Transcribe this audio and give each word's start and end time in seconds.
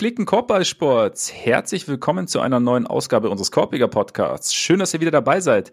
Gepflegten 0.00 0.24
Korbballsports, 0.24 1.30
herzlich 1.30 1.86
willkommen 1.86 2.26
zu 2.26 2.40
einer 2.40 2.58
neuen 2.58 2.86
Ausgabe 2.86 3.28
unseres 3.28 3.50
Korbiger 3.50 3.86
Podcasts. 3.86 4.54
Schön, 4.54 4.78
dass 4.78 4.94
ihr 4.94 5.00
wieder 5.02 5.10
dabei 5.10 5.42
seid. 5.42 5.72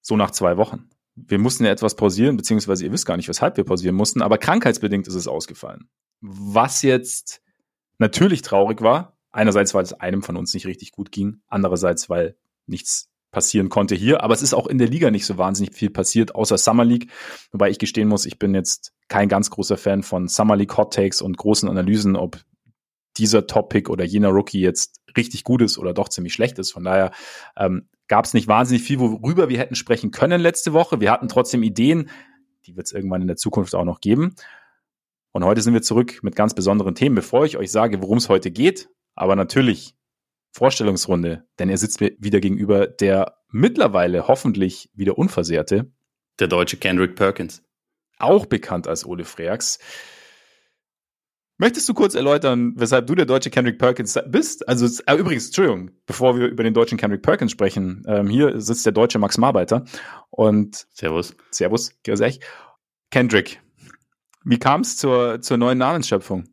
So 0.00 0.16
nach 0.16 0.30
zwei 0.30 0.56
Wochen. 0.58 0.88
Wir 1.16 1.40
mussten 1.40 1.64
ja 1.64 1.72
etwas 1.72 1.96
pausieren, 1.96 2.36
beziehungsweise 2.36 2.84
ihr 2.84 2.92
wisst 2.92 3.04
gar 3.04 3.16
nicht, 3.16 3.28
weshalb 3.28 3.56
wir 3.56 3.64
pausieren 3.64 3.96
mussten, 3.96 4.22
aber 4.22 4.38
krankheitsbedingt 4.38 5.08
ist 5.08 5.16
es 5.16 5.26
ausgefallen. 5.26 5.88
Was 6.20 6.82
jetzt 6.82 7.42
natürlich 7.98 8.42
traurig 8.42 8.80
war. 8.80 9.18
Einerseits, 9.32 9.74
weil 9.74 9.82
es 9.82 9.92
einem 9.92 10.22
von 10.22 10.36
uns 10.36 10.54
nicht 10.54 10.68
richtig 10.68 10.92
gut 10.92 11.10
ging, 11.10 11.40
andererseits, 11.48 12.08
weil 12.08 12.36
nichts 12.66 13.10
passieren 13.32 13.70
konnte 13.70 13.96
hier. 13.96 14.22
Aber 14.22 14.34
es 14.34 14.42
ist 14.42 14.54
auch 14.54 14.68
in 14.68 14.78
der 14.78 14.86
Liga 14.86 15.10
nicht 15.10 15.26
so 15.26 15.36
wahnsinnig 15.36 15.74
viel 15.74 15.90
passiert, 15.90 16.36
außer 16.36 16.58
Summer 16.58 16.84
League. 16.84 17.10
Wobei 17.50 17.70
ich 17.70 17.80
gestehen 17.80 18.06
muss, 18.06 18.24
ich 18.24 18.38
bin 18.38 18.54
jetzt 18.54 18.92
kein 19.08 19.28
ganz 19.28 19.50
großer 19.50 19.78
Fan 19.78 20.04
von 20.04 20.28
Summer 20.28 20.54
League 20.54 20.76
Hot 20.76 20.94
Takes 20.94 21.20
und 21.20 21.36
großen 21.36 21.68
Analysen, 21.68 22.14
ob 22.14 22.38
dieser 23.16 23.46
Topic 23.46 23.90
oder 23.90 24.04
jener 24.04 24.28
Rookie 24.28 24.60
jetzt 24.60 25.00
richtig 25.16 25.44
gut 25.44 25.62
ist 25.62 25.78
oder 25.78 25.92
doch 25.92 26.08
ziemlich 26.08 26.32
schlecht 26.32 26.58
ist. 26.58 26.72
Von 26.72 26.84
daher 26.84 27.12
ähm, 27.56 27.88
gab 28.08 28.24
es 28.24 28.34
nicht 28.34 28.48
wahnsinnig 28.48 28.82
viel, 28.82 29.00
worüber 29.00 29.48
wir 29.48 29.58
hätten 29.58 29.74
sprechen 29.74 30.10
können 30.10 30.40
letzte 30.40 30.72
Woche. 30.72 31.00
Wir 31.00 31.10
hatten 31.10 31.28
trotzdem 31.28 31.62
Ideen, 31.62 32.10
die 32.66 32.76
wird 32.76 32.86
es 32.86 32.92
irgendwann 32.92 33.22
in 33.22 33.28
der 33.28 33.36
Zukunft 33.36 33.74
auch 33.74 33.84
noch 33.84 34.00
geben. 34.00 34.34
Und 35.32 35.44
heute 35.44 35.62
sind 35.62 35.74
wir 35.74 35.82
zurück 35.82 36.20
mit 36.22 36.36
ganz 36.36 36.54
besonderen 36.54 36.94
Themen. 36.94 37.14
Bevor 37.14 37.44
ich 37.44 37.56
euch 37.56 37.70
sage, 37.70 38.02
worum 38.02 38.18
es 38.18 38.28
heute 38.28 38.50
geht, 38.50 38.88
aber 39.14 39.36
natürlich 39.36 39.94
Vorstellungsrunde, 40.52 41.46
denn 41.58 41.70
er 41.70 41.78
sitzt 41.78 42.00
mir 42.00 42.12
wieder 42.18 42.40
gegenüber 42.40 42.86
der 42.86 43.38
mittlerweile 43.48 44.28
hoffentlich 44.28 44.90
wieder 44.94 45.16
unversehrte. 45.16 45.90
Der 46.38 46.48
deutsche 46.48 46.76
Kendrick 46.76 47.16
Perkins. 47.16 47.62
Auch 48.18 48.46
bekannt 48.46 48.86
als 48.86 49.06
Ole 49.06 49.24
Freaks. 49.24 49.78
Möchtest 51.62 51.88
du 51.88 51.94
kurz 51.94 52.16
erläutern, 52.16 52.72
weshalb 52.74 53.06
du 53.06 53.14
der 53.14 53.24
deutsche 53.24 53.48
Kendrick 53.48 53.78
Perkins 53.78 54.18
bist? 54.26 54.68
Also 54.68 54.84
äh, 55.06 55.14
übrigens, 55.14 55.46
Entschuldigung, 55.46 55.92
bevor 56.06 56.36
wir 56.36 56.48
über 56.48 56.64
den 56.64 56.74
deutschen 56.74 56.98
Kendrick 56.98 57.22
Perkins 57.22 57.52
sprechen, 57.52 58.02
ähm, 58.08 58.26
hier 58.26 58.60
sitzt 58.60 58.84
der 58.84 58.92
deutsche 58.92 59.20
Max 59.20 59.38
Marbeiter 59.38 59.84
und 60.30 60.88
Servus. 60.92 61.36
Servus, 61.52 61.92
grüß 62.02 62.20
euch. 62.22 62.40
Kendrick, 63.12 63.60
wie 64.44 64.58
kam 64.58 64.80
es 64.80 64.96
zur, 64.96 65.40
zur 65.40 65.56
neuen 65.56 65.78
Namensschöpfung? 65.78 66.48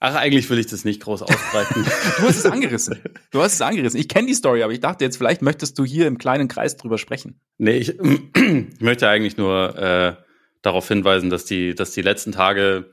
Ach, 0.00 0.16
eigentlich 0.16 0.50
will 0.50 0.58
ich 0.58 0.66
das 0.66 0.84
nicht 0.84 1.02
groß 1.02 1.22
ausbreiten. 1.22 1.84
du 2.18 2.22
hast 2.24 2.38
es 2.38 2.46
angerissen. 2.46 2.98
Du 3.30 3.40
hast 3.40 3.54
es 3.54 3.60
angerissen. 3.60 4.00
Ich 4.00 4.08
kenne 4.08 4.26
die 4.26 4.34
Story, 4.34 4.64
aber 4.64 4.72
ich 4.72 4.80
dachte 4.80 5.04
jetzt, 5.04 5.18
vielleicht 5.18 5.40
möchtest 5.40 5.78
du 5.78 5.84
hier 5.84 6.08
im 6.08 6.18
kleinen 6.18 6.48
Kreis 6.48 6.76
drüber 6.76 6.98
sprechen. 6.98 7.40
Nee, 7.58 7.76
ich, 7.76 7.96
ich 7.96 8.20
möchte 8.80 9.08
eigentlich 9.08 9.36
nur 9.36 9.78
äh, 9.78 10.16
darauf 10.62 10.88
hinweisen, 10.88 11.30
dass 11.30 11.44
die, 11.44 11.76
dass 11.76 11.92
die 11.92 12.02
letzten 12.02 12.32
Tage 12.32 12.90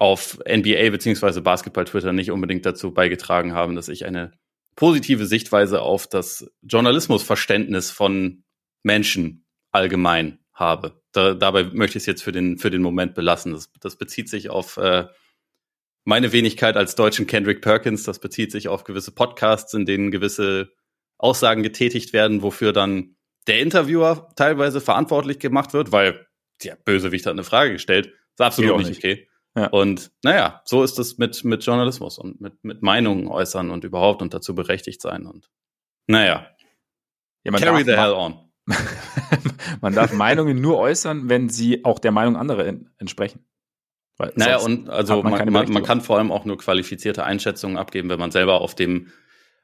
auf 0.00 0.38
NBA 0.48 0.88
beziehungsweise 0.88 1.42
Basketball-Twitter 1.42 2.14
nicht 2.14 2.30
unbedingt 2.30 2.64
dazu 2.64 2.92
beigetragen 2.92 3.52
haben, 3.52 3.76
dass 3.76 3.88
ich 3.88 4.06
eine 4.06 4.32
positive 4.74 5.26
Sichtweise 5.26 5.82
auf 5.82 6.06
das 6.06 6.50
Journalismusverständnis 6.62 7.90
von 7.90 8.42
Menschen 8.82 9.44
allgemein 9.72 10.38
habe. 10.54 11.02
Da, 11.12 11.34
dabei 11.34 11.64
möchte 11.64 11.98
ich 11.98 12.04
es 12.04 12.06
jetzt 12.06 12.22
für 12.22 12.32
den, 12.32 12.56
für 12.56 12.70
den 12.70 12.80
Moment 12.80 13.14
belassen. 13.14 13.52
Das, 13.52 13.70
das 13.78 13.96
bezieht 13.96 14.30
sich 14.30 14.48
auf 14.48 14.78
äh, 14.78 15.04
meine 16.04 16.32
Wenigkeit 16.32 16.78
als 16.78 16.94
deutschen 16.94 17.26
Kendrick 17.26 17.60
Perkins, 17.60 18.04
das 18.04 18.20
bezieht 18.20 18.52
sich 18.52 18.68
auf 18.68 18.84
gewisse 18.84 19.12
Podcasts, 19.12 19.74
in 19.74 19.84
denen 19.84 20.10
gewisse 20.10 20.72
Aussagen 21.18 21.62
getätigt 21.62 22.14
werden, 22.14 22.40
wofür 22.40 22.72
dann 22.72 23.16
der 23.46 23.60
Interviewer 23.60 24.32
teilweise 24.34 24.80
verantwortlich 24.80 25.40
gemacht 25.40 25.74
wird, 25.74 25.92
weil 25.92 26.26
der 26.64 26.76
Bösewicht 26.76 27.26
hat 27.26 27.32
eine 27.32 27.44
Frage 27.44 27.72
gestellt. 27.72 28.06
Ist 28.06 28.40
absolut 28.40 28.78
nicht 28.78 28.96
okay. 28.96 29.26
Ja. 29.56 29.66
Und 29.66 30.12
naja, 30.22 30.62
so 30.64 30.82
ist 30.84 30.98
es 30.98 31.18
mit, 31.18 31.44
mit 31.44 31.64
Journalismus 31.64 32.18
und 32.18 32.40
mit, 32.40 32.62
mit 32.62 32.82
Meinungen 32.82 33.26
äußern 33.26 33.70
und 33.70 33.84
überhaupt 33.84 34.22
und 34.22 34.32
dazu 34.32 34.54
berechtigt 34.54 35.02
sein. 35.02 35.26
Und 35.26 35.50
naja, 36.06 36.46
ja, 37.42 37.52
carry 37.52 37.84
the 37.84 37.96
hell 37.96 38.12
on. 38.12 38.38
man 39.80 39.94
darf 39.94 40.12
Meinungen 40.12 40.60
nur 40.60 40.78
äußern, 40.78 41.28
wenn 41.28 41.48
sie 41.48 41.84
auch 41.84 41.98
der 41.98 42.12
Meinung 42.12 42.36
anderer 42.36 42.72
entsprechen. 42.98 43.44
Weil 44.16 44.32
naja, 44.36 44.58
und 44.58 44.90
also 44.90 45.22
man, 45.22 45.50
man, 45.50 45.72
man, 45.72 45.82
kann 45.82 46.02
vor 46.02 46.18
allem 46.18 46.30
auch 46.30 46.44
nur 46.44 46.58
qualifizierte 46.58 47.24
Einschätzungen 47.24 47.78
abgeben, 47.78 48.10
wenn 48.10 48.18
man 48.18 48.30
selber 48.30 48.60
auf 48.60 48.74
dem, 48.74 49.08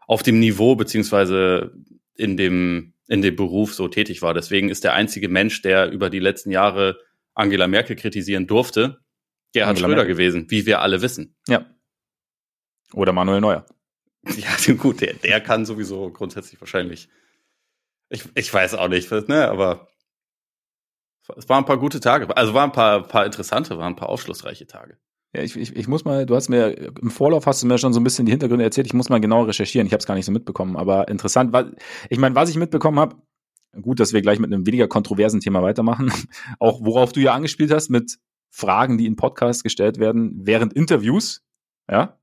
auf 0.06 0.22
dem 0.22 0.40
Niveau 0.40 0.76
beziehungsweise 0.76 1.74
in 2.14 2.36
dem, 2.36 2.94
in 3.06 3.20
dem 3.20 3.36
Beruf 3.36 3.74
so 3.74 3.86
tätig 3.88 4.22
war. 4.22 4.32
Deswegen 4.32 4.70
ist 4.70 4.82
der 4.82 4.94
einzige 4.94 5.28
Mensch, 5.28 5.60
der 5.62 5.90
über 5.90 6.08
die 6.08 6.20
letzten 6.20 6.50
Jahre 6.50 6.98
Angela 7.34 7.68
Merkel 7.68 7.96
kritisieren 7.96 8.46
durfte, 8.46 9.00
Gerhard 9.52 9.78
Schröder 9.78 9.96
Merkel. 9.96 10.14
gewesen, 10.14 10.50
wie 10.50 10.66
wir 10.66 10.80
alle 10.80 11.02
wissen. 11.02 11.36
Ja. 11.48 11.66
Oder 12.92 13.12
Manuel 13.12 13.40
Neuer. 13.40 13.66
Ja, 14.36 14.74
gut, 14.74 15.02
der, 15.02 15.14
der 15.14 15.40
kann 15.40 15.64
sowieso 15.64 16.10
grundsätzlich 16.10 16.60
wahrscheinlich. 16.60 17.08
Ich, 18.08 18.24
ich 18.34 18.52
weiß 18.52 18.74
auch 18.74 18.88
nicht, 18.88 19.08
ne, 19.28 19.48
aber 19.48 19.88
es 21.36 21.48
waren 21.48 21.62
ein 21.62 21.66
paar 21.66 21.78
gute 21.78 22.00
Tage. 22.00 22.36
Also 22.36 22.54
waren 22.54 22.70
ein 22.70 22.74
paar, 22.74 23.02
paar 23.06 23.24
interessante, 23.26 23.78
waren 23.78 23.92
ein 23.92 23.96
paar 23.96 24.08
aufschlussreiche 24.08 24.66
Tage. 24.66 24.98
Ja, 25.34 25.42
ich, 25.42 25.56
ich, 25.56 25.74
ich 25.74 25.88
muss 25.88 26.04
mal, 26.04 26.24
du 26.24 26.34
hast 26.34 26.48
mir 26.48 26.76
im 26.76 27.10
Vorlauf 27.10 27.46
hast 27.46 27.62
du 27.62 27.66
mir 27.66 27.78
schon 27.78 27.92
so 27.92 28.00
ein 28.00 28.04
bisschen 28.04 28.26
die 28.26 28.32
Hintergründe 28.32 28.64
erzählt. 28.64 28.86
Ich 28.86 28.94
muss 28.94 29.08
mal 29.08 29.20
genau 29.20 29.42
recherchieren. 29.42 29.86
Ich 29.86 29.92
habe 29.92 30.00
es 30.00 30.06
gar 30.06 30.14
nicht 30.14 30.26
so 30.26 30.32
mitbekommen, 30.32 30.76
aber 30.76 31.08
interessant. 31.08 31.52
Was, 31.52 31.66
ich 32.08 32.18
meine, 32.18 32.34
was 32.34 32.48
ich 32.48 32.56
mitbekommen 32.56 32.98
habe, 32.98 33.16
gut, 33.82 34.00
dass 34.00 34.12
wir 34.12 34.22
gleich 34.22 34.38
mit 34.38 34.52
einem 34.52 34.66
weniger 34.66 34.88
kontroversen 34.88 35.40
Thema 35.40 35.62
weitermachen. 35.62 36.12
Auch 36.58 36.80
worauf 36.82 37.12
du 37.12 37.20
ja 37.20 37.34
angespielt 37.34 37.70
hast 37.70 37.90
mit 37.90 38.18
Fragen, 38.50 38.98
die 38.98 39.06
in 39.06 39.16
Podcasts 39.16 39.62
gestellt 39.62 39.98
werden 39.98 40.40
während 40.42 40.72
Interviews, 40.72 41.44
ja, 41.90 42.18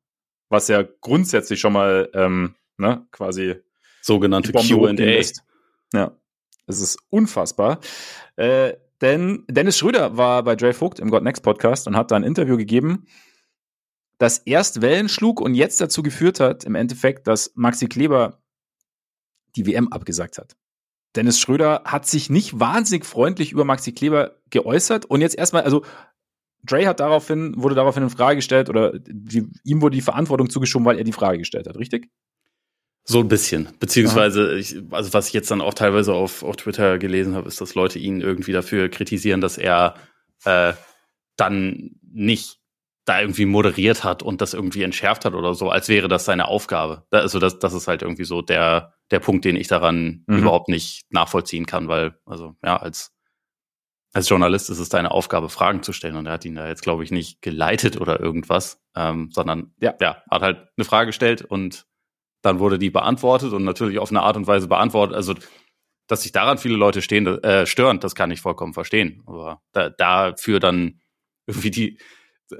was 0.49 0.67
ja 0.67 0.83
grundsätzlich 1.01 1.59
schon 1.59 1.73
mal 1.73 2.09
ähm, 2.13 2.55
ne, 2.77 3.05
quasi 3.11 3.55
sogenannte 4.01 4.51
Q&A. 4.51 5.21
Ja, 5.93 6.11
es 6.67 6.81
ist 6.81 6.97
unfassbar. 7.09 7.79
Äh, 8.35 8.73
denn 9.01 9.43
Dennis 9.49 9.77
Schröder 9.77 10.17
war 10.17 10.43
bei 10.43 10.55
Dre 10.55 10.73
Vogt 10.73 10.99
im 10.99 11.09
God 11.09 11.23
Next 11.23 11.43
Podcast 11.43 11.87
und 11.87 11.97
hat 11.97 12.11
da 12.11 12.15
ein 12.15 12.23
Interview 12.23 12.57
gegeben, 12.57 13.05
das 14.17 14.39
erst 14.39 14.81
Wellen 14.81 15.09
schlug 15.09 15.41
und 15.41 15.55
jetzt 15.55 15.81
dazu 15.81 16.03
geführt 16.03 16.39
hat, 16.39 16.63
im 16.63 16.75
Endeffekt, 16.75 17.27
dass 17.27 17.51
Maxi 17.55 17.87
Kleber 17.87 18.41
die 19.55 19.67
WM 19.67 19.91
abgesagt 19.91 20.37
hat. 20.37 20.55
Dennis 21.15 21.39
Schröder 21.39 21.83
hat 21.85 22.07
sich 22.07 22.29
nicht 22.29 22.59
wahnsinnig 22.59 23.05
freundlich 23.05 23.51
über 23.51 23.65
Maxi 23.65 23.91
Kleber 23.91 24.39
geäußert 24.49 25.05
und 25.05 25.21
jetzt 25.21 25.37
erstmal, 25.37 25.63
also 25.63 25.83
Dre 26.63 26.87
hat 26.87 26.99
daraufhin, 26.99 27.53
wurde 27.57 27.75
daraufhin 27.75 28.03
in 28.03 28.09
Frage 28.09 28.37
gestellt 28.37 28.69
oder 28.69 28.93
die, 28.97 29.47
ihm 29.63 29.81
wurde 29.81 29.95
die 29.95 30.01
Verantwortung 30.01 30.49
zugeschoben, 30.49 30.85
weil 30.85 30.97
er 30.97 31.03
die 31.03 31.11
Frage 31.11 31.37
gestellt 31.37 31.67
hat, 31.67 31.77
richtig? 31.77 32.09
So 33.05 33.19
ein 33.19 33.27
bisschen. 33.27 33.67
Beziehungsweise, 33.79 34.55
ich, 34.55 34.77
also 34.91 35.13
was 35.13 35.27
ich 35.27 35.33
jetzt 35.33 35.51
dann 35.51 35.59
auch 35.59 35.73
teilweise 35.73 36.13
auf, 36.13 36.41
auf 36.41 36.55
Twitter 36.55 36.97
gelesen 36.97 37.35
habe, 37.35 37.47
ist, 37.49 37.59
dass 37.59 37.75
Leute 37.75 37.99
ihn 37.99 38.21
irgendwie 38.21 38.53
dafür 38.53 38.87
kritisieren, 38.89 39.41
dass 39.41 39.57
er 39.57 39.95
äh, 40.45 40.73
dann 41.35 41.91
nicht 42.01 42.59
da 43.05 43.19
irgendwie 43.19 43.45
moderiert 43.45 44.05
hat 44.05 44.23
und 44.23 44.39
das 44.39 44.53
irgendwie 44.53 44.83
entschärft 44.83 45.25
hat 45.25 45.33
oder 45.33 45.53
so, 45.53 45.69
als 45.69 45.89
wäre 45.89 46.07
das 46.07 46.23
seine 46.23 46.47
Aufgabe. 46.47 47.05
Also 47.11 47.39
das, 47.39 47.59
das 47.59 47.73
ist 47.73 47.89
halt 47.89 48.01
irgendwie 48.01 48.23
so 48.23 48.41
der, 48.41 48.93
der 49.11 49.19
Punkt, 49.19 49.43
den 49.43 49.57
ich 49.57 49.67
daran 49.67 50.23
mhm. 50.25 50.37
überhaupt 50.37 50.69
nicht 50.69 51.03
nachvollziehen 51.09 51.65
kann, 51.65 51.89
weil, 51.89 52.15
also 52.25 52.55
ja, 52.63 52.77
als, 52.77 53.11
als 54.13 54.29
Journalist 54.29 54.69
ist 54.69 54.79
es 54.79 54.89
deine 54.89 55.11
Aufgabe, 55.11 55.49
Fragen 55.49 55.81
zu 55.81 55.91
stellen 55.91 56.15
und 56.15 56.27
er 56.27 56.33
hat 56.33 56.45
ihn 56.45 56.55
da 56.55 56.67
jetzt, 56.67 56.83
glaube 56.83 57.03
ich, 57.03 57.11
nicht 57.11 57.41
geleitet 57.41 57.99
oder 57.99 58.19
irgendwas, 58.19 58.79
ähm, 58.95 59.31
sondern 59.33 59.73
ja, 59.81 59.95
ja, 59.99 60.23
hat 60.29 60.43
halt 60.43 60.67
eine 60.77 60.85
Frage 60.85 61.07
gestellt 61.07 61.41
und 61.41 61.87
dann 62.43 62.59
wurde 62.59 62.77
die 62.77 62.91
beantwortet 62.91 63.53
und 63.53 63.63
natürlich 63.63 63.97
auf 63.97 64.11
eine 64.11 64.21
Art 64.21 64.37
und 64.37 64.45
Weise 64.45 64.67
beantwortet. 64.67 65.15
Also, 65.15 65.33
dass 66.07 66.23
sich 66.23 66.31
daran 66.31 66.59
viele 66.59 66.75
Leute 66.75 67.01
stehen, 67.01 67.25
äh, 67.25 67.65
stören, 67.65 67.99
das 67.99 68.13
kann 68.13 68.29
ich 68.29 68.41
vollkommen 68.41 68.73
verstehen. 68.73 69.23
Aber 69.25 69.61
da, 69.71 69.89
dafür 69.89 70.59
dann 70.59 70.99
irgendwie 71.47 71.71
die, 71.71 71.99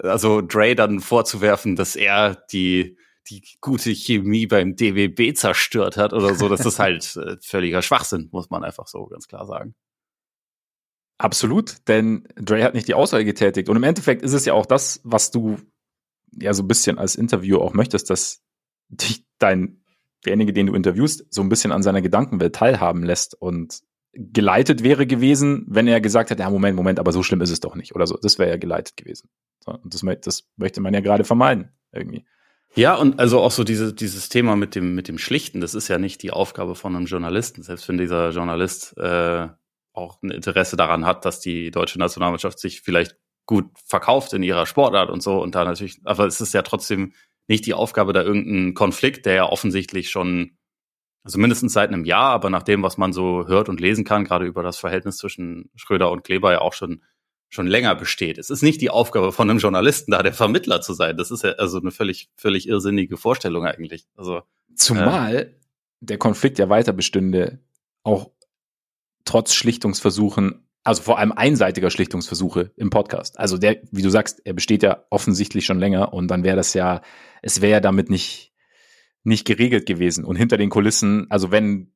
also 0.02 0.42
Dre 0.42 0.76
dann 0.76 1.02
vorzuwerfen, 1.02 1.76
dass 1.76 1.96
er 1.96 2.36
die, 2.52 2.98
die 3.30 3.44
gute 3.62 3.92
Chemie 3.92 4.48
beim 4.48 4.76
DWB 4.76 5.36
zerstört 5.36 5.98
hat 5.98 6.14
oder 6.14 6.34
so, 6.34 6.50
das 6.50 6.66
ist 6.66 6.80
halt 6.80 7.16
äh, 7.18 7.38
völliger 7.42 7.82
Schwachsinn, 7.82 8.30
muss 8.32 8.50
man 8.50 8.64
einfach 8.64 8.88
so 8.88 9.06
ganz 9.06 9.28
klar 9.28 9.46
sagen. 9.46 9.76
Absolut, 11.24 11.78
denn 11.88 12.28
Dre 12.36 12.66
hat 12.66 12.74
nicht 12.74 12.90
die 12.90 12.96
Aussage 12.96 13.24
getätigt. 13.24 13.70
Und 13.70 13.78
im 13.78 13.84
Endeffekt 13.84 14.24
ist 14.24 14.34
es 14.34 14.44
ja 14.44 14.52
auch 14.52 14.66
das, 14.66 15.00
was 15.06 15.32
du 15.32 15.56
ja 16.34 16.54
so 16.54 16.64
ein 16.64 16.68
bisschen 16.68 16.98
als 16.98 17.16
Interview 17.16 17.60
auch 17.60 17.74
möchtest, 17.74 18.10
dass 18.10 18.42
dich 18.90 19.24
dein, 19.40 19.82
derjenige, 20.26 20.52
den 20.52 20.68
du 20.68 20.74
interviewst, 20.74 21.26
so 21.30 21.42
ein 21.42 21.48
bisschen 21.48 21.72
an 21.72 21.82
seiner 21.82 22.02
Gedankenwelt 22.02 22.54
teilhaben 22.54 23.04
lässt 23.04 23.42
und 23.42 23.84
geleitet 24.12 24.84
wäre 24.84 25.08
gewesen, 25.08 25.66
wenn 25.70 25.88
er 25.88 26.02
gesagt 26.02 26.30
hätte, 26.30 26.42
ja, 26.42 26.50
Moment, 26.50 26.76
Moment, 26.76 27.00
aber 27.00 27.14
so 27.14 27.24
schlimm 27.24 27.40
ist 27.40 27.52
es 27.52 27.62
doch 27.62 27.76
nicht 27.76 27.96
oder 27.96 28.06
so. 28.06 28.18
Das 28.22 28.38
wäre 28.38 28.50
ja 28.50 28.58
geleitet 28.58 28.98
gewesen. 28.98 29.30
Und 29.66 29.94
das, 29.94 30.02
das 30.20 30.44
möchte 30.58 30.82
man 30.82 30.94
ja 30.94 31.00
gerade 31.00 31.24
vermeiden, 31.24 31.72
irgendwie. 31.94 32.26
Ja, 32.76 32.96
und 32.96 33.18
also 33.22 33.40
auch 33.40 33.52
so 33.52 33.64
diese, 33.64 33.94
dieses 33.94 34.28
Thema 34.28 34.58
mit 34.58 34.76
dem, 34.76 34.94
mit 34.94 35.08
dem 35.08 35.18
Schlichten, 35.18 35.62
das 35.62 35.74
ist 35.74 35.88
ja 35.88 36.00
nicht 36.00 36.22
die 36.22 36.32
Aufgabe 36.32 36.76
von 36.76 36.98
einem 36.98 37.06
Journalisten, 37.06 37.64
selbst 37.64 37.88
wenn 37.88 37.98
dieser 37.98 38.32
Journalist 38.32 38.98
äh, 38.98 39.48
auch 39.94 40.22
ein 40.22 40.32
Interesse 40.32 40.76
daran 40.76 41.06
hat, 41.06 41.26
dass 41.26 41.40
die 41.40 41.72
deutsche 41.72 42.00
Nationalmannschaft 42.00 42.60
sich 42.60 42.82
vielleicht 42.82 43.16
gut 43.46 43.66
verkauft 43.86 44.34
in 44.34 44.44
ihrer 44.44 44.66
Sportart 44.66 45.10
und 45.10 45.22
so 45.22 45.42
und 45.42 45.56
da 45.56 45.66
natürlich, 45.66 46.00
aber 46.04 46.26
es 46.26 46.42
ist 46.42 46.54
ja 46.54 46.62
trotzdem 46.62 47.14
nicht 47.48 47.66
die 47.66 47.74
Aufgabe, 47.74 48.14
da 48.14 48.24
irgendeinen 48.24 48.74
Konflikt, 48.74 49.26
der 49.26 49.34
ja 49.34 49.46
offensichtlich 49.50 50.10
schon, 50.10 50.58
also 51.24 51.38
mindestens 51.40 51.74
seit 51.74 51.90
einem 51.90 52.06
Jahr, 52.06 52.32
aber 52.32 52.50
nach 52.50 52.64
dem, 52.64 52.84
was 52.84 52.98
man 52.98 53.12
so 53.14 53.48
hört 53.48 53.70
und 53.70 53.82
lesen 53.82 54.06
kann, 54.06 54.24
gerade 54.24 54.46
über 54.46 54.64
das 54.64 54.78
Verhältnis 54.78 55.18
zwischen 55.18 55.70
Schröder 55.76 56.10
und 56.12 56.24
Kleber 56.24 56.52
ja 56.54 56.62
auch 56.62 56.74
schon 56.74 57.04
schon 57.54 57.68
länger 57.68 57.94
besteht. 57.94 58.40
Es 58.40 58.50
ist 58.50 58.64
nicht 58.64 58.82
die 58.82 58.90
Aufgabe 58.90 59.32
von 59.32 59.48
einem 59.48 59.60
Journalisten, 59.60 60.12
da 60.12 60.24
der 60.24 60.34
Vermittler 60.34 60.82
zu 60.82 60.94
sein. 60.94 61.18
Das 61.18 61.30
ist 61.30 61.44
ja 61.44 61.52
also 61.52 61.80
eine 61.80 61.92
völlig, 61.92 62.32
völlig 62.36 62.68
irrsinnige 62.68 63.16
Vorstellung 63.16 63.64
eigentlich. 63.64 64.08
Also, 64.16 64.42
Zumal 64.76 65.36
äh, 65.36 65.50
der 66.00 66.18
Konflikt 66.18 66.58
ja 66.58 66.70
weiter 66.70 66.94
bestünde, 66.94 67.60
auch 68.02 68.32
trotz 69.26 69.54
Schlichtungsversuchen, 69.54 70.68
also 70.84 71.02
vor 71.02 71.20
allem 71.20 71.32
einseitiger 71.32 71.90
Schlichtungsversuche 71.90 72.72
im 72.76 72.90
Podcast. 72.90 73.40
Also 73.40 73.58
der, 73.58 73.78
wie 73.92 74.02
du 74.02 74.10
sagst, 74.10 74.42
er 74.46 74.54
besteht 74.54 74.84
ja 74.84 75.06
offensichtlich 75.10 75.66
schon 75.66 75.80
länger 75.80 76.14
und 76.14 76.28
dann 76.30 76.44
wäre 76.44 76.58
das 76.58 76.74
ja, 76.74 77.02
es 77.42 77.62
wäre 77.62 77.74
ja 77.74 77.80
damit 77.80 78.10
nicht, 78.10 78.54
nicht 79.24 79.46
geregelt 79.46 79.86
gewesen. 79.86 80.26
Und 80.26 80.36
hinter 80.36 80.58
den 80.58 80.70
Kulissen, 80.70 81.28
also 81.30 81.52
wenn 81.52 81.94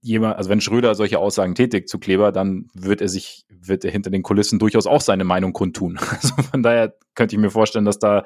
jemand, 0.00 0.36
also 0.36 0.48
wenn 0.48 0.60
Schröder 0.60 0.94
solche 0.94 1.18
Aussagen 1.18 1.54
tätigt 1.54 1.88
zu 1.88 1.98
Kleber, 1.98 2.30
dann 2.30 2.68
wird 2.74 3.00
er 3.00 3.08
sich, 3.08 3.44
wird 3.48 3.84
er 3.84 3.90
hinter 3.90 4.10
den 4.10 4.22
Kulissen 4.22 4.58
durchaus 4.58 4.86
auch 4.86 5.00
seine 5.00 5.24
Meinung 5.24 5.52
kundtun. 5.52 5.98
Also 6.10 6.34
von 6.42 6.62
daher 6.62 6.94
könnte 7.14 7.34
ich 7.34 7.40
mir 7.40 7.50
vorstellen, 7.50 7.84
dass 7.84 7.98
da, 7.98 8.24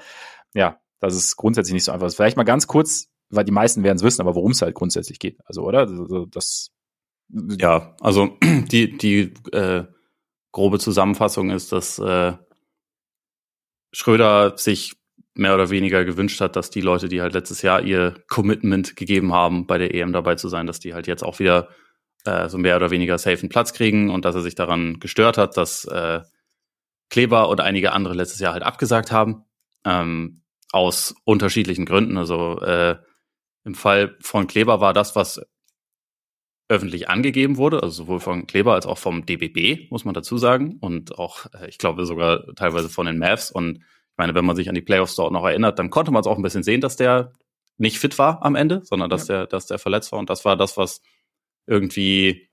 ja, 0.55 0.79
dass 1.00 1.15
es 1.15 1.37
grundsätzlich 1.37 1.73
nicht 1.73 1.85
so 1.85 1.93
einfach 1.93 2.06
ist. 2.06 2.17
Vielleicht 2.17 2.37
mal 2.37 2.44
ganz 2.44 2.67
kurz, 2.67 3.09
weil 3.31 3.44
die 3.44 3.53
meisten 3.53 3.82
werden 3.82 3.97
es 3.97 4.03
wissen, 4.03 4.21
aber 4.21 4.35
worum 4.35 4.53
es 4.53 4.62
halt 4.62 4.75
grundsätzlich 4.75 5.19
geht. 5.19 5.38
Also, 5.44 5.62
oder? 5.62 5.81
Also, 5.81 6.27
das. 6.27 6.71
Ja, 7.32 7.94
also 8.00 8.38
die, 8.43 8.97
die 8.97 9.35
äh, 9.53 9.85
grobe 10.53 10.79
Zusammenfassung 10.79 11.50
ist, 11.50 11.73
dass 11.73 11.99
äh, 11.99 12.35
Schröder 13.93 14.56
sich 14.56 14.94
mehr 15.35 15.55
oder 15.55 15.71
weniger 15.71 16.05
gewünscht 16.05 16.41
hat, 16.41 16.56
dass 16.56 16.71
die 16.71 16.81
Leute, 16.81 17.09
die 17.09 17.21
halt 17.21 17.35
letztes 17.35 17.62
Jahr 17.62 17.82
ihr 17.82 18.15
Commitment 18.29 18.97
gegeben 18.97 19.32
haben, 19.32 19.67
bei 19.67 19.79
der 19.79 19.94
EM 19.94 20.12
dabei 20.12 20.35
zu 20.35 20.49
sein, 20.49 20.67
dass 20.67 20.81
die 20.81 20.93
halt 20.93 21.06
jetzt 21.06 21.23
auch 21.23 21.38
wieder 21.38 21.69
äh, 22.25 22.49
so 22.49 22.59
mehr 22.59 22.77
oder 22.77 22.91
weniger 22.91 23.17
safen 23.19 23.49
Platz 23.49 23.73
kriegen 23.73 24.11
und 24.11 24.25
dass 24.25 24.35
er 24.35 24.43
sich 24.43 24.55
daran 24.55 24.99
gestört 25.00 25.38
hat, 25.38 25.56
dass 25.56 25.85
äh, 25.87 26.21
Kleber 27.09 27.49
und 27.49 27.61
einige 27.61 27.93
andere 27.93 28.15
letztes 28.15 28.41
Jahr 28.41 28.53
halt 28.53 28.62
abgesagt 28.62 29.11
haben. 29.11 29.44
Ähm, 29.85 30.43
aus 30.73 31.15
unterschiedlichen 31.25 31.85
Gründen. 31.85 32.17
Also 32.17 32.61
äh, 32.61 32.97
im 33.65 33.75
Fall 33.75 34.17
von 34.21 34.47
Kleber 34.47 34.81
war 34.81 34.93
das, 34.93 35.17
was 35.17 35.41
öffentlich 36.70 37.08
angegeben 37.08 37.56
wurde, 37.56 37.82
also 37.82 38.05
sowohl 38.05 38.20
von 38.20 38.46
Kleber 38.46 38.75
als 38.75 38.87
auch 38.87 38.96
vom 38.96 39.26
DBB, 39.26 39.90
muss 39.90 40.05
man 40.05 40.14
dazu 40.14 40.38
sagen, 40.38 40.78
und 40.81 41.19
auch, 41.19 41.46
äh, 41.52 41.69
ich 41.69 41.78
glaube, 41.78 42.06
sogar 42.06 42.55
teilweise 42.55 42.88
von 42.88 43.06
den 43.06 43.19
Mavs. 43.19 43.50
Und 43.50 43.82
meine, 44.17 44.34
wenn 44.34 44.44
man 44.44 44.55
sich 44.55 44.69
an 44.69 44.76
die 44.76 44.81
Playoffs 44.81 45.17
dort 45.17 45.32
noch 45.32 45.44
erinnert, 45.44 45.81
dann 45.81 45.90
konnte 45.90 46.12
man 46.12 46.20
es 46.20 46.28
auch 46.28 46.37
ein 46.37 46.43
bisschen 46.43 46.62
sehen, 46.62 46.81
dass 46.81 46.96
der 46.96 47.32
nicht 47.76 47.99
fit 47.99 48.19
war 48.19 48.44
am 48.44 48.55
Ende, 48.55 48.82
sondern 48.84 49.11
dass 49.11 49.26
ja. 49.26 49.38
der, 49.38 49.46
dass 49.49 49.67
der 49.67 49.81
verletzt 49.81 50.12
war. 50.12 50.20
Und 50.20 50.31
das 50.31 50.44
war 50.44 50.56
das, 50.56 50.76
was 50.76 51.00
irgendwie 51.67 52.49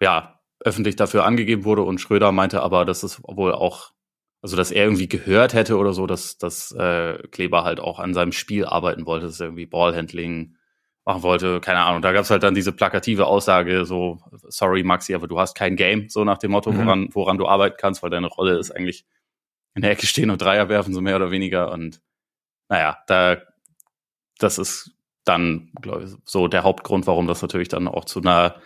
ja 0.00 0.40
öffentlich 0.58 0.96
dafür 0.96 1.24
angegeben 1.24 1.64
wurde. 1.64 1.82
Und 1.82 2.00
Schröder 2.00 2.32
meinte 2.32 2.62
aber, 2.62 2.84
dass 2.84 3.04
es 3.04 3.22
wohl 3.22 3.52
auch, 3.52 3.92
also 4.40 4.56
dass 4.56 4.72
er 4.72 4.84
irgendwie 4.84 5.08
gehört 5.08 5.54
hätte 5.54 5.76
oder 5.76 5.92
so, 5.92 6.08
dass, 6.08 6.36
dass 6.38 6.72
äh, 6.72 7.18
Kleber 7.30 7.62
halt 7.62 7.78
auch 7.78 8.00
an 8.00 8.12
seinem 8.12 8.32
Spiel 8.32 8.64
arbeiten 8.64 9.06
wollte, 9.06 9.26
dass 9.26 9.38
er 9.38 9.46
irgendwie 9.46 9.66
Ballhandling 9.66 10.56
machen 11.04 11.22
wollte, 11.22 11.60
keine 11.60 11.80
Ahnung. 11.80 12.02
Da 12.02 12.12
gab 12.12 12.22
es 12.22 12.30
halt 12.30 12.42
dann 12.42 12.54
diese 12.54 12.72
plakative 12.72 13.26
Aussage, 13.26 13.84
so, 13.84 14.20
sorry 14.48 14.82
Maxi, 14.82 15.14
aber 15.14 15.26
du 15.26 15.38
hast 15.38 15.54
kein 15.54 15.76
Game, 15.76 16.08
so 16.08 16.24
nach 16.24 16.38
dem 16.38 16.52
Motto, 16.52 16.72
mhm. 16.72 16.78
woran, 16.78 17.08
woran 17.12 17.38
du 17.38 17.46
arbeiten 17.46 17.76
kannst, 17.78 18.02
weil 18.02 18.10
deine 18.10 18.28
Rolle 18.28 18.58
ist 18.58 18.70
eigentlich 18.70 19.04
in 19.74 19.82
der 19.82 19.90
Ecke 19.92 20.06
stehen 20.06 20.30
und 20.30 20.40
Dreier 20.40 20.68
werfen, 20.68 20.94
so 20.94 21.00
mehr 21.00 21.16
oder 21.16 21.30
weniger. 21.30 21.72
Und 21.72 22.00
naja, 22.68 22.98
da, 23.06 23.38
das 24.38 24.58
ist 24.58 24.92
dann, 25.24 25.70
glaube 25.80 26.04
ich, 26.04 26.10
so 26.24 26.48
der 26.48 26.62
Hauptgrund, 26.62 27.06
warum 27.06 27.26
das 27.26 27.42
natürlich 27.42 27.68
dann 27.68 27.88
auch 27.88 28.04
zu 28.04 28.20
einer 28.20 28.56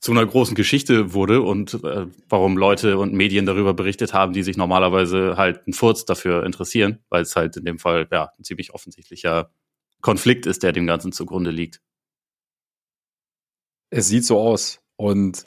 zu 0.00 0.12
einer 0.12 0.24
großen 0.24 0.54
Geschichte 0.54 1.12
wurde 1.12 1.42
und 1.42 1.74
äh, 1.82 2.06
warum 2.28 2.56
Leute 2.56 2.98
und 2.98 3.14
Medien 3.14 3.46
darüber 3.46 3.74
berichtet 3.74 4.14
haben, 4.14 4.32
die 4.32 4.44
sich 4.44 4.56
normalerweise 4.56 5.36
halt 5.36 5.66
einen 5.66 5.74
Furz 5.74 6.04
dafür 6.04 6.46
interessieren, 6.46 7.00
weil 7.08 7.22
es 7.22 7.34
halt 7.34 7.56
in 7.56 7.64
dem 7.64 7.80
Fall 7.80 8.06
ja 8.12 8.30
ein 8.38 8.44
ziemlich 8.44 8.72
offensichtlicher 8.74 9.50
Konflikt 10.00 10.46
ist, 10.46 10.62
der 10.62 10.72
dem 10.72 10.86
Ganzen 10.86 11.12
zugrunde 11.12 11.50
liegt. 11.50 11.80
Es 13.90 14.08
sieht 14.08 14.24
so 14.24 14.38
aus. 14.38 14.80
Und 14.96 15.44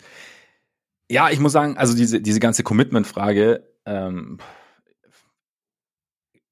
ja, 1.09 1.30
ich 1.30 1.39
muss 1.39 1.51
sagen, 1.51 1.77
also 1.77 1.95
diese, 1.95 2.21
diese 2.21 2.39
ganze 2.39 2.63
Commitment-Frage, 2.63 3.68
ähm, 3.86 4.39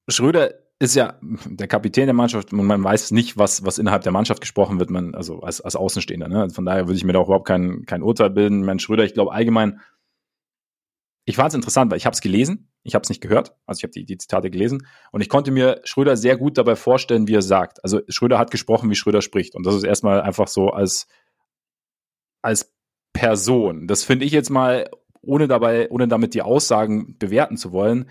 Schröder 0.08 0.54
ist 0.78 0.96
ja 0.96 1.18
der 1.20 1.68
Kapitän 1.68 2.06
der 2.06 2.14
Mannschaft 2.14 2.52
und 2.52 2.64
man 2.64 2.82
weiß 2.82 3.10
nicht, 3.10 3.36
was, 3.36 3.64
was 3.64 3.78
innerhalb 3.78 4.02
der 4.02 4.12
Mannschaft 4.12 4.40
gesprochen 4.40 4.78
wird, 4.78 4.90
man, 4.90 5.14
also 5.14 5.40
als, 5.40 5.60
als 5.60 5.76
Außenstehender. 5.76 6.28
Ne? 6.28 6.40
Also 6.40 6.54
von 6.54 6.64
daher 6.64 6.86
würde 6.86 6.96
ich 6.96 7.04
mir 7.04 7.12
da 7.12 7.18
auch 7.18 7.26
überhaupt 7.26 7.46
kein, 7.46 7.84
kein 7.84 8.02
Urteil 8.02 8.30
bilden. 8.30 8.60
Mensch, 8.60 8.84
Schröder, 8.84 9.04
ich 9.04 9.12
glaube 9.12 9.32
allgemein, 9.32 9.80
ich 11.26 11.36
fand 11.36 11.50
es 11.50 11.54
interessant, 11.54 11.90
weil 11.90 11.98
ich 11.98 12.06
habe 12.06 12.14
es 12.14 12.22
gelesen, 12.22 12.69
ich 12.82 12.94
habe 12.94 13.02
es 13.02 13.08
nicht 13.08 13.20
gehört, 13.20 13.54
also 13.66 13.78
ich 13.78 13.82
habe 13.84 13.92
die, 13.92 14.04
die 14.04 14.18
Zitate 14.18 14.50
gelesen 14.50 14.86
und 15.12 15.20
ich 15.20 15.28
konnte 15.28 15.50
mir 15.50 15.80
Schröder 15.84 16.16
sehr 16.16 16.36
gut 16.36 16.56
dabei 16.58 16.76
vorstellen, 16.76 17.28
wie 17.28 17.34
er 17.34 17.42
sagt. 17.42 17.82
Also 17.84 18.00
Schröder 18.08 18.38
hat 18.38 18.50
gesprochen, 18.50 18.90
wie 18.90 18.94
Schröder 18.94 19.22
spricht 19.22 19.54
und 19.54 19.64
das 19.66 19.74
ist 19.74 19.84
erstmal 19.84 20.22
einfach 20.22 20.48
so 20.48 20.68
als, 20.68 21.06
als 22.42 22.72
Person. 23.12 23.86
Das 23.86 24.04
finde 24.04 24.24
ich 24.24 24.32
jetzt 24.32 24.50
mal, 24.50 24.88
ohne 25.22 25.48
dabei, 25.48 25.90
ohne 25.90 26.08
damit 26.08 26.34
die 26.34 26.42
Aussagen 26.42 27.18
bewerten 27.18 27.56
zu 27.56 27.72
wollen, 27.72 28.08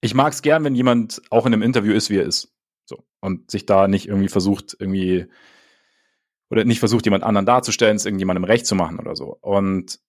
ich 0.00 0.14
mag 0.14 0.32
es 0.32 0.42
gern, 0.42 0.64
wenn 0.64 0.74
jemand 0.74 1.20
auch 1.30 1.46
in 1.46 1.52
einem 1.52 1.62
Interview 1.62 1.92
ist, 1.92 2.10
wie 2.10 2.18
er 2.18 2.24
ist. 2.24 2.54
So. 2.86 3.04
Und 3.20 3.50
sich 3.50 3.66
da 3.66 3.86
nicht 3.86 4.08
irgendwie 4.08 4.28
versucht, 4.28 4.76
irgendwie, 4.78 5.26
oder 6.48 6.64
nicht 6.64 6.80
versucht, 6.80 7.04
jemand 7.04 7.22
anderen 7.22 7.46
darzustellen, 7.46 7.96
es 7.96 8.06
irgendjemandem 8.06 8.44
recht 8.44 8.66
zu 8.66 8.74
machen 8.74 8.98
oder 8.98 9.14
so. 9.14 9.36
Und 9.42 10.00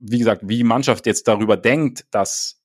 wie 0.00 0.18
gesagt, 0.18 0.42
wie 0.44 0.58
die 0.58 0.64
Mannschaft 0.64 1.06
jetzt 1.06 1.28
darüber 1.28 1.56
denkt, 1.56 2.06
dass, 2.10 2.62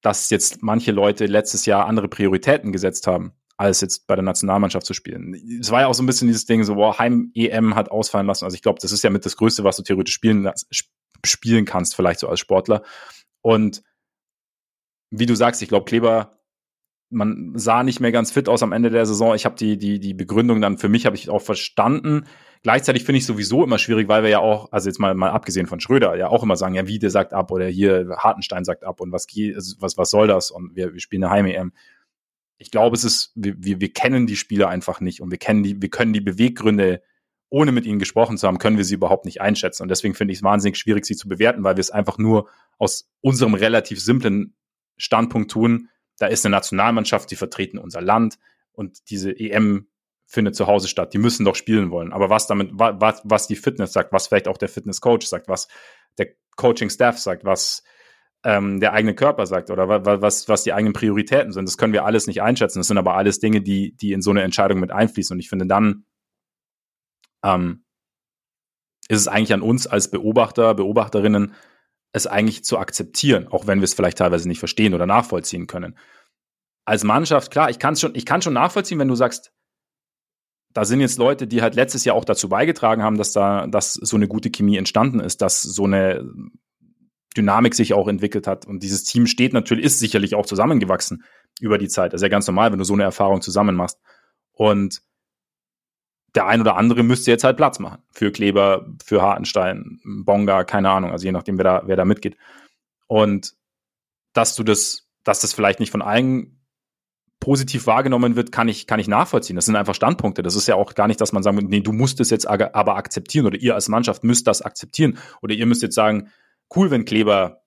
dass 0.00 0.30
jetzt 0.30 0.62
manche 0.62 0.92
Leute 0.92 1.26
letztes 1.26 1.66
Jahr 1.66 1.86
andere 1.86 2.08
Prioritäten 2.08 2.72
gesetzt 2.72 3.06
haben, 3.06 3.32
als 3.56 3.80
jetzt 3.80 4.06
bei 4.06 4.14
der 4.14 4.24
Nationalmannschaft 4.24 4.86
zu 4.86 4.94
spielen. 4.94 5.34
Es 5.60 5.70
war 5.70 5.82
ja 5.82 5.86
auch 5.86 5.94
so 5.94 6.02
ein 6.02 6.06
bisschen 6.06 6.28
dieses 6.28 6.46
Ding, 6.46 6.64
so, 6.64 6.74
boah, 6.74 6.98
Heim-EM 6.98 7.74
hat 7.74 7.90
ausfallen 7.90 8.26
lassen. 8.26 8.44
Also 8.44 8.54
ich 8.54 8.62
glaube, 8.62 8.80
das 8.80 8.92
ist 8.92 9.04
ja 9.04 9.10
mit 9.10 9.24
das 9.24 9.36
Größte, 9.36 9.64
was 9.64 9.76
du 9.76 9.82
theoretisch 9.82 10.14
spielen, 10.14 10.50
spielen 11.24 11.64
kannst, 11.64 11.94
vielleicht 11.94 12.20
so 12.20 12.28
als 12.28 12.40
Sportler. 12.40 12.82
Und 13.40 13.82
wie 15.10 15.26
du 15.26 15.36
sagst, 15.36 15.62
ich 15.62 15.68
glaube, 15.68 15.84
Kleber, 15.84 16.38
man 17.10 17.52
sah 17.54 17.82
nicht 17.82 18.00
mehr 18.00 18.12
ganz 18.12 18.32
fit 18.32 18.48
aus 18.48 18.62
am 18.62 18.72
Ende 18.72 18.90
der 18.90 19.06
Saison. 19.06 19.34
Ich 19.34 19.44
habe 19.44 19.54
die, 19.54 19.76
die, 19.76 20.00
die 20.00 20.14
Begründung 20.14 20.60
dann 20.60 20.78
für 20.78 20.88
mich 20.88 21.06
habe 21.06 21.14
ich 21.14 21.28
auch 21.28 21.42
verstanden. 21.42 22.24
Gleichzeitig 22.62 23.04
finde 23.04 23.18
ich 23.18 23.26
sowieso 23.26 23.64
immer 23.64 23.78
schwierig, 23.78 24.06
weil 24.08 24.22
wir 24.22 24.30
ja 24.30 24.38
auch, 24.38 24.70
also 24.70 24.88
jetzt 24.88 25.00
mal, 25.00 25.14
mal 25.14 25.30
abgesehen 25.30 25.66
von 25.66 25.80
Schröder, 25.80 26.14
ja 26.16 26.28
auch 26.28 26.44
immer 26.44 26.56
sagen, 26.56 26.74
ja, 26.74 26.86
wie 26.86 27.00
der 27.00 27.10
sagt 27.10 27.32
ab 27.32 27.50
oder 27.50 27.66
hier 27.66 28.14
Hartenstein 28.18 28.64
sagt 28.64 28.84
ab 28.84 29.00
und 29.00 29.10
was, 29.10 29.26
also 29.56 29.76
was, 29.80 29.98
was 29.98 30.10
soll 30.10 30.28
das? 30.28 30.52
Und 30.52 30.76
wir, 30.76 30.92
wir 30.92 31.00
spielen 31.00 31.24
eine 31.24 31.32
Heim-EM. 31.32 31.72
Ich 32.58 32.70
glaube, 32.70 32.94
es 32.94 33.02
ist, 33.02 33.32
wir, 33.34 33.54
wir, 33.58 33.80
wir 33.80 33.92
kennen 33.92 34.28
die 34.28 34.36
Spieler 34.36 34.68
einfach 34.68 35.00
nicht 35.00 35.20
und 35.20 35.32
wir 35.32 35.38
kennen 35.38 35.64
die, 35.64 35.82
wir 35.82 35.90
können 35.90 36.12
die 36.12 36.20
Beweggründe, 36.20 37.02
ohne 37.48 37.72
mit 37.72 37.84
ihnen 37.84 37.98
gesprochen 37.98 38.38
zu 38.38 38.46
haben, 38.46 38.58
können 38.58 38.76
wir 38.76 38.84
sie 38.84 38.94
überhaupt 38.94 39.24
nicht 39.24 39.40
einschätzen. 39.40 39.82
Und 39.82 39.88
deswegen 39.88 40.14
finde 40.14 40.32
ich 40.32 40.38
es 40.38 40.44
wahnsinnig 40.44 40.78
schwierig, 40.78 41.04
sie 41.04 41.16
zu 41.16 41.28
bewerten, 41.28 41.64
weil 41.64 41.76
wir 41.76 41.80
es 41.80 41.90
einfach 41.90 42.16
nur 42.16 42.48
aus 42.78 43.10
unserem 43.20 43.54
relativ 43.54 44.00
simplen 44.00 44.54
Standpunkt 44.96 45.50
tun, 45.50 45.88
da 46.18 46.26
ist 46.26 46.46
eine 46.46 46.54
Nationalmannschaft, 46.54 47.30
die 47.30 47.36
vertreten 47.36 47.78
unser 47.78 48.00
Land 48.00 48.38
und 48.72 49.10
diese 49.10 49.38
EM 49.38 49.88
findet 50.32 50.56
zu 50.56 50.66
Hause 50.66 50.88
statt. 50.88 51.12
Die 51.12 51.18
müssen 51.18 51.44
doch 51.44 51.54
spielen 51.54 51.90
wollen. 51.90 52.12
Aber 52.12 52.30
was 52.30 52.46
damit, 52.46 52.70
was, 52.72 53.20
was 53.24 53.46
die 53.46 53.56
Fitness 53.56 53.92
sagt, 53.92 54.12
was 54.12 54.28
vielleicht 54.28 54.48
auch 54.48 54.56
der 54.56 54.70
Fitnesscoach 54.70 55.26
sagt, 55.26 55.46
was 55.46 55.68
der 56.16 56.28
Coaching-Staff 56.56 57.18
sagt, 57.18 57.44
was 57.44 57.82
ähm, 58.42 58.80
der 58.80 58.94
eigene 58.94 59.14
Körper 59.14 59.44
sagt 59.44 59.70
oder 59.70 59.88
was, 60.22 60.48
was 60.48 60.62
die 60.64 60.72
eigenen 60.72 60.94
Prioritäten 60.94 61.52
sind, 61.52 61.68
das 61.68 61.76
können 61.76 61.92
wir 61.92 62.06
alles 62.06 62.26
nicht 62.26 62.40
einschätzen. 62.40 62.78
Das 62.78 62.86
sind 62.86 62.96
aber 62.96 63.14
alles 63.14 63.40
Dinge, 63.40 63.60
die, 63.60 63.94
die 63.94 64.12
in 64.12 64.22
so 64.22 64.30
eine 64.30 64.42
Entscheidung 64.42 64.80
mit 64.80 64.90
einfließen. 64.90 65.34
Und 65.34 65.40
ich 65.40 65.50
finde, 65.50 65.66
dann 65.66 66.06
ähm, 67.44 67.84
ist 69.08 69.20
es 69.20 69.28
eigentlich 69.28 69.52
an 69.52 69.60
uns 69.60 69.86
als 69.86 70.10
Beobachter, 70.10 70.74
Beobachterinnen, 70.74 71.54
es 72.12 72.26
eigentlich 72.26 72.64
zu 72.64 72.78
akzeptieren, 72.78 73.48
auch 73.48 73.66
wenn 73.66 73.80
wir 73.80 73.84
es 73.84 73.94
vielleicht 73.94 74.18
teilweise 74.18 74.48
nicht 74.48 74.60
verstehen 74.60 74.94
oder 74.94 75.06
nachvollziehen 75.06 75.66
können. 75.66 75.98
Als 76.86 77.04
Mannschaft, 77.04 77.50
klar, 77.50 77.68
ich 77.68 77.78
kann 77.78 77.96
schon, 77.96 78.14
ich 78.14 78.24
kann 78.24 78.40
schon 78.40 78.54
nachvollziehen, 78.54 78.98
wenn 78.98 79.08
du 79.08 79.14
sagst, 79.14 79.52
da 80.72 80.84
sind 80.84 81.00
jetzt 81.00 81.18
Leute, 81.18 81.46
die 81.46 81.62
halt 81.62 81.74
letztes 81.74 82.04
Jahr 82.04 82.16
auch 82.16 82.24
dazu 82.24 82.48
beigetragen 82.48 83.02
haben, 83.02 83.18
dass 83.18 83.32
da, 83.32 83.66
dass 83.66 83.94
so 83.94 84.16
eine 84.16 84.28
gute 84.28 84.50
Chemie 84.50 84.76
entstanden 84.76 85.20
ist, 85.20 85.42
dass 85.42 85.62
so 85.62 85.84
eine 85.84 86.24
Dynamik 87.36 87.74
sich 87.74 87.94
auch 87.94 88.08
entwickelt 88.08 88.46
hat. 88.46 88.66
Und 88.66 88.82
dieses 88.82 89.04
Team 89.04 89.26
steht 89.26 89.52
natürlich, 89.52 89.84
ist 89.84 89.98
sicherlich 89.98 90.34
auch 90.34 90.46
zusammengewachsen 90.46 91.24
über 91.60 91.78
die 91.78 91.88
Zeit. 91.88 92.12
Das 92.12 92.20
ist 92.20 92.24
ja 92.24 92.28
ganz 92.28 92.46
normal, 92.46 92.72
wenn 92.72 92.78
du 92.78 92.84
so 92.84 92.94
eine 92.94 93.02
Erfahrung 93.02 93.42
zusammen 93.42 93.74
machst. 93.74 93.98
Und 94.52 95.02
der 96.34 96.46
ein 96.46 96.60
oder 96.60 96.76
andere 96.76 97.02
müsste 97.02 97.30
jetzt 97.30 97.44
halt 97.44 97.56
Platz 97.56 97.78
machen. 97.78 98.02
Für 98.10 98.32
Kleber, 98.32 98.86
für 99.04 99.20
Hartenstein, 99.20 100.00
Bonga, 100.04 100.64
keine 100.64 100.90
Ahnung, 100.90 101.10
also 101.10 101.26
je 101.26 101.32
nachdem, 101.32 101.58
wer 101.58 101.64
da, 101.64 101.82
wer 101.86 101.96
da 101.96 102.04
mitgeht. 102.04 102.36
Und 103.06 103.54
dass 104.32 104.56
du 104.56 104.62
das, 104.62 105.08
dass 105.24 105.40
das 105.40 105.52
vielleicht 105.52 105.80
nicht 105.80 105.90
von 105.90 106.00
allen 106.00 106.61
positiv 107.42 107.88
wahrgenommen 107.88 108.36
wird, 108.36 108.52
kann 108.52 108.68
ich, 108.68 108.86
kann 108.86 109.00
ich 109.00 109.08
nachvollziehen. 109.08 109.56
Das 109.56 109.66
sind 109.66 109.74
einfach 109.74 109.96
Standpunkte. 109.96 110.44
Das 110.44 110.54
ist 110.54 110.68
ja 110.68 110.76
auch 110.76 110.94
gar 110.94 111.08
nicht, 111.08 111.20
dass 111.20 111.32
man 111.32 111.42
sagen 111.42 111.56
nee, 111.56 111.80
du 111.80 111.92
musst 111.92 112.20
es 112.20 112.30
jetzt 112.30 112.46
aber 112.46 112.94
akzeptieren 112.94 113.46
oder 113.46 113.58
ihr 113.58 113.74
als 113.74 113.88
Mannschaft 113.88 114.22
müsst 114.22 114.46
das 114.46 114.62
akzeptieren 114.62 115.18
oder 115.42 115.52
ihr 115.52 115.66
müsst 115.66 115.82
jetzt 115.82 115.96
sagen, 115.96 116.30
cool, 116.74 116.92
wenn 116.92 117.04
Kleber, 117.04 117.62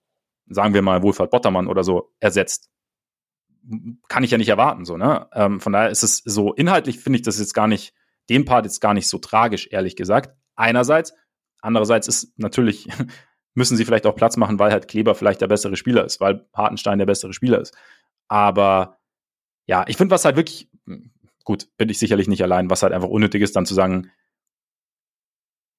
sagen 0.48 0.72
wir 0.72 0.80
mal, 0.80 1.02
Wohlfahrt 1.02 1.30
Bottermann 1.30 1.66
oder 1.66 1.84
so 1.84 2.10
ersetzt. 2.20 2.70
Kann 4.08 4.24
ich 4.24 4.30
ja 4.30 4.38
nicht 4.38 4.48
erwarten, 4.48 4.86
so, 4.86 4.96
ne? 4.96 5.28
Ähm, 5.34 5.60
von 5.60 5.74
daher 5.74 5.90
ist 5.90 6.02
es 6.02 6.22
so, 6.24 6.54
inhaltlich 6.54 6.98
finde 6.98 7.18
ich 7.18 7.22
das 7.22 7.38
jetzt 7.38 7.52
gar 7.52 7.68
nicht, 7.68 7.92
den 8.30 8.46
Part 8.46 8.64
jetzt 8.64 8.80
gar 8.80 8.94
nicht 8.94 9.08
so 9.08 9.18
tragisch, 9.18 9.68
ehrlich 9.70 9.94
gesagt. 9.94 10.34
Einerseits. 10.54 11.12
Andererseits 11.60 12.08
ist 12.08 12.32
natürlich, 12.38 12.88
müssen 13.52 13.76
sie 13.76 13.84
vielleicht 13.84 14.06
auch 14.06 14.16
Platz 14.16 14.38
machen, 14.38 14.58
weil 14.58 14.72
halt 14.72 14.88
Kleber 14.88 15.14
vielleicht 15.14 15.42
der 15.42 15.48
bessere 15.48 15.76
Spieler 15.76 16.06
ist, 16.06 16.18
weil 16.18 16.46
Hartenstein 16.54 16.98
der 16.98 17.04
bessere 17.04 17.34
Spieler 17.34 17.60
ist. 17.60 17.76
Aber 18.28 18.95
ja, 19.66 19.84
ich 19.88 19.96
finde, 19.96 20.12
was 20.12 20.24
halt 20.24 20.36
wirklich, 20.36 20.70
gut, 21.44 21.68
bin 21.76 21.88
ich 21.88 21.98
sicherlich 21.98 22.28
nicht 22.28 22.42
allein, 22.42 22.70
was 22.70 22.82
halt 22.82 22.92
einfach 22.92 23.08
unnötig 23.08 23.42
ist, 23.42 23.56
dann 23.56 23.66
zu 23.66 23.74
sagen, 23.74 24.10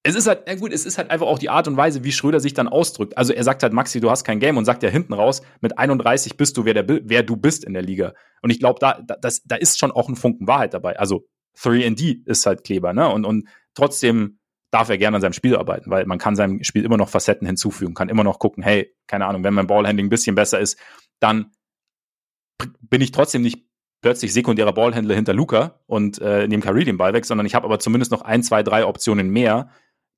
es 0.04 0.14
ist 0.14 0.26
halt, 0.26 0.48
ja 0.48 0.54
gut, 0.54 0.72
es 0.72 0.86
ist 0.86 0.96
halt 0.96 1.10
einfach 1.10 1.26
auch 1.26 1.38
die 1.38 1.50
Art 1.50 1.68
und 1.68 1.76
Weise, 1.76 2.04
wie 2.04 2.12
Schröder 2.12 2.40
sich 2.40 2.54
dann 2.54 2.68
ausdrückt. 2.68 3.18
Also 3.18 3.32
er 3.32 3.44
sagt 3.44 3.62
halt, 3.62 3.72
Maxi, 3.72 4.00
du 4.00 4.10
hast 4.10 4.24
kein 4.24 4.40
Game 4.40 4.56
und 4.56 4.64
sagt 4.64 4.82
ja 4.82 4.88
hinten 4.88 5.12
raus, 5.12 5.42
mit 5.60 5.76
31 5.76 6.36
bist 6.36 6.56
du, 6.56 6.64
wer, 6.64 6.72
der, 6.72 6.86
wer 6.88 7.22
du 7.22 7.36
bist 7.36 7.64
in 7.64 7.74
der 7.74 7.82
Liga. 7.82 8.14
Und 8.40 8.50
ich 8.50 8.58
glaube, 8.58 8.78
da, 8.80 9.00
da, 9.02 9.30
da 9.44 9.56
ist 9.56 9.78
schon 9.78 9.90
auch 9.90 10.08
ein 10.08 10.16
Funken 10.16 10.46
Wahrheit 10.46 10.72
dabei. 10.72 10.98
Also 10.98 11.26
3D 11.58 12.26
ist 12.26 12.46
halt 12.46 12.64
Kleber, 12.64 12.92
ne? 12.92 13.08
Und, 13.08 13.24
und 13.24 13.48
trotzdem 13.74 14.38
darf 14.70 14.88
er 14.88 14.98
gerne 14.98 15.16
an 15.16 15.20
seinem 15.20 15.32
Spiel 15.32 15.56
arbeiten, 15.56 15.90
weil 15.90 16.06
man 16.06 16.18
kann 16.18 16.36
seinem 16.36 16.62
Spiel 16.62 16.84
immer 16.84 16.96
noch 16.96 17.08
Facetten 17.08 17.46
hinzufügen, 17.46 17.94
kann 17.94 18.08
immer 18.08 18.24
noch 18.24 18.38
gucken, 18.38 18.62
hey, 18.62 18.94
keine 19.06 19.26
Ahnung, 19.26 19.42
wenn 19.42 19.54
mein 19.54 19.66
Ballhandling 19.66 20.06
ein 20.06 20.10
bisschen 20.10 20.36
besser 20.36 20.60
ist, 20.60 20.78
dann 21.20 21.52
bin 22.80 23.00
ich 23.00 23.12
trotzdem 23.12 23.42
nicht 23.42 23.67
plötzlich 24.00 24.32
sekundärer 24.32 24.72
Ballhändler 24.72 25.14
hinter 25.14 25.34
Luca 25.34 25.80
und 25.86 26.20
äh, 26.20 26.46
nehme 26.46 26.62
Kyrie 26.62 26.84
den 26.84 26.98
Ball 26.98 27.12
weg, 27.12 27.24
sondern 27.24 27.46
ich 27.46 27.54
habe 27.54 27.66
aber 27.66 27.78
zumindest 27.78 28.12
noch 28.12 28.22
ein, 28.22 28.42
zwei, 28.42 28.62
drei 28.62 28.84
Optionen 28.84 29.30
mehr, 29.30 29.70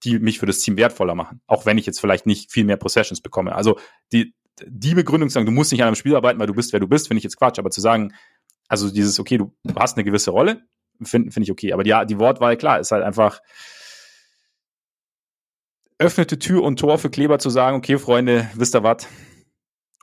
die 0.05 0.19
mich 0.19 0.39
für 0.39 0.47
das 0.47 0.61
Team 0.61 0.77
wertvoller 0.77 1.15
machen. 1.15 1.41
Auch 1.47 1.67
wenn 1.67 1.79
ich 1.79 1.87
jetzt 1.87 2.01
vielleicht 2.01 2.27
nicht 2.27 2.51
viel 2.51 2.65
mehr 2.65 2.77
Possessions 2.77 3.21
bekomme. 3.21 3.55
Also 3.55 3.79
die, 4.13 4.35
die 4.67 4.95
Begründung 4.95 5.29
zu 5.29 5.35
sagen, 5.35 5.47
du 5.47 5.53
musst 5.53 5.73
nicht 5.73 5.83
an 5.83 5.89
einem 5.89 5.97
Spiel 5.97 6.17
arbeiten, 6.17 6.39
weil 6.39 6.47
du 6.47 6.55
bist, 6.55 6.73
wer 6.73 6.81
du 6.81 6.89
bist, 6.89 7.09
finde 7.09 7.19
ich 7.19 7.25
jetzt 7.25 7.37
Quatsch. 7.37 7.59
Aber 7.59 7.71
zu 7.71 7.81
sagen, 7.81 8.13
also 8.69 8.91
dieses, 8.91 9.19
okay, 9.19 9.39
du, 9.39 9.55
hast 9.77 9.97
eine 9.97 10.05
gewisse 10.05 10.31
Rolle, 10.31 10.63
finde 11.03 11.31
find 11.31 11.45
ich 11.45 11.51
okay. 11.53 11.73
Aber 11.73 11.87
ja, 11.87 12.05
die 12.05 12.19
Wortwahl, 12.19 12.57
klar, 12.57 12.81
ist 12.81 12.93
halt 12.93 13.03
einfach 13.03 13.41
öffnete 15.99 16.39
Tür 16.39 16.63
und 16.63 16.79
Tor 16.79 16.99
für 16.99 17.11
Kleber 17.11 17.39
zu 17.39 17.51
sagen, 17.51 17.77
okay, 17.77 17.99
Freunde, 17.99 18.51
wisst 18.55 18.75
ihr 18.75 18.83
was? 18.83 19.07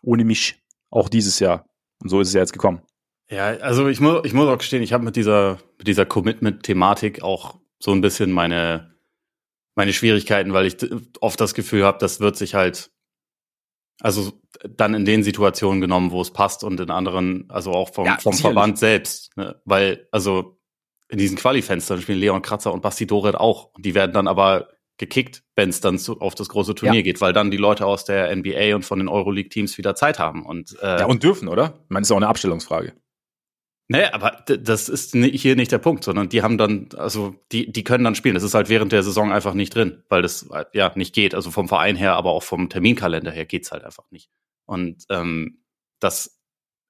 Ohne 0.03 0.24
mich. 0.24 0.62
Auch 0.89 1.10
dieses 1.10 1.39
Jahr. 1.39 1.65
Und 2.01 2.10
so 2.10 2.22
ist 2.22 2.29
es 2.29 2.34
ja 2.34 2.41
jetzt 2.41 2.53
gekommen. 2.53 2.81
Ja, 3.29 3.48
also 3.57 3.88
ich 3.88 4.00
muss, 4.00 4.22
ich 4.25 4.34
muss 4.34 4.48
auch 4.48 4.57
gestehen, 4.57 4.84
ich 4.84 4.93
habe 4.93 5.03
mit 5.03 5.15
dieser, 5.15 5.57
mit 5.77 5.88
dieser 5.88 6.05
Commitment-Thematik 6.05 7.24
auch 7.24 7.60
so 7.79 7.91
ein 7.91 8.01
bisschen 8.01 8.31
meine, 8.31 8.96
meine 9.75 9.93
Schwierigkeiten, 9.93 10.53
weil 10.53 10.65
ich 10.65 10.77
oft 11.19 11.39
das 11.39 11.53
Gefühl 11.53 11.84
habe, 11.84 11.98
das 12.00 12.19
wird 12.19 12.38
sich 12.38 12.55
halt, 12.55 12.91
also 14.00 14.31
dann 14.63 14.93
in 14.93 15.05
den 15.05 15.24
Situationen 15.24 15.81
genommen, 15.81 16.12
wo 16.12 16.22
es 16.22 16.31
passt 16.31 16.63
und 16.63 16.79
in 16.79 16.89
anderen, 16.89 17.50
also 17.50 17.72
auch 17.72 17.93
vom, 17.93 18.05
ja, 18.05 18.17
vom 18.17 18.34
Verband 18.34 18.77
selbst. 18.77 19.36
Ne? 19.36 19.60
Weil, 19.65 20.07
also 20.12 20.57
in 21.10 21.17
diesen 21.17 21.38
Qualifenstern 21.38 22.01
spielen 22.01 22.19
Leon 22.19 22.41
Kratzer 22.41 22.74
und 22.74 22.81
Basti 22.81 23.07
Doret 23.07 23.36
auch. 23.36 23.72
Und 23.74 23.86
die 23.86 23.96
werden 23.96 24.13
dann 24.13 24.27
aber 24.27 24.69
gekickt, 24.98 25.43
wenn 25.55 25.69
es 25.69 25.79
dann 25.79 26.00
zu, 26.00 26.19
auf 26.22 26.36
das 26.36 26.50
große 26.50 26.75
Turnier 26.75 27.00
ja. 27.00 27.03
geht, 27.03 27.22
weil 27.22 27.34
dann 27.34 27.51
die 27.51 27.57
Leute 27.57 27.86
aus 27.86 28.03
der 28.03 28.36
NBA 28.36 28.75
und 28.75 28.84
von 28.84 29.00
den 29.00 29.07
Euroleague-Teams 29.07 29.77
wieder 29.77 29.96
Zeit 29.96 30.19
haben. 30.19 30.46
Und, 30.46 30.77
äh, 30.81 31.00
ja, 31.00 31.05
und 31.05 31.24
dürfen, 31.24 31.48
oder? 31.48 31.79
Ich 31.84 31.89
meine, 31.89 32.01
das 32.01 32.10
ist 32.10 32.12
auch 32.12 32.17
eine 32.17 32.27
Abstellungsfrage. 32.27 32.93
Naja, 33.89 34.13
aber 34.13 34.44
das 34.46 34.89
ist 34.89 35.13
hier 35.13 35.56
nicht 35.56 35.72
der 35.72 35.77
Punkt, 35.77 36.03
sondern 36.03 36.27
die 36.27 36.41
haben 36.41 36.58
dann, 36.58 36.89
also 36.98 37.36
die, 37.53 37.72
die 37.72 37.86
können 37.86 38.03
dann 38.03 38.15
spielen. 38.15 38.36
Das 38.36 38.44
ist 38.44 38.53
halt 38.53 38.67
während 38.67 38.91
der 38.91 39.01
Saison 39.01 39.32
einfach 39.32 39.53
nicht 39.53 39.74
drin, 39.74 40.03
weil 40.10 40.22
das 40.22 40.50
ja 40.74 40.91
nicht 40.96 41.15
geht. 41.15 41.34
Also 41.34 41.51
vom 41.51 41.70
Verein 41.70 41.96
her, 41.96 42.15
aber 42.15 42.32
auch 42.32 42.44
vom 42.44 42.67
Terminkalender 42.67 43.32
her 43.32 43.46
geht's 43.46 43.72
halt 43.72 43.86
einfach 43.86 44.12
nicht. 44.12 44.29
Und 44.65 45.06
ähm, 45.10 45.63
das, 46.01 46.41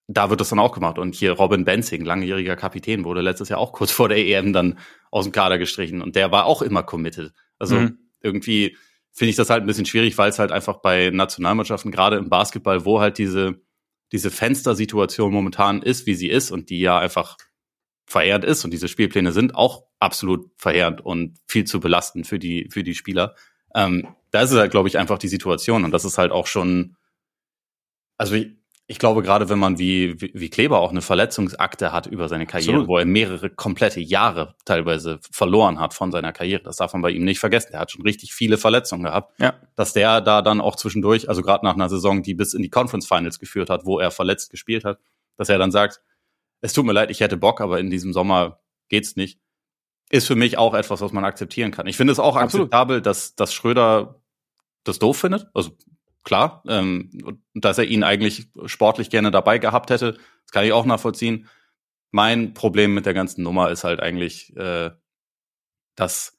da 0.07 0.31
wird 0.31 0.41
das 0.41 0.49
dann 0.49 0.57
auch 0.57 0.71
gemacht. 0.71 0.97
Und 0.97 1.13
hier 1.13 1.33
Robin 1.33 1.65
Benzing, 1.65 2.03
langjähriger 2.03 2.55
Kapitän, 2.55 3.05
wurde 3.05 3.21
letztes 3.21 3.49
Jahr 3.49 3.59
auch 3.59 3.73
kurz 3.73 3.91
vor 3.93 4.09
der 4.09 4.17
EM 4.17 4.51
dann 4.51 4.79
aus 5.11 5.25
dem 5.25 5.31
Kader 5.31 5.59
gestrichen 5.59 6.01
und 6.01 6.15
der 6.15 6.31
war 6.31 6.45
auch 6.45 6.63
immer 6.63 6.81
committed. 6.81 7.31
Also 7.59 7.75
mhm. 7.75 7.99
irgendwie 8.21 8.75
finde 9.11 9.29
ich 9.29 9.35
das 9.35 9.51
halt 9.51 9.63
ein 9.63 9.67
bisschen 9.67 9.85
schwierig, 9.85 10.17
weil 10.17 10.29
es 10.29 10.39
halt 10.39 10.51
einfach 10.51 10.77
bei 10.77 11.11
Nationalmannschaften, 11.11 11.91
gerade 11.91 12.17
im 12.17 12.29
Basketball, 12.29 12.85
wo 12.85 12.99
halt 12.99 13.19
diese 13.19 13.61
diese 14.11 14.31
Fenstersituation 14.31 15.33
momentan 15.33 15.81
ist, 15.81 16.05
wie 16.05 16.15
sie 16.15 16.29
ist 16.29 16.51
und 16.51 16.69
die 16.69 16.79
ja 16.79 16.97
einfach 16.99 17.37
verheerend 18.05 18.45
ist 18.45 18.63
und 18.63 18.71
diese 18.71 18.87
Spielpläne 18.87 19.31
sind 19.31 19.55
auch 19.55 19.85
absolut 19.99 20.49
verheerend 20.55 21.01
und 21.01 21.37
viel 21.47 21.65
zu 21.65 21.79
belastend 21.79 22.25
für 22.25 22.39
die, 22.39 22.69
für 22.71 22.83
die 22.83 22.95
Spieler. 22.95 23.35
Ähm, 23.75 24.07
da 24.31 24.41
ist 24.41 24.51
es 24.51 24.57
halt, 24.57 24.71
glaube 24.71 24.87
ich, 24.87 24.97
einfach 24.97 25.17
die 25.17 25.27
Situation 25.27 25.83
und 25.83 25.91
das 25.91 26.05
ist 26.05 26.17
halt 26.17 26.31
auch 26.31 26.47
schon, 26.47 26.95
also 28.17 28.35
ich, 28.35 28.55
ich 28.89 28.99
glaube, 28.99 29.21
gerade 29.21 29.49
wenn 29.49 29.59
man 29.59 29.77
wie, 29.79 30.15
wie, 30.19 30.49
Kleber 30.49 30.79
auch 30.79 30.91
eine 30.91 31.01
Verletzungsakte 31.01 31.91
hat 31.91 32.07
über 32.07 32.29
seine 32.29 32.45
Karriere, 32.45 32.77
Absolut. 32.77 32.87
wo 32.87 32.97
er 32.97 33.05
mehrere 33.05 33.49
komplette 33.49 33.99
Jahre 33.99 34.55
teilweise 34.63 35.19
verloren 35.29 35.77
hat 35.77 35.93
von 35.93 36.09
seiner 36.13 36.31
Karriere, 36.31 36.63
das 36.63 36.77
darf 36.77 36.93
man 36.93 37.01
bei 37.01 37.11
ihm 37.11 37.25
nicht 37.25 37.39
vergessen. 37.39 37.73
Er 37.73 37.81
hat 37.81 37.91
schon 37.91 38.03
richtig 38.03 38.33
viele 38.33 38.57
Verletzungen 38.57 39.03
gehabt. 39.03 39.37
Ja. 39.41 39.55
Dass 39.75 39.91
der 39.91 40.21
da 40.21 40.41
dann 40.41 40.61
auch 40.61 40.77
zwischendurch, 40.77 41.27
also 41.27 41.41
gerade 41.41 41.65
nach 41.65 41.73
einer 41.73 41.89
Saison, 41.89 42.23
die 42.23 42.33
bis 42.33 42.53
in 42.53 42.61
die 42.61 42.69
Conference 42.69 43.05
Finals 43.05 43.39
geführt 43.39 43.69
hat, 43.69 43.85
wo 43.85 43.99
er 43.99 44.09
verletzt 44.09 44.51
gespielt 44.51 44.85
hat, 44.85 44.99
dass 45.35 45.49
er 45.49 45.57
dann 45.57 45.71
sagt, 45.71 46.01
es 46.61 46.71
tut 46.71 46.85
mir 46.85 46.93
leid, 46.93 47.11
ich 47.11 47.19
hätte 47.19 47.35
Bock, 47.35 47.59
aber 47.59 47.81
in 47.81 47.89
diesem 47.89 48.13
Sommer 48.13 48.61
geht's 48.87 49.17
nicht, 49.17 49.37
ist 50.09 50.27
für 50.27 50.35
mich 50.35 50.57
auch 50.57 50.73
etwas, 50.73 51.01
was 51.01 51.11
man 51.11 51.25
akzeptieren 51.25 51.71
kann. 51.71 51.87
Ich 51.87 51.97
finde 51.97 52.13
es 52.13 52.19
auch 52.19 52.37
Absolut. 52.37 52.67
akzeptabel, 52.67 53.01
dass, 53.01 53.35
dass 53.35 53.53
Schröder 53.53 54.21
das 54.85 54.97
doof 54.97 55.17
findet. 55.17 55.47
Also 55.53 55.71
klar. 56.27 56.61
Ähm, 56.67 57.41
dass 57.55 57.77
er 57.77 57.85
ihn 57.85 58.03
eigentlich 58.03 58.47
sportlich 58.65 59.09
gerne 59.09 59.31
dabei 59.31 59.57
gehabt 59.57 59.89
hätte, 59.89 60.13
das 60.13 60.51
kann 60.51 60.65
ich 60.65 60.73
auch 60.73 60.85
nachvollziehen. 60.85 61.47
Mein 62.11 62.53
Problem 62.53 62.93
mit 62.93 63.05
der 63.05 63.13
ganzen 63.13 63.43
Nummer 63.43 63.71
ist 63.71 63.83
halt 63.83 64.01
eigentlich, 64.01 64.55
äh, 64.57 64.91
dass 65.95 66.37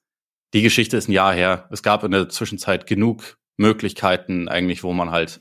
die 0.54 0.62
Geschichte 0.62 0.96
ist 0.96 1.08
ein 1.08 1.12
Jahr 1.12 1.34
her. 1.34 1.68
Es 1.72 1.82
gab 1.82 2.04
in 2.04 2.10
der 2.10 2.28
Zwischenzeit 2.28 2.86
genug 2.86 3.38
Möglichkeiten 3.56 4.48
eigentlich, 4.48 4.84
wo 4.84 4.92
man 4.92 5.10
halt 5.10 5.40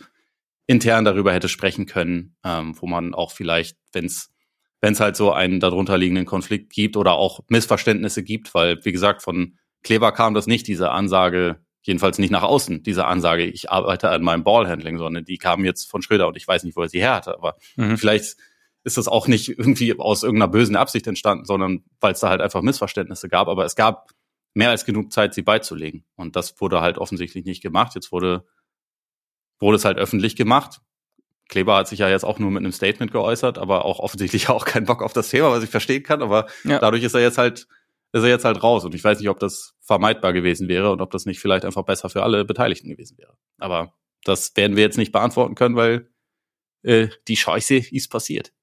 intern 0.66 1.06
darüber 1.06 1.34
hätte 1.34 1.50
sprechen 1.50 1.86
können, 1.86 2.36
ähm, 2.44 2.76
wo 2.80 2.88
man 2.88 3.14
auch 3.14 3.32
vielleicht, 3.32 3.78
wenn 3.92 4.06
es 4.06 4.34
wenn 4.80 4.94
es 4.94 5.00
halt 5.00 5.16
so 5.16 5.32
einen 5.34 5.60
darunter 5.60 5.98
liegenden 5.98 6.26
Konflikt 6.26 6.72
gibt 6.72 6.98
oder 6.98 7.14
auch 7.14 7.40
Missverständnisse 7.50 8.24
gibt, 8.24 8.54
weil, 8.54 8.78
wie 8.86 8.92
gesagt, 8.92 9.24
von 9.24 9.58
Kleber 9.84 10.12
kam 10.12 10.36
das 10.36 10.46
nicht, 10.46 10.68
diese 10.68 10.92
Ansage, 10.92 11.66
jedenfalls 11.88 12.20
nicht 12.20 12.32
nach 12.32 12.44
außen, 12.44 12.84
diese 12.84 13.06
Ansage, 13.06 13.46
ich 13.46 13.72
arbeite 13.72 14.10
an 14.10 14.22
meinem 14.22 14.44
Ballhandling, 14.44 14.98
sondern 14.98 15.26
die 15.26 15.38
kam 15.38 15.66
jetzt 15.66 15.90
von 15.90 16.02
Schröder 16.02 16.28
und 16.28 16.38
ich 16.38 16.48
weiß 16.48 16.64
nicht, 16.64 16.76
wo 16.76 16.82
er 16.82 16.90
sie 16.90 17.00
her 17.00 17.16
hatte, 17.16 17.34
aber 17.34 17.56
mhm. 17.76 17.98
vielleicht 17.98 18.36
ist 18.84 18.98
das 18.98 19.08
auch 19.08 19.28
nicht 19.28 19.50
irgendwie 19.50 19.98
aus 19.98 20.24
irgendeiner 20.24 20.52
bösen 20.52 20.76
Absicht 20.76 21.08
entstanden, 21.08 21.46
sondern 21.46 21.84
weil 22.00 22.14
es 22.14 22.20
da 22.20 22.30
halt 22.30 22.42
einfach 22.42 22.62
Missverständnisse 22.62 23.30
gab, 23.30 23.48
aber 23.48 23.66
es 23.66 23.76
gab 23.76 24.12
mehr 24.54 24.70
als 24.70 24.86
genug 24.86 25.12
Zeit, 25.12 25.34
sie 25.34 25.42
beizulegen 25.42 26.06
und 26.16 26.36
das 26.36 26.60
wurde 26.60 26.82
halt 26.82 26.98
offensichtlich 26.98 27.46
nicht 27.46 27.62
gemacht. 27.62 27.96
Jetzt 27.96 28.12
wurde, 28.12 28.46
wurde 29.60 29.78
es 29.78 29.86
halt 29.86 29.98
öffentlich 29.98 30.36
gemacht. 30.36 30.82
Kleber 31.48 31.78
hat 31.78 31.88
sich 31.88 32.00
ja 32.00 32.10
jetzt 32.10 32.26
auch 32.26 32.40
nur 32.40 32.52
mit 32.52 32.62
einem 32.62 32.72
Statement 32.72 33.12
geäußert, 33.12 33.58
aber 33.58 33.86
auch 33.86 34.00
offensichtlich 34.00 34.50
auch 34.50 34.66
keinen 34.66 34.86
Bock 34.86 35.02
auf 35.02 35.14
das 35.14 35.30
Thema, 35.30 35.52
was 35.52 35.64
ich 35.64 35.70
verstehen 35.70 36.04
kann, 36.04 36.22
aber 36.22 36.48
ja. 36.64 36.80
dadurch 36.80 37.04
ist 37.04 37.14
er 37.14 37.22
jetzt 37.22 37.38
halt 37.38 37.68
ist 38.14 38.24
er 38.24 38.30
jetzt 38.30 38.46
halt 38.46 38.64
raus. 38.64 38.86
Und 38.86 38.96
ich 38.96 39.04
weiß 39.04 39.20
nicht, 39.20 39.30
ob 39.30 39.40
das 39.40 39.76
vermeidbar 39.82 40.34
gewesen 40.34 40.68
wäre 40.68 40.92
und 40.92 41.02
ob 41.02 41.12
das 41.12 41.26
nicht 41.26 41.40
vielleicht 41.40 41.66
einfach 41.66 41.84
besser 41.84 42.10
für 42.10 42.24
alle 42.24 42.46
Beteiligten 42.46 42.90
gewesen 42.90 43.18
wäre. 43.18 43.38
Aber 43.58 43.94
das 44.24 44.56
werden 44.56 44.76
wir 44.76 44.84
jetzt 44.84 44.98
nicht 44.98 45.12
beantworten 45.12 45.56
können, 45.56 45.76
weil 45.76 46.10
äh, 46.84 47.10
die 47.28 47.38
Scheiße 47.38 47.76
ist 47.76 48.10
passiert. 48.10 48.54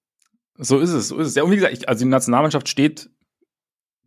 So 0.56 0.78
ist 0.78 0.90
es, 0.90 1.08
so 1.08 1.18
ist 1.18 1.28
es. 1.28 1.34
Ja, 1.34 1.42
und 1.42 1.50
wie 1.50 1.56
gesagt, 1.56 1.74
ich, 1.74 1.88
also 1.88 2.04
die 2.04 2.10
Nationalmannschaft 2.10 2.68
steht 2.68 3.10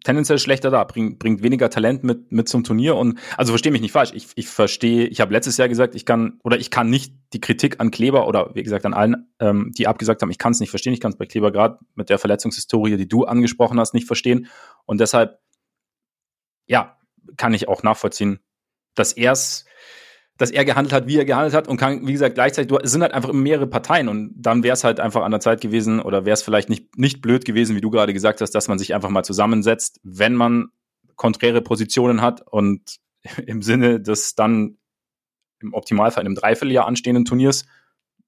tendenziell 0.08 0.40
schlechter 0.40 0.72
da, 0.72 0.86
bringt, 0.86 1.20
bringt 1.20 1.44
weniger 1.44 1.70
Talent 1.70 2.06
mit, 2.06 2.32
mit 2.32 2.48
zum 2.48 2.64
Turnier 2.64 2.96
und 2.96 3.20
also 3.36 3.52
verstehe 3.52 3.74
mich 3.74 3.82
nicht 3.82 3.92
falsch. 3.92 4.12
Ich, 4.14 4.30
ich 4.36 4.48
verstehe, 4.48 5.06
ich 5.06 5.20
habe 5.20 5.34
letztes 5.34 5.58
Jahr 5.58 5.68
gesagt, 5.68 5.96
ich 5.96 6.06
kann 6.06 6.40
oder 6.46 6.58
ich 6.58 6.72
kann 6.72 6.90
nicht 6.90 7.14
die 7.34 7.42
Kritik 7.42 7.82
an 7.82 7.92
Kleber 7.92 8.26
oder 8.26 8.56
wie 8.56 8.64
gesagt 8.64 8.86
an 8.86 8.94
allen, 8.94 9.28
ähm, 9.42 9.74
die 9.78 9.86
abgesagt 9.86 10.22
haben, 10.22 10.32
ich 10.32 10.38
kann 10.38 10.54
es 10.54 10.62
nicht 10.62 10.70
verstehen. 10.70 10.94
Ich 10.94 11.02
kann 11.02 11.12
es 11.12 11.18
bei 11.18 11.26
Kleber 11.26 11.52
gerade 11.52 11.80
mit 11.96 12.10
der 12.10 12.20
Verletzungshistorie, 12.20 12.96
die 12.96 13.10
du 13.10 13.26
angesprochen 13.26 13.82
hast, 13.82 13.94
nicht 13.94 14.08
verstehen. 14.08 14.48
Und 14.86 15.02
deshalb, 15.02 15.42
ja, 16.68 16.98
kann 17.36 17.54
ich 17.54 17.68
auch 17.68 17.84
nachvollziehen, 17.84 18.40
dass 18.96 19.12
er 19.12 19.34
es 19.34 19.66
dass 20.38 20.52
er 20.52 20.66
gehandelt 20.66 20.94
hat, 20.94 21.08
wie 21.08 21.18
er 21.18 21.26
gehandelt 21.26 21.54
hat 21.54 21.68
und 21.68 21.78
kann, 21.78 22.06
wie 22.08 22.14
gesagt, 22.14 22.36
gleichzeitig, 22.36 22.76
es 22.84 22.92
sind 22.92 23.02
halt 23.02 23.14
einfach 23.14 23.34
mehrere 23.34 23.68
Parteien 23.68 24.08
und 24.08 24.34
dann 24.36 24.64
wäre 24.64 24.74
es 24.74 24.84
halt 24.84 25.00
einfach 25.00 25.24
an 25.24 25.32
der 25.32 25.40
Zeit 25.40 25.62
gewesen 25.62 26.00
oder 26.00 26.26
wäre 26.26 26.34
es 26.34 26.44
vielleicht 26.44 26.70
nicht, 26.70 26.98
nicht 26.98 27.22
blöd 27.22 27.46
gewesen, 27.46 27.76
wie 27.76 27.82
du 27.82 27.90
gerade 27.90 28.14
gesagt 28.14 28.42
hast, 28.42 28.52
dass 28.52 28.68
man 28.68 28.78
sich 28.78 28.94
einfach 28.94 29.10
mal 29.10 29.24
zusammensetzt, 29.24 30.00
wenn 30.04 30.36
man 30.36 30.68
konträre 31.16 31.62
Positionen 31.62 32.22
hat 32.22 32.42
und 32.46 32.98
im 33.46 33.62
Sinne 33.62 34.00
des 34.00 34.36
dann 34.36 34.78
im 35.60 35.74
Optimalfall 35.74 36.22
in 36.22 36.28
einem 36.28 36.36
Dreivierteljahr 36.36 36.86
anstehenden 36.86 37.26
Turniers 37.26 37.66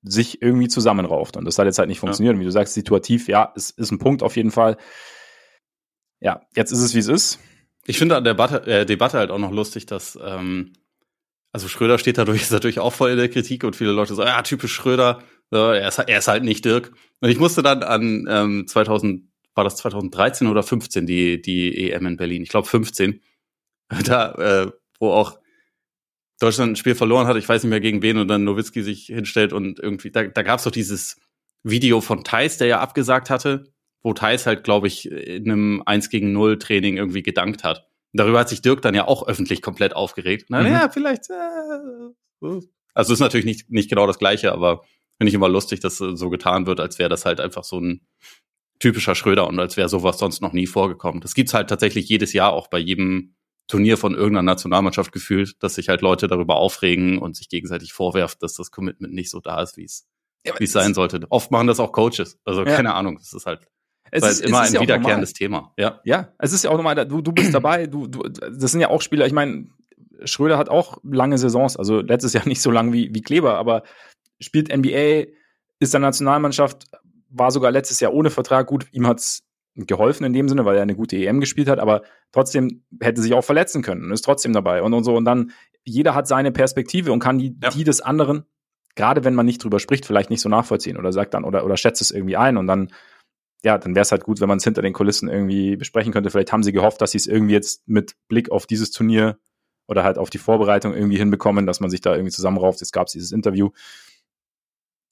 sich 0.02 0.42
irgendwie 0.42 0.68
zusammenrauft. 0.68 1.38
Und 1.38 1.46
das 1.46 1.60
hat 1.60 1.66
jetzt 1.66 1.78
halt 1.78 1.90
nicht 1.90 2.00
funktioniert. 2.00 2.36
Ja. 2.36 2.40
Wie 2.40 2.46
du 2.46 2.52
sagst, 2.52 2.74
situativ, 2.74 3.28
ja, 3.28 3.54
es 3.56 3.70
ist 3.70 3.92
ein 3.92 4.00
Punkt 4.00 4.24
auf 4.24 4.36
jeden 4.36 4.52
Fall. 4.52 4.78
Ja, 6.22 6.42
jetzt 6.56 6.72
ist 6.72 6.80
es, 6.80 6.96
wie 6.96 7.00
es 7.00 7.08
ist. 7.08 7.40
Ich 7.86 7.98
finde 7.98 8.16
an 8.16 8.24
der 8.24 8.34
Debatte, 8.34 8.66
äh, 8.66 8.86
Debatte 8.86 9.18
halt 9.18 9.32
auch 9.32 9.38
noch 9.38 9.52
lustig, 9.52 9.86
dass 9.86 10.18
ähm, 10.22 10.74
also 11.52 11.68
Schröder 11.68 11.98
steht 11.98 12.18
dadurch 12.18 12.42
ist 12.44 12.52
natürlich 12.52 12.80
auch 12.80 12.94
voll 12.94 13.12
in 13.12 13.18
der 13.18 13.30
Kritik 13.30 13.64
und 13.64 13.76
viele 13.76 13.92
Leute 13.92 14.16
sagen, 14.16 14.30
ja, 14.30 14.42
typisch 14.42 14.74
Schröder, 14.74 15.24
so, 15.52 15.58
er, 15.58 15.88
ist, 15.88 16.00
er 16.00 16.20
ist 16.20 16.28
halt 16.28 16.44
nicht 16.44 16.64
Dirk. 16.66 16.92
Und 17.22 17.30
ich 17.30 17.40
musste 17.40 17.64
dann 17.64 17.84
an 17.84 18.28
ähm, 18.30 18.68
2000, 18.68 19.24
war 19.56 19.64
das 19.64 19.78
2013 19.78 20.48
oder 20.48 20.64
15 20.64 21.06
die 21.06 21.42
die 21.42 21.92
EM 21.92 22.06
in 22.06 22.18
Berlin? 22.18 22.44
Ich 22.44 22.50
glaube 22.50 22.68
15. 22.68 23.22
Da, 24.06 24.34
äh, 24.34 24.72
wo 25.00 25.12
auch 25.12 25.40
Deutschland 26.40 26.74
ein 26.74 26.76
Spiel 26.76 26.94
verloren 26.94 27.26
hat, 27.26 27.38
ich 27.38 27.50
weiß 27.50 27.64
nicht 27.64 27.72
mehr 27.72 27.80
gegen 27.80 28.04
wen, 28.04 28.18
und 28.18 28.28
dann 28.28 28.44
Nowitzki 28.44 28.84
sich 28.84 29.08
hinstellt 29.08 29.52
und 29.52 29.80
irgendwie, 29.80 30.12
da, 30.12 30.24
da 30.24 30.44
gab 30.44 30.60
es 30.60 30.66
doch 30.66 30.72
dieses 30.72 31.18
Video 31.64 32.00
von 32.00 32.24
Thais, 32.24 32.58
der 32.58 32.68
ja 32.68 32.80
abgesagt 32.82 33.32
hatte, 33.32 33.66
wo 34.02 34.14
Thais 34.14 34.46
halt, 34.46 34.64
glaube 34.64 34.88
ich, 34.88 35.12
in 35.12 35.52
einem 35.52 35.84
1 35.86 36.10
gegen 36.10 36.32
0 36.32 36.60
Training 36.60 36.98
irgendwie 36.98 37.24
gedankt 37.24 37.64
hat. 37.64 37.89
Darüber 38.14 38.40
hat 38.40 38.50
sich 38.50 38.62
Dirk 38.62 38.82
dann 38.82 38.96
ja 38.96 39.08
auch 39.08 39.28
öffentlich 39.28 39.62
komplett 39.62 39.96
aufgeregt. 39.96 40.48
Na 40.50 40.62
mhm. 40.62 40.68
ja, 40.68 40.90
vielleicht. 40.90 41.30
Äh, 41.30 42.62
also 42.94 43.14
ist 43.14 43.20
natürlich 43.20 43.46
nicht, 43.46 43.70
nicht 43.70 43.90
genau 43.90 44.08
das 44.08 44.20
Gleiche, 44.20 44.52
aber 44.52 44.84
finde 45.18 45.30
ich 45.30 45.36
immer 45.36 45.50
lustig, 45.50 45.80
dass 45.80 45.98
so 45.98 46.30
getan 46.30 46.66
wird, 46.66 46.80
als 46.80 46.98
wäre 46.98 47.10
das 47.10 47.26
halt 47.26 47.40
einfach 47.40 47.64
so 47.64 47.80
ein 47.80 48.08
typischer 48.80 49.16
Schröder 49.16 49.48
und 49.48 49.60
als 49.60 49.78
wäre 49.78 49.90
sowas 49.90 50.18
sonst 50.18 50.42
noch 50.42 50.54
nie 50.54 50.66
vorgekommen. 50.66 51.22
Das 51.22 51.34
gibt's 51.34 51.54
halt 51.54 51.70
tatsächlich 51.70 52.08
jedes 52.08 52.34
Jahr 52.34 52.54
auch 52.54 52.68
bei 52.68 52.80
jedem 52.80 53.36
Turnier 53.68 53.98
von 53.98 54.14
irgendeiner 54.14 54.44
Nationalmannschaft 54.44 55.12
gefühlt, 55.12 55.62
dass 55.62 55.76
sich 55.76 55.90
halt 55.90 56.02
Leute 56.02 56.28
darüber 56.28 56.56
aufregen 56.56 57.20
und 57.20 57.36
sich 57.36 57.50
gegenseitig 57.50 57.94
vorwerfen, 57.94 58.38
dass 58.40 58.56
das 58.56 58.72
Commitment 58.72 59.14
nicht 59.14 59.30
so 59.30 59.42
da 59.42 59.62
ist, 59.62 59.78
wie 59.78 59.84
es 59.84 60.08
ja, 60.46 60.54
wie 60.58 60.64
es 60.64 60.72
sein 60.72 60.94
sollte. 60.94 61.20
Oft 61.30 61.52
machen 61.52 61.68
das 61.68 61.80
auch 61.80 61.92
Coaches. 61.92 62.40
Also 62.46 62.66
ja. 62.66 62.76
keine 62.76 62.96
Ahnung, 62.96 63.18
das 63.18 63.34
ist 63.34 63.46
halt 63.46 63.68
es 64.12 64.24
ist, 64.24 64.42
immer 64.42 64.62
es 64.62 64.70
ist 64.70 64.72
ein 64.72 64.76
ja 64.76 64.82
wiederkehrendes 64.82 65.34
Thema. 65.34 65.74
Ja. 65.78 66.00
ja, 66.04 66.30
es 66.40 66.54
ist 66.54 66.64
ja 66.64 66.70
auch 66.72 66.78
normal, 66.78 67.06
du, 67.08 67.22
du 67.22 67.32
bist 67.32 67.54
dabei, 67.54 67.88
du, 67.88 68.08
du, 68.08 68.24
das 68.24 68.72
sind 68.72 68.82
ja 68.82 68.90
auch 68.90 69.02
Spieler, 69.02 69.26
ich 69.26 69.34
meine, 69.34 69.68
Schröder 70.26 70.58
hat 70.58 70.70
auch 70.70 70.98
lange 71.04 71.38
Saisons, 71.38 71.78
also 71.78 72.02
letztes 72.02 72.34
Jahr 72.34 72.46
nicht 72.48 72.62
so 72.62 72.72
lang 72.72 72.94
wie, 72.94 73.14
wie 73.14 73.22
Kleber, 73.22 73.58
aber 73.58 73.84
spielt 74.40 74.76
NBA, 74.76 75.32
ist 75.80 75.94
der 75.94 76.02
Nationalmannschaft, 76.02 76.86
war 77.30 77.52
sogar 77.52 77.72
letztes 77.72 78.00
Jahr 78.00 78.14
ohne 78.14 78.30
Vertrag. 78.30 78.68
Gut, 78.68 78.88
ihm 78.92 79.08
hat's 79.08 79.44
geholfen 79.76 80.26
in 80.26 80.34
dem 80.34 80.50
Sinne, 80.50 80.66
weil 80.66 80.76
er 80.76 80.82
eine 80.82 80.96
gute 80.96 81.16
EM 81.16 81.40
gespielt 81.40 81.70
hat, 81.70 81.80
aber 81.80 82.02
trotzdem 82.32 82.84
hätte 83.00 83.22
sich 83.22 83.34
auch 83.34 83.44
verletzen 83.44 83.82
können 83.82 84.04
und 84.04 84.12
ist 84.12 84.26
trotzdem 84.26 84.52
dabei 84.52 84.82
und, 84.82 84.94
und 84.94 85.04
so. 85.04 85.16
Und 85.16 85.26
dann, 85.26 85.52
jeder 85.86 86.16
hat 86.16 86.28
seine 86.28 86.52
Perspektive 86.52 87.12
und 87.12 87.20
kann 87.20 87.38
die, 87.38 87.56
ja. 87.62 87.70
die 87.70 87.84
des 87.84 88.02
anderen, 88.02 88.44
gerade 88.96 89.24
wenn 89.24 89.36
man 89.36 89.46
nicht 89.46 89.64
drüber 89.64 89.80
spricht, 89.80 90.06
vielleicht 90.06 90.30
nicht 90.30 90.42
so 90.42 90.50
nachvollziehen 90.50 90.98
oder 90.98 91.14
sagt 91.14 91.34
dann 91.34 91.46
oder, 91.46 91.64
oder 91.64 91.78
schätzt 91.78 92.02
es 92.02 92.12
irgendwie 92.12 92.36
ein 92.36 92.58
und 92.58 92.68
dann 92.68 92.92
ja, 93.64 93.78
dann 93.78 93.96
wäre 93.96 94.04
es 94.04 94.12
halt 94.12 94.24
gut, 94.24 94.40
wenn 94.40 94.48
man 94.48 94.58
es 94.58 94.64
hinter 94.64 94.82
den 94.82 94.94
Kulissen 94.94 95.28
irgendwie 95.30 95.76
besprechen 95.76 96.14
könnte. 96.14 96.30
Vielleicht 96.30 96.54
haben 96.54 96.64
sie 96.64 96.72
gehofft, 96.72 97.02
dass 97.02 97.12
sie 97.12 97.18
es 97.18 97.28
irgendwie 97.28 97.54
jetzt 97.54 97.88
mit 97.88 98.16
Blick 98.28 98.52
auf 98.52 98.66
dieses 98.66 98.92
Turnier 98.92 99.38
oder 99.88 100.04
halt 100.04 100.18
auf 100.18 100.30
die 100.30 100.38
Vorbereitung 100.38 100.94
irgendwie 100.94 101.18
hinbekommen, 101.18 101.66
dass 101.66 101.80
man 101.80 101.90
sich 101.90 102.00
da 102.00 102.14
irgendwie 102.14 102.32
zusammenrauft. 102.32 102.80
Jetzt 102.80 102.94
gab 102.94 103.08
es 103.08 103.14
dieses 103.14 103.32
Interview. 103.32 103.72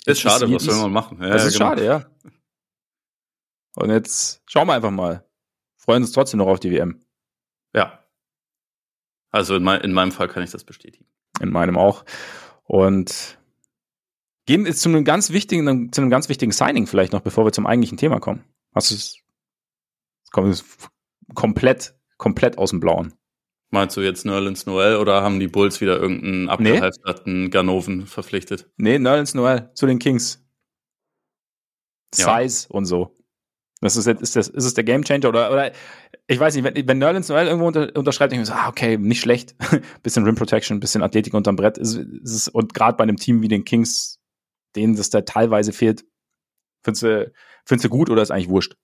Ist 0.05 0.21
schade, 0.21 0.45
ist, 0.45 0.53
was 0.53 0.63
soll 0.63 0.81
man 0.83 0.93
machen? 0.93 1.21
Ja, 1.21 1.29
das 1.29 1.45
ist 1.45 1.53
genau. 1.53 1.71
schade, 1.71 1.85
ja. 1.85 2.05
Und 3.75 3.89
jetzt 3.89 4.41
schauen 4.45 4.67
wir 4.67 4.73
einfach 4.73 4.91
mal. 4.91 5.25
Freuen 5.77 6.03
uns 6.03 6.11
trotzdem 6.11 6.37
noch 6.37 6.47
auf 6.47 6.59
die 6.59 6.71
WM. 6.71 7.01
Ja. 7.75 8.03
Also 9.31 9.55
in, 9.55 9.63
mein, 9.63 9.81
in 9.81 9.93
meinem 9.93 10.11
Fall 10.11 10.27
kann 10.27 10.43
ich 10.43 10.51
das 10.51 10.63
bestätigen. 10.63 11.05
In 11.41 11.51
meinem 11.51 11.77
auch. 11.77 12.05
Und 12.63 13.37
Gehen 14.47 14.65
jetzt 14.65 14.81
zu 14.81 14.89
einem 14.89 15.03
ganz 15.03 15.31
wichtigen, 15.31 15.91
zu 15.91 16.01
einem 16.01 16.09
ganz 16.09 16.29
wichtigen 16.29 16.53
Signing 16.53 16.87
vielleicht 16.87 17.11
noch, 17.13 17.19
bevor 17.19 17.45
wir 17.45 17.51
zum 17.51 17.67
eigentlichen 17.67 17.97
Thema 17.97 18.19
kommen. 18.19 18.45
Hast 18.73 18.91
du 18.91 18.95
es? 18.95 19.19
Kommt 20.31 20.63
komplett, 21.35 21.95
komplett 22.17 22.57
aus 22.57 22.71
dem 22.71 22.79
Blauen. 22.79 23.13
Meinst 23.71 23.97
du 23.97 24.01
jetzt 24.01 24.25
Nerlens 24.25 24.65
Noel 24.65 24.95
oder 24.95 25.21
haben 25.21 25.41
die 25.41 25.49
Bulls 25.49 25.81
wieder 25.81 25.99
irgendeinen 25.99 26.47
abgehalfterten 26.47 27.43
nee. 27.43 27.49
Ganoven 27.49 28.05
verpflichtet? 28.05 28.69
Nee, 28.77 28.97
Nerlens 28.97 29.33
Noel 29.33 29.69
zu 29.73 29.85
den 29.85 29.99
Kings. 29.99 30.41
Size 32.15 32.67
ja. 32.69 32.75
und 32.75 32.85
so. 32.85 33.13
Das 33.81 33.97
ist, 33.97 34.07
ist, 34.07 34.35
das, 34.37 34.47
ist 34.47 34.63
es 34.63 34.73
der 34.73 34.85
Gamechanger 34.85 35.27
oder, 35.27 35.51
oder 35.51 35.73
ich 36.27 36.39
weiß 36.39 36.55
nicht, 36.55 36.63
wenn, 36.63 36.87
wenn 36.87 36.97
Nerlens 36.97 37.27
Noel 37.27 37.47
irgendwo 37.47 37.67
unter, 37.67 37.93
unterschreibt, 37.95 38.31
denke 38.31 38.43
ich 38.43 38.49
mir 38.49 38.55
so, 38.55 38.59
ah, 38.59 38.69
okay, 38.69 38.97
nicht 38.97 39.19
schlecht. 39.19 39.55
bisschen 40.03 40.23
Rim 40.23 40.35
Protection, 40.35 40.79
bisschen 40.79 41.03
Athletik 41.03 41.33
unterm 41.33 41.57
Brett. 41.57 41.77
Ist, 41.77 41.97
ist, 41.97 42.47
und 42.47 42.73
gerade 42.73 42.95
bei 42.95 43.03
einem 43.03 43.17
Team 43.17 43.41
wie 43.41 43.49
den 43.49 43.65
Kings 43.65 44.16
denen 44.77 44.95
das 44.95 45.09
da 45.09 45.21
teilweise 45.21 45.73
fehlt. 45.73 46.05
Findest 46.83 47.03
du, 47.03 47.31
findest 47.65 47.85
du 47.85 47.89
gut 47.89 48.09
oder 48.09 48.21
ist 48.21 48.31
eigentlich 48.31 48.49
wurscht? 48.49 48.75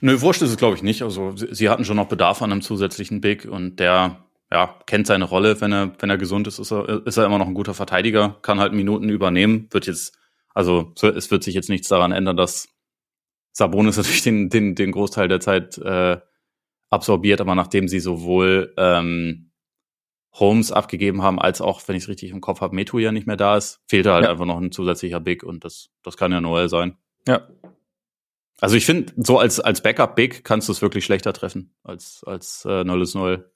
Nö, 0.00 0.20
wurscht 0.20 0.42
ist 0.42 0.50
es, 0.50 0.56
glaube 0.56 0.76
ich, 0.76 0.82
nicht. 0.82 1.02
Also 1.02 1.34
sie 1.36 1.68
hatten 1.68 1.84
schon 1.84 1.96
noch 1.96 2.08
Bedarf 2.08 2.42
an 2.42 2.52
einem 2.52 2.62
zusätzlichen 2.62 3.20
Big 3.20 3.44
und 3.46 3.76
der 3.76 4.26
ja, 4.50 4.78
kennt 4.86 5.06
seine 5.06 5.24
Rolle, 5.24 5.60
wenn 5.60 5.72
er, 5.72 5.92
wenn 5.98 6.10
er 6.10 6.18
gesund 6.18 6.46
ist, 6.46 6.58
ist 6.58 6.70
er, 6.70 7.06
ist 7.06 7.16
er 7.16 7.26
immer 7.26 7.38
noch 7.38 7.48
ein 7.48 7.54
guter 7.54 7.74
Verteidiger, 7.74 8.38
kann 8.42 8.60
halt 8.60 8.72
Minuten 8.72 9.08
übernehmen, 9.08 9.68
wird 9.70 9.86
jetzt, 9.86 10.16
also 10.54 10.92
es 11.02 11.30
wird 11.30 11.42
sich 11.42 11.54
jetzt 11.54 11.68
nichts 11.68 11.88
daran 11.88 12.12
ändern, 12.12 12.36
dass 12.36 12.68
Sabonis 13.52 13.96
natürlich 13.96 14.22
den, 14.22 14.48
den, 14.48 14.74
den 14.74 14.92
Großteil 14.92 15.28
der 15.28 15.40
Zeit 15.40 15.78
äh, 15.78 16.18
absorbiert, 16.90 17.40
aber 17.40 17.54
nachdem 17.54 17.88
sie 17.88 17.98
sowohl 18.00 18.72
ähm, 18.76 19.45
Holmes 20.38 20.70
abgegeben 20.70 21.22
haben, 21.22 21.38
als 21.40 21.60
auch, 21.60 21.80
wenn 21.86 21.96
ich 21.96 22.04
es 22.04 22.08
richtig 22.08 22.30
im 22.30 22.40
Kopf 22.40 22.60
habe, 22.60 22.74
Metu 22.74 22.98
ja 22.98 23.12
nicht 23.12 23.26
mehr 23.26 23.36
da 23.36 23.56
ist, 23.56 23.80
fehlte 23.88 24.12
halt 24.12 24.24
ja. 24.24 24.30
einfach 24.30 24.44
noch 24.44 24.60
ein 24.60 24.72
zusätzlicher 24.72 25.20
Big 25.20 25.42
und 25.42 25.64
das, 25.64 25.90
das 26.02 26.16
kann 26.16 26.32
ja 26.32 26.40
Noel 26.40 26.68
sein. 26.68 26.96
Ja. 27.26 27.48
Also 28.60 28.76
ich 28.76 28.86
finde, 28.86 29.12
so 29.16 29.38
als, 29.38 29.60
als 29.60 29.82
Backup-Big 29.82 30.44
kannst 30.44 30.68
du 30.68 30.72
es 30.72 30.82
wirklich 30.82 31.04
schlechter 31.04 31.32
treffen 31.32 31.74
als, 31.84 32.22
als 32.24 32.64
äh, 32.64 32.84
Noel 32.84 33.02
ist 33.02 33.14
Noel. 33.14 33.50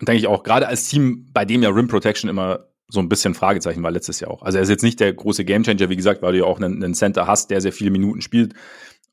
Denke 0.00 0.18
ich 0.18 0.26
auch. 0.26 0.42
Gerade 0.42 0.66
als 0.66 0.88
Team, 0.88 1.30
bei 1.32 1.44
dem 1.44 1.62
ja 1.62 1.70
Rim 1.70 1.88
Protection 1.88 2.28
immer 2.28 2.68
so 2.88 3.00
ein 3.00 3.08
bisschen 3.08 3.34
Fragezeichen 3.34 3.82
war 3.82 3.90
letztes 3.90 4.20
Jahr 4.20 4.30
auch. 4.30 4.42
Also 4.42 4.58
er 4.58 4.62
ist 4.62 4.68
jetzt 4.68 4.82
nicht 4.82 5.00
der 5.00 5.12
große 5.12 5.44
Gamechanger, 5.44 5.88
wie 5.88 5.96
gesagt, 5.96 6.20
weil 6.22 6.32
du 6.32 6.38
ja 6.40 6.44
auch 6.44 6.58
einen, 6.58 6.82
einen 6.82 6.94
Center 6.94 7.26
hast, 7.26 7.50
der 7.50 7.60
sehr 7.60 7.72
viele 7.72 7.90
Minuten 7.90 8.20
spielt. 8.20 8.54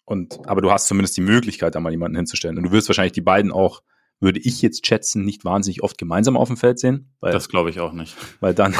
Und, 0.03 0.39
aber 0.47 0.61
du 0.61 0.71
hast 0.71 0.87
zumindest 0.87 1.15
die 1.17 1.21
Möglichkeit, 1.21 1.75
da 1.75 1.79
mal 1.79 1.91
jemanden 1.91 2.17
hinzustellen. 2.17 2.57
Und 2.57 2.63
du 2.63 2.71
wirst 2.71 2.89
wahrscheinlich 2.89 3.13
die 3.13 3.21
beiden 3.21 3.51
auch 3.51 3.83
würde 4.19 4.39
ich 4.39 4.61
jetzt 4.61 4.85
schätzen, 4.85 5.23
nicht 5.23 5.45
wahnsinnig 5.45 5.83
oft 5.83 5.97
gemeinsam 5.97 6.37
auf 6.37 6.49
dem 6.49 6.57
Feld 6.57 6.79
sehen. 6.79 7.15
Weil, 7.19 7.31
das 7.31 7.49
glaube 7.49 7.69
ich 7.69 7.79
auch 7.79 7.93
nicht. 7.93 8.15
Weil 8.41 8.53
dann, 8.53 8.75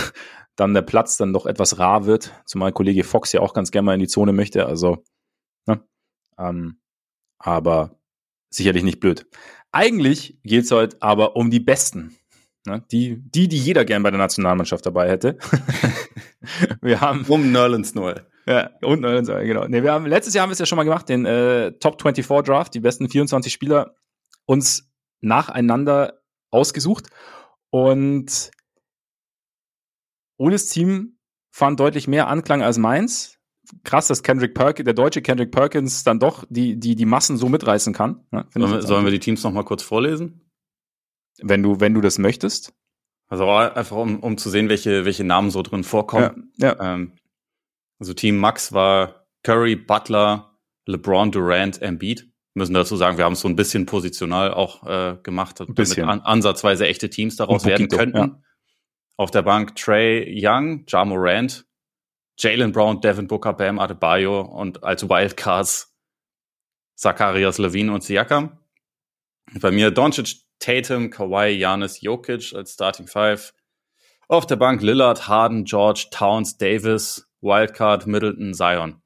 dann 0.55 0.73
der 0.73 0.81
Platz 0.81 1.17
dann 1.17 1.33
doch 1.33 1.45
etwas 1.45 1.79
rar 1.79 2.05
wird, 2.05 2.33
zumal 2.45 2.71
Kollege 2.71 3.03
Fox 3.03 3.31
ja 3.31 3.41
auch 3.41 3.53
ganz 3.53 3.71
gerne 3.71 3.85
mal 3.85 3.93
in 3.93 3.99
die 3.99 4.07
Zone 4.07 4.33
möchte. 4.33 4.65
Also, 4.65 5.03
ne? 5.65 5.81
Ähm, 6.37 6.79
aber 7.37 7.99
sicherlich 8.49 8.83
nicht 8.83 8.99
blöd. 8.99 9.27
Eigentlich 9.71 10.39
geht 10.43 10.65
es 10.65 10.71
heute 10.71 10.97
aber 10.99 11.35
um 11.35 11.51
die 11.51 11.59
Besten. 11.59 12.17
Ne? 12.65 12.83
Die, 12.91 13.21
die, 13.21 13.47
die 13.47 13.57
jeder 13.57 13.85
gern 13.85 14.03
bei 14.03 14.11
der 14.11 14.19
Nationalmannschaft 14.19 14.85
dabei 14.85 15.09
hätte. 15.09 15.37
wir 16.81 16.99
haben. 16.99 17.23
Um 17.27 17.51
Nerlens 17.51 17.95
Noel. 17.95 18.25
Ja, 18.45 18.71
und 18.81 19.01
Nerlens 19.01 19.29
Noel, 19.29 19.45
genau. 19.45 19.67
Nee, 19.67 19.83
wir 19.83 19.93
haben, 19.93 20.05
letztes 20.05 20.33
Jahr 20.33 20.43
haben 20.43 20.49
wir 20.49 20.53
es 20.53 20.59
ja 20.59 20.65
schon 20.65 20.75
mal 20.75 20.83
gemacht, 20.83 21.07
den 21.07 21.25
äh, 21.25 21.71
Top 21.79 22.01
24 22.01 22.45
Draft, 22.45 22.73
die 22.73 22.79
besten 22.79 23.09
24 23.09 23.53
Spieler 23.53 23.95
uns 24.45 24.88
nacheinander 25.21 26.21
ausgesucht. 26.51 27.09
Und 27.71 28.51
Oles 30.37 30.69
Team 30.69 31.19
fand 31.51 31.79
deutlich 31.79 32.07
mehr 32.07 32.27
Anklang 32.27 32.61
als 32.61 32.77
meins. 32.77 33.37
Krass, 33.83 34.07
dass 34.07 34.23
Kendrick 34.23 34.55
Perkins, 34.55 34.85
der 34.85 34.93
deutsche 34.93 35.21
Kendrick 35.21 35.51
Perkins 35.51 36.03
dann 36.03 36.19
doch 36.19 36.43
die, 36.49 36.79
die, 36.79 36.95
die 36.95 37.05
Massen 37.05 37.37
so 37.37 37.49
mitreißen 37.49 37.93
kann. 37.93 38.25
Ja, 38.31 38.45
sollen, 38.49 38.71
wir, 38.71 38.81
sollen 38.81 39.05
wir 39.05 39.11
die 39.11 39.19
Teams 39.19 39.43
noch 39.43 39.51
mal 39.51 39.63
kurz 39.63 39.83
vorlesen? 39.83 40.49
Wenn 41.41 41.61
du, 41.61 41.79
wenn 41.79 41.93
du 41.93 42.01
das 42.01 42.17
möchtest. 42.17 42.73
Also 43.27 43.47
einfach 43.47 43.95
um, 43.95 44.21
um 44.21 44.37
zu 44.37 44.49
sehen, 44.49 44.69
welche, 44.69 45.05
welche 45.05 45.23
Namen 45.23 45.51
so 45.51 45.61
drin 45.61 45.83
vorkommen. 45.83 46.51
Ja, 46.57 46.69
ja. 46.69 46.95
Ähm, 46.95 47.13
also 47.99 48.13
Team 48.13 48.37
Max 48.37 48.73
war 48.73 49.27
Curry, 49.43 49.75
Butler, 49.75 50.57
LeBron, 50.87 51.31
Durant, 51.31 51.79
Embiid 51.81 52.28
müssen 52.53 52.73
dazu 52.73 52.95
sagen, 52.95 53.17
wir 53.17 53.25
haben 53.25 53.33
es 53.33 53.41
so 53.41 53.47
ein 53.47 53.55
bisschen 53.55 53.85
positional 53.85 54.53
auch 54.53 54.85
äh, 54.85 55.17
gemacht, 55.23 55.59
damit 55.59 55.99
an, 55.99 56.21
ansatzweise 56.21 56.87
echte 56.87 57.09
Teams 57.09 57.35
daraus 57.35 57.65
werden 57.65 57.87
könnten. 57.87 58.17
Ja. 58.17 58.41
Auf 59.17 59.31
der 59.31 59.41
Bank 59.41 59.75
Trey 59.75 60.33
Young, 60.33 60.85
Ja 60.87 61.05
Morant, 61.05 61.65
Jalen 62.37 62.71
Brown, 62.71 63.01
Devin 63.01 63.27
Booker, 63.27 63.53
Bam 63.53 63.79
Adebayo 63.79 64.41
und 64.41 64.83
als 64.83 65.07
Wildcards 65.07 65.93
Zacharias 66.95 67.57
Levine 67.57 67.93
und 67.93 68.03
Siakam. 68.03 68.59
Bei 69.61 69.71
mir 69.71 69.91
Doncic, 69.91 70.41
Tatum, 70.59 71.09
Kawhi, 71.09 71.51
Janis, 71.51 72.01
Jokic 72.01 72.53
als 72.53 72.73
Starting 72.73 73.07
Five. 73.07 73.53
Auf 74.27 74.45
der 74.45 74.57
Bank 74.57 74.81
Lillard, 74.81 75.27
Harden, 75.27 75.63
George, 75.63 76.07
Towns, 76.11 76.57
Davis, 76.57 77.27
Wildcard, 77.41 78.05
Middleton, 78.05 78.53
Zion. 78.53 79.01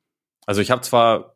Also 0.46 0.62
ich 0.62 0.72
habe 0.72 0.82
zwar 0.82 1.33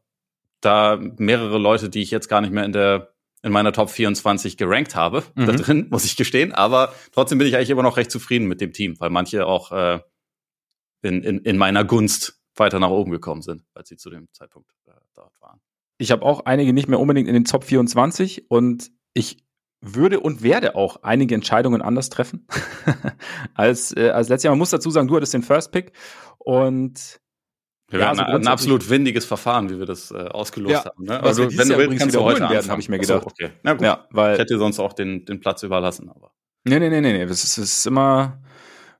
da 0.62 1.00
mehrere 1.17 1.58
Leute, 1.58 1.89
die 1.89 2.02
ich 2.02 2.12
jetzt 2.12 2.28
gar 2.28 2.41
nicht 2.41 2.54
mehr 2.54 2.65
in 2.65 2.72
der 2.72 3.13
in 3.43 3.52
meiner 3.52 3.72
Top 3.72 3.89
24 3.89 4.58
gerankt 4.58 4.96
habe, 4.96 5.24
mhm. 5.36 5.46
da 5.46 5.54
drin, 5.54 5.88
muss 5.89 6.06
ich 6.06 6.17
gestehen. 6.17 6.52
Aber 6.52 6.93
trotzdem 7.12 7.38
bin 7.38 7.48
ich 7.48 7.56
eigentlich 7.56 7.70
immer 7.70 7.84
noch 7.84 7.98
recht 7.98 8.12
zufrieden 8.12 8.48
mit 8.48 8.62
dem 8.62 8.74
Team, 8.74 9.00
weil 9.00 9.10
manche 9.10 9.46
auch 9.46 9.72
äh, 9.72 10.00
in, 11.02 11.24
in, 11.24 11.39
in 11.39 11.58
meiner 11.58 11.84
Gunst 11.84 12.41
weiter 12.56 12.80
nach 12.80 12.89
oben 12.89 13.12
gekommen 13.12 13.41
sind, 13.41 13.63
als 13.74 13.89
sie 13.89 13.98
zu 13.98 14.10
dem 14.10 14.28
Zeitpunkt 14.34 14.72
äh, 14.88 14.91
dort 15.13 15.39
waren. 15.39 15.62
Ich 16.00 16.12
habe 16.12 16.24
auch 16.24 16.46
einige 16.46 16.74
nicht 16.74 16.88
mehr 16.88 17.00
unbedingt 17.00 17.28
in 17.28 17.34
den 17.34 17.46
Top 17.46 17.63
24 17.63 18.50
und 18.50 18.91
ich 19.13 19.43
würde 19.82 20.20
und 20.20 20.41
werde 20.41 20.76
auch 20.76 21.04
einige 21.04 21.36
Entscheidungen 21.36 21.82
anders 21.82 22.10
treffen 22.10 22.48
als, 23.54 23.96
äh, 23.96 24.10
als 24.10 24.30
letztes 24.30 24.43
Jahr. 24.43 24.52
Man 24.54 24.60
muss 24.60 24.72
dazu 24.72 24.89
sagen, 24.89 25.08
du 25.08 25.15
hattest 25.15 25.34
den 25.34 25.43
First 25.43 25.72
Pick 25.72 25.91
und 26.39 27.20
wir 27.89 28.00
ja, 28.00 28.10
also 28.10 28.21
ein, 28.23 28.41
ein 28.41 28.47
absolut 28.47 28.89
windiges 28.89 29.26
Verfahren, 29.26 29.69
wie 29.69 29.80
wir 29.80 29.86
das 29.86 30.12
äh, 30.12 30.15
ausgelost 30.15 30.73
ja, 30.73 30.86
haben. 30.86 31.06
Ne? 31.06 31.21
Also 31.23 31.43
wenn 31.43 31.69
du 31.69 31.78
willst, 31.78 32.00
kannst 32.00 32.15
du 32.15 32.21
heute 32.21 32.50
werden, 32.50 32.69
habe 32.69 32.82
ich 32.82 32.89
mir 32.89 33.00
gedacht. 33.00 33.23
So, 33.23 33.28
okay. 33.28 33.52
Na 33.63 33.73
gut. 33.73 33.84
Ja, 33.84 34.06
weil 34.12 34.34
ich 34.34 34.39
hätte 34.39 34.58
sonst 34.58 34.80
auch 34.80 34.93
den, 34.93 35.26
den 35.26 35.39
Platz 35.39 35.63
überlassen. 35.63 36.10
Aber. 36.10 36.32
Nee, 36.65 36.80
nee, 36.80 36.89
nee, 36.89 37.00
nee, 37.00 37.13
nee. 37.13 37.26
Das 37.26 37.43
ist, 37.43 37.58
ist 37.58 37.88
immer 37.88 38.41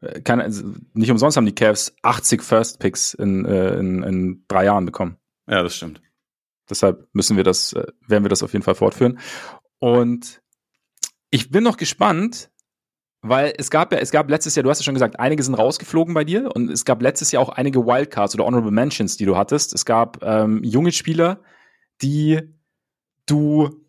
äh, 0.02 0.22
keine, 0.22 0.44
also 0.44 0.64
nicht 0.94 1.12
umsonst 1.12 1.38
haben 1.38 1.46
die 1.46 1.56
Cavs 1.56 1.94
80 2.02 2.44
First 2.44 2.80
Picks 2.80 3.14
in, 3.14 3.46
äh, 3.46 3.78
in, 3.78 4.04
in 4.04 4.46
drei 4.48 4.66
Jahren 4.66 4.86
bekommen. 4.86 5.18
Ja, 5.50 5.64
das 5.64 5.76
stimmt. 5.76 6.02
Deshalb 6.70 7.08
müssen 7.14 7.38
wir 7.38 7.44
das, 7.44 7.74
äh, 7.74 7.86
werden 8.08 8.24
wir 8.24 8.30
das 8.30 8.44
auf 8.44 8.54
jeden 8.54 8.64
Fall 8.64 8.76
fortführen. 8.76 9.20
Und 9.80 10.42
ich 11.30 11.50
bin 11.52 11.64
noch 11.64 11.78
gespannt, 11.78 12.50
weil 13.22 13.54
es 13.58 13.72
gab 13.72 13.92
ja, 13.92 14.00
es 14.00 14.12
gab 14.12 14.30
letztes 14.30 14.56
Jahr, 14.56 14.64
du 14.64 14.70
hast 14.70 14.80
ja 14.80 14.84
schon 14.84 14.94
gesagt, 14.94 15.20
einige 15.20 15.42
sind 15.42 15.56
rausgeflogen 15.56 16.14
bei 16.14 16.24
dir 16.24 16.50
und 16.56 16.70
es 16.70 16.86
gab 16.86 17.02
letztes 17.02 17.32
Jahr 17.32 17.42
auch 17.42 17.50
einige 17.50 17.86
Wildcards 17.86 18.36
oder 18.36 18.46
Honorable 18.46 18.72
Mentions, 18.72 19.18
die 19.18 19.26
du 19.26 19.36
hattest. 19.36 19.74
Es 19.74 19.86
gab 19.86 20.24
ähm, 20.24 20.64
junge 20.64 20.92
Spieler, 20.92 21.42
die 22.02 22.42
du, 23.26 23.84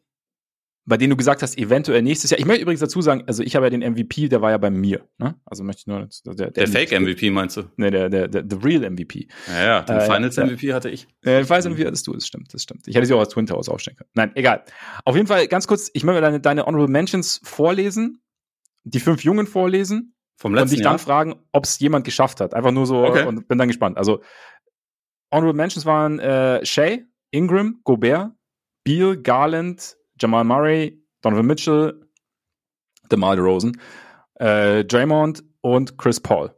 bei 0.87 0.97
denen 0.97 1.11
du 1.11 1.17
gesagt 1.17 1.43
hast, 1.43 1.59
eventuell 1.59 2.01
nächstes 2.01 2.31
Jahr. 2.31 2.41
Ich 2.41 2.47
möchte 2.47 2.63
übrigens 2.63 2.81
dazu 2.81 3.03
sagen, 3.03 3.25
also 3.27 3.43
ich 3.43 3.55
habe 3.55 3.67
ja 3.67 3.71
den 3.71 3.83
MVP, 3.83 4.29
der 4.29 4.41
war 4.41 4.51
ja 4.51 4.57
bei 4.57 4.71
mir. 4.71 5.07
Ne? 5.19 5.35
Also 5.45 5.63
möchte 5.63 5.81
ich 5.81 5.87
nur 5.87 6.09
der, 6.25 6.35
der, 6.35 6.51
der 6.51 6.67
Fake 6.67 6.99
MVP 6.99 7.31
meinst 7.31 7.59
du? 7.59 7.65
Nee, 7.77 7.91
der, 7.91 8.09
der, 8.09 8.29
der, 8.29 8.45
the 8.49 8.57
real 8.57 8.91
MVP. 8.91 9.29
Ja, 9.47 9.65
ja, 9.65 9.83
den 9.83 9.97
äh, 9.99 10.01
Finals 10.01 10.39
MVP 10.39 10.73
hatte 10.73 10.89
ich. 10.89 11.07
Äh, 11.23 11.45
Finals 11.45 11.69
MVP 11.69 11.85
hattest 11.87 12.07
du, 12.07 12.15
das 12.15 12.27
stimmt, 12.27 12.55
das 12.55 12.63
stimmt. 12.63 12.89
Ich 12.89 12.97
hätte 12.97 13.07
sie 13.07 13.13
auch 13.13 13.21
als 13.21 13.29
Twin 13.29 13.47
Towers 13.47 13.69
aufstellen 13.69 13.99
können. 13.99 14.11
Nein, 14.15 14.33
egal. 14.37 14.65
Auf 15.05 15.15
jeden 15.15 15.27
Fall 15.27 15.47
ganz 15.49 15.67
kurz, 15.67 15.91
ich 15.93 16.03
möchte 16.03 16.23
deine, 16.23 16.41
deine 16.41 16.65
Honorable 16.65 16.91
Mentions 16.91 17.41
vorlesen 17.45 18.23
die 18.91 19.01
fünf 19.01 19.25
Jungen 19.25 19.47
vorlesen 19.47 20.15
Vom 20.37 20.55
letzten 20.55 20.65
und 20.65 20.71
dich 20.73 20.83
dann 20.83 20.93
Jahr? 20.93 20.99
fragen, 20.99 21.35
ob 21.53 21.65
es 21.65 21.79
jemand 21.79 22.05
geschafft 22.05 22.41
hat. 22.41 22.55
Einfach 22.55 22.73
nur 22.73 22.87
so 22.87 23.05
okay. 23.05 23.27
und 23.27 23.49
bin 23.49 23.59
dann 23.59 23.69
gespannt. 23.69 23.97
Also 23.97 24.23
Honorable 25.31 25.57
Mentions 25.57 25.87
waren 25.87 26.19
äh, 26.19 26.65
Shay, 26.65 27.05
Ingram, 27.31 27.81
Gobert, 27.85 28.33
Beal, 28.85 29.17
Garland, 29.17 29.97
Jamal 30.21 30.45
Murray, 30.45 31.03
Donovan 31.21 31.47
Mitchell, 31.47 32.09
DeMar 33.11 33.37
DeRozan, 33.37 33.79
äh, 34.37 34.85
Draymond 34.85 35.45
und 35.61 35.99
Chris 35.99 36.21
Paul. 36.21 36.55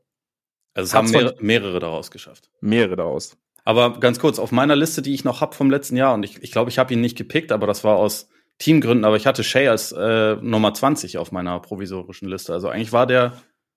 Also 0.74 0.86
es 0.86 0.94
haben 0.94 1.10
mehrere, 1.10 1.36
mehrere 1.40 1.80
daraus 1.80 2.10
geschafft. 2.10 2.50
Mehrere 2.60 2.96
daraus. 2.96 3.36
Aber 3.64 4.00
ganz 4.00 4.18
kurz, 4.18 4.38
auf 4.38 4.52
meiner 4.52 4.76
Liste, 4.76 5.02
die 5.02 5.14
ich 5.14 5.24
noch 5.24 5.40
habe 5.40 5.54
vom 5.54 5.70
letzten 5.70 5.96
Jahr, 5.96 6.14
und 6.14 6.24
ich 6.24 6.32
glaube, 6.32 6.44
ich, 6.44 6.52
glaub, 6.52 6.68
ich 6.68 6.78
habe 6.78 6.94
ihn 6.94 7.00
nicht 7.00 7.18
gepickt, 7.18 7.52
aber 7.52 7.66
das 7.66 7.84
war 7.84 7.96
aus 7.96 8.28
Teamgründen, 8.60 9.04
aber 9.04 9.16
ich 9.16 9.26
hatte 9.26 9.42
Shay 9.42 9.68
als 9.68 9.90
äh, 9.90 10.36
Nummer 10.36 10.72
20 10.72 11.18
auf 11.18 11.32
meiner 11.32 11.58
provisorischen 11.60 12.28
Liste. 12.28 12.52
Also 12.52 12.68
eigentlich 12.68 12.92
war 12.92 13.06
der 13.06 13.32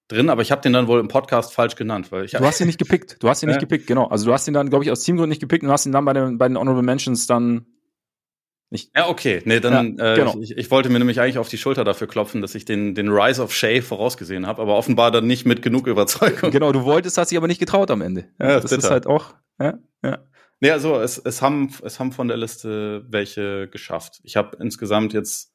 drin, 0.09 0.29
aber 0.29 0.41
ich 0.41 0.51
habe 0.51 0.61
den 0.61 0.73
dann 0.73 0.87
wohl 0.87 0.99
im 0.99 1.07
Podcast 1.07 1.53
falsch 1.53 1.75
genannt, 1.75 2.11
weil 2.11 2.25
ich 2.25 2.31
Du 2.31 2.45
hast 2.45 2.59
ihn 2.59 2.67
nicht 2.67 2.79
gepickt. 2.79 3.17
Du 3.21 3.29
hast 3.29 3.41
ihn 3.41 3.49
nicht 3.49 3.61
gepickt, 3.61 3.87
genau. 3.87 4.07
Also 4.07 4.25
du 4.25 4.33
hast 4.33 4.47
ihn 4.47 4.53
dann, 4.53 4.69
glaube 4.69 4.83
ich, 4.83 4.91
aus 4.91 5.01
Teamgründen 5.03 5.29
nicht 5.29 5.39
gepickt 5.39 5.63
und 5.63 5.71
hast 5.71 5.85
ihn 5.85 5.93
dann 5.93 6.03
bei 6.03 6.11
den, 6.11 6.37
bei 6.37 6.49
den 6.49 6.57
Honorable 6.57 6.83
Mentions 6.83 7.25
dann 7.27 7.65
nicht. 8.73 8.91
Ja, 8.93 9.07
okay. 9.07 9.41
Nee, 9.45 9.61
dann 9.61 9.97
ja, 9.97 10.15
genau. 10.15 10.33
äh, 10.33 10.43
ich, 10.43 10.57
ich, 10.57 10.71
wollte 10.71 10.89
mir 10.89 10.99
nämlich 10.99 11.21
eigentlich 11.21 11.37
auf 11.37 11.47
die 11.47 11.57
Schulter 11.57 11.85
dafür 11.85 12.07
klopfen, 12.07 12.41
dass 12.41 12.53
ich 12.53 12.65
den, 12.65 12.93
den 12.93 13.07
Rise 13.07 13.41
of 13.41 13.53
Shay 13.53 13.81
vorausgesehen 13.81 14.47
habe, 14.47 14.61
aber 14.61 14.75
offenbar 14.75 15.11
dann 15.11 15.27
nicht 15.27 15.45
mit 15.45 15.61
genug 15.61 15.87
Überzeugung. 15.87 16.51
Genau, 16.51 16.73
du 16.73 16.83
wolltest, 16.83 17.17
hast 17.17 17.31
dich 17.31 17.37
aber 17.37 17.47
nicht 17.47 17.59
getraut 17.59 17.89
am 17.89 18.01
Ende. 18.01 18.25
Ja, 18.39 18.59
das, 18.59 18.63
das 18.63 18.83
ist 18.83 18.89
halt 18.89 19.07
auch, 19.07 19.35
ja, 19.61 19.77
ja. 20.03 20.19
Nee, 20.63 20.71
also 20.71 20.99
es, 20.99 21.17
es, 21.17 21.41
haben, 21.41 21.71
es 21.83 21.99
haben 21.99 22.11
von 22.11 22.27
der 22.27 22.37
Liste 22.37 23.05
welche 23.09 23.67
geschafft. 23.67 24.21
Ich 24.23 24.37
habe 24.37 24.57
insgesamt 24.61 25.13
jetzt 25.13 25.53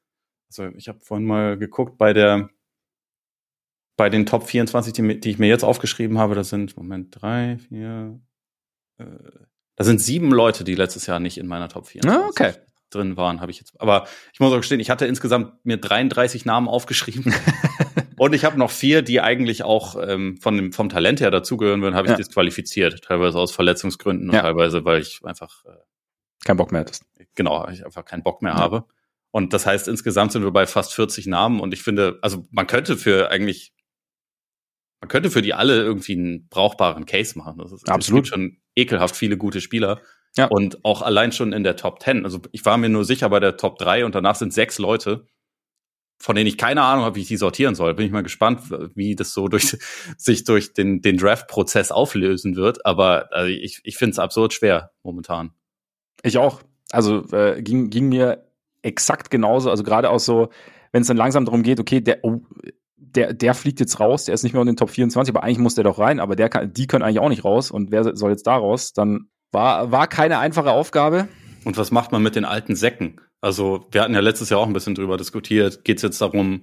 also 0.50 0.70
ich 0.76 0.88
habe 0.88 1.00
vorhin 1.00 1.26
mal 1.26 1.58
geguckt 1.58 1.98
bei 1.98 2.12
der 2.12 2.50
bei 3.96 4.10
den 4.10 4.26
Top 4.26 4.46
24, 4.46 4.92
die, 4.92 5.20
die 5.20 5.30
ich 5.30 5.38
mir 5.40 5.48
jetzt 5.48 5.64
aufgeschrieben 5.64 6.18
habe, 6.18 6.36
da 6.36 6.44
sind, 6.44 6.76
Moment, 6.76 7.20
drei, 7.20 7.58
vier, 7.68 8.20
äh, 8.98 9.04
da 9.74 9.82
sind 9.82 10.00
sieben 10.00 10.30
Leute, 10.30 10.62
die 10.62 10.76
letztes 10.76 11.06
Jahr 11.06 11.18
nicht 11.18 11.36
in 11.36 11.48
meiner 11.48 11.68
Top 11.68 11.88
24 11.88 12.22
ah, 12.22 12.28
okay. 12.28 12.52
drin 12.90 13.16
waren, 13.16 13.40
habe 13.40 13.50
ich 13.50 13.58
jetzt. 13.58 13.80
Aber 13.80 14.06
ich 14.32 14.38
muss 14.38 14.52
auch 14.52 14.58
gestehen, 14.58 14.78
ich 14.78 14.90
hatte 14.90 15.06
insgesamt 15.06 15.64
mir 15.64 15.78
33 15.78 16.44
Namen 16.44 16.68
aufgeschrieben. 16.68 17.34
und 18.18 18.34
ich 18.34 18.44
habe 18.44 18.58
noch 18.58 18.70
vier, 18.70 19.02
die 19.02 19.20
eigentlich 19.20 19.62
auch 19.62 19.96
ähm, 20.00 20.36
von 20.38 20.56
dem, 20.56 20.72
vom 20.72 20.88
Talent 20.88 21.20
her 21.20 21.30
dazugehören 21.30 21.82
würden, 21.82 21.94
habe 21.94 22.06
ich 22.06 22.12
ja. 22.12 22.16
disqualifiziert. 22.16 23.02
Teilweise 23.04 23.38
aus 23.38 23.52
Verletzungsgründen 23.52 24.30
ja. 24.30 24.38
und 24.38 24.44
teilweise, 24.44 24.84
weil 24.84 25.00
ich 25.00 25.20
einfach 25.24 25.64
äh, 25.64 25.70
keinen 26.44 26.56
Bock 26.56 26.72
mehr 26.72 26.82
hattest. 26.82 27.04
Genau, 27.34 27.68
ich 27.68 27.84
einfach 27.84 28.04
keinen 28.04 28.22
Bock 28.22 28.42
mehr 28.42 28.52
ja. 28.52 28.58
habe. 28.58 28.84
Und 29.30 29.52
das 29.52 29.66
heißt, 29.66 29.88
insgesamt 29.88 30.32
sind 30.32 30.42
wir 30.42 30.50
bei 30.50 30.66
fast 30.66 30.94
40 30.94 31.26
Namen. 31.26 31.60
Und 31.60 31.74
ich 31.74 31.82
finde, 31.82 32.18
also 32.22 32.46
man 32.50 32.66
könnte 32.66 32.96
für 32.96 33.30
eigentlich, 33.30 33.72
man 35.00 35.08
könnte 35.08 35.30
für 35.30 35.42
die 35.42 35.54
alle 35.54 35.82
irgendwie 35.82 36.14
einen 36.14 36.48
brauchbaren 36.48 37.06
Case 37.06 37.38
machen. 37.38 37.58
Das 37.58 37.72
ist, 37.72 37.88
Absolut. 37.88 38.24
Es 38.24 38.30
gibt 38.30 38.40
schon 38.40 38.56
ekelhaft 38.74 39.16
viele 39.16 39.36
gute 39.36 39.60
Spieler. 39.60 40.00
Ja. 40.36 40.46
Und 40.46 40.84
auch 40.84 41.02
allein 41.02 41.32
schon 41.32 41.52
in 41.52 41.64
der 41.64 41.76
Top 41.76 42.02
10. 42.02 42.24
Also 42.24 42.40
ich 42.52 42.64
war 42.64 42.78
mir 42.78 42.88
nur 42.88 43.04
sicher 43.04 43.28
bei 43.28 43.40
der 43.40 43.56
Top 43.56 43.78
3 43.78 44.04
und 44.04 44.14
danach 44.14 44.36
sind 44.36 44.52
sechs 44.52 44.78
Leute, 44.78 45.26
von 46.18 46.34
denen 46.34 46.48
ich 46.48 46.58
keine 46.58 46.82
Ahnung 46.82 47.04
habe, 47.04 47.16
wie 47.16 47.22
ich 47.22 47.28
die 47.28 47.36
sortieren 47.36 47.74
soll. 47.74 47.94
Bin 47.94 48.06
ich 48.06 48.12
mal 48.12 48.22
gespannt, 48.22 48.62
wie 48.94 49.14
das 49.14 49.32
so 49.32 49.48
durch, 49.48 49.78
sich 50.16 50.44
durch 50.44 50.72
den, 50.72 51.00
den 51.00 51.16
Draft-Prozess 51.16 51.92
auflösen 51.92 52.56
wird. 52.56 52.84
Aber 52.84 53.32
also 53.32 53.48
ich, 53.48 53.80
ich 53.84 53.96
finde 53.96 54.12
es 54.12 54.18
absurd 54.18 54.52
schwer 54.52 54.90
momentan. 55.02 55.52
Ich 56.22 56.38
auch. 56.38 56.60
Also 56.90 57.24
äh, 57.32 57.62
ging, 57.62 57.90
ging 57.90 58.08
mir 58.08 58.44
exakt 58.82 59.30
genauso. 59.30 59.70
Also 59.70 59.84
gerade 59.84 60.10
auch 60.10 60.20
so, 60.20 60.48
wenn 60.92 61.02
es 61.02 61.08
dann 61.08 61.16
langsam 61.16 61.44
darum 61.44 61.62
geht, 61.62 61.78
okay, 61.78 62.00
der, 62.00 62.18
oh, 62.22 62.40
der, 62.96 63.32
der 63.32 63.54
fliegt 63.54 63.80
jetzt 63.80 64.00
raus, 64.00 64.24
der 64.24 64.34
ist 64.34 64.42
nicht 64.42 64.52
mehr 64.52 64.62
in 64.62 64.66
den 64.66 64.76
Top 64.76 64.90
24, 64.90 65.34
aber 65.34 65.44
eigentlich 65.44 65.58
muss 65.58 65.74
der 65.74 65.84
doch 65.84 65.98
rein, 65.98 66.20
aber 66.20 66.36
der 66.36 66.48
kann, 66.48 66.72
die 66.72 66.86
können 66.86 67.04
eigentlich 67.04 67.20
auch 67.20 67.28
nicht 67.28 67.44
raus 67.44 67.70
und 67.70 67.90
wer 67.90 68.16
soll 68.16 68.30
jetzt 68.30 68.46
da 68.46 68.56
raus? 68.56 68.92
Dann 68.92 69.28
war, 69.52 69.90
war 69.92 70.06
keine 70.08 70.38
einfache 70.38 70.70
Aufgabe. 70.70 71.28
Und 71.64 71.76
was 71.76 71.90
macht 71.90 72.12
man 72.12 72.22
mit 72.22 72.36
den 72.36 72.44
alten 72.44 72.76
Säcken? 72.76 73.20
Also, 73.40 73.86
wir 73.90 74.02
hatten 74.02 74.14
ja 74.14 74.20
letztes 74.20 74.50
Jahr 74.50 74.60
auch 74.60 74.66
ein 74.66 74.72
bisschen 74.72 74.94
drüber 74.94 75.16
diskutiert. 75.16 75.84
Geht 75.84 75.98
es 75.98 76.02
jetzt 76.02 76.20
darum, 76.20 76.62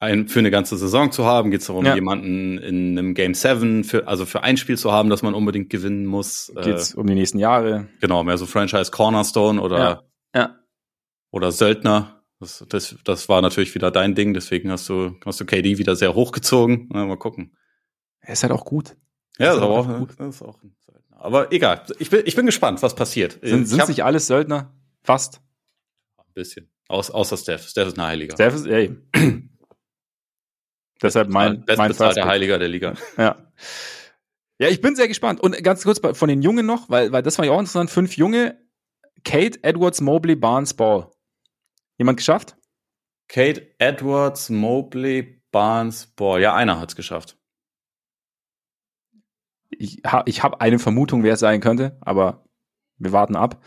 ein, 0.00 0.28
für 0.28 0.38
eine 0.38 0.50
ganze 0.50 0.76
Saison 0.76 1.10
zu 1.10 1.24
haben? 1.24 1.50
Geht 1.50 1.60
es 1.60 1.66
darum, 1.66 1.84
ja. 1.84 1.94
jemanden 1.94 2.58
in 2.58 2.98
einem 2.98 3.14
Game 3.14 3.34
7, 3.34 3.84
für, 3.84 4.06
also 4.06 4.26
für 4.26 4.42
ein 4.42 4.56
Spiel 4.56 4.78
zu 4.78 4.92
haben, 4.92 5.10
das 5.10 5.22
man 5.22 5.34
unbedingt 5.34 5.70
gewinnen 5.70 6.06
muss? 6.06 6.52
Geht 6.54 6.76
es 6.76 6.94
äh, 6.94 6.98
um 6.98 7.06
die 7.06 7.14
nächsten 7.14 7.38
Jahre? 7.38 7.88
Genau, 8.00 8.22
mehr 8.22 8.38
so 8.38 8.46
Franchise 8.46 8.90
Cornerstone 8.90 9.60
oder 9.60 9.78
ja. 9.78 10.02
ja 10.34 10.58
oder 11.30 11.52
Söldner. 11.52 12.22
Das, 12.40 12.64
das, 12.68 12.96
das 13.04 13.28
war 13.28 13.42
natürlich 13.42 13.74
wieder 13.74 13.90
dein 13.90 14.14
Ding, 14.14 14.32
deswegen 14.32 14.70
hast 14.70 14.88
du, 14.88 15.16
hast 15.24 15.40
du 15.40 15.44
KD 15.44 15.78
wieder 15.78 15.96
sehr 15.96 16.14
hochgezogen. 16.14 16.88
mal 16.88 17.16
gucken. 17.16 17.56
Er 18.20 18.34
ist 18.34 18.44
halt 18.44 18.52
auch 18.52 18.64
gut. 18.64 18.96
Ja, 19.38 19.54
ist, 19.54 19.60
auch, 19.60 19.88
auch 19.88 19.98
gut. 19.98 20.14
Das 20.18 20.36
ist 20.36 20.42
auch 20.42 20.62
ein. 20.62 20.76
Aber 21.18 21.52
egal, 21.52 21.82
ich 21.98 22.10
bin, 22.10 22.22
ich 22.24 22.36
bin 22.36 22.46
gespannt, 22.46 22.80
was 22.82 22.94
passiert. 22.94 23.38
Sind, 23.42 23.66
sind 23.66 23.80
hab, 23.80 23.88
nicht 23.88 24.04
alles 24.04 24.28
Söldner? 24.28 24.72
Fast. 25.02 25.40
Ein 26.16 26.32
bisschen. 26.32 26.70
Aus, 26.86 27.10
außer 27.10 27.36
Steph. 27.36 27.68
Steph 27.68 27.88
ist 27.88 27.98
ein 27.98 28.06
Heiliger. 28.06 28.34
Steph 28.34 28.54
ist, 28.54 28.66
ey. 28.66 28.96
Deshalb 31.02 31.28
mein, 31.28 31.64
mein 31.76 31.92
der 31.92 32.24
Heiliger 32.24 32.58
der 32.58 32.68
Liga. 32.68 32.94
Ja. 33.16 33.52
Ja, 34.60 34.68
ich 34.68 34.80
bin 34.80 34.96
sehr 34.96 35.06
gespannt. 35.06 35.40
Und 35.40 35.62
ganz 35.62 35.84
kurz 35.84 36.00
von 36.00 36.28
den 36.28 36.42
Jungen 36.42 36.66
noch, 36.66 36.90
weil, 36.90 37.12
weil 37.12 37.22
das 37.22 37.38
war 37.38 37.44
ja 37.44 37.52
auch 37.52 37.60
interessant. 37.60 37.90
Fünf 37.90 38.16
Junge. 38.16 38.60
Kate, 39.24 39.62
Edwards, 39.62 40.00
Mobley, 40.00 40.34
Barnes, 40.34 40.74
Ball. 40.74 41.10
Jemand 41.96 42.16
geschafft? 42.16 42.56
Kate 43.28 43.68
Edwards, 43.78 44.48
Mobley, 44.50 45.42
Barnes, 45.50 46.06
boah, 46.06 46.38
ja, 46.38 46.54
einer 46.54 46.80
hat's 46.80 46.96
geschafft. 46.96 47.37
Ich, 49.70 50.02
ha, 50.06 50.22
ich 50.26 50.42
habe 50.42 50.60
eine 50.60 50.78
Vermutung, 50.78 51.22
wer 51.22 51.34
es 51.34 51.40
sein 51.40 51.60
könnte, 51.60 51.96
aber 52.00 52.44
wir 52.98 53.12
warten 53.12 53.36
ab. 53.36 53.62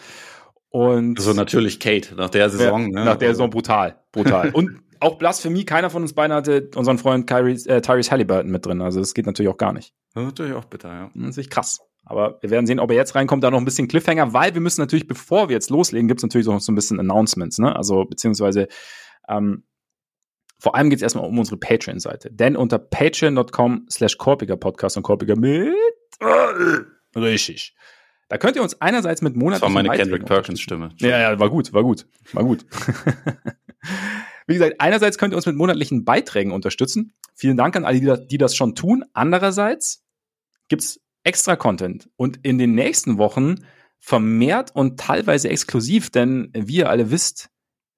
Und 0.70 1.20
also 1.20 1.34
natürlich 1.34 1.80
Kate, 1.80 2.16
nach 2.16 2.30
der 2.30 2.50
Saison. 2.50 2.84
Ja, 2.84 3.00
ne? 3.00 3.06
Nach 3.06 3.18
der 3.18 3.30
Saison 3.30 3.50
brutal, 3.50 4.02
brutal. 4.12 4.50
Und 4.54 4.82
auch 5.02 5.18
Blasphemie, 5.18 5.66
keiner 5.66 5.90
von 5.90 6.04
uns 6.04 6.14
beiden 6.14 6.36
hatte 6.36 6.70
unseren 6.76 6.98
Freund 6.98 7.28
Kyrie, 7.28 7.60
äh, 7.66 7.82
Tyrese 7.82 8.12
Halliburton 8.12 8.52
mit 8.52 8.66
drin. 8.66 8.82
Also 8.82 9.00
das 9.00 9.14
geht 9.14 9.26
natürlich 9.26 9.52
auch 9.52 9.58
gar 9.58 9.74
nicht. 9.74 9.94
Das 10.14 10.24
ist 10.24 10.30
natürlich 10.30 10.54
auch 10.54 10.66
bitter, 10.66 10.90
ja. 10.90 11.06
Das 11.08 11.16
ist 11.16 11.22
natürlich 11.22 11.50
krass. 11.50 11.80
Aber 12.06 12.40
wir 12.42 12.50
werden 12.50 12.66
sehen, 12.66 12.80
ob 12.80 12.90
er 12.90 12.96
jetzt 12.96 13.16
reinkommt, 13.16 13.44
da 13.44 13.52
noch 13.52 13.58
ein 13.58 13.66
bisschen 13.66 13.88
Cliffhanger, 13.88 14.34
weil 14.34 14.54
wir 14.54 14.62
müssen 14.62 14.82
natürlich, 14.82 15.08
bevor 15.08 15.50
wir 15.50 15.56
jetzt 15.56 15.70
loslegen, 15.70 16.08
gibt 16.08 16.20
es 16.20 16.24
natürlich 16.24 16.48
noch 16.48 16.60
so 16.60 16.72
ein 16.72 16.76
bisschen 16.76 17.00
Announcements, 17.00 17.58
ne? 17.58 17.76
Also 17.76 18.06
beziehungsweise 18.06 18.68
ähm, 19.28 19.64
vor 20.62 20.76
allem 20.76 20.92
geht 20.92 20.98
es 20.98 21.02
erstmal 21.02 21.26
um 21.26 21.40
unsere 21.40 21.58
Patreon-Seite. 21.58 22.30
Denn 22.32 22.56
unter 22.56 22.78
patreon.com 22.78 23.88
slash 23.90 24.20
Korpiger 24.20 24.58
Podcast 24.58 24.96
und 24.96 25.02
Korpiger 25.02 25.36
mit 25.36 25.74
richtig. 27.16 27.74
Da 28.30 28.38
könnt 28.38 28.56
ihr 28.56 28.62
uns 28.62 28.80
einerseits 28.80 29.24
mit 29.24 29.36
monatlichen 29.36 29.74
Das 29.74 29.76
war 29.76 29.84
meine 29.84 29.98
Kendrick 29.98 30.26
Perkins 30.26 30.62
Stimme. 30.62 30.90
Ja, 31.00 31.20
ja, 31.20 31.40
war 31.40 31.50
gut, 31.50 31.74
war 31.74 31.82
gut, 31.82 32.06
war 32.34 32.44
gut. 32.44 32.68
Wie 34.48 34.54
gesagt, 34.54 34.76
einerseits 34.78 35.18
könnt 35.18 35.34
ihr 35.34 35.38
uns 35.38 35.48
mit 35.48 35.56
monatlichen 35.56 36.06
Beiträgen 36.06 36.52
unterstützen. 36.52 37.14
Vielen 37.34 37.58
Dank 37.58 37.76
an 37.76 37.84
alle, 37.84 38.00
die 38.00 38.06
das, 38.06 38.28
die 38.28 38.38
das 38.38 38.56
schon 38.56 38.76
tun. 38.76 39.04
Andererseits 39.14 40.06
gibt's 40.68 41.02
extra 41.24 41.56
Content 41.56 42.08
und 42.18 42.38
in 42.44 42.60
den 42.60 42.76
nächsten 42.76 43.18
Wochen 43.18 43.66
vermehrt 43.98 44.76
und 44.76 45.00
teilweise 45.00 45.50
exklusiv, 45.50 46.12
denn 46.12 46.52
wie 46.54 46.78
ihr 46.78 46.90
alle 46.90 47.10
wisst, 47.10 47.51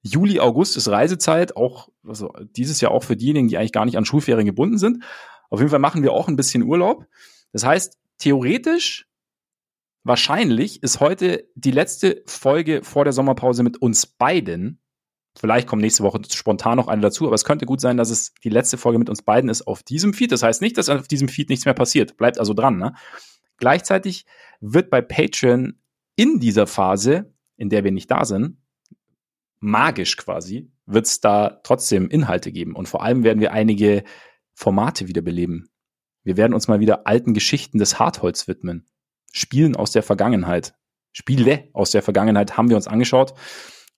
Juli, 0.03 0.39
August 0.41 0.75
ist 0.75 0.89
Reisezeit, 0.89 1.55
auch 1.55 1.89
also 2.05 2.31
dieses 2.55 2.81
Jahr 2.81 2.91
auch 2.91 3.03
für 3.03 3.15
diejenigen, 3.15 3.47
die 3.47 3.57
eigentlich 3.57 3.71
gar 3.71 3.85
nicht 3.85 3.97
an 3.97 4.05
Schulferien 4.05 4.45
gebunden 4.45 4.77
sind. 4.77 5.03
Auf 5.49 5.59
jeden 5.59 5.69
Fall 5.69 5.79
machen 5.79 6.03
wir 6.03 6.11
auch 6.11 6.27
ein 6.27 6.35
bisschen 6.35 6.63
Urlaub. 6.63 7.07
Das 7.53 7.65
heißt, 7.65 7.97
theoretisch, 8.17 9.07
wahrscheinlich 10.03 10.83
ist 10.83 10.99
heute 10.99 11.47
die 11.55 11.71
letzte 11.71 12.21
Folge 12.25 12.83
vor 12.83 13.05
der 13.05 13.13
Sommerpause 13.13 13.63
mit 13.63 13.81
uns 13.81 14.05
beiden. 14.05 14.81
Vielleicht 15.37 15.67
kommt 15.67 15.81
nächste 15.81 16.03
Woche 16.03 16.19
spontan 16.29 16.75
noch 16.75 16.89
eine 16.89 17.01
dazu, 17.01 17.25
aber 17.25 17.35
es 17.35 17.45
könnte 17.45 17.65
gut 17.65 17.79
sein, 17.79 17.95
dass 17.95 18.09
es 18.09 18.33
die 18.43 18.49
letzte 18.49 18.77
Folge 18.77 18.99
mit 18.99 19.09
uns 19.09 19.21
beiden 19.21 19.49
ist 19.49 19.65
auf 19.67 19.83
diesem 19.83 20.13
Feed. 20.13 20.33
Das 20.33 20.43
heißt 20.43 20.61
nicht, 20.61 20.77
dass 20.77 20.89
auf 20.89 21.07
diesem 21.07 21.29
Feed 21.29 21.49
nichts 21.49 21.63
mehr 21.65 21.73
passiert. 21.73 22.17
Bleibt 22.17 22.39
also 22.39 22.53
dran. 22.53 22.77
Ne? 22.77 22.93
Gleichzeitig 23.57 24.25
wird 24.59 24.89
bei 24.89 25.01
Patreon 25.01 25.79
in 26.15 26.39
dieser 26.39 26.67
Phase, 26.67 27.33
in 27.55 27.69
der 27.69 27.83
wir 27.83 27.91
nicht 27.91 28.11
da 28.11 28.25
sind, 28.25 28.57
magisch 29.63 30.17
quasi, 30.17 30.71
wird 30.85 31.05
es 31.05 31.21
da 31.21 31.61
trotzdem 31.63 32.09
Inhalte 32.09 32.51
geben. 32.51 32.75
Und 32.75 32.87
vor 32.87 33.01
allem 33.01 33.23
werden 33.23 33.39
wir 33.39 33.53
einige 33.53 34.03
Formate 34.53 35.07
wiederbeleben. 35.07 35.69
Wir 36.23 36.37
werden 36.37 36.53
uns 36.53 36.67
mal 36.67 36.79
wieder 36.79 37.07
alten 37.07 37.33
Geschichten 37.33 37.79
des 37.79 37.97
Hartholz 37.97 38.47
widmen. 38.47 38.87
Spielen 39.31 39.75
aus 39.75 39.91
der 39.91 40.03
Vergangenheit. 40.03 40.75
Spiele 41.11 41.69
aus 41.73 41.91
der 41.91 42.03
Vergangenheit 42.03 42.57
haben 42.57 42.69
wir 42.69 42.75
uns 42.75 42.87
angeschaut 42.87 43.33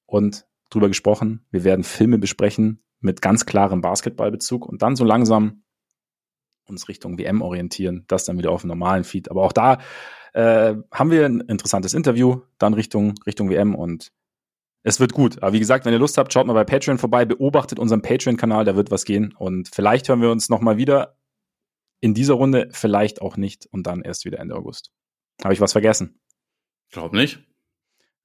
und 0.06 0.46
drüber 0.70 0.88
gesprochen. 0.88 1.46
Wir 1.52 1.64
werden 1.64 1.84
Filme 1.84 2.18
besprechen 2.18 2.84
mit 3.00 3.22
ganz 3.22 3.46
klarem 3.46 3.82
Basketballbezug 3.82 4.66
und 4.66 4.82
dann 4.82 4.96
so 4.96 5.04
langsam 5.04 5.64
uns 6.68 6.88
Richtung 6.88 7.18
WM 7.18 7.42
orientieren. 7.42 8.06
Das 8.08 8.26
dann 8.26 8.38
wieder 8.38 8.52
auf 8.52 8.62
dem 8.62 8.70
normalen 8.70 9.04
Feed. 9.04 9.30
Aber 9.30 9.44
auch 9.44 9.52
da 9.52 9.80
äh, 10.34 10.76
haben 10.92 11.12
wir 11.12 11.26
ein 11.26 11.42
interessantes 11.42 11.94
Interview, 11.94 12.42
dann 12.58 12.74
Richtung, 12.74 13.16
Richtung 13.26 13.50
WM 13.50 13.76
und 13.76 14.12
es 14.86 15.00
wird 15.00 15.14
gut. 15.14 15.42
Aber 15.42 15.52
wie 15.52 15.60
gesagt, 15.60 15.84
wenn 15.86 15.94
ihr 15.94 16.00
Lust 16.00 16.18
habt, 16.18 16.32
schaut 16.32 16.46
mal 16.46 16.54
bei 16.54 16.64
Patreon 16.64 17.00
vorbei, 17.00 17.26
beobachtet 17.26 17.80
unseren 17.80 18.04
Patreon-Kanal, 18.04 18.66
da 18.66 18.76
wird 18.76 18.92
was 18.92 19.04
gehen. 19.04 19.34
Und 19.36 19.68
vielleicht 19.74 20.08
hören 20.08 20.22
wir 20.22 20.30
uns 20.30 20.48
nochmal 20.48 20.78
wieder 20.78 21.18
in 22.02 22.14
dieser 22.14 22.36
Runde, 22.36 22.70
vielleicht 22.72 23.20
auch 23.20 23.36
nicht 23.36 23.66
und 23.66 23.88
dann 23.88 24.04
erst 24.04 24.26
wieder 24.26 24.38
Ende 24.38 24.56
August. 24.56 24.92
Habe 25.44 25.56
ich 25.56 25.60
was 25.60 25.72
vergessen? 25.72 26.20
Glaub 26.92 27.14
nicht. 27.14 27.40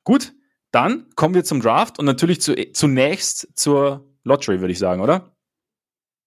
Gut, 0.04 0.34
dann 0.70 1.06
kommen 1.16 1.34
wir 1.34 1.44
zum 1.44 1.62
Draft 1.62 1.98
und 1.98 2.04
natürlich 2.04 2.42
zu, 2.42 2.54
zunächst 2.72 3.48
zur 3.54 4.06
Lottery, 4.22 4.60
würde 4.60 4.72
ich 4.72 4.78
sagen, 4.78 5.00
oder? 5.00 5.34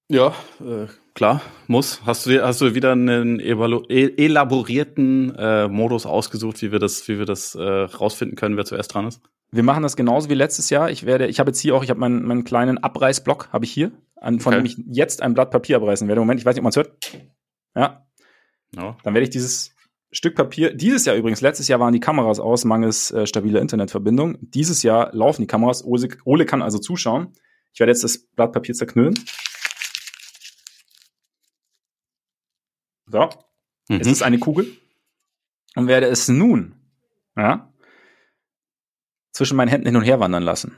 Ja, 0.09 0.33
äh, 0.59 0.87
klar, 1.13 1.43
muss. 1.67 2.03
Hast 2.07 2.25
du, 2.25 2.43
hast 2.43 2.59
du 2.59 2.73
wieder 2.73 2.93
einen 2.93 3.39
e-, 3.39 4.15
elaborierten 4.17 5.35
äh, 5.35 5.67
Modus 5.67 6.07
ausgesucht, 6.07 6.63
wie 6.63 6.71
wir 6.71 6.79
das, 6.79 7.07
wie 7.07 7.19
wir 7.19 7.25
das 7.25 7.53
äh, 7.53 7.61
rausfinden 7.61 8.35
können, 8.35 8.57
wer 8.57 8.65
zuerst 8.65 8.95
dran 8.95 9.07
ist? 9.07 9.21
Wir 9.53 9.61
machen 9.61 9.83
das 9.83 9.95
genauso 9.95 10.29
wie 10.29 10.33
letztes 10.33 10.71
Jahr. 10.71 10.89
Ich 10.89 11.05
werde, 11.05 11.27
ich 11.27 11.39
habe 11.39 11.51
jetzt 11.51 11.59
hier 11.59 11.75
auch, 11.75 11.83
ich 11.83 11.91
habe 11.91 11.99
meinen, 11.99 12.23
meinen 12.23 12.43
kleinen 12.43 12.79
Abreißblock, 12.79 13.49
habe 13.53 13.65
ich 13.65 13.71
hier, 13.71 13.91
an, 14.15 14.39
von 14.39 14.51
okay. 14.51 14.63
dem 14.63 14.65
ich 14.65 14.83
jetzt 14.87 15.21
ein 15.21 15.35
Blatt 15.35 15.51
Papier 15.51 15.77
abreißen 15.77 16.07
werde. 16.07 16.21
Moment, 16.21 16.39
ich 16.39 16.45
weiß 16.45 16.55
nicht, 16.55 16.61
ob 16.61 16.63
man 16.63 16.71
es 16.71 16.75
hört. 16.75 17.19
Ja. 17.75 18.07
No. 18.75 18.97
Dann 19.03 19.13
werde 19.13 19.25
ich 19.25 19.29
dieses 19.29 19.75
Stück 20.11 20.35
Papier, 20.35 20.73
dieses 20.73 21.05
Jahr 21.05 21.15
übrigens, 21.15 21.41
letztes 21.41 21.67
Jahr 21.67 21.79
waren 21.79 21.93
die 21.93 21.99
Kameras 21.99 22.39
aus, 22.39 22.65
mangels 22.65 23.11
äh, 23.11 23.27
stabiler 23.27 23.61
Internetverbindung. 23.61 24.39
Dieses 24.41 24.81
Jahr 24.81 25.13
laufen 25.13 25.41
die 25.43 25.47
Kameras. 25.47 25.85
Ole, 25.85 26.09
Ole 26.25 26.47
kann 26.47 26.63
also 26.63 26.79
zuschauen. 26.79 27.33
Ich 27.73 27.79
werde 27.79 27.91
jetzt 27.91 28.03
das 28.03 28.17
Blatt 28.17 28.53
Papier 28.53 28.73
zerknüllen. 28.73 29.13
So. 33.05 33.29
Mhm. 33.89 33.99
Es 34.01 34.07
ist 34.07 34.23
eine 34.23 34.39
Kugel. 34.39 34.65
Und 35.75 35.87
werde 35.87 36.07
es 36.07 36.27
nun, 36.27 36.75
ja, 37.35 37.71
zwischen 39.33 39.57
meinen 39.57 39.67
Händen 39.67 39.87
hin 39.87 39.95
und 39.95 40.03
her 40.03 40.19
wandern 40.19 40.43
lassen. 40.43 40.77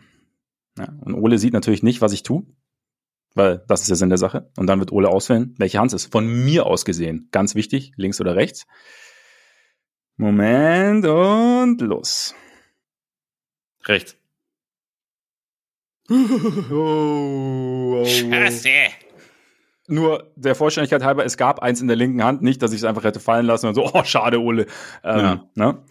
Ja, 0.78 0.90
und 1.02 1.14
Ole 1.14 1.38
sieht 1.38 1.54
natürlich 1.54 1.84
nicht, 1.84 2.02
was 2.02 2.14
ich 2.14 2.24
tue, 2.24 2.44
weil 3.34 3.64
das 3.68 3.82
ist 3.82 3.90
der 3.90 3.98
Sinn 3.98 4.10
der 4.10 4.18
Sache. 4.18 4.50
Und 4.58 4.68
dann 4.68 4.80
wird 4.80 4.92
Ole 4.92 5.10
auswählen, 5.10 5.54
welche 5.58 5.80
Hand 5.80 5.94
es 5.94 6.06
ist. 6.06 6.12
Von 6.12 6.28
mir 6.28 6.66
aus 6.66 6.86
gesehen. 6.86 7.30
Ganz 7.32 7.56
wichtig, 7.56 7.92
links 7.98 8.20
oder 8.20 8.36
rechts. 8.36 8.66
Moment 10.18 11.06
und 11.06 11.82
los. 11.82 12.34
Rechts. 13.86 14.18
oh, 16.10 16.16
oh. 16.72 18.06
Scheiße. 18.06 18.70
Nur 19.88 20.32
der 20.36 20.56
Vollständigkeit 20.56 21.04
halber, 21.04 21.26
es 21.26 21.38
gab 21.38 21.60
eins 21.60 21.82
in 21.82 21.88
der 21.88 21.96
linken 21.96 22.24
Hand, 22.24 22.42
nicht, 22.42 22.62
dass 22.62 22.72
ich 22.72 22.78
es 22.78 22.84
einfach 22.84 23.04
hätte 23.04 23.20
fallen 23.20 23.46
lassen 23.46 23.68
und 23.68 23.76
so, 23.76 23.86
oh, 23.86 24.04
schade, 24.04 24.40
Ole. 24.40 24.66
Ähm, 25.04 25.20
ja. 25.20 25.50
ne? 25.56 25.84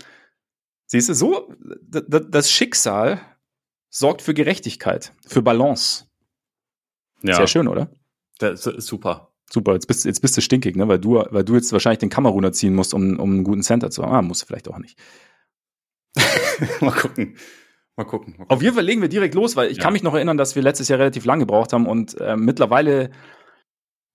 Siehst 0.87 1.09
du, 1.09 1.14
so, 1.14 1.53
das 1.90 2.51
Schicksal 2.51 3.20
sorgt 3.90 4.23
für 4.23 4.35
Gerechtigkeit, 4.35 5.12
für 5.27 5.42
Balance. 5.42 6.07
Ja. 7.23 7.37
Sehr 7.37 7.47
schön, 7.47 7.68
oder? 7.68 7.90
Das 8.38 8.66
ist 8.66 8.87
super. 8.87 9.31
Super, 9.51 9.75
jetzt 9.75 9.87
bist, 9.87 10.05
jetzt 10.05 10.20
bist 10.20 10.37
du 10.37 10.40
stinkig, 10.40 10.75
ne? 10.75 10.88
weil, 10.88 10.99
du, 10.99 11.25
weil 11.31 11.44
du 11.44 11.55
jetzt 11.55 11.73
wahrscheinlich 11.73 12.01
den 12.01 12.11
Kameruner 12.11 12.53
ziehen 12.53 12.75
musst, 12.75 12.92
um, 12.92 13.18
um 13.20 13.31
einen 13.31 13.44
guten 13.44 13.62
Center 13.62 13.90
zu 13.90 14.03
haben. 14.03 14.12
Ah, 14.12 14.23
musst 14.23 14.42
du 14.42 14.47
vielleicht 14.47 14.68
auch 14.68 14.79
nicht. 14.79 14.99
mal, 16.81 16.90
gucken. 16.90 17.37
mal 17.97 18.05
gucken. 18.05 18.35
Mal 18.37 18.44
gucken. 18.44 18.47
Auf 18.49 18.62
jeden 18.62 18.75
Fall 18.75 18.85
legen 18.85 19.01
wir 19.01 19.09
direkt 19.09 19.35
los, 19.35 19.55
weil 19.55 19.70
ich 19.70 19.77
ja. 19.79 19.83
kann 19.83 19.92
mich 19.92 20.03
noch 20.03 20.14
erinnern, 20.14 20.37
dass 20.37 20.57
wir 20.57 20.62
letztes 20.62 20.88
Jahr 20.88 20.99
relativ 20.99 21.25
lang 21.25 21.38
gebraucht 21.38 21.73
haben 21.73 21.87
und 21.87 22.20
äh, 22.20 22.37
mittlerweile, 22.37 23.11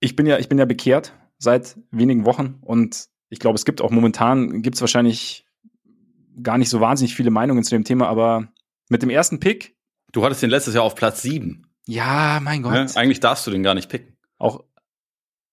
ich 0.00 0.16
bin 0.16 0.26
ja, 0.26 0.38
ich 0.38 0.48
bin 0.48 0.58
ja 0.58 0.66
bekehrt 0.66 1.14
seit 1.38 1.78
wenigen 1.90 2.26
Wochen 2.26 2.58
und 2.60 3.08
ich 3.30 3.38
glaube, 3.38 3.54
es 3.54 3.64
gibt 3.64 3.80
auch 3.80 3.90
momentan, 3.90 4.60
gibt 4.62 4.74
es 4.74 4.80
wahrscheinlich 4.80 5.46
gar 6.42 6.58
nicht 6.58 6.70
so 6.70 6.80
wahnsinnig 6.80 7.14
viele 7.14 7.30
Meinungen 7.30 7.64
zu 7.64 7.70
dem 7.70 7.84
Thema, 7.84 8.08
aber 8.08 8.48
mit 8.88 9.02
dem 9.02 9.10
ersten 9.10 9.40
Pick. 9.40 9.76
Du 10.12 10.24
hattest 10.24 10.42
den 10.42 10.50
letztes 10.50 10.74
Jahr 10.74 10.84
auf 10.84 10.94
Platz 10.94 11.22
sieben. 11.22 11.66
Ja, 11.86 12.40
mein 12.42 12.62
Gott. 12.62 12.74
Ja, 12.74 12.86
eigentlich 12.96 13.20
darfst 13.20 13.46
du 13.46 13.50
den 13.50 13.62
gar 13.62 13.74
nicht 13.74 13.88
picken. 13.88 14.16
Auch 14.38 14.64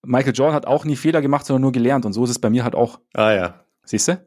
Michael 0.04 0.34
Jordan 0.34 0.56
hat 0.56 0.66
auch 0.66 0.86
nie 0.86 0.96
Fehler 0.96 1.22
gemacht, 1.22 1.46
sondern 1.46 1.62
nur 1.62 1.72
gelernt. 1.72 2.06
Und 2.06 2.13
so 2.13 2.24
ist 2.24 2.30
es 2.30 2.40
bei 2.40 2.50
mir 2.50 2.63
halt 2.63 2.76
auch. 2.76 3.00
Ah 3.13 3.34
ja. 3.34 3.66
Siehst 3.84 4.08
du? 4.08 4.26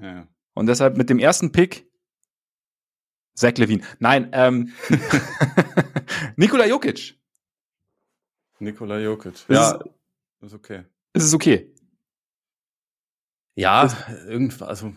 Ja. 0.00 0.26
Und 0.54 0.66
deshalb 0.66 0.96
mit 0.96 1.10
dem 1.10 1.18
ersten 1.18 1.52
Pick 1.52 1.88
Zach 3.38 3.56
Levine. 3.56 3.84
Nein, 4.00 4.30
ähm, 4.32 4.72
Nikola 6.36 6.66
Jokic. 6.66 7.16
Nikola 8.58 8.98
Jokic. 8.98 9.34
Ist 9.34 9.48
ja, 9.48 9.78
ist 10.40 10.54
okay. 10.54 10.82
Ist 11.12 11.24
es 11.24 11.34
okay? 11.34 11.72
Ja, 13.54 13.88
irgendwas, 14.26 14.68
also 14.68 14.92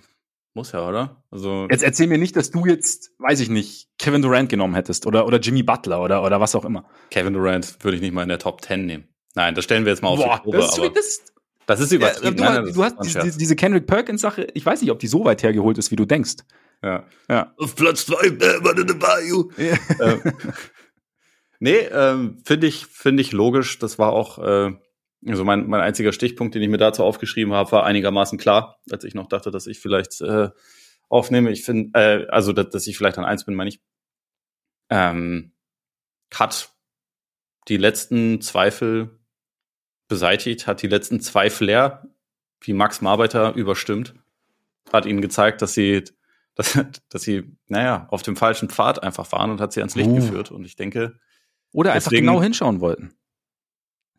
muss 0.54 0.74
ja, 0.74 0.88
oder? 0.88 1.24
Also 1.32 1.68
jetzt 1.70 1.84
erzähl 1.84 2.08
mir 2.08 2.18
nicht, 2.18 2.36
dass 2.36 2.52
du 2.52 2.66
jetzt, 2.66 3.12
weiß 3.20 3.40
ich 3.40 3.50
nicht, 3.50 3.88
Kevin 3.98 4.22
Durant 4.22 4.50
genommen 4.50 4.76
hättest 4.76 5.06
oder 5.06 5.26
oder 5.26 5.40
Jimmy 5.40 5.64
Butler 5.64 6.02
oder 6.02 6.24
oder 6.24 6.42
was 6.42 6.56
auch 6.56 6.66
immer. 6.66 6.86
Kevin 7.10 7.34
Durant 7.34 7.84
würde 7.84 7.96
ich 7.96 8.02
nicht 8.02 8.14
mal 8.14 8.24
in 8.24 8.30
der 8.30 8.40
Top 8.40 8.62
10 8.64 8.86
nehmen. 8.86 9.08
Nein, 9.36 9.56
das 9.56 9.64
stellen 9.64 9.86
wir 9.86 9.92
jetzt 9.92 10.02
mal 10.02 10.10
auf 10.10 10.20
Boah, 10.20 10.38
die 10.38 10.44
Probe, 10.44 10.58
das, 10.58 10.78
ist, 10.78 10.96
das, 10.96 11.22
das 11.66 11.80
ist 11.80 11.92
übertrieben. 11.94 12.38
Ja, 12.38 12.60
du, 12.60 12.64
Nein, 12.64 12.74
du 12.74 12.84
hast 12.84 12.98
diese, 13.04 13.38
diese 13.38 13.56
Kendrick 13.56 13.88
Perkins 13.88 14.22
Sache, 14.22 14.48
ich 14.54 14.66
weiß 14.66 14.82
nicht, 14.82 14.92
ob 14.92 15.00
die 15.00 15.08
so 15.08 15.24
weit 15.24 15.42
hergeholt 15.44 15.78
ist, 15.78 15.92
wie 15.92 15.96
du 15.96 16.06
denkst. 16.06 16.38
Ja. 16.84 17.06
ja. 17.30 17.54
Auf 17.58 17.76
Platz 17.76 18.06
zwei, 18.06 18.28
äh, 18.28 18.82
in 18.82 18.88
the 18.88 18.94
Bayou. 18.96 19.52
Ja. 19.58 19.78
ähm, 20.00 20.22
nee, 21.60 21.78
ähm, 21.78 22.42
finde 22.44 22.68
ich, 22.68 22.88
finde 22.88 23.22
ich 23.22 23.32
logisch. 23.32 23.80
Das 23.80 24.00
war 24.00 24.12
auch, 24.12 24.40
äh, 24.40 24.72
also 25.26 25.44
mein, 25.44 25.68
mein 25.68 25.82
einziger 25.82 26.14
Stichpunkt, 26.14 26.56
den 26.56 26.62
ich 26.62 26.70
mir 26.70 26.78
dazu 26.78 27.04
aufgeschrieben 27.04 27.54
habe, 27.54 27.72
war 27.72 27.86
einigermaßen 27.86 28.40
klar, 28.40 28.80
als 28.90 29.04
ich 29.04 29.14
noch 29.14 29.28
dachte, 29.28 29.52
dass 29.52 29.68
ich 29.68 29.80
vielleicht 29.80 30.22
äh, 30.22 30.50
aufnehme. 31.10 31.52
Ich 31.52 31.64
finde, 31.64 32.00
äh, 32.00 32.28
also 32.28 32.54
dass, 32.54 32.70
dass 32.70 32.88
ich 32.88 32.98
vielleicht 32.98 33.18
an 33.18 33.26
eins 33.26 33.46
bin, 33.46 33.56
meine 33.56 33.70
ich. 33.70 33.82
Ähm, 34.90 35.54
hat 36.34 36.74
die 37.68 37.78
letzten 37.78 38.42
Zweifel 38.42 39.20
beseitigt, 40.08 40.68
hat 40.68 40.82
die 40.82 40.88
letzten 40.88 41.22
Zweifel 41.22 41.68
leer, 41.68 42.08
wie 42.62 42.74
Max 42.74 43.02
Marbeiter 43.02 43.54
überstimmt, 43.54 44.16
hat 44.92 45.06
ihnen 45.06 45.22
gezeigt, 45.22 45.62
dass 45.62 45.74
sie, 45.74 46.04
dass, 46.56 46.80
dass 47.10 47.22
sie, 47.22 47.56
naja, 47.68 48.08
auf 48.10 48.24
dem 48.24 48.36
falschen 48.36 48.70
Pfad 48.70 49.04
einfach 49.04 49.32
waren 49.32 49.52
und 49.52 49.62
hat 49.62 49.72
sie 49.72 49.82
ans 49.82 49.96
Licht 49.96 50.10
uh. 50.10 50.16
geführt. 50.16 50.52
Und 50.52 50.66
ich 50.66 50.76
denke. 50.76 51.20
Oder 51.72 51.94
einfach 51.94 52.10
deswegen, 52.10 52.28
genau 52.28 52.42
hinschauen 52.42 52.82
wollten 52.82 53.14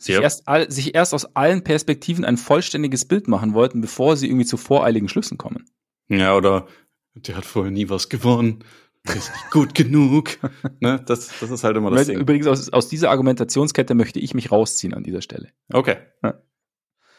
sich, 0.03 0.17
erst 0.17 0.49
all, 0.49 0.71
sich 0.71 0.95
erst 0.95 1.15
aus 1.15 1.37
allen 1.37 1.65
Perspektiven 1.65 2.25
ein 2.25 2.37
vollständiges 2.37 3.05
Bild 3.05 3.29
machen 3.29 3.55
wollten, 3.55 3.81
bevor 3.81 4.17
sie 4.17 4.27
irgendwie 4.29 4.47
zu 4.47 4.57
voreiligen 4.57 5.09
Schlüssen 5.09 5.39
kommen. 5.39 5.67
Ja, 6.09 6.37
oder 6.37 6.67
der 7.15 7.37
hat 7.37 7.45
vorher 7.45 7.71
nie 7.71 7.89
was 7.89 8.09
gewonnen. 8.09 8.65
Der 9.07 9.17
ist 9.17 9.33
nicht 9.33 9.51
gut 9.51 9.75
genug. 9.75 10.39
ne? 10.81 11.03
das, 11.07 11.33
das 11.41 11.51
ist 11.51 11.65
halt 11.65 11.77
immer 11.77 11.91
das 11.91 12.07
Ding. 12.07 12.19
Übrigens, 12.19 12.47
aus, 12.47 12.69
aus 12.71 12.89
dieser 12.89 13.11
Argumentationskette 13.11 13.95
möchte 13.95 14.21
ich 14.21 14.35
mich 14.35 14.53
rausziehen 14.53 14.95
an 14.95 15.03
dieser 15.03 15.23
Stelle. 15.23 15.49
Okay. 15.73 15.97
Ja, 16.23 16.41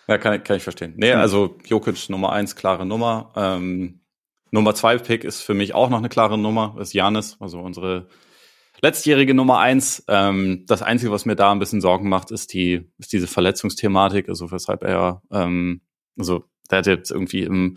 ja 0.08 0.18
kann, 0.18 0.44
kann 0.44 0.58
ich 0.58 0.64
verstehen. 0.64 0.94
Nee, 0.96 1.12
also 1.12 1.58
Jokic 1.66 2.10
Nummer 2.10 2.32
eins, 2.32 2.56
klare 2.56 2.86
Nummer. 2.86 3.34
Ähm, 3.36 4.00
Nummer 4.52 4.76
zwei 4.76 4.98
Pick 4.98 5.24
ist 5.24 5.42
für 5.42 5.56
mich 5.56 5.74
auch 5.74 5.90
noch 5.90 5.98
eine 5.98 6.10
klare 6.10 6.38
Nummer, 6.38 6.76
ist 6.80 6.94
Janis, 6.94 7.38
also 7.40 7.60
unsere 7.60 8.08
letztjährige 8.84 9.34
Nummer 9.34 9.60
eins. 9.60 10.04
Ähm, 10.08 10.66
das 10.68 10.82
Einzige, 10.82 11.12
was 11.12 11.26
mir 11.26 11.36
da 11.36 11.52
ein 11.52 11.60
bisschen 11.60 11.82
Sorgen 11.82 12.10
macht, 12.10 12.32
ist 12.32 12.54
die, 12.54 12.92
ist 13.00 13.14
diese 13.14 13.28
Verletzungsthematik, 13.28 14.28
also 14.30 14.52
weshalb 14.52 14.84
er, 14.84 15.24
ähm, 15.32 15.82
also 16.18 16.44
der 16.70 16.80
hat 16.80 16.88
jetzt 16.88 17.10
irgendwie 17.10 17.44
im, 17.44 17.76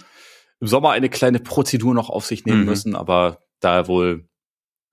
im 0.61 0.67
Sommer 0.67 0.91
eine 0.91 1.09
kleine 1.09 1.39
Prozedur 1.39 1.95
noch 1.95 2.11
auf 2.11 2.27
sich 2.27 2.45
nehmen 2.45 2.61
mhm. 2.61 2.67
müssen, 2.67 2.97
aber 2.97 3.39
da 3.61 3.77
er 3.77 3.89
wohl 3.89 4.29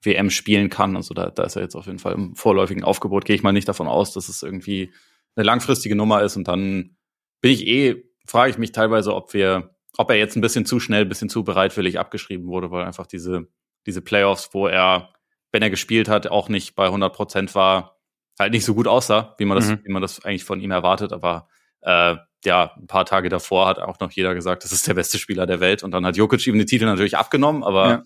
WM 0.04 0.30
spielen 0.30 0.69
kann, 0.69 0.95
also 0.95 1.13
da, 1.13 1.32
da 1.32 1.43
ist 1.43 1.56
er 1.56 1.63
jetzt 1.63 1.76
auf 1.76 1.88
jeden 1.88 1.99
Fall 1.99 2.13
im 2.13 2.36
vorläufigen 2.36 2.84
Aufgebot, 2.84 3.26
gehe 3.26 3.36
ich 3.36 3.43
mal 3.43 3.52
nicht 3.52 3.67
davon 3.67 3.88
aus, 3.88 4.13
dass 4.13 4.30
es 4.30 4.43
irgendwie 4.43 4.93
eine 5.36 5.45
langfristige 5.45 5.95
Nummer 5.95 6.21
ist 6.21 6.36
und 6.36 6.47
dann 6.47 6.95
bin 7.41 7.52
ich 7.52 7.65
eh, 7.65 8.04
frage 8.26 8.52
ich 8.52 8.58
mich 8.60 8.71
teilweise, 8.71 9.15
ob 9.15 9.34
wir, 9.34 9.76
ob 9.97 10.12
er 10.12 10.17
jetzt 10.17 10.36
ein 10.36 10.41
bisschen 10.41 10.65
zu 10.65 10.80
schnell, 10.80 11.04
ein 11.04 11.10
bisschen 11.10 11.30
zu 11.30 11.43
bereitwillig 11.43 11.99
abgeschrieben 11.99 12.47
wurde, 12.47 12.69
weil 12.69 12.86
einfach 12.86 13.08
diese, 13.08 13.47
diese 13.88 14.02
Playoffs, 14.02 14.49
wo 14.54 14.67
er, 14.67 15.13
wenn 15.54 15.62
er 15.62 15.70
gespielt 15.70 16.10
hat, 16.10 16.28
auch 16.28 16.50
nicht 16.50 16.76
bei 16.76 16.86
100 16.86 17.13
Prozent 17.16 17.56
war, 17.56 17.98
halt 18.38 18.52
nicht 18.52 18.66
so 18.66 18.74
gut 18.74 18.88
aussah, 18.88 19.36
wie 19.38 19.46
man 19.46 19.56
das, 19.56 19.70
mhm. 19.70 19.80
wie 19.86 19.92
man 19.92 20.02
das 20.02 20.26
eigentlich 20.26 20.44
von 20.44 20.60
ihm 20.60 20.72
erwartet, 20.72 21.13
aber 21.13 21.48
äh, 21.82 22.16
ja, 22.44 22.74
ein 22.76 22.88
paar 22.88 23.06
Tage 23.06 23.30
davor 23.30 23.68
hat 23.68 23.80
auch 23.80 24.00
noch 24.00 24.12
jeder 24.12 24.34
gesagt, 24.34 24.66
das 24.66 24.72
ist 24.72 24.88
der 24.88 24.96
beste 24.96 25.18
Spieler 25.18 25.46
der 25.46 25.62
Welt. 25.62 25.82
Und 25.84 25.92
dann 25.92 26.06
hat 26.06 26.18
Jokic 26.18 26.46
ihm 26.48 26.58
den 26.58 26.68
Titel 26.68 26.86
natürlich 26.86 27.16
abgenommen, 27.16 27.63
aber 27.63 28.04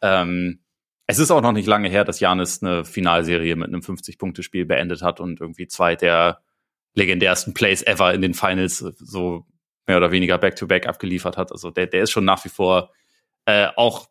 ja. 0.00 0.22
ähm, 0.22 0.60
es 1.06 1.18
ist 1.18 1.30
auch 1.30 1.40
noch 1.40 1.52
nicht 1.52 1.66
lange 1.66 1.88
her, 1.88 2.04
dass 2.04 2.20
Janis 2.20 2.62
eine 2.62 2.84
Finalserie 2.84 3.56
mit 3.56 3.68
einem 3.68 3.80
50-Punkte-Spiel 3.80 4.64
beendet 4.64 5.02
hat 5.02 5.20
und 5.20 5.40
irgendwie 5.40 5.66
zwei 5.66 5.96
der 5.96 6.40
legendärsten 6.94 7.52
Plays 7.52 7.82
ever 7.82 8.14
in 8.14 8.22
den 8.22 8.34
Finals 8.34 8.78
so 8.78 9.46
mehr 9.86 9.96
oder 9.96 10.12
weniger 10.12 10.38
back-to-back 10.38 10.84
-back 10.84 10.88
abgeliefert 10.88 11.36
hat. 11.36 11.50
Also 11.52 11.70
der, 11.70 11.86
der 11.88 12.02
ist 12.02 12.10
schon 12.10 12.24
nach 12.24 12.44
wie 12.44 12.48
vor 12.48 12.92
äh, 13.44 13.68
auch, 13.76 14.08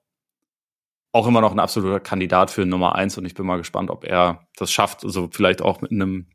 auch 1.14 1.28
immer 1.28 1.42
noch 1.42 1.52
ein 1.52 1.60
absoluter 1.60 2.00
Kandidat 2.00 2.52
für 2.52 2.66
Nummer 2.66 2.96
eins 2.96 3.18
und 3.18 3.26
ich 3.26 3.36
bin 3.36 3.46
mal 3.46 3.58
gespannt, 3.58 3.92
ob 3.92 4.04
er 4.04 4.48
das 4.58 4.72
schafft. 4.72 5.06
Also 5.06 5.30
vielleicht 5.32 5.62
auch 5.62 5.80
mit 5.80 5.92
einem, 5.92 6.28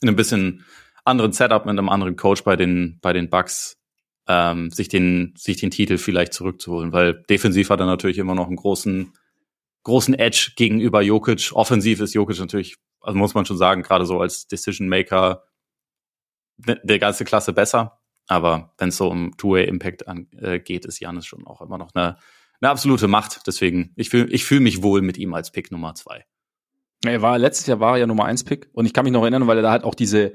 einem 0.00 0.16
bisschen 0.16 0.64
anderen 1.04 1.32
Setup, 1.32 1.66
mit 1.66 1.72
einem 1.72 1.88
anderen 1.88 2.16
Coach 2.16 2.44
bei 2.44 2.54
den, 2.54 2.98
bei 3.02 3.12
den 3.12 3.28
Bucks, 3.28 3.78
ähm, 4.28 4.70
sich 4.70 4.88
den, 4.88 5.34
sich 5.36 5.56
den 5.56 5.72
Titel 5.72 5.98
vielleicht 5.98 6.34
zurückzuholen, 6.34 6.92
weil 6.92 7.24
defensiv 7.28 7.68
hat 7.68 7.80
er 7.80 7.86
natürlich 7.86 8.18
immer 8.18 8.36
noch 8.36 8.46
einen 8.46 8.56
großen, 8.56 9.12
großen 9.82 10.14
Edge 10.14 10.52
gegenüber 10.56 11.02
Jokic. 11.02 11.50
Offensiv 11.52 12.00
ist 12.00 12.14
Jokic 12.14 12.38
natürlich, 12.38 12.76
also 13.00 13.18
muss 13.18 13.34
man 13.34 13.44
schon 13.44 13.58
sagen, 13.58 13.82
gerade 13.82 14.06
so 14.06 14.20
als 14.20 14.46
Decision 14.46 14.88
Maker 14.88 15.42
der 16.58 16.98
ganze 17.00 17.24
Klasse 17.24 17.52
besser. 17.52 17.98
Aber 18.28 18.72
wenn 18.78 18.88
es 18.88 18.96
so 18.96 19.08
um 19.08 19.36
Two-Way-Impact 19.36 20.04
äh, 20.40 20.60
geht, 20.60 20.84
ist 20.84 21.00
Janis 21.00 21.26
schon 21.26 21.46
auch 21.46 21.60
immer 21.60 21.78
noch 21.78 21.90
eine, 21.94 22.16
eine 22.60 22.70
absolute 22.70 23.08
Macht. 23.08 23.46
Deswegen, 23.46 23.92
ich 23.96 24.10
fühle 24.10 24.28
ich 24.30 24.44
fühl 24.44 24.60
mich 24.60 24.82
wohl 24.82 25.02
mit 25.02 25.18
ihm 25.18 25.34
als 25.34 25.50
Pick 25.50 25.70
Nummer 25.70 25.94
zwei. 25.94 26.24
Er 27.04 27.22
war, 27.22 27.38
letztes 27.38 27.66
Jahr 27.66 27.80
war 27.80 27.94
er 27.94 28.00
ja 28.00 28.06
Nummer 28.06 28.24
eins 28.24 28.44
Pick. 28.44 28.68
Und 28.72 28.86
ich 28.86 28.92
kann 28.92 29.04
mich 29.04 29.12
noch 29.12 29.22
erinnern, 29.22 29.46
weil 29.46 29.58
er 29.58 29.62
da 29.62 29.70
halt 29.70 29.84
auch 29.84 29.94
diese, 29.94 30.32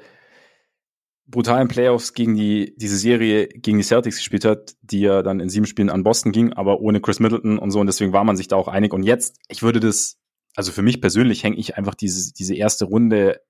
brutalen 1.32 1.68
Playoffs 1.68 2.14
gegen 2.14 2.36
die, 2.36 2.76
diese 2.78 2.98
Serie 2.98 3.48
gegen 3.48 3.78
die 3.78 3.84
Celtics 3.84 4.18
gespielt 4.18 4.46
hat, 4.46 4.76
die 4.82 5.00
ja 5.00 5.24
dann 5.24 5.40
in 5.40 5.50
sieben 5.50 5.66
Spielen 5.66 5.90
an 5.90 6.04
Boston 6.04 6.32
ging, 6.32 6.54
aber 6.54 6.82
ohne 6.82 7.02
Chris 7.02 7.20
Middleton 7.20 7.58
und 7.58 7.72
so. 7.72 7.80
Und 7.80 7.88
deswegen 7.88 8.14
war 8.14 8.24
man 8.24 8.38
sich 8.38 8.48
da 8.48 8.58
auch 8.58 8.68
einig. 8.68 8.94
Und 8.94 9.04
jetzt, 9.04 9.40
ich 9.48 9.64
würde 9.64 9.80
das, 9.80 10.20
also 10.56 10.72
für 10.72 10.82
mich 10.82 11.02
persönlich 11.02 11.44
hänge 11.44 11.58
ich 11.58 11.78
einfach 11.78 11.96
diese, 11.96 12.34
diese 12.34 12.54
erste 12.54 12.86
Runde 12.86 13.42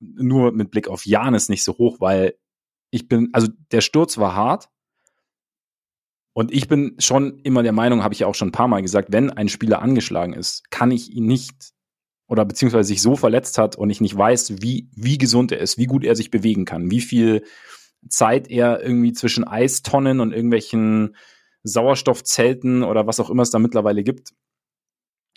nur 0.00 0.52
mit 0.52 0.70
Blick 0.70 0.88
auf 0.88 1.06
Janis 1.06 1.48
nicht 1.48 1.64
so 1.64 1.78
hoch, 1.78 2.00
weil 2.00 2.34
ich 2.90 3.08
bin, 3.08 3.30
also 3.32 3.48
der 3.72 3.80
Sturz 3.80 4.18
war 4.18 4.34
hart. 4.34 4.68
Und 6.38 6.52
ich 6.52 6.68
bin 6.68 6.94
schon 7.00 7.40
immer 7.40 7.64
der 7.64 7.72
Meinung, 7.72 8.04
habe 8.04 8.14
ich 8.14 8.20
ja 8.20 8.28
auch 8.28 8.34
schon 8.36 8.50
ein 8.50 8.52
paar 8.52 8.68
Mal 8.68 8.80
gesagt, 8.80 9.08
wenn 9.10 9.30
ein 9.30 9.48
Spieler 9.48 9.82
angeschlagen 9.82 10.34
ist, 10.34 10.70
kann 10.70 10.92
ich 10.92 11.10
ihn 11.10 11.26
nicht 11.26 11.72
oder 12.28 12.44
beziehungsweise 12.44 12.86
sich 12.86 13.02
so 13.02 13.16
verletzt 13.16 13.58
hat 13.58 13.74
und 13.74 13.90
ich 13.90 14.00
nicht 14.00 14.16
weiß, 14.16 14.62
wie, 14.62 14.88
wie 14.94 15.18
gesund 15.18 15.50
er 15.50 15.58
ist, 15.58 15.78
wie 15.78 15.86
gut 15.86 16.04
er 16.04 16.14
sich 16.14 16.30
bewegen 16.30 16.64
kann, 16.64 16.92
wie 16.92 17.00
viel 17.00 17.42
Zeit 18.08 18.48
er 18.52 18.80
irgendwie 18.80 19.12
zwischen 19.14 19.48
Eistonnen 19.48 20.20
und 20.20 20.32
irgendwelchen 20.32 21.16
Sauerstoffzelten 21.64 22.84
oder 22.84 23.08
was 23.08 23.18
auch 23.18 23.30
immer 23.30 23.42
es 23.42 23.50
da 23.50 23.58
mittlerweile 23.58 24.04
gibt 24.04 24.32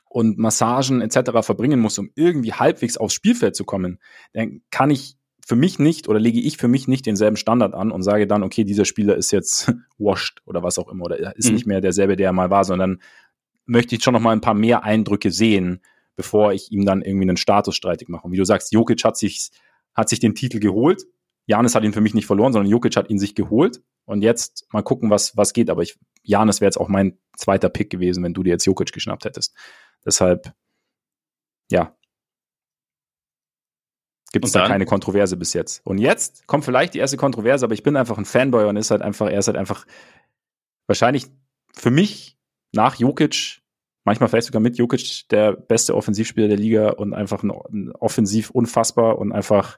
und 0.07 0.37
Massagen 0.37 1.01
etc. 1.01 1.31
verbringen 1.41 1.79
muss, 1.79 1.97
um 1.97 2.11
irgendwie 2.13 2.53
halbwegs 2.53 2.97
aufs 2.97 3.15
Spielfeld 3.15 3.55
zu 3.55 3.63
kommen, 3.63 3.97
dann 4.33 4.61
kann 4.69 4.91
ich 4.91 5.17
für 5.45 5.55
mich 5.55 5.79
nicht 5.79 6.07
oder 6.07 6.19
lege 6.19 6.39
ich 6.39 6.57
für 6.57 6.67
mich 6.67 6.87
nicht 6.87 7.05
denselben 7.05 7.35
Standard 7.35 7.73
an 7.73 7.91
und 7.91 8.03
sage 8.03 8.27
dann, 8.27 8.43
okay, 8.43 8.63
dieser 8.63 8.85
Spieler 8.85 9.15
ist 9.15 9.31
jetzt 9.31 9.73
washed 9.97 10.41
oder 10.45 10.63
was 10.63 10.77
auch 10.77 10.89
immer 10.89 11.05
oder 11.05 11.35
ist 11.35 11.47
mhm. 11.47 11.53
nicht 11.53 11.65
mehr 11.65 11.81
derselbe, 11.81 12.15
der 12.15 12.27
er 12.27 12.33
mal 12.33 12.49
war, 12.49 12.63
sondern 12.63 13.01
möchte 13.65 13.95
ich 13.95 14.03
schon 14.03 14.13
noch 14.13 14.21
mal 14.21 14.31
ein 14.31 14.41
paar 14.41 14.53
mehr 14.53 14.83
Eindrücke 14.83 15.31
sehen, 15.31 15.81
bevor 16.15 16.53
ich 16.53 16.71
ihm 16.71 16.85
dann 16.85 17.01
irgendwie 17.01 17.27
einen 17.27 17.37
Status 17.37 17.75
streitig 17.75 18.09
mache. 18.09 18.25
Und 18.25 18.33
wie 18.33 18.37
du 18.37 18.45
sagst, 18.45 18.73
Jokic 18.73 19.03
hat 19.03 19.17
sich, 19.17 19.51
hat 19.93 20.09
sich 20.09 20.19
den 20.19 20.35
Titel 20.35 20.59
geholt. 20.59 21.05
Janis 21.47 21.73
hat 21.75 21.83
ihn 21.83 21.93
für 21.93 22.01
mich 22.01 22.13
nicht 22.13 22.27
verloren, 22.27 22.53
sondern 22.53 22.69
Jokic 22.69 22.95
hat 22.95 23.09
ihn 23.09 23.19
sich 23.19 23.35
geholt. 23.35 23.81
Und 24.05 24.21
jetzt 24.21 24.67
mal 24.71 24.83
gucken, 24.83 25.09
was, 25.09 25.37
was 25.37 25.53
geht. 25.53 25.69
Aber 25.69 25.83
ich, 25.83 25.97
Janis 26.23 26.59
wäre 26.59 26.67
jetzt 26.67 26.77
auch 26.77 26.89
mein 26.89 27.17
zweiter 27.37 27.69
Pick 27.69 27.89
gewesen, 27.89 28.23
wenn 28.23 28.33
du 28.33 28.43
dir 28.43 28.51
jetzt 28.51 28.65
Jokic 28.65 28.91
geschnappt 28.91 29.25
hättest. 29.25 29.55
Deshalb, 30.05 30.53
ja. 31.69 31.95
Gibt 34.33 34.45
es 34.45 34.53
da 34.53 34.67
keine 34.67 34.85
Kontroverse 34.85 35.35
bis 35.35 35.53
jetzt. 35.53 35.81
Und 35.85 35.97
jetzt 35.97 36.47
kommt 36.47 36.63
vielleicht 36.63 36.93
die 36.93 36.99
erste 36.99 37.17
Kontroverse, 37.17 37.65
aber 37.65 37.73
ich 37.73 37.83
bin 37.83 37.97
einfach 37.97 38.17
ein 38.17 38.25
Fanboy 38.25 38.65
und 38.65 38.77
ist 38.77 38.91
halt 38.91 39.01
einfach, 39.01 39.29
er 39.29 39.39
ist 39.39 39.47
halt 39.47 39.57
einfach 39.57 39.85
wahrscheinlich 40.87 41.27
für 41.73 41.91
mich 41.91 42.37
nach 42.71 42.95
Jokic 42.95 43.61
manchmal 44.03 44.29
vielleicht 44.29 44.47
sogar 44.47 44.61
mit 44.61 44.77
Jokic 44.77 45.29
der 45.29 45.53
beste 45.53 45.95
Offensivspieler 45.95 46.47
der 46.47 46.57
Liga 46.57 46.91
und 46.91 47.13
einfach 47.13 47.43
ein, 47.43 47.51
ein 47.51 47.91
offensiv 47.91 48.49
unfassbar 48.49 49.17
und 49.17 49.31
einfach 49.31 49.77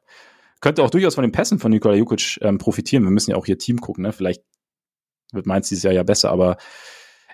könnte 0.61 0.83
auch 0.83 0.89
durchaus 0.89 1.15
von 1.15 1.23
den 1.23 1.31
Pässen 1.31 1.59
von 1.59 1.71
Nikola 1.71 1.95
Jokic 1.95 2.39
ähm, 2.41 2.57
profitieren. 2.57 3.03
Wir 3.03 3.11
müssen 3.11 3.31
ja 3.31 3.37
auch 3.37 3.45
hier 3.45 3.57
Team 3.57 3.81
gucken, 3.81 4.03
ne? 4.03 4.13
Vielleicht 4.13 4.43
wird 5.33 5.45
Mainz 5.45 5.67
dieses 5.67 5.83
Jahr 5.83 5.93
ja 5.93 6.03
besser, 6.03 6.29
aber 6.29 6.57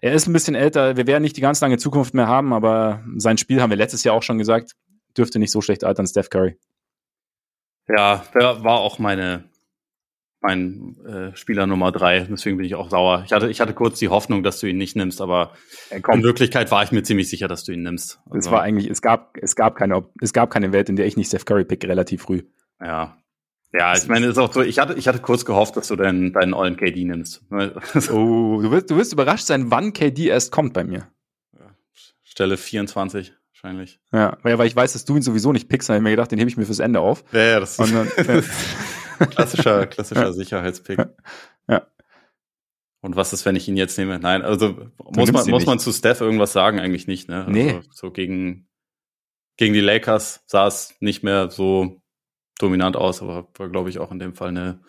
er 0.02 0.14
ist 0.14 0.28
ein 0.28 0.34
bisschen 0.34 0.56
älter. 0.56 0.98
Wir 0.98 1.06
werden 1.06 1.22
nicht 1.22 1.38
die 1.38 1.42
ganz 1.42 1.62
lange 1.62 1.78
Zukunft 1.78 2.14
mehr 2.14 2.28
haben, 2.28 2.54
aber 2.54 3.04
sein 3.18 3.38
Spiel 3.38 3.62
haben 3.62 3.70
wir 3.70 3.78
letztes 3.78 4.04
Jahr 4.04 4.16
auch 4.16 4.24
schon 4.24 4.38
gesagt, 4.38 4.72
dürfte 5.16 5.38
nicht 5.38 5.52
so 5.52 5.62
schlecht 5.62 5.84
altern, 5.84 6.08
Steph 6.08 6.30
Curry. 6.30 6.58
Ja, 7.90 8.24
der 8.34 8.64
war 8.64 8.80
auch 8.80 9.00
meine 9.00 9.50
mein 10.42 10.96
äh, 11.06 11.36
Spieler 11.36 11.68
Nummer 11.68 11.92
drei. 11.92 12.22
Deswegen 12.22 12.58
bin 12.58 12.66
ich 12.66 12.76
auch 12.76 12.90
sauer. 12.90 13.24
Ich 13.26 13.34
hatte, 13.34 13.50
ich 13.50 13.60
hatte 13.60 13.74
kurz 13.74 14.00
die 14.00 14.10
Hoffnung, 14.10 14.44
dass 14.44 14.60
du 14.60 14.68
ihn 14.68 14.78
nicht 14.78 14.96
nimmst, 14.96 15.22
aber 15.22 15.52
in 15.92 16.24
Wirklichkeit 16.24 16.72
war 16.72 16.84
ich 16.84 16.92
mir 16.92 17.04
ziemlich 17.04 17.30
sicher, 17.30 17.48
dass 17.48 17.66
du 17.66 17.74
ihn 17.74 17.84
nimmst. 17.84 18.20
Also, 18.26 18.38
es 18.38 18.52
war 18.52 18.62
eigentlich, 18.62 18.90
es 18.90 19.02
gab, 19.02 19.36
es 19.38 19.56
gab 19.56 19.76
keine, 19.76 20.08
es 20.22 20.34
gab 20.34 20.50
keine 20.50 20.72
Welt, 20.72 20.90
in 20.90 20.96
der 20.96 21.08
ich 21.08 21.18
nicht 21.18 21.28
Steph 21.28 21.46
Curry 21.46 21.66
pick, 21.66 21.84
relativ 21.84 22.22
früh. 22.22 22.44
Ja. 22.82 23.18
Ja, 23.72 23.96
ich 23.96 24.08
meine, 24.08 24.26
es 24.26 24.32
ist 24.32 24.38
auch 24.40 24.52
so, 24.52 24.62
ich 24.62 24.80
hatte, 24.80 24.96
ich 24.96 25.08
hatte 25.08 25.20
kurz 25.20 25.46
gehofft, 25.46 25.78
dass 25.78 25.90
du 25.90 25.96
deinen, 25.96 26.34
deinen 26.34 26.56
ollen 26.56 26.76
KD 26.76 27.04
nimmst. 27.06 27.44
oh, 27.52 28.62
du 28.62 28.72
wirst, 28.72 28.90
du 28.90 28.96
wirst 28.96 29.14
überrascht 29.14 29.46
sein, 29.46 29.70
wann 29.70 29.94
KD 29.94 30.28
erst 30.28 30.52
kommt 30.52 30.74
bei 30.74 30.84
mir. 30.84 31.08
Stelle 32.24 32.58
24 32.58 33.34
wahrscheinlich. 33.64 34.00
Ja, 34.12 34.38
weil 34.44 34.68
ich 34.68 34.76
weiß, 34.76 34.94
dass 34.94 35.06
du 35.06 35.16
ihn 35.16 35.22
sowieso 35.22 35.52
nicht 35.52 35.70
pickst, 35.70 35.90
habe 35.90 35.98
ich 35.98 36.04
mir 36.04 36.12
gedacht, 36.12 36.32
den 36.32 36.40
hebe 36.40 36.50
ich 36.50 36.58
mir 36.58 36.66
fürs 36.66 36.80
Ende 36.80 37.00
auf. 37.00 37.24
Ja, 37.32 37.40
ja 37.40 37.60
das 37.60 37.72
ist. 37.80 37.94
Dann, 37.94 38.08
ja. 39.20 39.26
klassischer, 39.26 39.88
klassischer 39.88 40.34
Sicherheitspick. 40.34 41.00
Ja. 41.68 41.88
Und 43.02 43.16
was 43.16 43.32
ist, 43.32 43.46
wenn 43.46 43.56
ich 43.56 43.68
ihn 43.68 43.78
jetzt 43.78 43.98
nehme? 43.98 44.20
Nein, 44.20 44.42
also 44.42 44.92
muss 44.98 45.32
man, 45.32 45.50
muss 45.50 45.66
man 45.66 45.80
zu 45.80 45.92
Steph 45.92 46.20
irgendwas 46.22 46.52
sagen? 46.52 46.80
Eigentlich 46.80 47.08
nicht, 47.08 47.30
ne? 47.30 47.46
Also 47.46 47.52
nee. 47.52 47.80
So 47.92 48.12
gegen, 48.12 48.68
gegen 49.58 49.74
die 49.74 49.80
Lakers 49.80 50.44
sah 50.48 50.68
es 50.68 50.96
nicht 51.00 51.24
mehr 51.24 51.50
so 51.50 52.02
dominant 52.60 52.98
aus, 52.98 53.22
aber 53.22 53.48
war, 53.58 53.70
glaube 53.70 53.90
ich, 53.90 54.00
auch 54.00 54.12
in 54.12 54.20
dem 54.20 54.34
Fall 54.34 54.50
eine, 54.50 54.82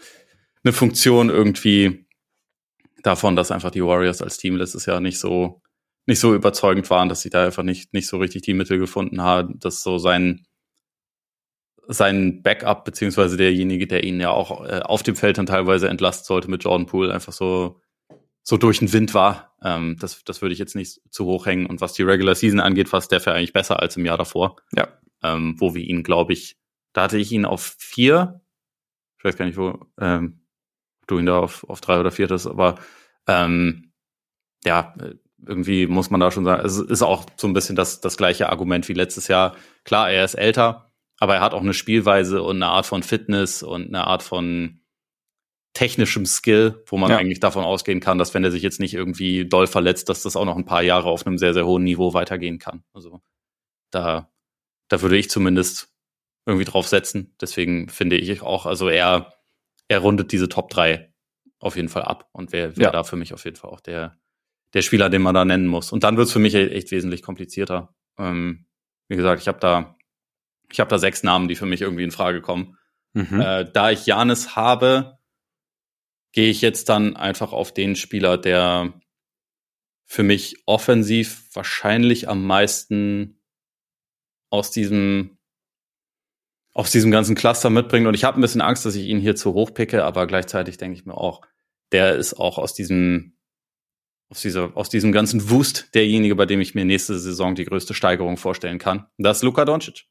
eine 0.64 0.72
Funktion 0.72 1.30
irgendwie 1.30 2.06
davon, 3.02 3.36
dass 3.36 3.52
einfach 3.52 3.70
die 3.70 3.84
Warriors 3.84 4.22
als 4.22 4.38
Team 4.38 4.56
letztes 4.56 4.86
Jahr 4.86 5.00
nicht 5.00 5.20
so, 5.20 5.62
nicht 6.10 6.20
so 6.20 6.34
überzeugend 6.34 6.90
waren, 6.90 7.08
dass 7.08 7.22
sie 7.22 7.30
da 7.30 7.44
einfach 7.44 7.62
nicht, 7.62 7.94
nicht 7.94 8.08
so 8.08 8.18
richtig 8.18 8.42
die 8.42 8.54
Mittel 8.54 8.78
gefunden 8.78 9.22
haben, 9.22 9.58
dass 9.58 9.82
so 9.82 9.98
sein, 9.98 10.44
sein 11.86 12.42
Backup, 12.42 12.84
beziehungsweise 12.84 13.36
derjenige, 13.36 13.86
der 13.86 14.04
ihn 14.04 14.20
ja 14.20 14.30
auch 14.30 14.66
äh, 14.66 14.80
auf 14.80 15.02
dem 15.02 15.16
Feld 15.16 15.38
dann 15.38 15.46
teilweise 15.46 15.88
entlasten 15.88 16.26
sollte 16.26 16.50
mit 16.50 16.64
Jordan 16.64 16.86
Poole, 16.86 17.14
einfach 17.14 17.32
so, 17.32 17.80
so 18.42 18.56
durch 18.56 18.80
den 18.80 18.92
Wind 18.92 19.14
war. 19.14 19.56
Ähm, 19.62 19.96
das, 20.00 20.24
das 20.24 20.42
würde 20.42 20.52
ich 20.52 20.58
jetzt 20.58 20.76
nicht 20.76 21.00
zu 21.10 21.24
hoch 21.26 21.46
hängen. 21.46 21.66
Und 21.66 21.80
was 21.80 21.92
die 21.92 22.02
Regular 22.02 22.34
Season 22.34 22.60
angeht, 22.60 22.92
war 22.92 23.00
Steph 23.00 23.26
ja 23.26 23.32
eigentlich 23.32 23.52
besser 23.52 23.80
als 23.80 23.96
im 23.96 24.04
Jahr 24.04 24.18
davor. 24.18 24.56
Ja. 24.76 24.88
Ähm, 25.22 25.54
wo 25.58 25.74
wir 25.74 25.82
ihn, 25.82 26.02
glaube 26.02 26.32
ich, 26.32 26.56
da 26.92 27.02
hatte 27.02 27.18
ich 27.18 27.30
ihn 27.30 27.44
auf 27.44 27.76
vier. 27.78 28.40
Ich 29.18 29.24
weiß 29.24 29.36
gar 29.36 29.44
nicht, 29.44 29.58
wo 29.58 29.86
ähm, 30.00 30.40
du 31.06 31.18
ihn 31.18 31.26
da 31.26 31.38
auf, 31.38 31.62
auf 31.68 31.80
drei 31.80 32.00
oder 32.00 32.10
vier 32.10 32.28
hast, 32.28 32.46
aber 32.46 32.76
ähm, 33.28 33.92
ja, 34.64 34.94
irgendwie 35.46 35.86
muss 35.86 36.10
man 36.10 36.20
da 36.20 36.30
schon 36.30 36.44
sagen, 36.44 36.64
es 36.64 36.78
ist 36.78 37.02
auch 37.02 37.26
so 37.36 37.46
ein 37.46 37.52
bisschen 37.52 37.76
das, 37.76 38.00
das 38.00 38.16
gleiche 38.16 38.50
Argument 38.50 38.88
wie 38.88 38.94
letztes 38.94 39.28
Jahr. 39.28 39.56
Klar, 39.84 40.10
er 40.10 40.24
ist 40.24 40.34
älter, 40.34 40.92
aber 41.18 41.36
er 41.36 41.40
hat 41.40 41.54
auch 41.54 41.62
eine 41.62 41.74
Spielweise 41.74 42.42
und 42.42 42.56
eine 42.56 42.66
Art 42.66 42.86
von 42.86 43.02
Fitness 43.02 43.62
und 43.62 43.88
eine 43.88 44.06
Art 44.06 44.22
von 44.22 44.80
technischem 45.72 46.26
Skill, 46.26 46.82
wo 46.86 46.96
man 46.96 47.10
ja. 47.10 47.18
eigentlich 47.18 47.40
davon 47.40 47.64
ausgehen 47.64 48.00
kann, 48.00 48.18
dass 48.18 48.34
wenn 48.34 48.44
er 48.44 48.50
sich 48.50 48.62
jetzt 48.62 48.80
nicht 48.80 48.94
irgendwie 48.94 49.46
doll 49.46 49.66
verletzt, 49.66 50.08
dass 50.08 50.22
das 50.22 50.36
auch 50.36 50.44
noch 50.44 50.56
ein 50.56 50.64
paar 50.64 50.82
Jahre 50.82 51.08
auf 51.08 51.26
einem 51.26 51.38
sehr, 51.38 51.54
sehr 51.54 51.66
hohen 51.66 51.84
Niveau 51.84 52.12
weitergehen 52.12 52.58
kann. 52.58 52.82
Also 52.92 53.20
da, 53.90 54.30
da 54.88 55.02
würde 55.02 55.16
ich 55.16 55.30
zumindest 55.30 55.92
irgendwie 56.44 56.64
drauf 56.64 56.88
setzen. 56.88 57.34
Deswegen 57.40 57.88
finde 57.88 58.16
ich 58.16 58.42
auch, 58.42 58.66
also 58.66 58.88
er, 58.88 59.34
er 59.88 60.00
rundet 60.00 60.32
diese 60.32 60.48
Top 60.48 60.70
3 60.70 61.12
auf 61.60 61.76
jeden 61.76 61.88
Fall 61.88 62.02
ab 62.02 62.28
und 62.32 62.52
wäre 62.52 62.76
wär 62.76 62.86
ja. 62.86 62.90
da 62.90 63.04
für 63.04 63.16
mich 63.16 63.32
auf 63.32 63.44
jeden 63.44 63.56
Fall 63.56 63.70
auch 63.70 63.80
der, 63.80 64.18
der 64.74 64.82
Spieler, 64.82 65.10
den 65.10 65.22
man 65.22 65.34
da 65.34 65.44
nennen 65.44 65.66
muss. 65.66 65.92
Und 65.92 66.04
dann 66.04 66.16
wird's 66.16 66.32
für 66.32 66.38
mich 66.38 66.54
e-, 66.54 66.68
echt 66.68 66.90
wesentlich 66.90 67.22
komplizierter. 67.22 67.94
Ähm, 68.18 68.66
wie 69.08 69.16
gesagt, 69.16 69.42
ich 69.42 69.48
habe 69.48 69.58
da, 69.58 69.96
ich 70.70 70.80
habe 70.80 70.90
da 70.90 70.98
sechs 70.98 71.22
Namen, 71.22 71.48
die 71.48 71.56
für 71.56 71.66
mich 71.66 71.80
irgendwie 71.80 72.04
in 72.04 72.10
Frage 72.12 72.40
kommen. 72.40 72.76
Mhm. 73.12 73.40
Äh, 73.40 73.70
da 73.72 73.90
ich 73.90 74.06
Janis 74.06 74.54
habe, 74.54 75.18
gehe 76.32 76.50
ich 76.50 76.60
jetzt 76.60 76.88
dann 76.88 77.16
einfach 77.16 77.52
auf 77.52 77.74
den 77.74 77.96
Spieler, 77.96 78.38
der 78.38 78.94
für 80.06 80.22
mich 80.22 80.62
offensiv 80.66 81.48
wahrscheinlich 81.54 82.28
am 82.28 82.44
meisten 82.44 83.40
aus 84.50 84.70
diesem 84.70 85.38
aus 86.72 86.92
diesem 86.92 87.10
ganzen 87.10 87.34
Cluster 87.34 87.68
mitbringt. 87.68 88.06
Und 88.06 88.14
ich 88.14 88.24
habe 88.24 88.38
ein 88.38 88.40
bisschen 88.40 88.60
Angst, 88.60 88.86
dass 88.86 88.94
ich 88.94 89.06
ihn 89.06 89.18
hier 89.18 89.34
zu 89.34 89.54
hoch 89.54 89.74
picke, 89.74 90.04
aber 90.04 90.26
gleichzeitig 90.26 90.78
denke 90.78 90.96
ich 90.96 91.04
mir 91.04 91.16
auch, 91.16 91.42
der 91.92 92.14
ist 92.14 92.34
auch 92.34 92.58
aus 92.58 92.74
diesem 92.74 93.36
aus, 94.30 94.40
dieser, 94.40 94.76
aus 94.76 94.88
diesem 94.88 95.12
ganzen 95.12 95.50
Wust 95.50 95.94
derjenige, 95.94 96.36
bei 96.36 96.46
dem 96.46 96.60
ich 96.60 96.74
mir 96.74 96.84
nächste 96.84 97.18
Saison 97.18 97.54
die 97.54 97.64
größte 97.64 97.94
Steigerung 97.94 98.36
vorstellen 98.36 98.78
kann. 98.78 99.06
Das 99.18 99.38
ist 99.38 99.42
Luka 99.42 99.64
Doncic. 99.64 100.06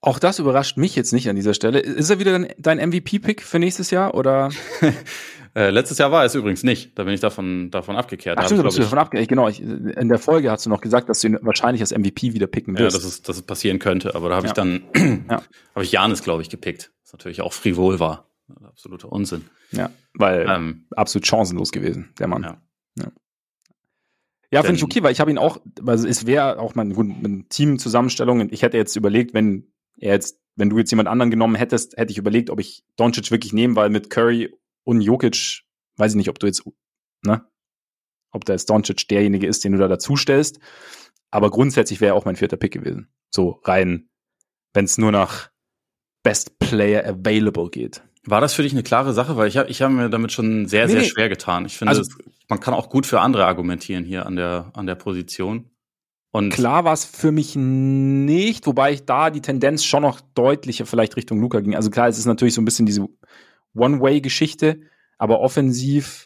Auch 0.00 0.18
das 0.18 0.38
überrascht 0.38 0.76
mich 0.76 0.94
jetzt 0.94 1.12
nicht 1.12 1.28
an 1.28 1.36
dieser 1.36 1.52
Stelle. 1.52 1.80
Ist 1.80 2.10
er 2.10 2.20
wieder 2.20 2.46
dein 2.58 2.78
MVP-Pick 2.78 3.42
für 3.42 3.58
nächstes 3.58 3.90
Jahr 3.90 4.14
oder? 4.14 4.50
äh, 5.56 5.70
letztes 5.70 5.98
Jahr 5.98 6.12
war 6.12 6.24
es 6.24 6.34
übrigens 6.36 6.62
nicht. 6.62 6.96
Da 6.96 7.04
bin 7.04 7.14
ich 7.14 7.20
davon, 7.20 7.72
davon 7.72 7.96
abgekehrt. 7.96 8.38
Ach, 8.38 8.44
stimmt, 8.44 8.62
du 8.62 8.68
davon 8.68 8.98
abgekehrt. 8.98 9.28
Genau. 9.28 9.48
Ich, 9.48 9.60
in 9.60 10.08
der 10.08 10.18
Folge 10.18 10.50
hast 10.50 10.64
du 10.64 10.70
noch 10.70 10.80
gesagt, 10.80 11.08
dass 11.08 11.20
du 11.20 11.28
ihn 11.28 11.38
wahrscheinlich 11.40 11.80
als 11.80 11.96
MVP 11.96 12.34
wieder 12.34 12.46
picken 12.46 12.78
wirst. 12.78 12.96
Ja, 12.96 13.02
dass 13.02 13.08
es, 13.08 13.22
dass 13.22 13.36
es 13.36 13.42
passieren 13.42 13.80
könnte. 13.80 14.14
Aber 14.14 14.28
da 14.28 14.36
habe 14.36 14.46
ja. 14.46 14.50
ich 14.50 14.54
dann, 14.54 14.82
ja. 15.28 15.42
habe 15.74 15.84
ich 15.84 15.90
Janis, 15.90 16.22
glaube 16.22 16.42
ich, 16.42 16.50
gepickt. 16.50 16.92
Was 17.02 17.12
natürlich 17.12 17.40
auch 17.40 17.52
frivol 17.52 17.98
war. 17.98 18.30
Absoluter 18.62 19.10
Unsinn. 19.10 19.46
Ja, 19.72 19.90
weil 20.14 20.46
ähm, 20.48 20.86
absolut 20.94 21.26
chancenlos 21.26 21.72
gewesen, 21.72 22.12
der 22.20 22.28
Mann. 22.28 22.44
Ja. 22.44 22.62
ja. 22.96 23.06
Ja, 24.56 24.62
finde 24.62 24.78
ich 24.78 24.84
okay, 24.84 25.02
weil 25.02 25.12
ich 25.12 25.20
habe 25.20 25.30
ihn 25.30 25.38
auch, 25.38 25.58
also 25.84 26.08
es 26.08 26.26
wäre 26.26 26.58
auch 26.58 26.74
mal 26.74 26.82
eine 26.82 26.94
gute 26.94 27.48
Teamzusammenstellung. 27.48 28.48
Ich 28.50 28.62
hätte 28.62 28.76
jetzt 28.76 28.96
überlegt, 28.96 29.34
wenn 29.34 29.72
er 29.98 30.14
jetzt, 30.14 30.40
wenn 30.56 30.70
du 30.70 30.78
jetzt 30.78 30.90
jemand 30.90 31.08
anderen 31.08 31.30
genommen 31.30 31.56
hättest, 31.56 31.96
hätte 31.96 32.12
ich 32.12 32.18
überlegt, 32.18 32.48
ob 32.48 32.58
ich 32.58 32.84
Doncic 32.96 33.30
wirklich 33.30 33.52
nehme, 33.52 33.76
weil 33.76 33.90
mit 33.90 34.08
Curry 34.08 34.54
und 34.84 35.02
Jokic, 35.02 35.64
weiß 35.96 36.12
ich 36.12 36.16
nicht, 36.16 36.30
ob 36.30 36.38
du 36.38 36.46
jetzt, 36.46 36.64
ne, 37.22 37.46
ob 38.30 38.44
da 38.46 38.54
jetzt 38.54 38.70
Doncic 38.70 39.08
derjenige 39.08 39.46
ist, 39.46 39.62
den 39.62 39.72
du 39.72 39.78
da 39.78 39.88
dazu 39.88 40.16
stellst. 40.16 40.58
Aber 41.30 41.50
grundsätzlich 41.50 42.00
wäre 42.00 42.14
er 42.14 42.14
auch 42.14 42.24
mein 42.24 42.36
vierter 42.36 42.56
Pick 42.56 42.72
gewesen. 42.72 43.08
So 43.30 43.60
rein, 43.64 44.08
wenn 44.72 44.86
es 44.86 44.96
nur 44.96 45.12
nach 45.12 45.50
Best 46.22 46.58
Player 46.58 47.04
Available 47.06 47.68
geht. 47.70 48.02
War 48.26 48.40
das 48.40 48.54
für 48.54 48.62
dich 48.62 48.72
eine 48.72 48.82
klare 48.82 49.12
Sache? 49.12 49.36
Weil 49.36 49.48
ich 49.48 49.56
habe 49.56 49.70
ich 49.70 49.82
hab 49.82 49.90
mir 49.90 50.10
damit 50.10 50.32
schon 50.32 50.66
sehr, 50.66 50.86
nee, 50.86 50.92
sehr 50.92 51.04
schwer 51.04 51.28
getan. 51.28 51.64
Ich 51.64 51.78
finde, 51.78 51.90
also, 51.90 52.02
man 52.48 52.60
kann 52.60 52.74
auch 52.74 52.88
gut 52.88 53.06
für 53.06 53.20
andere 53.20 53.46
argumentieren 53.46 54.04
hier 54.04 54.26
an 54.26 54.36
der, 54.36 54.70
an 54.74 54.86
der 54.86 54.96
Position. 54.96 55.70
Und 56.32 56.50
Klar 56.50 56.84
war 56.84 56.92
es 56.92 57.04
für 57.04 57.32
mich 57.32 57.56
nicht, 57.56 58.66
wobei 58.66 58.92
ich 58.92 59.06
da 59.06 59.30
die 59.30 59.40
Tendenz 59.40 59.84
schon 59.84 60.02
noch 60.02 60.20
deutlicher 60.20 60.84
vielleicht 60.84 61.16
Richtung 61.16 61.40
Luca 61.40 61.60
ging. 61.60 61.74
Also 61.74 61.88
klar, 61.88 62.08
es 62.08 62.18
ist 62.18 62.26
natürlich 62.26 62.52
so 62.52 62.60
ein 62.60 62.66
bisschen 62.66 62.84
diese 62.84 63.06
One-Way-Geschichte, 63.74 64.80
aber 65.16 65.40
offensiv. 65.40 66.25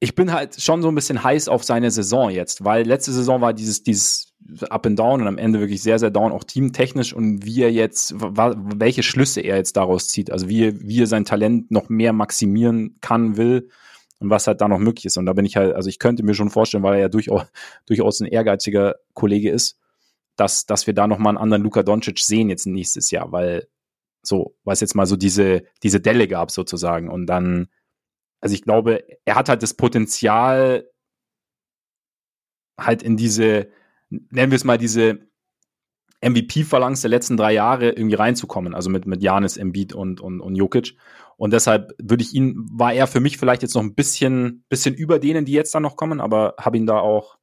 Ich 0.00 0.14
bin 0.14 0.32
halt 0.32 0.60
schon 0.60 0.82
so 0.82 0.88
ein 0.88 0.94
bisschen 0.94 1.22
heiß 1.22 1.48
auf 1.48 1.62
seine 1.62 1.90
Saison 1.90 2.30
jetzt, 2.30 2.64
weil 2.64 2.86
letzte 2.86 3.12
Saison 3.12 3.40
war 3.40 3.52
dieses, 3.52 3.82
dieses 3.82 4.32
Up 4.70 4.86
and 4.86 4.98
Down 4.98 5.20
und 5.20 5.28
am 5.28 5.38
Ende 5.38 5.60
wirklich 5.60 5.82
sehr, 5.82 5.98
sehr 5.98 6.10
down, 6.10 6.32
auch 6.32 6.44
teamtechnisch 6.44 7.12
und 7.12 7.44
wie 7.44 7.62
er 7.62 7.70
jetzt, 7.70 8.14
welche 8.16 9.02
Schlüsse 9.02 9.42
er 9.42 9.56
jetzt 9.56 9.76
daraus 9.76 10.08
zieht, 10.08 10.32
also 10.32 10.48
wie, 10.48 10.80
wie 10.80 11.02
er 11.02 11.06
sein 11.06 11.26
Talent 11.26 11.70
noch 11.70 11.88
mehr 11.90 12.14
maximieren 12.14 12.96
kann, 13.02 13.36
will 13.36 13.68
und 14.18 14.30
was 14.30 14.46
halt 14.46 14.60
da 14.60 14.68
noch 14.68 14.78
möglich 14.78 15.04
ist. 15.04 15.18
Und 15.18 15.26
da 15.26 15.34
bin 15.34 15.44
ich 15.44 15.56
halt, 15.56 15.74
also 15.74 15.88
ich 15.88 15.98
könnte 15.98 16.22
mir 16.22 16.34
schon 16.34 16.50
vorstellen, 16.50 16.82
weil 16.82 16.94
er 16.94 17.00
ja 17.00 17.08
durchaus, 17.08 17.42
durchaus 17.86 18.20
ein 18.20 18.26
ehrgeiziger 18.26 18.96
Kollege 19.14 19.50
ist, 19.50 19.78
dass, 20.36 20.66
dass 20.66 20.86
wir 20.86 20.94
da 20.94 21.06
nochmal 21.06 21.32
einen 21.32 21.42
anderen 21.42 21.62
Luka 21.62 21.82
Doncic 21.82 22.18
sehen 22.18 22.48
jetzt 22.48 22.66
nächstes 22.66 23.10
Jahr, 23.10 23.32
weil 23.32 23.68
so, 24.22 24.54
weil 24.64 24.74
es 24.74 24.80
jetzt 24.80 24.94
mal 24.94 25.06
so 25.06 25.16
diese, 25.16 25.62
diese 25.82 26.00
Delle 26.00 26.28
gab 26.28 26.50
sozusagen. 26.50 27.08
Und 27.08 27.26
dann, 27.26 27.68
also 28.40 28.54
ich 28.54 28.62
glaube, 28.62 29.04
er 29.24 29.34
hat 29.34 29.48
halt 29.48 29.62
das 29.62 29.74
Potenzial, 29.74 30.88
halt 32.78 33.02
in 33.02 33.16
diese, 33.16 33.70
nennen 34.08 34.50
wir 34.50 34.56
es 34.56 34.64
mal 34.64 34.78
diese 34.78 35.30
MVP-Phalanx 36.22 37.00
der 37.00 37.10
letzten 37.10 37.36
drei 37.36 37.52
Jahre 37.52 37.90
irgendwie 37.90 38.16
reinzukommen, 38.16 38.74
also 38.74 38.90
mit, 38.90 39.06
mit 39.06 39.22
Janis, 39.22 39.56
Embiid 39.56 39.92
und, 39.92 40.20
und, 40.20 40.40
und 40.40 40.54
Jokic. 40.54 40.96
Und 41.36 41.52
deshalb 41.52 41.92
würde 41.98 42.22
ich 42.22 42.34
ihn, 42.34 42.68
war 42.70 42.92
er 42.92 43.06
für 43.06 43.20
mich 43.20 43.38
vielleicht 43.38 43.62
jetzt 43.62 43.74
noch 43.74 43.82
ein 43.82 43.94
bisschen, 43.94 44.64
bisschen 44.68 44.94
über 44.94 45.18
denen, 45.18 45.46
die 45.46 45.52
jetzt 45.52 45.74
da 45.74 45.80
noch 45.80 45.96
kommen, 45.96 46.20
aber 46.20 46.54
habe 46.58 46.76
ihn 46.76 46.86
da 46.86 46.98
auch, 46.98 47.38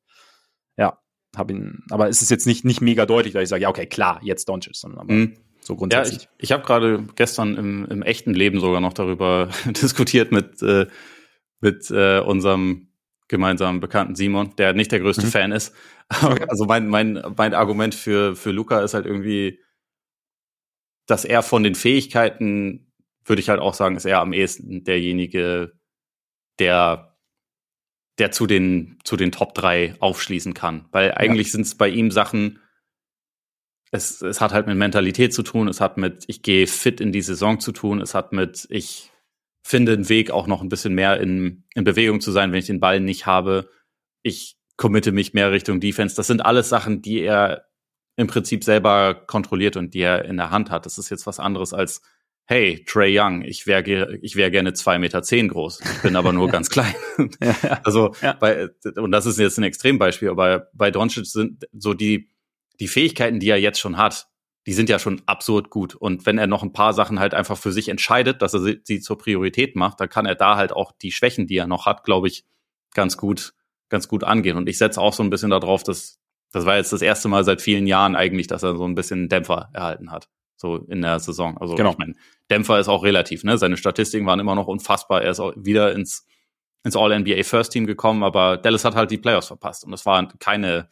ja, 0.77 0.99
habe 1.35 1.53
ihn, 1.53 1.83
aber 1.89 2.07
es 2.07 2.21
ist 2.21 2.29
jetzt 2.29 2.45
nicht, 2.45 2.65
nicht 2.65 2.81
mega 2.81 3.07
deutlich, 3.07 3.33
dass 3.33 3.43
ich 3.43 3.49
sage, 3.49 3.63
ja, 3.63 3.69
okay, 3.69 3.87
klar, 3.87 4.19
jetzt 4.21 4.47
Doncic, 4.47 4.75
sondern 4.75 4.99
aber 4.99 5.13
mhm. 5.13 5.37
So 5.67 5.75
grundsätzlich. 5.75 6.23
Ja, 6.23 6.29
ich, 6.37 6.43
ich 6.43 6.51
habe 6.51 6.63
gerade 6.63 7.05
gestern 7.15 7.55
im, 7.55 7.85
im 7.85 8.01
echten 8.01 8.33
Leben 8.33 8.59
sogar 8.59 8.81
noch 8.81 8.93
darüber 8.93 9.49
diskutiert 9.65 10.31
mit, 10.31 10.61
äh, 10.63 10.87
mit 11.59 11.91
äh, 11.91 12.19
unserem 12.19 12.87
gemeinsamen 13.27 13.81
Bekannten 13.81 14.15
Simon, 14.15 14.55
der 14.57 14.73
nicht 14.73 14.91
der 14.91 15.01
größte 15.01 15.25
mhm. 15.25 15.31
Fan 15.31 15.51
ist. 15.51 15.75
also 16.09 16.65
mein, 16.65 16.87
mein, 16.87 17.21
mein 17.35 17.53
Argument 17.53 17.93
für, 17.93 18.35
für 18.35 18.51
Luca 18.51 18.79
ist 18.81 18.93
halt 18.93 19.05
irgendwie, 19.05 19.59
dass 21.05 21.25
er 21.25 21.43
von 21.43 21.63
den 21.63 21.75
Fähigkeiten 21.75 22.93
würde 23.25 23.41
ich 23.41 23.49
halt 23.49 23.59
auch 23.59 23.73
sagen, 23.73 23.97
ist 23.97 24.05
er 24.05 24.21
am 24.21 24.31
ehesten 24.31 24.85
derjenige, 24.85 25.73
der 26.59 27.17
der 28.19 28.31
zu 28.31 28.47
den 28.47 28.97
zu 29.03 29.15
den 29.15 29.31
Top 29.31 29.53
3 29.53 29.95
aufschließen 29.99 30.53
kann, 30.53 30.87
weil 30.91 31.11
eigentlich 31.11 31.47
ja. 31.47 31.51
sind 31.51 31.61
es 31.63 31.75
bei 31.75 31.89
ihm 31.89 32.09
Sachen 32.09 32.59
es, 33.91 34.21
es 34.21 34.41
hat 34.41 34.53
halt 34.53 34.67
mit 34.67 34.77
Mentalität 34.77 35.33
zu 35.33 35.43
tun, 35.43 35.67
es 35.67 35.81
hat 35.81 35.97
mit 35.97 36.25
ich 36.27 36.41
gehe 36.41 36.67
fit 36.67 36.99
in 37.01 37.11
die 37.11 37.21
Saison 37.21 37.59
zu 37.59 37.71
tun, 37.71 38.01
es 38.01 38.13
hat 38.13 38.33
mit 38.33 38.67
ich 38.69 39.11
finde 39.63 39.93
einen 39.93 40.09
Weg 40.09 40.31
auch 40.31 40.47
noch 40.47 40.61
ein 40.61 40.69
bisschen 40.69 40.93
mehr 40.93 41.19
in, 41.19 41.63
in 41.73 41.83
Bewegung 41.83 42.21
zu 42.21 42.31
sein, 42.31 42.51
wenn 42.51 42.59
ich 42.59 42.67
den 42.67 42.79
Ball 42.79 42.99
nicht 42.99 43.25
habe. 43.25 43.69
Ich 44.23 44.57
committe 44.77 45.11
mich 45.11 45.33
mehr 45.33 45.51
Richtung 45.51 45.79
Defense. 45.79 46.15
Das 46.15 46.27
sind 46.27 46.45
alles 46.45 46.69
Sachen, 46.69 47.01
die 47.01 47.21
er 47.21 47.65
im 48.15 48.27
Prinzip 48.27 48.63
selber 48.63 49.13
kontrolliert 49.13 49.75
und 49.75 49.93
die 49.93 50.01
er 50.01 50.25
in 50.25 50.37
der 50.37 50.51
Hand 50.51 50.71
hat. 50.71 50.85
Das 50.85 50.97
ist 50.97 51.09
jetzt 51.09 51.27
was 51.27 51.39
anderes 51.39 51.73
als 51.73 52.01
hey, 52.49 52.85
Trey 52.85 53.19
Young, 53.19 53.41
ich 53.41 53.67
wäre 53.67 54.17
ich 54.21 54.37
wär 54.37 54.49
gerne 54.49 54.71
zwei 54.71 54.99
Meter 54.99 55.21
zehn 55.21 55.49
groß, 55.49 55.81
ich 55.81 56.01
bin 56.01 56.15
aber 56.15 56.31
nur 56.31 56.47
ganz 56.49 56.69
klein. 56.69 56.95
also 57.83 58.13
ja. 58.21 58.33
bei, 58.33 58.69
und 58.95 59.11
das 59.11 59.25
ist 59.25 59.37
jetzt 59.37 59.57
ein 59.57 59.63
Extrembeispiel, 59.63 60.29
aber 60.29 60.69
bei 60.73 60.89
Doncic 60.89 61.25
sind 61.25 61.67
so 61.73 61.93
die 61.93 62.29
die 62.79 62.87
Fähigkeiten, 62.87 63.39
die 63.39 63.49
er 63.49 63.59
jetzt 63.59 63.79
schon 63.79 63.97
hat, 63.97 64.27
die 64.65 64.73
sind 64.73 64.89
ja 64.89 64.99
schon 64.99 65.21
absurd 65.25 65.69
gut. 65.69 65.95
Und 65.95 66.25
wenn 66.25 66.37
er 66.37 66.47
noch 66.47 66.63
ein 66.63 66.73
paar 66.73 66.93
Sachen 66.93 67.19
halt 67.19 67.33
einfach 67.33 67.57
für 67.57 67.71
sich 67.71 67.89
entscheidet, 67.89 68.41
dass 68.41 68.53
er 68.53 68.59
sie, 68.59 68.81
sie 68.83 68.99
zur 68.99 69.17
Priorität 69.17 69.75
macht, 69.75 69.99
dann 69.99 70.09
kann 70.09 70.25
er 70.25 70.35
da 70.35 70.57
halt 70.57 70.73
auch 70.73 70.91
die 70.91 71.11
Schwächen, 71.11 71.47
die 71.47 71.57
er 71.57 71.67
noch 71.67 71.85
hat, 71.85 72.03
glaube 72.03 72.27
ich, 72.27 72.45
ganz 72.93 73.17
gut, 73.17 73.53
ganz 73.89 74.07
gut 74.07 74.23
angehen. 74.23 74.57
Und 74.57 74.67
ich 74.67 74.77
setze 74.77 74.99
auch 74.99 75.13
so 75.13 75.23
ein 75.23 75.29
bisschen 75.29 75.51
darauf, 75.51 75.83
dass 75.83 76.19
das 76.51 76.65
war 76.65 76.77
jetzt 76.77 76.93
das 76.93 77.01
erste 77.01 77.27
Mal 77.27 77.43
seit 77.43 77.61
vielen 77.61 77.87
Jahren 77.87 78.15
eigentlich, 78.15 78.47
dass 78.47 78.63
er 78.63 78.75
so 78.75 78.85
ein 78.85 78.95
bisschen 78.95 79.29
Dämpfer 79.29 79.69
erhalten 79.73 80.11
hat 80.11 80.29
so 80.57 80.77
in 80.77 81.01
der 81.01 81.19
Saison. 81.19 81.57
Also 81.57 81.75
genau. 81.75 81.91
ich 81.91 81.97
meine, 81.97 82.15
Dämpfer 82.49 82.79
ist 82.79 82.89
auch 82.89 83.03
relativ, 83.03 83.43
ne? 83.43 83.57
Seine 83.57 83.77
Statistiken 83.77 84.25
waren 84.25 84.39
immer 84.39 84.55
noch 84.55 84.67
unfassbar. 84.67 85.21
Er 85.21 85.31
ist 85.31 85.39
auch 85.39 85.53
wieder 85.55 85.93
ins, 85.93 86.25
ins 86.83 86.97
All-NBA 86.97 87.43
First 87.43 87.71
Team 87.71 87.85
gekommen, 87.85 88.23
aber 88.23 88.57
Dallas 88.57 88.83
hat 88.83 88.95
halt 88.95 89.11
die 89.11 89.17
Playoffs 89.17 89.47
verpasst. 89.47 89.85
Und 89.85 89.93
es 89.93 90.05
war 90.05 90.27
keine, 90.39 90.89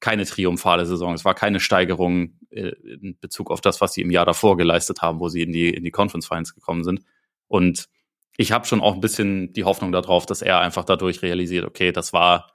keine 0.00 0.24
triumphale 0.24 0.86
Saison. 0.86 1.14
Es 1.14 1.24
war 1.24 1.34
keine 1.34 1.60
Steigerung 1.60 2.38
äh, 2.50 2.72
in 2.82 3.18
Bezug 3.20 3.50
auf 3.50 3.60
das, 3.60 3.80
was 3.80 3.92
sie 3.92 4.00
im 4.00 4.10
Jahr 4.10 4.26
davor 4.26 4.56
geleistet 4.56 5.02
haben, 5.02 5.20
wo 5.20 5.28
sie 5.28 5.42
in 5.42 5.52
die, 5.52 5.70
in 5.70 5.84
die 5.84 5.90
Conference 5.90 6.26
Finals 6.26 6.54
gekommen 6.54 6.84
sind. 6.84 7.00
Und 7.46 7.88
ich 8.36 8.52
habe 8.52 8.66
schon 8.66 8.80
auch 8.80 8.94
ein 8.94 9.00
bisschen 9.00 9.52
die 9.52 9.64
Hoffnung 9.64 9.92
darauf, 9.92 10.26
dass 10.26 10.42
er 10.42 10.60
einfach 10.60 10.84
dadurch 10.84 11.22
realisiert, 11.22 11.66
okay, 11.66 11.92
das 11.92 12.12
war, 12.12 12.52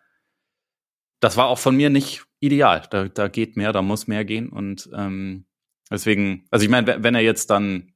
das 1.20 1.38
war 1.38 1.48
auch 1.48 1.60
von 1.60 1.76
mir 1.76 1.90
nicht 1.90 2.26
ideal. 2.40 2.84
Da, 2.90 3.08
da 3.08 3.28
geht 3.28 3.58
mehr, 3.58 3.72
da 3.72 3.82
muss 3.82 4.08
mehr 4.08 4.26
gehen. 4.26 4.50
Und 4.50 4.90
ähm, 4.94 5.46
Deswegen, 5.92 6.46
also 6.50 6.64
ich 6.64 6.70
meine, 6.70 7.04
wenn 7.04 7.16
er 7.16 7.22
jetzt 7.22 7.50
dann 7.50 7.94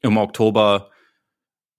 im 0.00 0.16
Oktober 0.16 0.90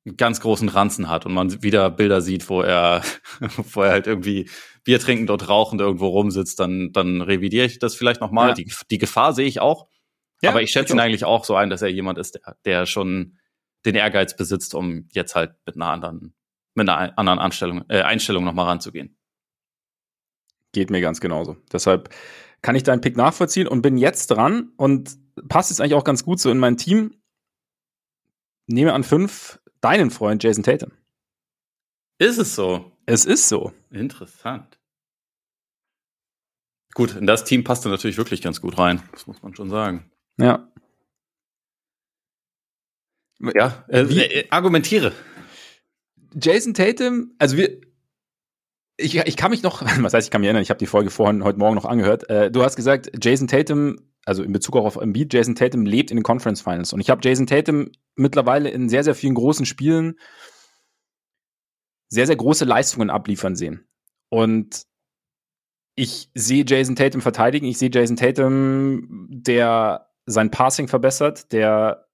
einen 0.06 0.18
ganz 0.18 0.42
großen 0.42 0.70
Ranzen 0.70 1.10
hat 1.10 1.26
und 1.26 1.34
man 1.34 1.62
wieder 1.62 1.90
Bilder 1.92 2.22
sieht, 2.22 2.50
wo 2.50 2.62
er, 2.62 3.04
wo 3.74 3.82
er 3.84 3.92
halt 3.92 4.08
irgendwie 4.08 4.50
Bier 4.84 5.00
trinkend 5.00 5.30
und 5.30 5.48
rauchend 5.48 5.82
irgendwo 5.82 6.08
rumsitzt, 6.08 6.60
dann, 6.60 6.92
dann 6.92 7.22
revidiere 7.22 7.66
ich 7.66 7.80
das 7.80 7.96
vielleicht 7.96 8.22
nochmal. 8.22 8.50
Ja. 8.50 8.54
Die, 8.56 8.72
die 8.90 8.98
Gefahr 8.98 9.34
sehe 9.34 9.48
ich 9.48 9.62
auch. 9.62 9.88
Ja, 10.42 10.50
aber 10.50 10.64
ich 10.64 10.72
schätze 10.72 10.94
ihn 10.94 11.00
eigentlich 11.00 11.24
auch 11.24 11.46
so 11.46 11.56
ein, 11.56 11.70
dass 11.70 11.84
er 11.84 11.90
jemand 11.90 12.18
ist, 12.18 12.36
der, 12.36 12.58
der 12.66 12.86
schon 12.88 13.38
den 13.86 13.96
Ehrgeiz 13.96 14.36
besitzt, 14.36 14.74
um 14.74 15.08
jetzt 15.12 15.36
halt 15.36 15.54
mit 15.66 15.76
einer 15.76 15.88
anderen, 15.88 16.34
mit 16.74 16.90
einer 16.90 17.18
anderen 17.18 17.40
Anstellung, 17.40 17.84
äh, 17.90 18.02
Einstellung 18.02 18.44
nochmal 18.44 18.66
ranzugehen. 18.66 19.18
Geht 20.72 20.90
mir 20.90 21.02
ganz 21.02 21.22
genauso. 21.22 21.58
Deshalb 21.72 22.10
kann 22.64 22.76
ich 22.76 22.84
deinen 22.84 23.02
Pick 23.02 23.18
nachvollziehen 23.18 23.68
und 23.68 23.82
bin 23.84 23.98
jetzt 23.98 24.28
dran 24.28 24.72
und 24.78 25.18
passt 25.48 25.70
jetzt 25.70 25.80
eigentlich 25.80 25.96
auch 25.96 26.04
ganz 26.04 26.24
gut 26.24 26.40
so 26.40 26.50
in 26.50 26.58
mein 26.58 26.78
Team. 26.78 27.22
Nehme 28.68 28.94
an 28.94 29.04
fünf 29.04 29.61
deinen 29.82 30.12
Freund 30.12 30.44
Jason 30.44 30.64
Tatum. 30.64 30.92
Ist 32.18 32.38
es 32.38 32.56
so? 32.56 32.92
Es 33.06 33.26
ist 33.26 33.50
so. 33.50 33.74
Interessant. 33.90 34.80
Gut, 36.94 37.16
in 37.16 37.26
das 37.26 37.46
Team 37.46 37.64
passt 37.64 37.86
er 37.86 37.92
natürlich 37.92 38.18
wirklich 38.18 38.42
ganz 38.42 38.62
gut 38.62 38.78
rein. 38.78 39.02
Das 39.12 39.28
muss 39.28 39.42
man 39.42 39.56
schon 39.56 39.70
sagen. 39.70 40.12
Ja. 40.38 40.72
Ja, 43.56 43.86
äh, 43.88 44.02
äh, 44.02 44.48
argumentiere. 44.52 45.14
Jason 46.34 46.74
Tatum, 46.74 47.34
also 47.40 47.58
wir, 47.58 47.82
ich, 48.98 49.16
ich 49.18 49.36
kann 49.36 49.52
mich 49.52 49.64
noch, 49.64 49.82
was 50.02 50.14
heißt, 50.14 50.28
ich 50.28 50.32
kann 50.32 50.42
mich 50.42 50.48
erinnern, 50.48 50.62
ich 50.62 50.70
habe 50.70 50.78
die 50.78 50.86
Folge 50.86 51.10
vorhin 51.10 51.44
heute 51.44 51.58
Morgen 51.58 51.76
noch 51.76 51.86
angehört. 51.86 52.30
Äh, 52.30 52.52
du 52.52 52.64
hast 52.64 52.76
gesagt, 52.76 53.12
Jason 53.22 53.48
Tatum, 53.48 53.98
also 54.26 54.44
in 54.44 54.52
Bezug 54.52 54.76
auch 54.76 54.86
auf 54.86 54.96
Embiid, 54.98 55.34
Jason 55.34 55.56
Tatum 55.56 55.86
lebt 55.86 56.12
in 56.12 56.18
den 56.18 56.24
Conference 56.24 56.62
Finals. 56.62 56.94
Und 56.94 57.00
ich 57.02 57.10
habe 57.10 57.22
Jason 57.24 57.48
Tatum 57.48 57.92
mittlerweile 58.16 58.70
in 58.70 58.90
sehr, 58.90 59.04
sehr 59.04 59.16
vielen 59.16 59.36
großen 59.36 59.66
Spielen 59.66 60.16
sehr, 62.12 62.28
sehr 62.28 62.36
große 62.36 62.66
Leistungen 62.66 63.10
abliefern 63.10 63.56
sehen. 63.56 63.88
Und 64.30 64.84
ich 65.96 66.30
sehe 66.36 66.66
Jason 66.68 66.96
Tatum 66.96 67.22
verteidigen, 67.22 67.66
ich 67.66 67.78
sehe 67.78 67.90
Jason 67.92 68.18
Tatum, 68.18 69.28
der 69.30 70.10
sein 70.26 70.52
Passing 70.52 70.88
verbessert, 70.88 71.52
der 71.54 72.08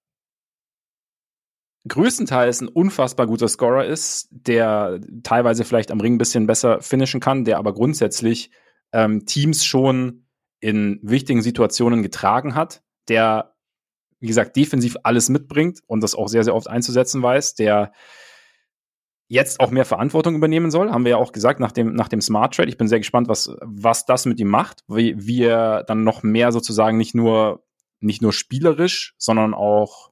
größtenteils 1.87 2.61
ein 2.61 2.67
unfassbar 2.67 3.27
guter 3.27 3.47
Scorer 3.47 3.85
ist, 3.85 4.27
der 4.31 4.99
teilweise 5.23 5.63
vielleicht 5.65 5.89
am 5.89 5.99
Ring 5.99 6.15
ein 6.15 6.19
bisschen 6.19 6.45
besser 6.45 6.81
finishen 6.81 7.19
kann, 7.19 7.43
der 7.43 7.57
aber 7.57 7.73
grundsätzlich 7.73 8.51
ähm, 8.93 9.25
Teams 9.25 9.65
schon 9.65 10.26
in 10.59 10.99
wichtigen 11.01 11.41
Situationen 11.41 12.03
getragen 12.03 12.55
hat, 12.55 12.83
der, 13.09 13.55
wie 14.19 14.27
gesagt, 14.27 14.55
defensiv 14.55 14.97
alles 15.03 15.29
mitbringt 15.29 15.79
und 15.87 16.01
das 16.01 16.15
auch 16.15 16.27
sehr, 16.27 16.43
sehr 16.43 16.55
oft 16.55 16.69
einzusetzen 16.69 17.21
weiß, 17.21 17.55
der 17.55 17.91
jetzt 19.29 19.59
auch 19.59 19.71
mehr 19.71 19.85
Verantwortung 19.85 20.35
übernehmen 20.35 20.71
soll, 20.71 20.91
haben 20.91 21.03
wir 21.03 21.11
ja 21.11 21.17
auch 21.17 21.33
gesagt 21.33 21.59
nach 21.59 21.71
dem, 21.71 21.93
nach 21.93 22.07
dem 22.07 22.21
Smart 22.21 22.55
Trade. 22.55 22.69
Ich 22.69 22.77
bin 22.77 22.87
sehr 22.87 22.99
gespannt, 22.99 23.27
was, 23.27 23.51
was 23.61 24.05
das 24.05 24.25
mit 24.25 24.39
ihm 24.39 24.47
macht, 24.47 24.83
wie, 24.87 25.15
wie 25.17 25.43
er 25.43 25.83
dann 25.83 26.03
noch 26.03 26.23
mehr 26.23 26.51
sozusagen 26.51 26.97
nicht 26.97 27.13
nur, 27.13 27.63
nicht 27.99 28.21
nur 28.21 28.31
spielerisch, 28.31 29.15
sondern 29.17 29.53
auch 29.53 30.11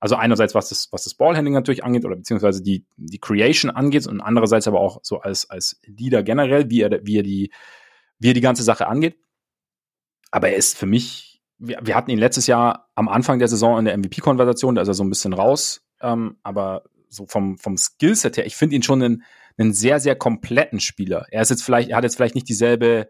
also 0.00 0.16
einerseits, 0.16 0.54
was 0.54 0.68
das, 0.68 0.88
was 0.92 1.04
das 1.04 1.14
Ballhandling 1.14 1.54
natürlich 1.54 1.82
angeht 1.82 2.04
oder 2.04 2.16
beziehungsweise 2.16 2.62
die, 2.62 2.84
die 2.96 3.18
Creation 3.18 3.70
angeht 3.70 4.06
und 4.06 4.20
andererseits 4.20 4.68
aber 4.68 4.78
auch 4.78 5.00
so 5.02 5.20
als, 5.20 5.48
als 5.48 5.80
Leader 5.86 6.22
generell, 6.22 6.68
wie 6.68 6.82
er, 6.82 7.00
wie 7.04 7.16
er 7.16 7.22
die, 7.22 7.50
wie 8.18 8.28
er 8.28 8.34
die 8.34 8.42
ganze 8.42 8.64
Sache 8.64 8.86
angeht. 8.86 9.16
Aber 10.34 10.48
er 10.48 10.56
ist 10.56 10.76
für 10.76 10.86
mich, 10.86 11.40
wir, 11.58 11.78
wir 11.80 11.94
hatten 11.94 12.10
ihn 12.10 12.18
letztes 12.18 12.48
Jahr 12.48 12.90
am 12.96 13.08
Anfang 13.08 13.38
der 13.38 13.46
Saison 13.46 13.78
in 13.78 13.84
der 13.84 13.96
MVP-Konversation, 13.96 14.74
da 14.74 14.82
ist 14.82 14.88
er 14.88 14.94
so 14.94 15.04
ein 15.04 15.08
bisschen 15.08 15.32
raus, 15.32 15.86
ähm, 16.00 16.38
aber 16.42 16.82
so 17.08 17.28
vom, 17.28 17.56
vom 17.56 17.76
Skillset 17.76 18.36
her, 18.36 18.44
ich 18.44 18.56
finde 18.56 18.74
ihn 18.74 18.82
schon 18.82 19.00
einen, 19.00 19.22
einen 19.58 19.72
sehr, 19.72 20.00
sehr 20.00 20.16
kompletten 20.16 20.80
Spieler. 20.80 21.24
Er 21.30 21.42
ist 21.42 21.50
jetzt 21.50 21.62
vielleicht, 21.62 21.90
er 21.90 21.98
hat 21.98 22.02
jetzt 22.02 22.16
vielleicht 22.16 22.34
nicht 22.34 22.48
dieselbe, 22.48 23.08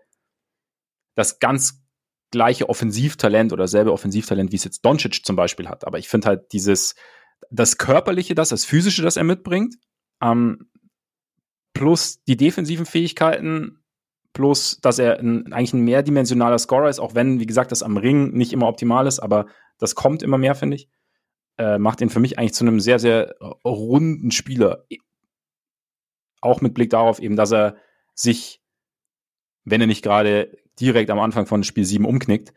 das 1.15 1.39
ganz 1.39 1.83
gleiche 2.31 2.69
Offensivtalent 2.69 3.55
oder 3.55 3.69
selbe 3.69 3.95
Offensivtalent, 3.95 4.53
wie 4.53 4.57
es 4.57 4.65
jetzt 4.65 4.85
Doncic 4.85 5.25
zum 5.25 5.35
Beispiel 5.35 5.71
hat. 5.71 5.87
Aber 5.87 5.99
ich 5.99 6.11
finde 6.11 6.29
halt 6.29 6.53
dieses, 6.53 6.95
das 7.51 7.79
Körperliche, 7.79 8.35
das, 8.35 8.51
das 8.51 8.67
Physische, 8.67 9.01
das 9.01 9.17
er 9.17 9.25
mitbringt, 9.25 9.77
ähm, 10.21 10.69
plus 11.73 12.23
die 12.25 12.37
defensiven 12.37 12.85
Fähigkeiten, 12.85 13.83
plus, 14.35 14.81
dass 14.83 14.99
er 14.99 15.19
ein, 15.19 15.51
eigentlich 15.53 15.73
ein 15.73 15.85
mehrdimensionaler 15.85 16.59
Scorer 16.59 16.91
ist, 16.91 16.99
auch 16.99 17.15
wenn, 17.15 17.41
wie 17.41 17.47
gesagt, 17.47 17.73
das 17.73 17.83
am 17.83 17.97
Ring 17.97 18.33
nicht 18.33 18.53
immer 18.53 18.69
optimal 18.69 19.07
ist, 19.07 19.21
aber 19.21 19.47
das 19.79 19.95
kommt 19.95 20.23
immer 20.23 20.37
mehr, 20.37 20.55
finde 20.55 20.77
ich, 20.77 20.89
äh, 21.57 21.79
macht 21.79 22.03
ihn 22.03 22.11
für 22.11 22.21
mich 22.21 22.39
eigentlich 22.39 22.53
zu 22.53 22.65
einem 22.65 22.81
sehr, 22.81 22.99
sehr 22.99 23.37
runden 23.65 24.31
Spieler. 24.31 24.85
Auch 26.43 26.61
mit 26.61 26.75
Blick 26.75 26.91
darauf 26.91 27.21
eben, 27.21 27.37
dass 27.37 27.53
er 27.53 27.77
sich, 28.15 28.61
wenn 29.65 29.81
er 29.81 29.87
nicht 29.87 30.03
gerade 30.03 30.59
direkt 30.79 31.11
am 31.11 31.21
Anfang 31.21 31.47
von 31.47 31.65
Spiel 31.65 31.85
7 31.85 32.05
umknickt, 32.05 32.53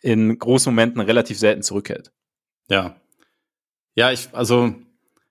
in 0.00 0.38
großen 0.38 0.72
Momenten 0.72 1.00
relativ 1.00 1.38
selten 1.38 1.62
zurückhält. 1.62 2.12
Ja. 2.68 2.96
Ja, 3.94 4.12
ich, 4.12 4.28
also, 4.32 4.74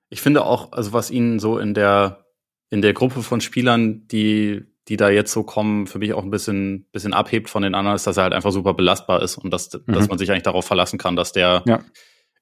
ich 0.09 0.21
finde 0.21 0.43
auch, 0.43 0.73
also 0.73 0.91
was 0.91 1.11
ihn 1.11 1.39
so 1.39 1.59
in 1.59 1.73
der, 1.73 2.25
in 2.69 2.81
der 2.81 2.93
Gruppe 2.93 3.23
von 3.23 3.39
Spielern, 3.39 4.07
die, 4.07 4.65
die 4.87 4.97
da 4.97 5.09
jetzt 5.09 5.31
so 5.31 5.43
kommen, 5.43 5.87
für 5.87 5.99
mich 5.99 6.13
auch 6.13 6.23
ein 6.23 6.29
bisschen, 6.29 6.87
bisschen 6.91 7.13
abhebt 7.13 7.49
von 7.49 7.63
den 7.63 7.73
anderen, 7.73 7.95
ist, 7.95 8.05
dass 8.05 8.17
er 8.17 8.23
halt 8.23 8.33
einfach 8.33 8.51
super 8.51 8.73
belastbar 8.73 9.21
ist 9.21 9.37
und 9.37 9.51
dass, 9.51 9.71
mhm. 9.73 9.93
dass 9.93 10.07
man 10.07 10.17
sich 10.17 10.29
eigentlich 10.31 10.43
darauf 10.43 10.65
verlassen 10.65 10.99
kann, 10.99 11.15
dass 11.15 11.31
der 11.31 11.63
ja. 11.65 11.83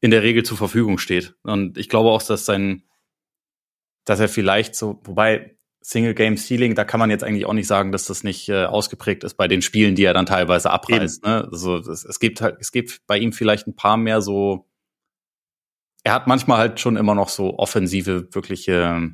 in 0.01 0.11
der 0.11 0.23
Regel 0.23 0.43
zur 0.43 0.57
Verfügung 0.57 0.97
steht. 0.97 1.35
Und 1.43 1.77
ich 1.77 1.87
glaube 1.87 2.09
auch, 2.09 2.21
dass 2.21 2.45
sein, 2.45 2.83
dass 4.05 4.19
er 4.19 4.27
vielleicht 4.27 4.75
so, 4.75 4.99
wobei 5.05 5.57
Single 5.81 6.13
Game 6.13 6.37
Ceiling, 6.37 6.75
da 6.75 6.85
kann 6.85 6.99
man 6.99 7.09
jetzt 7.09 7.23
eigentlich 7.23 7.45
auch 7.45 7.53
nicht 7.53 7.67
sagen, 7.67 7.91
dass 7.91 8.05
das 8.05 8.23
nicht 8.23 8.49
äh, 8.49 8.65
ausgeprägt 8.65 9.23
ist 9.23 9.35
bei 9.35 9.47
den 9.47 9.61
Spielen, 9.61 9.95
die 9.95 10.03
er 10.03 10.13
dann 10.13 10.25
teilweise 10.25 10.71
abreißt. 10.71 11.25
Ne? 11.25 11.47
Also 11.51 11.77
es, 11.77 12.05
es 12.05 12.19
gibt 12.19 12.41
halt, 12.41 12.57
es 12.59 12.71
gibt 12.71 13.05
bei 13.05 13.17
ihm 13.17 13.33
vielleicht 13.33 13.67
ein 13.67 13.75
paar 13.75 13.97
mehr 13.97 14.21
so. 14.21 14.69
Er 16.03 16.13
hat 16.13 16.27
manchmal 16.27 16.57
halt 16.57 16.79
schon 16.79 16.97
immer 16.97 17.15
noch 17.15 17.29
so 17.29 17.57
offensive, 17.57 18.33
wirkliche 18.33 19.11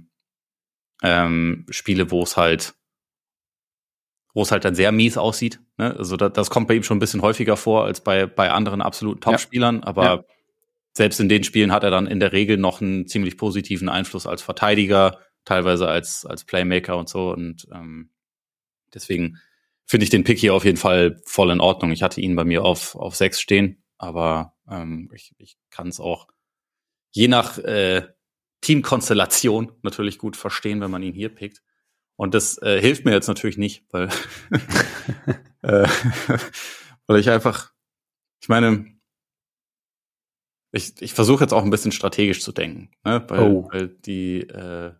ähm, 1.03 1.65
Spiele, 1.69 2.11
wo 2.11 2.23
es 2.23 2.37
halt, 2.37 2.75
wo 4.33 4.41
es 4.41 4.51
halt 4.51 4.65
dann 4.65 4.75
sehr 4.75 4.91
mies 4.91 5.17
aussieht. 5.17 5.59
Ne? 5.77 5.95
Also 5.97 6.17
da, 6.17 6.29
das 6.29 6.49
kommt 6.49 6.67
bei 6.67 6.75
ihm 6.75 6.83
schon 6.83 6.97
ein 6.97 7.01
bisschen 7.01 7.21
häufiger 7.21 7.57
vor 7.57 7.85
als 7.85 8.01
bei 8.01 8.25
bei 8.25 8.51
anderen 8.51 8.81
absoluten 8.81 9.21
Topspielern, 9.21 9.77
ja. 9.77 9.87
aber 9.87 10.03
ja. 10.03 10.23
selbst 10.93 11.19
in 11.19 11.29
den 11.29 11.43
Spielen 11.43 11.71
hat 11.71 11.83
er 11.83 11.91
dann 11.91 12.07
in 12.07 12.19
der 12.19 12.31
Regel 12.31 12.57
noch 12.57 12.81
einen 12.81 13.07
ziemlich 13.07 13.37
positiven 13.37 13.89
Einfluss 13.89 14.27
als 14.27 14.41
Verteidiger 14.41 15.19
teilweise 15.45 15.87
als, 15.87 16.25
als 16.25 16.45
Playmaker 16.45 16.97
und 16.97 17.09
so. 17.09 17.31
Und 17.31 17.67
ähm, 17.73 18.11
deswegen 18.93 19.37
finde 19.85 20.03
ich 20.03 20.09
den 20.09 20.23
Pick 20.23 20.37
hier 20.37 20.53
auf 20.53 20.65
jeden 20.65 20.77
Fall 20.77 21.19
voll 21.25 21.49
in 21.49 21.59
Ordnung. 21.59 21.91
Ich 21.91 22.03
hatte 22.03 22.21
ihn 22.21 22.35
bei 22.35 22.43
mir 22.43 22.63
auf, 22.63 22.95
auf 22.95 23.15
sechs 23.15 23.41
stehen, 23.41 23.83
aber 23.97 24.53
ähm, 24.69 25.09
ich, 25.13 25.33
ich 25.37 25.57
kann 25.71 25.87
es 25.87 25.99
auch 25.99 26.27
je 27.11 27.27
nach 27.27 27.57
äh, 27.57 28.07
Teamkonstellation 28.61 29.71
natürlich 29.81 30.19
gut 30.19 30.37
verstehen, 30.37 30.81
wenn 30.81 30.91
man 30.91 31.01
ihn 31.01 31.13
hier 31.13 31.29
pickt. 31.29 31.63
Und 32.19 32.33
das 32.33 32.61
äh, 32.61 32.81
hilft 32.81 33.05
mir 33.05 33.13
jetzt 33.13 33.29
natürlich 33.29 33.57
nicht, 33.57 33.85
weil, 33.91 34.09
äh, 35.61 35.87
weil 37.07 37.17
ich 37.17 37.29
einfach, 37.29 37.71
ich 38.41 38.49
meine, 38.49 38.87
ich, 40.73 41.01
ich 41.01 41.13
versuche 41.13 41.45
jetzt 41.45 41.53
auch 41.53 41.63
ein 41.63 41.69
bisschen 41.69 41.93
strategisch 41.93 42.41
zu 42.41 42.51
denken, 42.51 42.91
ne? 43.05 43.23
weil, 43.29 43.39
oh. 43.39 43.69
weil 43.71 43.87
die, 43.87 44.41
äh, 44.41 44.91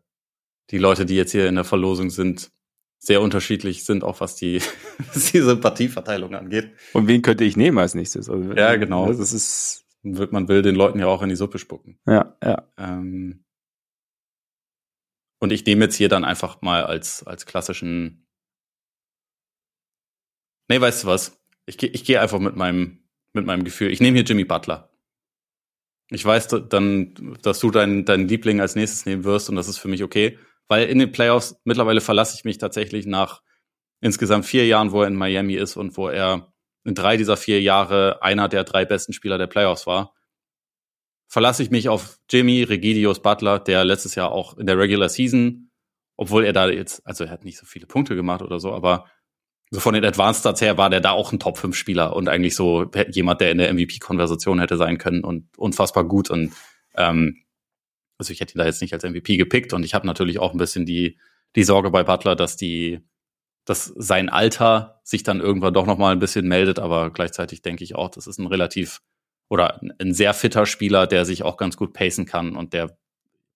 die 0.69 0.77
Leute, 0.77 1.05
die 1.05 1.17
jetzt 1.17 1.33
hier 1.33 1.49
in 1.49 1.55
der 1.55 1.65
Verlosung 1.65 2.09
sind, 2.09 2.53
sehr 2.99 3.21
unterschiedlich 3.21 3.83
sind, 3.83 4.05
auch 4.05 4.21
was 4.21 4.37
die, 4.37 4.61
was 5.13 5.33
die 5.33 5.41
Sympathieverteilung 5.41 6.35
angeht. 6.35 6.71
Und 6.93 7.07
wen 7.09 7.21
könnte 7.21 7.43
ich 7.43 7.57
nehmen 7.57 7.79
als 7.79 7.95
nächstes? 7.95 8.29
Also, 8.29 8.53
ja, 8.53 8.77
genau. 8.77 9.07
Das 9.07 9.19
also 9.19 9.35
ist, 9.35 9.85
man 10.03 10.47
will 10.47 10.61
den 10.61 10.75
Leuten 10.75 10.99
ja 10.99 11.07
auch 11.07 11.21
in 11.21 11.27
die 11.27 11.35
Suppe 11.35 11.59
spucken. 11.59 11.99
Ja, 12.07 12.37
ja. 12.41 12.63
Ähm, 12.77 13.43
und 15.39 15.51
ich 15.51 15.65
nehme 15.65 15.85
jetzt 15.85 15.95
hier 15.95 16.09
dann 16.09 16.25
einfach 16.25 16.61
mal 16.61 16.83
als, 16.85 17.23
als 17.23 17.45
klassischen. 17.45 18.27
Nee, 20.69 20.79
weißt 20.79 21.03
du 21.03 21.07
was? 21.07 21.41
Ich 21.65 21.77
gehe 21.77 21.89
ich 21.89 22.03
geh 22.03 22.17
einfach 22.17 22.39
mit 22.39 22.55
meinem, 22.55 23.03
mit 23.33 23.45
meinem 23.45 23.63
Gefühl. 23.63 23.91
Ich 23.91 24.01
nehme 24.01 24.17
hier 24.17 24.25
Jimmy 24.25 24.43
Butler. 24.43 24.91
Ich 26.11 26.25
weiß 26.25 26.47
dann, 26.69 27.37
dass 27.43 27.59
du 27.59 27.69
deinen, 27.69 28.05
deinen 28.05 28.27
Liebling 28.27 28.61
als 28.61 28.75
nächstes 28.75 29.05
nehmen 29.05 29.23
wirst 29.23 29.49
und 29.49 29.55
das 29.55 29.67
ist 29.67 29.77
für 29.77 29.87
mich 29.87 30.03
okay 30.03 30.39
weil 30.69 30.87
in 30.87 30.99
den 30.99 31.11
Playoffs 31.11 31.59
mittlerweile 31.65 31.99
verlasse 31.99 32.35
ich 32.37 32.45
mich 32.45 32.59
tatsächlich 32.59 33.05
nach 33.05 33.41
insgesamt 34.01 34.45
vier 34.45 34.65
Jahren, 34.65 34.93
wo 34.93 35.01
er 35.01 35.09
in 35.09 35.15
Miami 35.15 35.55
ist 35.55 35.75
und 35.75 35.97
wo 35.97 36.07
er 36.07 36.53
in 36.85 36.95
drei 36.95 37.17
dieser 37.17 37.35
vier 37.35 37.61
Jahre 37.61 38.21
einer 38.21 38.47
der 38.47 38.63
drei 38.63 38.85
besten 38.85 39.11
Spieler 39.11 39.37
der 39.37 39.47
Playoffs 39.47 39.85
war, 39.87 40.15
verlasse 41.29 41.61
ich 41.63 41.69
mich 41.69 41.87
auf 41.87 42.19
Jimmy 42.29 42.63
Regidius 42.63 43.21
Butler, 43.21 43.59
der 43.59 43.85
letztes 43.85 44.15
Jahr 44.15 44.31
auch 44.31 44.57
in 44.57 44.65
der 44.65 44.77
Regular 44.77 45.09
Season, 45.09 45.69
obwohl 46.17 46.43
er 46.43 46.53
da 46.53 46.67
jetzt, 46.67 47.05
also 47.05 47.23
er 47.23 47.29
hat 47.29 47.45
nicht 47.45 47.57
so 47.57 47.65
viele 47.65 47.85
Punkte 47.85 48.15
gemacht 48.15 48.41
oder 48.41 48.59
so, 48.59 48.73
aber 48.73 49.05
so 49.69 49.79
von 49.79 49.93
den 49.93 50.03
Advanced 50.03 50.41
Stats 50.41 50.61
her 50.61 50.77
war 50.79 50.89
der 50.89 51.01
da 51.01 51.11
auch 51.11 51.31
ein 51.31 51.39
Top 51.39 51.59
5 51.59 51.75
Spieler 51.75 52.15
und 52.15 52.27
eigentlich 52.27 52.55
so 52.55 52.91
jemand, 53.11 53.39
der 53.41 53.51
in 53.51 53.59
der 53.59 53.71
MVP-Konversation 53.71 54.59
hätte 54.59 54.77
sein 54.77 54.97
können 54.97 55.23
und 55.23 55.45
unfassbar 55.57 56.03
gut 56.03 56.31
und 56.31 56.51
ähm, 56.95 57.43
also 58.17 58.33
ich 58.33 58.41
hätte 58.41 58.55
ihn 58.55 58.57
da 58.57 58.65
jetzt 58.65 58.81
nicht 58.81 58.93
als 58.93 59.03
MVP 59.03 59.37
gepickt 59.37 59.71
und 59.71 59.83
ich 59.83 59.93
habe 59.93 60.07
natürlich 60.07 60.39
auch 60.39 60.51
ein 60.51 60.57
bisschen 60.57 60.87
die, 60.87 61.19
die 61.55 61.63
Sorge 61.63 61.91
bei 61.91 62.03
Butler, 62.03 62.35
dass 62.35 62.57
die, 62.57 63.01
dass 63.65 63.85
sein 63.85 64.29
Alter 64.29 64.99
sich 65.03 65.21
dann 65.21 65.39
irgendwann 65.39 65.75
doch 65.75 65.85
noch 65.85 65.99
mal 65.99 66.11
ein 66.11 66.19
bisschen 66.19 66.47
meldet, 66.47 66.79
aber 66.79 67.11
gleichzeitig 67.11 67.61
denke 67.61 67.83
ich 67.83 67.93
auch, 67.93 68.09
das 68.09 68.25
ist 68.25 68.39
ein 68.39 68.47
relativ 68.47 69.01
oder 69.49 69.81
ein 69.99 70.13
sehr 70.13 70.33
fitter 70.33 70.65
Spieler, 70.65 71.07
der 71.07 71.25
sich 71.25 71.43
auch 71.43 71.57
ganz 71.57 71.75
gut 71.75 71.93
pacen 71.93 72.25
kann 72.25 72.55
und 72.55 72.73
der, 72.73 72.97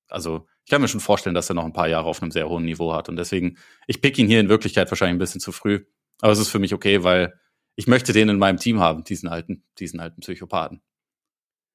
also 0.09 0.45
ich 0.65 0.71
kann 0.71 0.81
mir 0.81 0.87
schon 0.87 0.99
vorstellen, 0.99 1.35
dass 1.35 1.49
er 1.49 1.55
noch 1.55 1.65
ein 1.65 1.73
paar 1.73 1.87
Jahre 1.87 2.05
auf 2.05 2.21
einem 2.21 2.31
sehr 2.31 2.49
hohen 2.49 2.65
Niveau 2.65 2.93
hat 2.93 3.09
und 3.09 3.15
deswegen, 3.15 3.57
ich 3.87 4.01
pick 4.01 4.17
ihn 4.17 4.27
hier 4.27 4.39
in 4.39 4.49
Wirklichkeit 4.49 4.89
wahrscheinlich 4.91 5.15
ein 5.15 5.19
bisschen 5.19 5.41
zu 5.41 5.51
früh, 5.51 5.85
aber 6.19 6.31
es 6.31 6.39
ist 6.39 6.49
für 6.49 6.59
mich 6.59 6.73
okay, 6.73 7.03
weil 7.03 7.39
ich 7.75 7.87
möchte 7.87 8.13
den 8.13 8.29
in 8.29 8.37
meinem 8.37 8.57
Team 8.57 8.79
haben, 8.79 9.03
diesen 9.03 9.29
alten, 9.29 9.63
diesen 9.79 9.99
alten 9.99 10.21
Psychopathen. 10.21 10.81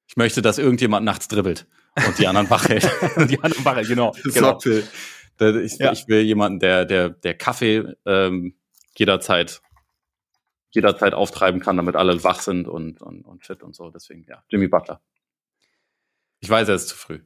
Ich 0.07 0.17
möchte, 0.17 0.41
dass 0.41 0.57
irgendjemand 0.57 1.05
nachts 1.05 1.27
dribbelt. 1.27 1.67
und 2.07 2.17
die 2.17 2.27
anderen 2.27 2.49
wach 2.49 2.67
hält. 2.67 2.89
die 3.29 3.41
anderen 3.41 3.65
wach 3.65 3.75
hält, 3.75 3.87
genau. 3.87 4.15
genau. 4.23 4.59
Ich, 5.63 5.77
ja. 5.77 5.91
ich, 5.91 6.07
will 6.07 6.21
jemanden, 6.21 6.59
der, 6.59 6.85
der, 6.85 7.09
der 7.09 7.33
Kaffee 7.33 7.83
ähm, 8.05 8.55
jederzeit 8.97 9.61
jederzeit 10.71 11.13
auftreiben 11.13 11.59
kann, 11.59 11.77
damit 11.77 11.95
alle 11.95 12.23
wach 12.23 12.41
sind 12.41 12.67
und, 12.67 13.01
und, 13.01 13.25
und 13.25 13.43
fit 13.43 13.63
und 13.63 13.75
so. 13.75 13.89
Deswegen, 13.89 14.23
ja, 14.27 14.43
Jimmy 14.49 14.67
Butler. 14.67 15.01
Ich 16.39 16.49
weiß, 16.49 16.69
er 16.69 16.75
ist 16.75 16.89
zu 16.89 16.95
früh. 16.95 17.21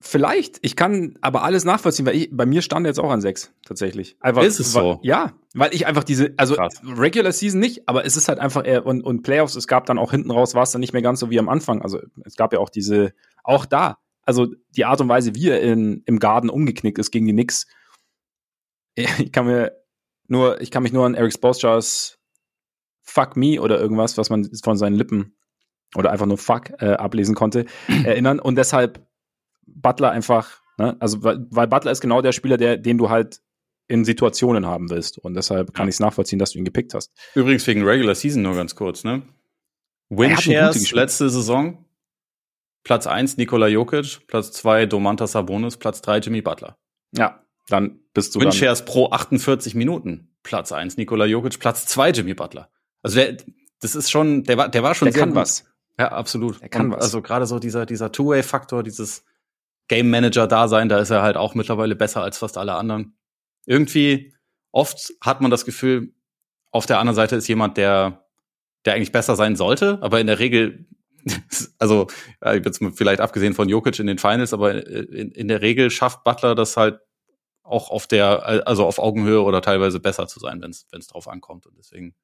Vielleicht. 0.00 0.58
Ich 0.60 0.76
kann 0.76 1.16
aber 1.22 1.42
alles 1.42 1.64
nachvollziehen, 1.64 2.04
weil 2.06 2.16
ich, 2.16 2.28
bei 2.30 2.44
mir 2.44 2.60
stand 2.60 2.86
jetzt 2.86 3.00
auch 3.00 3.10
an 3.10 3.22
sechs, 3.22 3.52
tatsächlich. 3.64 4.16
Einfach, 4.20 4.42
ist 4.42 4.60
es 4.60 4.72
so? 4.72 5.00
Ja, 5.02 5.32
weil 5.54 5.74
ich 5.74 5.86
einfach 5.86 6.04
diese, 6.04 6.34
also 6.36 6.54
Krass. 6.54 6.80
Regular 6.84 7.32
Season 7.32 7.60
nicht, 7.60 7.88
aber 7.88 8.04
es 8.04 8.16
ist 8.16 8.28
halt 8.28 8.38
einfach 8.38 8.66
eher, 8.66 8.84
und, 8.84 9.02
und 9.02 9.22
Playoffs, 9.22 9.56
es 9.56 9.66
gab 9.66 9.86
dann 9.86 9.98
auch 9.98 10.10
hinten 10.10 10.30
raus, 10.30 10.54
war 10.54 10.64
es 10.64 10.70
dann 10.70 10.80
nicht 10.80 10.92
mehr 10.92 11.02
ganz 11.02 11.20
so 11.20 11.30
wie 11.30 11.38
am 11.38 11.48
Anfang. 11.48 11.80
Also 11.80 12.00
es 12.24 12.36
gab 12.36 12.52
ja 12.52 12.58
auch 12.58 12.68
diese, 12.68 13.14
auch 13.42 13.64
da, 13.64 13.98
also 14.22 14.48
die 14.70 14.84
Art 14.84 15.00
und 15.00 15.08
Weise, 15.08 15.34
wie 15.34 15.48
er 15.48 15.62
in, 15.62 16.02
im 16.04 16.18
Garden 16.18 16.50
umgeknickt 16.50 16.98
ist 16.98 17.10
gegen 17.10 17.26
die 17.26 17.32
Knicks. 17.32 17.66
Ich 19.18 19.30
kann 19.30 19.44
mir 19.44 19.72
nur, 20.28 20.60
ich 20.60 20.70
kann 20.70 20.82
mich 20.82 20.92
nur 20.92 21.06
an 21.06 21.14
Eric 21.14 21.32
Spoelstra's 21.32 22.18
Fuck 23.02 23.36
Me 23.36 23.60
oder 23.60 23.78
irgendwas, 23.78 24.18
was 24.18 24.30
man 24.30 24.48
von 24.62 24.76
seinen 24.76 24.96
Lippen 24.96 25.36
oder 25.94 26.10
einfach 26.10 26.26
nur 26.26 26.38
Fuck 26.38 26.70
äh, 26.80 26.92
ablesen 26.92 27.34
konnte, 27.34 27.66
erinnern. 28.04 28.40
Und 28.40 28.56
deshalb 28.56 29.06
Butler 29.66 30.10
einfach, 30.10 30.60
ne, 30.78 30.96
also 31.00 31.22
weil, 31.22 31.46
weil 31.50 31.68
Butler 31.68 31.92
ist 31.92 32.00
genau 32.00 32.22
der 32.22 32.32
Spieler, 32.32 32.56
der, 32.56 32.76
den 32.76 32.98
du 32.98 33.10
halt 33.10 33.40
in 33.88 34.04
Situationen 34.04 34.66
haben 34.66 34.90
willst. 34.90 35.18
Und 35.18 35.34
deshalb 35.34 35.72
kann 35.72 35.86
ja. 35.86 35.90
ich 35.90 35.96
es 35.96 36.00
nachvollziehen, 36.00 36.38
dass 36.38 36.50
du 36.50 36.58
ihn 36.58 36.64
gepickt 36.64 36.94
hast. 36.94 37.12
Übrigens 37.34 37.66
wegen 37.66 37.84
Regular 37.84 38.14
Season 38.14 38.42
nur 38.42 38.54
ganz 38.54 38.74
kurz, 38.74 39.04
ne? 39.04 39.22
Winshares 40.08 40.92
letzte 40.92 41.30
Saison, 41.30 41.84
Platz 42.84 43.06
1 43.06 43.36
Nikola 43.36 43.66
Jokic, 43.68 44.26
Platz 44.26 44.52
2 44.52 44.86
Domantas 44.86 45.32
Sabonis, 45.32 45.76
Platz 45.76 46.00
3 46.02 46.18
Jimmy 46.18 46.42
Butler. 46.42 46.76
Ja, 47.12 47.45
dann 47.68 48.00
bist 48.14 48.34
du 48.34 48.40
Winshares 48.40 48.84
pro 48.84 49.10
48 49.10 49.74
Minuten, 49.74 50.30
Platz 50.42 50.72
1 50.72 50.96
Nikola 50.96 51.26
Jokic, 51.26 51.58
Platz 51.58 51.86
2 51.86 52.10
Jimmy 52.10 52.34
Butler. 52.34 52.70
Also 53.02 53.16
der, 53.16 53.36
das 53.80 53.94
ist 53.94 54.10
schon, 54.10 54.44
der 54.44 54.56
war, 54.56 54.68
der 54.68 54.82
war 54.82 54.94
schon 54.94 55.10
der 55.10 55.18
kann 55.18 55.30
gut. 55.30 55.36
was. 55.36 55.64
Ja, 55.98 56.12
absolut. 56.12 56.60
Er 56.60 56.68
kann 56.68 56.86
Und 56.86 56.92
was. 56.92 57.02
Also 57.04 57.22
gerade 57.22 57.46
so 57.46 57.58
dieser, 57.58 57.86
dieser 57.86 58.12
Two-Way-Faktor, 58.12 58.82
dieses 58.82 59.24
Game 59.88 60.10
Manager-Dasein, 60.10 60.88
da 60.88 60.98
ist 60.98 61.10
er 61.10 61.22
halt 61.22 61.36
auch 61.36 61.54
mittlerweile 61.54 61.96
besser 61.96 62.22
als 62.22 62.38
fast 62.38 62.58
alle 62.58 62.74
anderen. 62.74 63.16
Irgendwie, 63.66 64.34
oft 64.72 65.12
hat 65.20 65.40
man 65.40 65.50
das 65.50 65.64
Gefühl, 65.64 66.12
auf 66.70 66.86
der 66.86 66.98
anderen 66.98 67.16
Seite 67.16 67.36
ist 67.36 67.48
jemand, 67.48 67.76
der, 67.76 68.26
der 68.84 68.94
eigentlich 68.94 69.12
besser 69.12 69.36
sein 69.36 69.56
sollte, 69.56 69.98
aber 70.02 70.20
in 70.20 70.26
der 70.26 70.38
Regel, 70.38 70.86
also 71.78 72.06
jetzt 72.44 72.80
vielleicht 72.94 73.20
abgesehen 73.20 73.54
von 73.54 73.68
Jokic 73.68 73.98
in 73.98 74.06
den 74.06 74.18
Finals, 74.18 74.52
aber 74.52 74.86
in, 74.86 75.30
in 75.30 75.48
der 75.48 75.62
Regel 75.62 75.90
schafft 75.90 76.24
Butler 76.24 76.54
das 76.54 76.76
halt 76.76 77.00
auch 77.66 77.90
auf 77.90 78.06
der, 78.06 78.66
also 78.66 78.86
auf 78.86 78.98
Augenhöhe 78.98 79.42
oder 79.42 79.62
teilweise 79.62 80.00
besser 80.00 80.26
zu 80.26 80.40
sein, 80.40 80.62
wenn 80.62 80.70
es 80.70 81.06
drauf 81.06 81.28
ankommt. 81.28 81.66
Und 81.66 81.76
deswegen 81.78 82.14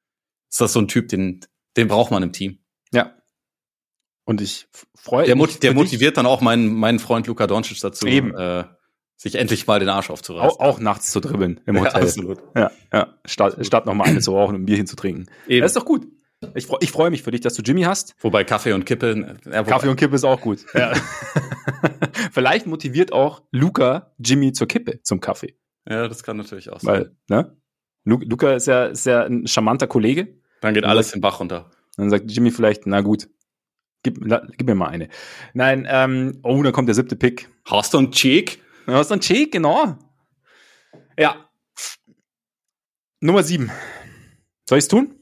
ist 0.51 0.61
das 0.61 0.72
so 0.72 0.80
ein 0.80 0.88
Typ, 0.88 1.09
den, 1.09 1.40
den 1.76 1.88
braucht 1.88 2.11
man 2.11 2.22
im 2.22 2.32
Team. 2.32 2.59
Ja, 2.93 3.14
und 4.24 4.40
ich 4.40 4.68
freue 4.95 5.26
der, 5.26 5.36
mich. 5.36 5.59
Der 5.59 5.74
motiviert 5.74 6.16
dann 6.16 6.26
auch 6.26 6.40
meinen, 6.40 6.74
meinen 6.74 6.99
Freund 6.99 7.26
Luka 7.26 7.47
Doncic 7.47 7.80
dazu, 7.80 8.07
Eben. 8.07 8.34
Äh, 8.34 8.64
sich 9.16 9.36
endlich 9.36 9.66
mal 9.68 9.78
den 9.78 9.88
Arsch 9.88 10.11
aufzureißen. 10.11 10.51
Auch, 10.51 10.59
auch 10.59 10.80
nachts 10.80 11.12
zu 11.12 11.20
dribbeln 11.20 11.61
im 11.66 11.78
Hotel. 11.78 11.93
Ja, 11.93 12.01
absolut. 12.01 12.43
Ja, 12.57 12.70
ja. 12.93 13.14
Statt, 13.24 13.64
statt 13.64 13.86
noch 13.86 13.95
mal 13.95 14.05
eine 14.05 14.20
zu 14.20 14.34
rauchen 14.34 14.57
und 14.57 14.62
ein 14.62 14.66
Bierchen 14.66 14.86
zu 14.86 14.97
trinken. 14.97 15.26
Eben. 15.47 15.62
Das 15.62 15.70
ist 15.70 15.76
doch 15.76 15.84
gut. 15.84 16.07
Ich, 16.55 16.68
ich 16.80 16.90
freue 16.90 17.11
mich 17.11 17.22
für 17.22 17.30
dich, 17.30 17.40
dass 17.40 17.55
du 17.55 17.62
Jimmy 17.62 17.82
hast. 17.82 18.14
Wobei 18.20 18.45
Kaffee 18.45 18.72
und 18.72 18.84
Kippe. 18.84 19.38
Äh, 19.45 19.64
Kaffee 19.64 19.88
und 19.88 19.97
Kippe 19.97 20.14
ist 20.14 20.24
auch 20.24 20.40
gut. 20.40 20.64
Ja. 20.74 20.93
Vielleicht 22.32 22.66
motiviert 22.66 23.12
auch 23.12 23.43
Luca 23.51 24.12
Jimmy 24.18 24.53
zur 24.53 24.68
Kippe, 24.68 25.01
zum 25.03 25.20
Kaffee. 25.20 25.57
Ja, 25.88 26.09
das 26.09 26.22
kann 26.22 26.36
natürlich 26.36 26.70
auch 26.70 26.80
sein. 26.80 27.12
Weil, 27.28 27.45
ne? 27.45 27.57
Luca 28.05 28.55
ist 28.55 28.66
ja, 28.66 28.86
ist 28.86 29.07
ja 29.07 29.24
ein 29.24 29.47
charmanter 29.47 29.86
Kollege. 29.86 30.40
Dann 30.61 30.74
geht 30.74 30.84
alles 30.84 31.12
den 31.12 31.20
Bach 31.20 31.40
runter. 31.40 31.70
Dann 31.97 32.11
sagt 32.11 32.30
Jimmy 32.30 32.51
vielleicht, 32.51 32.86
na 32.86 33.01
gut, 33.01 33.28
Gib, 34.03 34.18
gib 34.59 34.66
mir 34.66 34.74
mal 34.74 34.88
eine. 34.88 35.09
Nein, 35.55 35.86
ähm, 35.88 36.40
oh, 36.43 36.61
da 36.62 36.72
kommt 36.72 36.88
der 36.88 36.95
siebte 36.95 37.14
Pick. 37.14 37.49
Hast 37.64 37.95
du 37.95 37.99
einen 37.99 38.11
Cheek? 38.11 38.61
Hast 38.86 39.11
du 39.11 39.14
einen 39.14 39.20
Cheek, 39.20 39.53
genau. 39.53 39.97
Ja. 41.16 41.49
Nummer 43.20 43.45
sieben. 43.45 43.70
Soll 44.68 44.78
ich 44.78 44.84
es 44.84 44.88
tun? 44.88 45.14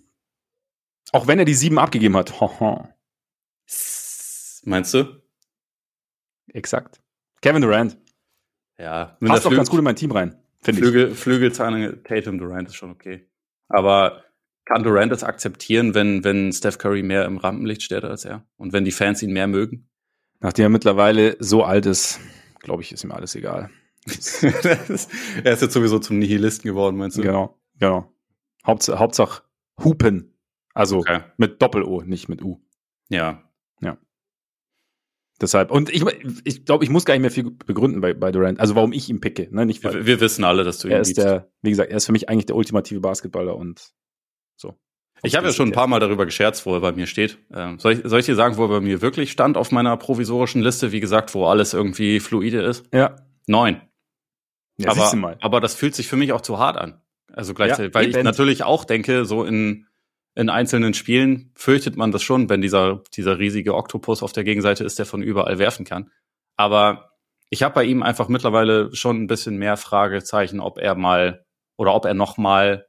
Auch 1.13 1.27
wenn 1.27 1.39
er 1.39 1.45
die 1.45 1.55
sieben 1.55 1.79
abgegeben 1.79 2.17
hat. 2.17 2.33
Meinst 4.65 4.95
du? 4.95 5.23
Exakt. 6.49 7.01
Kevin 7.41 7.63
Durant. 7.63 7.97
Ja. 8.79 9.17
Passt 9.21 9.45
doch 9.45 9.51
ganz 9.51 9.71
gut 9.71 9.79
in 9.79 9.85
mein 9.85 9.97
Team 9.97 10.13
rein, 10.13 10.37
finde 10.63 10.81
ich. 10.81 10.87
Flügel, 10.87 11.15
Flügelzahne 11.15 12.03
Tatum 12.03 12.39
Durant 12.39 12.69
ist 12.69 12.77
schon 12.77 12.91
okay. 12.91 13.29
Aber 13.69 14.25
kann 14.65 14.83
Durant 14.83 15.13
das 15.13 15.25
akzeptieren, 15.25 15.95
wenn, 15.95 16.25
wenn 16.25 16.53
Steph 16.53 16.79
Curry 16.79 17.03
mehr 17.03 17.25
im 17.25 17.39
Rampenlicht 17.39 17.83
steht 17.83 18.05
als 18.05 18.25
er? 18.25 18.47
Und 18.57 18.73
wenn 18.73 18.85
die 18.85 18.93
Fans 18.93 19.23
ihn 19.23 19.33
mehr 19.33 19.47
mögen? 19.47 19.89
Nachdem 20.41 20.65
er 20.65 20.69
mittlerweile 20.71 21.37
so 21.39 21.65
alt 21.65 21.87
ist, 21.87 22.21
glaube 22.61 22.83
ich, 22.83 22.93
ist 22.93 23.05
ihm 23.05 23.13
alles 23.13 23.35
egal. 23.35 23.71
er 24.07 24.89
ist 24.91 25.11
jetzt 25.45 25.73
sowieso 25.73 25.99
zum 25.99 26.19
Nihilisten 26.19 26.69
geworden, 26.69 26.97
meinst 26.97 27.19
du? 27.19 27.23
Genau, 27.23 27.59
genau. 27.79 28.13
Hauptsache, 28.67 28.99
Hauptsache 28.99 29.43
Hupen. 29.83 30.35
Also 30.75 30.99
okay. 30.99 31.21
mit 31.37 31.61
Doppel-O, 31.61 32.03
nicht 32.03 32.29
mit 32.29 32.43
U. 32.43 32.61
Ja. 33.09 33.43
Ja. 33.81 33.99
Deshalb, 35.41 35.71
und 35.71 35.89
ich, 35.91 36.05
ich 36.45 36.64
glaube, 36.64 36.85
ich 36.85 36.91
muss 36.91 37.05
gar 37.05 37.14
nicht 37.14 37.23
mehr 37.23 37.31
viel 37.31 37.51
begründen 37.51 38.01
bei, 38.01 38.14
bei 38.14 38.31
Durant, 38.31 38.61
also 38.61 38.75
warum 38.75 38.93
ich 38.93 39.09
ihn 39.09 39.21
picke. 39.21 39.49
Ne? 39.51 39.64
Nicht, 39.66 39.83
wir, 39.83 40.07
wir 40.07 40.21
wissen 40.21 40.45
alle, 40.45 40.64
dass 40.64 40.79
du 40.79 40.89
ihn 40.89 40.93
Er 40.93 41.01
ist 41.01 41.16
der, 41.16 41.51
wie 41.62 41.71
gesagt, 41.71 41.91
er 41.91 41.97
ist 41.97 42.07
für 42.07 42.12
mich 42.12 42.29
eigentlich 42.29 42.47
der 42.47 42.57
ultimative 42.57 43.01
Basketballer 43.01 43.57
und 43.57 43.91
so. 44.57 44.79
Ich 45.23 45.37
habe 45.37 45.47
ja 45.47 45.53
schon 45.53 45.68
ein 45.68 45.73
paar 45.73 45.87
Mal 45.87 46.01
darüber 46.01 46.25
gescherzt, 46.25 46.64
wo 46.66 46.75
er 46.75 46.81
bei 46.81 46.93
mir 46.93 47.07
steht. 47.07 47.39
Ähm, 47.53 47.79
soll, 47.79 47.93
ich, 47.93 48.01
soll 48.05 48.21
ich 48.21 48.27
dir 48.27 48.35
sagen, 48.35 48.57
wo 48.57 48.64
er 48.64 48.68
bei 48.68 48.81
mir 48.81 49.03
wirklich 49.03 49.31
stand 49.31 49.57
auf 49.57 49.71
meiner 49.71 49.97
provisorischen 49.97 50.62
Liste? 50.62 50.93
Wie 50.93 51.01
gesagt, 51.01 51.35
wo 51.35 51.47
alles 51.47 51.75
irgendwie 51.75 52.21
fluide 52.21 52.62
ist? 52.62 52.87
Ja. 52.93 53.16
Neun. 53.47 53.83
Ja, 54.79 54.91
aber, 54.91 55.37
aber 55.41 55.61
das 55.61 55.75
fühlt 55.75 55.95
sich 55.95 56.09
für 56.09 56.16
mich 56.16 56.33
auch 56.33 56.41
zu 56.41 56.59
hart 56.59 56.79
an. 56.79 57.03
Also 57.33 57.53
gleichzeitig, 57.55 57.95
ja, 57.95 58.01
weil 58.01 58.09
ich 58.09 58.23
natürlich 58.23 58.64
auch 58.64 58.85
denke, 58.85 59.25
so 59.25 59.45
in, 59.45 59.87
in 60.35 60.49
einzelnen 60.49 60.95
Spielen 60.95 61.53
fürchtet 61.55 61.97
man 61.97 62.12
das 62.12 62.22
schon, 62.22 62.49
wenn 62.49 62.61
dieser, 62.61 63.03
dieser 63.14 63.39
riesige 63.39 63.74
Oktopus 63.74 64.22
auf 64.22 64.33
der 64.33 64.45
Gegenseite 64.45 64.85
ist, 64.85 64.99
der 64.99 65.07
von 65.07 65.22
überall 65.22 65.59
werfen 65.59 65.85
kann. 65.85 66.11
Aber 66.57 67.11
ich 67.51 67.62
habe 67.62 67.74
bei 67.74 67.85
ihm 67.85 68.03
einfach 68.03 68.28
mittlerweile 68.28 68.95
schon 68.95 69.22
ein 69.22 69.26
bisschen 69.26 69.57
mehr 69.57 69.76
Fragezeichen, 69.76 70.61
ob 70.61 70.78
er 70.78 70.95
mal 70.95 71.45
oder 71.76 71.95
ob 71.95 72.05
er 72.05 72.14
noch 72.14 72.37
mal 72.37 72.87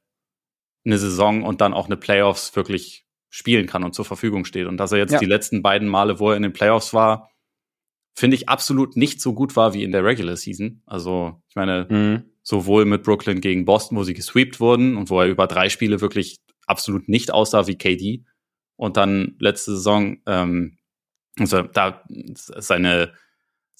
eine 0.85 0.97
Saison 0.97 1.43
und 1.43 1.61
dann 1.61 1.73
auch 1.73 1.85
eine 1.85 1.97
Playoffs 1.97 2.55
wirklich 2.55 3.05
spielen 3.29 3.65
kann 3.65 3.83
und 3.83 3.95
zur 3.95 4.05
Verfügung 4.05 4.45
steht. 4.45 4.67
Und 4.67 4.77
dass 4.77 4.91
er 4.91 4.99
jetzt 4.99 5.13
ja. 5.13 5.19
die 5.19 5.25
letzten 5.25 5.61
beiden 5.61 5.87
Male, 5.87 6.19
wo 6.19 6.29
er 6.29 6.35
in 6.35 6.43
den 6.43 6.53
Playoffs 6.53 6.93
war, 6.93 7.31
finde 8.13 8.35
ich 8.35 8.49
absolut 8.49 8.97
nicht 8.97 9.21
so 9.21 9.33
gut 9.33 9.55
war 9.55 9.73
wie 9.73 9.83
in 9.83 9.91
der 9.91 10.03
Regular 10.03 10.35
Season. 10.35 10.83
Also, 10.85 11.41
ich 11.47 11.55
meine, 11.55 11.87
mhm. 11.89 12.23
sowohl 12.43 12.85
mit 12.85 13.03
Brooklyn 13.03 13.41
gegen 13.41 13.65
Boston, 13.65 13.97
wo 13.97 14.03
sie 14.03 14.13
gesweept 14.13 14.59
wurden 14.59 14.97
und 14.97 15.09
wo 15.09 15.21
er 15.21 15.27
über 15.27 15.47
drei 15.47 15.69
Spiele 15.69 16.01
wirklich 16.01 16.35
absolut 16.71 17.07
nicht 17.07 17.31
aussah 17.31 17.67
wie 17.67 17.77
KD. 17.77 18.23
Und 18.75 18.97
dann 18.97 19.35
letzte 19.39 19.75
Saison, 19.75 20.17
ähm, 20.25 20.79
also 21.37 21.61
da 21.61 22.03
seine 22.33 23.13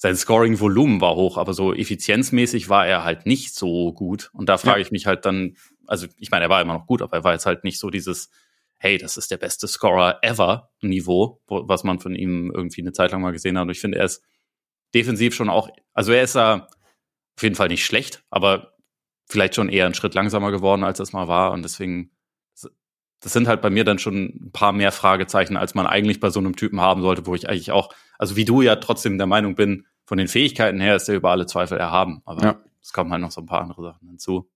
sein 0.02 0.16
Scoring-Volumen 0.16 1.00
war 1.00 1.14
hoch, 1.14 1.38
aber 1.38 1.54
so 1.54 1.72
effizienzmäßig 1.72 2.68
war 2.68 2.88
er 2.88 3.04
halt 3.04 3.24
nicht 3.24 3.54
so 3.54 3.92
gut. 3.92 4.30
Und 4.32 4.48
da 4.48 4.58
frage 4.58 4.80
ja. 4.80 4.86
ich 4.86 4.90
mich 4.90 5.06
halt 5.06 5.24
dann, 5.24 5.56
also 5.86 6.08
ich 6.16 6.32
meine, 6.32 6.46
er 6.46 6.50
war 6.50 6.60
immer 6.60 6.74
noch 6.74 6.86
gut, 6.86 7.02
aber 7.02 7.18
er 7.18 7.24
war 7.24 7.32
jetzt 7.34 7.46
halt 7.46 7.62
nicht 7.62 7.78
so 7.78 7.88
dieses, 7.88 8.28
hey, 8.78 8.98
das 8.98 9.16
ist 9.16 9.30
der 9.30 9.36
beste 9.36 9.68
Scorer 9.68 10.18
ever 10.22 10.72
Niveau, 10.80 11.40
wo, 11.46 11.68
was 11.68 11.84
man 11.84 12.00
von 12.00 12.16
ihm 12.16 12.50
irgendwie 12.52 12.80
eine 12.80 12.92
Zeit 12.92 13.12
lang 13.12 13.22
mal 13.22 13.30
gesehen 13.30 13.56
hat. 13.56 13.62
Und 13.62 13.70
ich 13.70 13.80
finde, 13.80 13.98
er 13.98 14.06
ist 14.06 14.24
defensiv 14.92 15.36
schon 15.36 15.48
auch, 15.48 15.68
also 15.94 16.10
er 16.10 16.24
ist 16.24 16.34
ja 16.34 16.66
auf 17.36 17.42
jeden 17.42 17.54
Fall 17.54 17.68
nicht 17.68 17.84
schlecht, 17.84 18.24
aber 18.28 18.72
vielleicht 19.28 19.54
schon 19.54 19.68
eher 19.68 19.86
einen 19.86 19.94
Schritt 19.94 20.14
langsamer 20.14 20.50
geworden, 20.50 20.82
als 20.82 20.98
es 20.98 21.12
mal 21.12 21.28
war. 21.28 21.52
Und 21.52 21.62
deswegen, 21.62 22.10
das 23.22 23.32
sind 23.32 23.46
halt 23.46 23.62
bei 23.62 23.70
mir 23.70 23.84
dann 23.84 23.98
schon 23.98 24.24
ein 24.24 24.50
paar 24.52 24.72
mehr 24.72 24.92
Fragezeichen, 24.92 25.56
als 25.56 25.74
man 25.74 25.86
eigentlich 25.86 26.18
bei 26.18 26.28
so 26.28 26.40
einem 26.40 26.56
Typen 26.56 26.80
haben 26.80 27.02
sollte, 27.02 27.24
wo 27.26 27.34
ich 27.34 27.48
eigentlich 27.48 27.70
auch, 27.70 27.94
also 28.18 28.36
wie 28.36 28.44
du 28.44 28.62
ja 28.62 28.76
trotzdem 28.76 29.16
der 29.16 29.28
Meinung 29.28 29.54
bin, 29.54 29.86
von 30.04 30.18
den 30.18 30.28
Fähigkeiten 30.28 30.80
her 30.80 30.96
ist 30.96 31.08
er 31.08 31.14
über 31.14 31.30
alle 31.30 31.46
Zweifel 31.46 31.78
erhaben. 31.78 32.20
Aber 32.24 32.42
ja. 32.42 32.60
es 32.82 32.92
kommen 32.92 33.12
halt 33.12 33.22
noch 33.22 33.30
so 33.30 33.40
ein 33.40 33.46
paar 33.46 33.62
andere 33.62 33.82
Sachen 33.82 34.08
hinzu. 34.08 34.50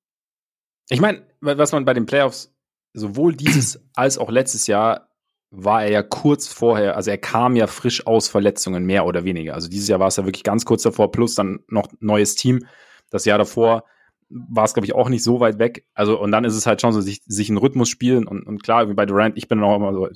Ich 0.88 1.00
meine, 1.00 1.22
was 1.40 1.72
man 1.72 1.84
bei 1.84 1.94
den 1.94 2.06
Playoffs 2.06 2.52
sowohl 2.92 3.36
dieses 3.36 3.80
als 3.94 4.18
auch 4.18 4.30
letztes 4.30 4.66
Jahr 4.66 5.08
war 5.50 5.84
er 5.84 5.90
ja 5.90 6.02
kurz 6.02 6.48
vorher, 6.48 6.96
also 6.96 7.10
er 7.10 7.18
kam 7.18 7.54
ja 7.54 7.68
frisch 7.68 8.04
aus 8.04 8.28
Verletzungen, 8.28 8.84
mehr 8.84 9.06
oder 9.06 9.24
weniger. 9.24 9.54
Also 9.54 9.68
dieses 9.68 9.88
Jahr 9.88 10.00
war 10.00 10.08
es 10.08 10.16
ja 10.16 10.24
wirklich 10.24 10.42
ganz 10.42 10.64
kurz 10.64 10.82
davor, 10.82 11.12
plus 11.12 11.36
dann 11.36 11.60
noch 11.68 11.88
neues 12.00 12.34
Team. 12.34 12.66
Das 13.10 13.24
Jahr 13.24 13.38
davor 13.38 13.84
war 14.28 14.64
es, 14.64 14.74
glaube 14.74 14.86
ich, 14.86 14.94
auch 14.94 15.08
nicht 15.08 15.22
so 15.22 15.40
weit 15.40 15.58
weg. 15.58 15.86
Also, 15.94 16.20
und 16.20 16.32
dann 16.32 16.44
ist 16.44 16.54
es 16.54 16.66
halt 16.66 16.80
schon 16.80 16.92
so, 16.92 17.00
sich, 17.00 17.22
sich 17.26 17.48
einen 17.48 17.58
Rhythmus 17.58 17.88
spielen 17.88 18.26
und, 18.26 18.46
und 18.46 18.62
klar, 18.62 18.88
wie 18.88 18.94
bei 18.94 19.06
Durant, 19.06 19.36
ich 19.36 19.48
bin 19.48 19.60
dann 19.60 19.68
auch 19.68 19.76
immer 19.76 19.92
so, 19.92 20.08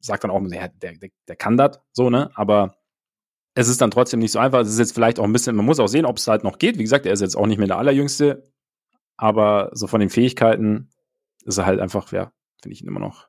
sag 0.00 0.20
dann 0.20 0.30
auch 0.30 0.38
immer, 0.38 0.54
ja, 0.54 0.68
der, 0.68 0.94
der, 0.94 1.10
der 1.28 1.36
kann 1.36 1.56
das, 1.56 1.80
so, 1.92 2.10
ne? 2.10 2.30
Aber 2.34 2.76
es 3.54 3.68
ist 3.68 3.80
dann 3.80 3.90
trotzdem 3.90 4.20
nicht 4.20 4.32
so 4.32 4.38
einfach. 4.38 4.60
Es 4.60 4.68
ist 4.68 4.78
jetzt 4.78 4.94
vielleicht 4.94 5.18
auch 5.18 5.24
ein 5.24 5.32
bisschen, 5.32 5.56
man 5.56 5.64
muss 5.64 5.80
auch 5.80 5.86
sehen, 5.86 6.06
ob 6.06 6.16
es 6.16 6.26
halt 6.26 6.44
noch 6.44 6.58
geht. 6.58 6.78
Wie 6.78 6.82
gesagt, 6.82 7.06
er 7.06 7.12
ist 7.12 7.20
jetzt 7.20 7.36
auch 7.36 7.46
nicht 7.46 7.58
mehr 7.58 7.68
der 7.68 7.78
Allerjüngste, 7.78 8.44
aber 9.16 9.70
so 9.72 9.86
von 9.86 10.00
den 10.00 10.10
Fähigkeiten 10.10 10.90
ist 11.44 11.58
er 11.58 11.66
halt 11.66 11.80
einfach, 11.80 12.10
ja, 12.12 12.32
finde 12.62 12.74
ich 12.74 12.82
ihn 12.82 12.88
immer 12.88 13.00
noch 13.00 13.28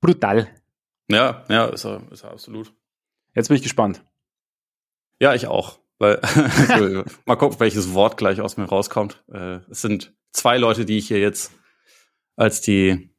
brutal. 0.00 0.48
Ja, 1.08 1.44
ja, 1.48 1.66
ist 1.66 1.84
er, 1.84 2.00
ist 2.10 2.24
er 2.24 2.32
absolut. 2.32 2.72
Jetzt 3.34 3.48
bin 3.48 3.56
ich 3.56 3.62
gespannt. 3.62 4.04
Ja, 5.20 5.34
ich 5.34 5.46
auch. 5.46 5.78
Weil, 5.98 6.20
mal 7.26 7.36
gucken, 7.36 7.60
welches 7.60 7.94
Wort 7.94 8.16
gleich 8.16 8.40
aus 8.40 8.56
mir 8.56 8.64
rauskommt. 8.64 9.24
Äh, 9.32 9.60
es 9.70 9.80
sind 9.82 10.14
zwei 10.32 10.58
Leute, 10.58 10.84
die 10.84 10.98
ich 10.98 11.08
hier 11.08 11.20
jetzt 11.20 11.52
als 12.36 12.60
die, 12.60 13.14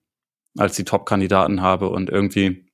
als 0.58 0.76
die 0.76 0.84
Top-Kandidaten 0.84 1.62
habe 1.62 1.90
und 1.90 2.10
irgendwie 2.10 2.68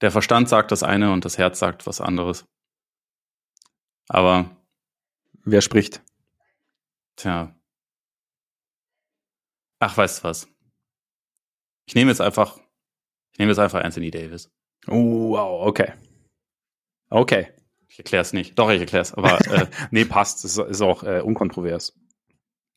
der 0.00 0.10
Verstand 0.10 0.48
sagt 0.48 0.72
das 0.72 0.82
eine 0.82 1.12
und 1.12 1.24
das 1.24 1.38
Herz 1.38 1.58
sagt 1.58 1.86
was 1.86 2.00
anderes. 2.00 2.46
Aber. 4.08 4.50
Wer 5.46 5.60
spricht? 5.60 6.02
Tja. 7.16 7.54
Ach, 9.78 9.96
weißt 9.96 10.20
du 10.20 10.24
was? 10.24 10.48
Ich 11.86 11.94
nehme 11.94 12.10
jetzt 12.10 12.22
einfach, 12.22 12.58
ich 13.32 13.38
nehme 13.38 13.50
jetzt 13.50 13.58
einfach 13.58 13.82
Anthony 13.82 14.10
Davis. 14.10 14.50
Oh, 14.86 15.30
wow, 15.30 15.66
okay. 15.66 15.92
Okay. 17.10 17.52
Ich 17.94 17.98
erkläre 18.00 18.22
es 18.22 18.32
nicht. 18.32 18.58
Doch, 18.58 18.70
ich 18.72 18.80
erkläre 18.80 19.02
es. 19.02 19.14
Aber 19.14 19.40
äh, 19.52 19.66
nee, 19.92 20.04
passt. 20.04 20.42
Das 20.42 20.58
ist 20.58 20.82
auch 20.82 21.04
äh, 21.04 21.20
unkontrovers. 21.20 21.96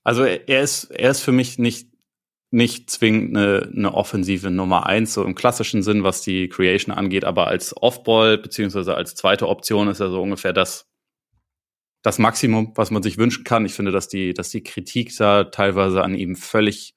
Also 0.04 0.24
er 0.24 0.62
ist, 0.62 0.86
er 0.92 1.10
ist 1.10 1.22
für 1.22 1.32
mich 1.32 1.58
nicht 1.58 1.90
nicht 2.52 2.90
zwingend 2.90 3.36
eine, 3.36 3.70
eine 3.76 3.94
offensive 3.94 4.52
Nummer 4.52 4.86
eins 4.86 5.14
so 5.14 5.26
im 5.26 5.36
klassischen 5.36 5.82
Sinn, 5.82 6.04
was 6.04 6.22
die 6.22 6.48
Creation 6.48 6.96
angeht, 6.96 7.26
aber 7.26 7.48
als 7.48 7.76
Offball 7.76 8.38
beziehungsweise 8.38 8.96
als 8.96 9.16
zweite 9.16 9.50
Option 9.50 9.90
ist 9.90 10.00
er 10.00 10.10
so 10.10 10.22
ungefähr 10.22 10.54
das, 10.54 10.88
das 12.04 12.20
Maximum, 12.20 12.72
was 12.76 12.90
man 12.90 13.04
sich 13.04 13.18
wünschen 13.18 13.44
kann. 13.44 13.66
Ich 13.66 13.74
finde, 13.74 13.92
dass 13.92 14.08
die, 14.08 14.34
dass 14.34 14.50
die 14.50 14.64
Kritik 14.64 15.14
da 15.18 15.44
teilweise 15.46 16.04
an 16.04 16.16
ihm 16.16 16.38
völlig, 16.38 16.96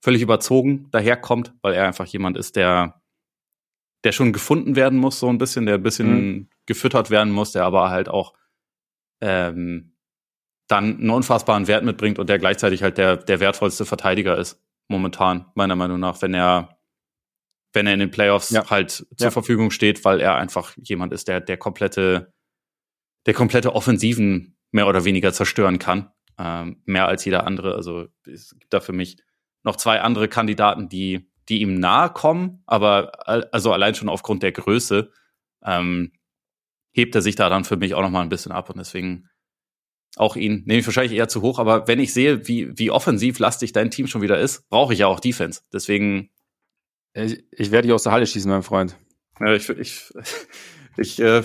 völlig 0.00 0.22
überzogen 0.22 0.88
daherkommt, 0.92 1.52
weil 1.60 1.74
er 1.74 1.86
einfach 1.86 2.06
jemand 2.06 2.38
ist, 2.38 2.56
der, 2.56 3.02
der 4.04 4.12
schon 4.12 4.32
gefunden 4.32 4.76
werden 4.76 4.98
muss, 4.98 5.18
so 5.18 5.28
ein 5.28 5.36
bisschen, 5.36 5.66
der 5.66 5.74
ein 5.74 5.82
bisschen 5.82 6.28
mhm. 6.28 6.48
Gefüttert 6.66 7.10
werden 7.10 7.32
muss, 7.32 7.52
der 7.52 7.64
aber 7.64 7.90
halt 7.90 8.08
auch 8.08 8.34
ähm, 9.20 9.96
dann 10.68 10.98
einen 10.98 11.10
unfassbaren 11.10 11.68
Wert 11.68 11.84
mitbringt 11.84 12.18
und 12.18 12.28
der 12.28 12.38
gleichzeitig 12.38 12.82
halt 12.82 12.98
der, 12.98 13.16
der 13.16 13.40
wertvollste 13.40 13.84
Verteidiger 13.84 14.36
ist 14.36 14.62
momentan, 14.88 15.46
meiner 15.54 15.76
Meinung 15.76 16.00
nach, 16.00 16.22
wenn 16.22 16.34
er, 16.34 16.78
wenn 17.72 17.86
er 17.86 17.94
in 17.94 18.00
den 18.00 18.10
Playoffs 18.10 18.50
ja. 18.50 18.68
halt 18.68 18.90
zur 18.90 19.06
ja. 19.18 19.30
Verfügung 19.30 19.70
steht, 19.70 20.04
weil 20.04 20.20
er 20.20 20.36
einfach 20.36 20.72
jemand 20.76 21.12
ist, 21.12 21.28
der 21.28 21.40
der 21.40 21.56
komplette, 21.56 22.32
der 23.26 23.34
komplette 23.34 23.74
Offensiven 23.74 24.56
mehr 24.72 24.86
oder 24.86 25.04
weniger 25.04 25.32
zerstören 25.32 25.78
kann. 25.78 26.10
Ähm, 26.38 26.82
mehr 26.84 27.08
als 27.08 27.24
jeder 27.24 27.46
andere. 27.46 27.74
Also 27.74 28.08
es 28.26 28.54
gibt 28.58 28.72
da 28.72 28.80
für 28.80 28.92
mich 28.92 29.16
noch 29.62 29.76
zwei 29.76 30.00
andere 30.00 30.28
Kandidaten, 30.28 30.88
die, 30.88 31.30
die 31.48 31.60
ihm 31.60 31.74
nahe 31.80 32.10
kommen, 32.10 32.62
aber 32.66 33.26
also 33.26 33.72
allein 33.72 33.94
schon 33.94 34.08
aufgrund 34.08 34.42
der 34.42 34.52
Größe 34.52 35.10
ähm, 35.64 36.12
hebt 36.96 37.14
er 37.14 37.22
sich 37.22 37.36
da 37.36 37.48
dann 37.48 37.64
für 37.64 37.76
mich 37.76 37.94
auch 37.94 38.00
noch 38.00 38.10
mal 38.10 38.22
ein 38.22 38.30
bisschen 38.30 38.52
ab 38.52 38.70
und 38.70 38.78
deswegen 38.78 39.28
auch 40.16 40.34
ihn 40.34 40.62
nehme 40.64 40.80
ich 40.80 40.86
wahrscheinlich 40.86 41.16
eher 41.16 41.28
zu 41.28 41.42
hoch, 41.42 41.58
aber 41.58 41.86
wenn 41.88 42.00
ich 42.00 42.14
sehe, 42.14 42.48
wie, 42.48 42.76
wie 42.78 42.90
offensiv 42.90 43.38
lastig 43.38 43.72
dein 43.72 43.90
Team 43.90 44.06
schon 44.06 44.22
wieder 44.22 44.40
ist, 44.40 44.66
brauche 44.70 44.94
ich 44.94 45.00
ja 45.00 45.06
auch 45.06 45.20
Defense. 45.20 45.60
Deswegen. 45.72 46.30
Ich, 47.12 47.44
ich 47.50 47.70
werde 47.70 47.86
dich 47.86 47.94
aus 47.94 48.02
der 48.02 48.12
Halle 48.12 48.26
schießen, 48.26 48.50
mein 48.50 48.62
Freund. 48.62 48.96
Ich, 49.46 49.68
ich, 49.68 50.12
ich, 50.96 51.20
äh, 51.20 51.42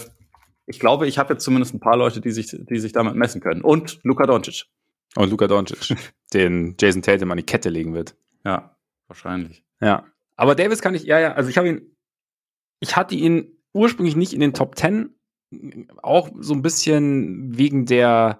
ich 0.65 0.79
glaube, 0.79 1.05
ich 1.07 1.17
habe 1.17 1.33
jetzt 1.33 1.43
zumindest 1.43 1.73
ein 1.73 1.81
paar 1.81 1.97
Leute, 1.97 2.21
die 2.21 2.31
sich, 2.31 2.47
die 2.57 2.79
sich 2.79 2.93
damit 2.93 3.15
messen 3.15 3.41
können. 3.41 3.61
Und 3.61 3.99
Luka 4.03 4.25
Doncic. 4.25 4.65
Und 5.15 5.29
Luka 5.29 5.47
Doncic, 5.47 5.97
den 6.33 6.75
Jason 6.79 7.01
Tatum 7.01 7.31
an 7.31 7.37
die 7.37 7.43
Kette 7.43 7.69
legen 7.69 7.93
wird. 7.93 8.15
Ja, 8.45 8.77
wahrscheinlich. 9.07 9.65
Ja. 9.81 10.05
Aber 10.37 10.55
Davis 10.55 10.81
kann 10.81 10.95
ich, 10.95 11.03
ja, 11.03 11.19
ja, 11.19 11.33
also 11.33 11.49
ich 11.49 11.57
habe 11.57 11.67
ihn, 11.67 11.95
ich 12.79 12.95
hatte 12.95 13.15
ihn 13.15 13.57
ursprünglich 13.73 14.15
nicht 14.15 14.33
in 14.33 14.39
den 14.39 14.53
Top 14.53 14.77
10 14.77 15.13
auch 16.01 16.29
so 16.39 16.53
ein 16.53 16.61
bisschen 16.61 17.57
wegen 17.57 17.85
der 17.85 18.39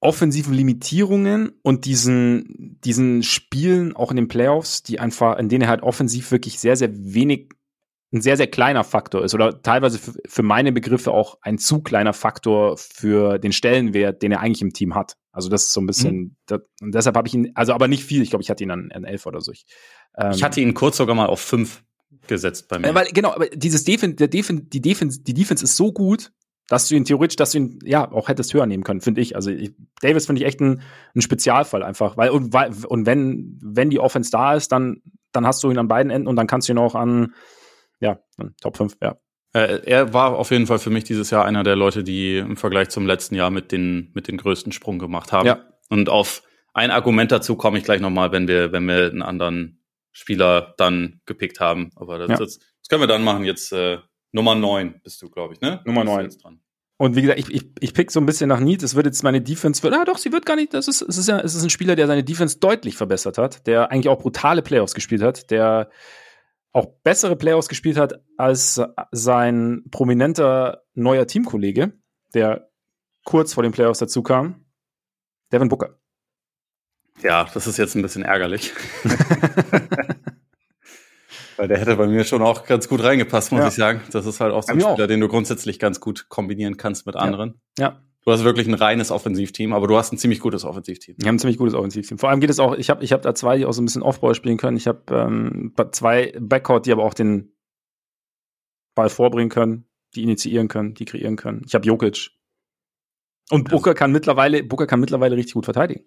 offensiven 0.00 0.54
Limitierungen 0.54 1.52
und 1.62 1.84
diesen, 1.84 2.78
diesen 2.84 3.22
Spielen 3.22 3.96
auch 3.96 4.10
in 4.10 4.16
den 4.16 4.28
Playoffs, 4.28 4.82
die 4.82 5.00
einfach, 5.00 5.38
in 5.38 5.48
denen 5.48 5.62
er 5.62 5.68
halt 5.68 5.82
offensiv 5.82 6.30
wirklich 6.30 6.58
sehr, 6.58 6.76
sehr 6.76 6.90
wenig, 6.92 7.50
ein 8.12 8.20
sehr, 8.20 8.36
sehr 8.36 8.46
kleiner 8.46 8.84
Faktor 8.84 9.24
ist 9.24 9.34
oder 9.34 9.62
teilweise 9.62 9.98
für, 9.98 10.12
für 10.26 10.42
meine 10.42 10.70
Begriffe 10.70 11.12
auch 11.12 11.38
ein 11.40 11.58
zu 11.58 11.82
kleiner 11.82 12.12
Faktor 12.12 12.76
für 12.76 13.38
den 13.38 13.52
Stellenwert, 13.52 14.22
den 14.22 14.32
er 14.32 14.40
eigentlich 14.40 14.62
im 14.62 14.72
Team 14.72 14.94
hat. 14.94 15.16
Also 15.32 15.48
das 15.48 15.64
ist 15.64 15.72
so 15.72 15.80
ein 15.80 15.86
bisschen, 15.86 16.16
mhm. 16.16 16.36
das, 16.46 16.60
und 16.80 16.94
deshalb 16.94 17.16
habe 17.16 17.26
ich 17.26 17.34
ihn, 17.34 17.52
also 17.54 17.72
aber 17.72 17.88
nicht 17.88 18.04
viel, 18.04 18.22
ich 18.22 18.30
glaube, 18.30 18.42
ich 18.42 18.50
hatte 18.50 18.62
ihn 18.62 18.70
an, 18.70 18.92
an 18.92 19.04
elf 19.04 19.26
oder 19.26 19.40
so. 19.40 19.50
Ich, 19.50 19.66
ähm, 20.16 20.32
ich 20.32 20.42
hatte 20.42 20.60
ihn 20.60 20.74
kurz 20.74 20.98
sogar 20.98 21.16
mal 21.16 21.26
auf 21.26 21.40
fünf 21.40 21.82
gesetzt 22.26 22.68
bei 22.68 22.78
mir. 22.78 22.88
Äh, 22.88 22.94
weil, 22.94 23.06
genau, 23.06 23.32
aber 23.32 23.46
dieses 23.48 23.84
Defense, 23.84 24.16
der 24.16 24.28
Defense, 24.28 24.64
die 24.64 24.80
Defense, 24.80 25.20
die 25.22 25.34
Defense 25.34 25.64
ist 25.64 25.76
so 25.76 25.92
gut, 25.92 26.32
dass 26.68 26.88
du 26.88 26.96
ihn 26.96 27.04
theoretisch, 27.04 27.36
dass 27.36 27.52
du 27.52 27.58
ihn 27.58 27.78
ja 27.84 28.10
auch 28.10 28.28
hättest 28.28 28.52
höher 28.52 28.66
nehmen 28.66 28.82
können, 28.82 29.00
finde 29.00 29.20
ich. 29.20 29.36
Also 29.36 29.50
ich, 29.50 29.72
Davis 30.00 30.26
finde 30.26 30.42
ich 30.42 30.46
echt 30.46 30.60
ein, 30.60 30.82
ein 31.14 31.22
Spezialfall 31.22 31.82
einfach, 31.82 32.16
weil 32.16 32.30
und, 32.30 32.52
weil 32.52 32.72
und 32.86 33.06
wenn 33.06 33.58
wenn 33.62 33.90
die 33.90 34.00
Offense 34.00 34.30
da 34.30 34.54
ist, 34.54 34.72
dann 34.72 35.02
dann 35.32 35.46
hast 35.46 35.62
du 35.62 35.70
ihn 35.70 35.78
an 35.78 35.88
beiden 35.88 36.10
Enden 36.10 36.28
und 36.28 36.36
dann 36.36 36.46
kannst 36.46 36.68
du 36.68 36.72
ihn 36.72 36.78
auch 36.78 36.94
an 36.94 37.34
ja 38.00 38.18
Top 38.60 38.76
5, 38.76 38.96
ja. 39.02 39.16
Äh, 39.52 39.80
er 39.86 40.12
war 40.12 40.36
auf 40.36 40.50
jeden 40.50 40.66
Fall 40.66 40.78
für 40.78 40.90
mich 40.90 41.04
dieses 41.04 41.30
Jahr 41.30 41.44
einer 41.44 41.62
der 41.62 41.76
Leute, 41.76 42.02
die 42.02 42.38
im 42.38 42.56
Vergleich 42.56 42.88
zum 42.88 43.06
letzten 43.06 43.36
Jahr 43.36 43.50
mit 43.50 43.70
den 43.70 44.10
mit 44.14 44.28
den 44.28 44.36
größten 44.36 44.72
Sprung 44.72 44.98
gemacht 44.98 45.32
haben. 45.32 45.46
Ja. 45.46 45.60
Und 45.88 46.08
auf 46.08 46.42
ein 46.74 46.90
Argument 46.90 47.30
dazu 47.30 47.56
komme 47.56 47.78
ich 47.78 47.84
gleich 47.84 48.00
nochmal, 48.00 48.32
wenn 48.32 48.48
wir 48.48 48.72
wenn 48.72 48.86
wir 48.86 49.06
einen 49.06 49.22
anderen 49.22 49.80
Spieler 50.16 50.74
dann 50.78 51.20
gepickt 51.26 51.60
haben. 51.60 51.90
Aber 51.94 52.16
das, 52.16 52.30
ja. 52.30 52.36
das, 52.36 52.58
das 52.58 52.88
können 52.88 53.02
wir 53.02 53.06
dann 53.06 53.22
machen. 53.22 53.44
Jetzt 53.44 53.70
äh, 53.72 53.98
Nummer 54.32 54.54
neun 54.54 55.00
bist 55.02 55.20
du, 55.20 55.28
glaube 55.28 55.52
ich, 55.52 55.60
ne? 55.60 55.82
Nummer 55.84 56.04
neun. 56.04 56.30
Und 56.96 57.16
wie 57.16 57.20
gesagt, 57.20 57.38
ich, 57.38 57.52
ich, 57.52 57.66
ich 57.80 57.92
pick 57.92 58.10
so 58.10 58.18
ein 58.18 58.24
bisschen 58.24 58.48
nach 58.48 58.58
Need. 58.58 58.82
Es 58.82 58.94
wird 58.94 59.04
jetzt 59.04 59.22
meine 59.22 59.42
Defense, 59.42 59.82
wird, 59.82 59.92
ah 59.92 60.06
doch, 60.06 60.16
sie 60.16 60.32
wird 60.32 60.46
gar 60.46 60.56
nicht, 60.56 60.72
das 60.72 60.88
ist, 60.88 61.02
es 61.02 61.18
ist 61.18 61.28
ja, 61.28 61.38
es 61.40 61.54
ist 61.54 61.62
ein 61.62 61.68
Spieler, 61.68 61.96
der 61.96 62.06
seine 62.06 62.24
Defense 62.24 62.58
deutlich 62.58 62.96
verbessert 62.96 63.36
hat, 63.36 63.66
der 63.66 63.90
eigentlich 63.90 64.08
auch 64.08 64.18
brutale 64.18 64.62
Playoffs 64.62 64.94
gespielt 64.94 65.20
hat, 65.20 65.50
der 65.50 65.90
auch 66.72 66.86
bessere 67.02 67.36
Playoffs 67.36 67.68
gespielt 67.68 67.98
hat 67.98 68.22
als 68.38 68.80
sein 69.12 69.84
prominenter 69.90 70.84
neuer 70.94 71.26
Teamkollege, 71.26 71.92
der 72.32 72.70
kurz 73.24 73.52
vor 73.52 73.62
den 73.62 73.72
Playoffs 73.72 73.98
dazu 73.98 74.22
kam, 74.22 74.64
Devin 75.52 75.68
Booker. 75.68 75.98
Ja, 77.22 77.46
das 77.52 77.66
ist 77.66 77.76
jetzt 77.78 77.94
ein 77.94 78.02
bisschen 78.02 78.22
ärgerlich. 78.22 78.72
Weil 81.56 81.68
der 81.68 81.78
hätte 81.78 81.96
bei 81.96 82.06
mir 82.06 82.24
schon 82.24 82.42
auch 82.42 82.66
ganz 82.66 82.86
gut 82.88 83.02
reingepasst, 83.02 83.50
muss 83.50 83.60
ja. 83.62 83.68
ich 83.68 83.74
sagen. 83.74 84.02
Das 84.12 84.26
ist 84.26 84.40
halt 84.40 84.52
auch 84.52 84.62
so 84.62 84.72
ein 84.72 84.80
Spieler, 84.80 85.04
auch. 85.04 85.06
den 85.06 85.20
du 85.20 85.28
grundsätzlich 85.28 85.78
ganz 85.78 86.00
gut 86.00 86.28
kombinieren 86.28 86.76
kannst 86.76 87.06
mit 87.06 87.16
anderen. 87.16 87.60
Ja. 87.78 87.84
ja. 87.84 88.02
Du 88.24 88.32
hast 88.32 88.44
wirklich 88.44 88.66
ein 88.66 88.74
reines 88.74 89.10
Offensivteam, 89.12 89.72
aber 89.72 89.86
du 89.86 89.96
hast 89.96 90.12
ein 90.12 90.18
ziemlich 90.18 90.40
gutes 90.40 90.64
Offensivteam. 90.64 91.14
Wir 91.18 91.28
haben 91.28 91.36
ein 91.36 91.38
ziemlich 91.38 91.58
gutes 91.58 91.74
Offensivteam. 91.74 92.18
Vor 92.18 92.28
allem 92.28 92.40
geht 92.40 92.50
es 92.50 92.58
auch, 92.58 92.74
ich 92.74 92.90
habe 92.90 93.04
ich 93.04 93.12
hab 93.12 93.22
da 93.22 93.34
zwei, 93.34 93.56
die 93.56 93.64
auch 93.64 93.72
so 93.72 93.80
ein 93.80 93.84
bisschen 93.84 94.02
Offball 94.02 94.34
spielen 94.34 94.56
können. 94.56 94.76
Ich 94.76 94.88
habe 94.88 95.02
ähm, 95.10 95.72
zwei 95.92 96.34
Backcourt, 96.38 96.86
die 96.86 96.92
aber 96.92 97.04
auch 97.04 97.14
den 97.14 97.54
Ball 98.96 99.10
vorbringen 99.10 99.48
können, 99.48 99.86
die 100.16 100.24
initiieren 100.24 100.66
können, 100.66 100.94
die 100.94 101.04
kreieren 101.04 101.36
können. 101.36 101.62
Ich 101.66 101.74
habe 101.74 101.86
Jokic. 101.86 102.32
Und 103.50 103.70
Booker 103.70 103.94
kann 103.94 104.10
mittlerweile, 104.10 104.64
Booker 104.64 104.88
kann 104.88 104.98
mittlerweile 104.98 105.36
richtig 105.36 105.54
gut 105.54 105.64
verteidigen 105.64 106.04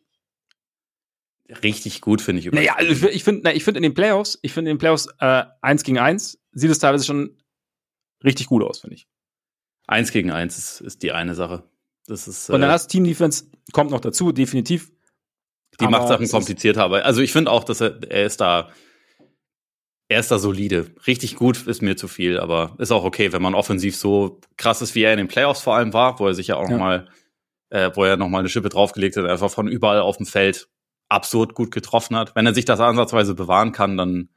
richtig 1.64 2.02
gut, 2.02 2.22
finde 2.22 2.42
ich. 2.42 2.52
Naja, 2.52 2.76
also 2.76 3.08
ich 3.08 3.24
finde, 3.24 3.52
ich 3.52 3.64
finde 3.64 3.80
in 3.80 3.84
den 3.84 3.94
Playoffs, 3.94 4.40
ich 4.42 4.54
finde 4.54 4.72
in 4.72 4.76
den 4.76 4.80
Playoffs 4.80 5.08
äh, 5.20 5.44
eins 5.62 5.84
gegen 5.84 5.98
eins 5.98 6.40
sieht 6.52 6.72
es 6.72 6.80
teilweise 6.80 7.06
schon 7.06 7.38
richtig 8.24 8.48
gut 8.48 8.64
aus, 8.64 8.80
finde 8.80 8.96
ich. 8.96 9.08
Eins 9.88 10.12
gegen 10.12 10.32
eins 10.32 10.58
ist, 10.58 10.82
ist 10.82 11.04
die 11.04 11.12
eine 11.12 11.36
Sache. 11.36 11.64
Das 12.08 12.28
ist, 12.28 12.50
äh, 12.50 12.54
Und 12.54 12.62
dann 12.62 12.72
hast 12.72 12.88
Team 12.88 13.04
Defense 13.04 13.46
kommt 13.72 13.92
noch 13.92 14.02
dazu, 14.02 14.32
definitiv. 14.32 14.92
Die 15.80 15.88
macht 15.88 16.08
Sachen 16.08 16.28
komplizierter, 16.28 16.84
aber 16.84 17.06
also 17.06 17.22
ich 17.22 17.32
finde 17.32 17.52
auch, 17.52 17.64
dass 17.64 17.80
er, 17.80 18.02
er 18.10 18.26
ist 18.26 18.42
da, 18.42 18.70
er 20.10 20.20
ist 20.20 20.30
da 20.30 20.38
solide. 20.38 20.88
Richtig 21.08 21.36
gut 21.36 21.68
ist 21.68 21.82
mir 21.82 21.96
zu 21.96 22.08
viel, 22.08 22.40
aber 22.40 22.76
ist 22.80 22.92
auch 22.92 23.04
okay, 23.04 23.32
wenn 23.32 23.42
man 23.42 23.56
offensiv 23.56 23.96
so 23.96 24.42
krass 24.58 24.82
ist, 24.82 24.96
wie 24.96 25.04
er 25.04 25.14
in 25.14 25.20
den 25.20 25.28
Playoffs 25.28 25.62
vor 25.62 25.76
allem 25.76 25.94
war, 25.94 26.20
wo 26.20 26.28
er 26.28 26.34
sich 26.34 26.48
ja 26.48 26.58
auch 26.58 26.66
ja. 26.66 26.72
noch 26.72 26.80
mal, 26.80 27.08
äh, 27.70 27.92
wo 27.96 28.04
er 28.04 28.18
noch 28.18 28.28
mal 28.28 28.40
eine 28.40 28.50
Schippe 28.50 28.70
draufgelegt 28.70 29.16
hat, 29.16 29.26
einfach 29.26 29.52
von 29.52 29.68
überall 29.68 30.02
auf 30.02 30.18
dem 30.18 30.26
Feld 30.26 30.68
absurd 31.10 31.56
gut 31.56 31.72
getroffen 31.72 32.16
hat. 32.16 32.36
Wenn 32.36 32.46
er 32.46 32.54
sich 32.54 32.66
das 32.66 32.80
ansatzweise 32.80 33.36
bewahren 33.36 33.72
kann, 33.72 33.98
dann, 33.98 34.30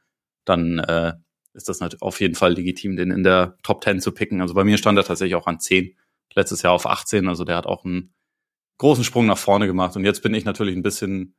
dann 0.43 0.79
äh, 0.79 1.13
ist 1.53 1.69
das 1.69 1.79
natürlich 1.79 2.01
auf 2.01 2.19
jeden 2.19 2.35
Fall 2.35 2.53
legitim, 2.53 2.95
den 2.95 3.11
in 3.11 3.23
der 3.23 3.57
Top 3.63 3.83
10 3.83 4.01
zu 4.01 4.11
picken. 4.11 4.41
Also 4.41 4.53
bei 4.53 4.63
mir 4.63 4.77
stand 4.77 4.97
er 4.97 5.03
tatsächlich 5.03 5.35
auch 5.35 5.47
an 5.47 5.59
10, 5.59 5.95
letztes 6.35 6.63
Jahr 6.63 6.73
auf 6.73 6.87
18, 6.87 7.27
also 7.27 7.43
der 7.43 7.57
hat 7.57 7.67
auch 7.67 7.85
einen 7.85 8.13
großen 8.79 9.03
Sprung 9.03 9.27
nach 9.27 9.37
vorne 9.37 9.67
gemacht. 9.67 9.95
Und 9.95 10.03
jetzt 10.03 10.23
bin 10.23 10.33
ich 10.33 10.45
natürlich 10.45 10.75
ein 10.75 10.81
bisschen, 10.81 11.35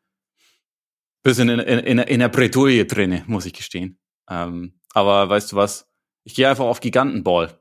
bisschen 1.22 1.48
in, 1.48 1.58
in, 1.60 1.98
in 1.98 2.18
der 2.20 2.28
Bretouille 2.28 2.86
drinne, 2.86 3.24
muss 3.26 3.46
ich 3.46 3.52
gestehen. 3.52 3.98
Ähm, 4.30 4.80
aber 4.92 5.28
weißt 5.28 5.52
du 5.52 5.56
was? 5.56 5.90
Ich 6.22 6.34
gehe 6.34 6.48
einfach 6.48 6.64
auf 6.64 6.80
Gigantenball. 6.80 7.58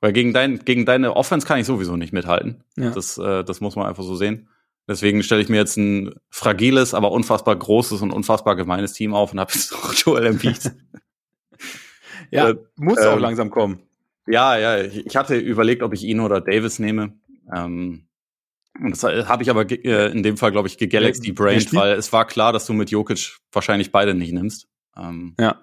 Weil 0.00 0.12
gegen, 0.12 0.32
dein, 0.32 0.64
gegen 0.64 0.86
deine 0.86 1.14
Offense 1.14 1.46
kann 1.46 1.58
ich 1.58 1.66
sowieso 1.66 1.96
nicht 1.96 2.12
mithalten. 2.12 2.64
Ja. 2.76 2.90
Das, 2.90 3.18
äh, 3.18 3.44
das 3.44 3.60
muss 3.60 3.76
man 3.76 3.86
einfach 3.86 4.04
so 4.04 4.16
sehen. 4.16 4.48
Deswegen 4.88 5.22
stelle 5.22 5.40
ich 5.42 5.48
mir 5.48 5.56
jetzt 5.58 5.76
ein 5.76 6.14
fragiles, 6.30 6.94
aber 6.94 7.12
unfassbar 7.12 7.54
großes 7.56 8.00
und 8.02 8.10
unfassbar 8.12 8.56
gemeines 8.56 8.92
Team 8.92 9.14
auf 9.14 9.32
und 9.32 9.38
habe 9.40 9.52
jetzt 9.52 9.72
auch 9.74 9.92
Joel 9.94 10.26
Embiid. 10.26 10.72
Ja, 12.30 12.50
Äh, 12.50 12.56
muss 12.76 12.98
auch 12.98 13.14
ähm, 13.14 13.18
langsam 13.20 13.50
kommen. 13.50 13.80
ja, 14.26 14.56
ja, 14.56 14.78
ich 14.82 15.16
hatte 15.16 15.36
überlegt, 15.36 15.82
ob 15.82 15.92
ich 15.94 16.04
ihn 16.04 16.20
oder 16.20 16.40
Davis 16.40 16.78
nehme. 16.78 17.14
Ähm, 17.52 18.06
das 18.88 19.02
habe 19.02 19.42
ich 19.42 19.50
aber 19.50 19.68
äh, 19.68 20.12
in 20.12 20.22
dem 20.22 20.36
Fall, 20.36 20.52
glaube 20.52 20.68
ich, 20.68 20.78
gegalaxy 20.78 21.22
Wer- 21.22 21.28
wer 21.28 21.34
brain, 21.34 21.60
spielt? 21.60 21.82
weil 21.82 21.92
es 21.94 22.12
war 22.12 22.26
klar, 22.26 22.52
dass 22.52 22.66
du 22.66 22.72
mit 22.72 22.90
Jokic 22.90 23.36
wahrscheinlich 23.52 23.90
beide 23.90 24.14
nicht 24.14 24.32
nimmst. 24.32 24.68
Ähm, 24.96 25.34
Ja. 25.40 25.60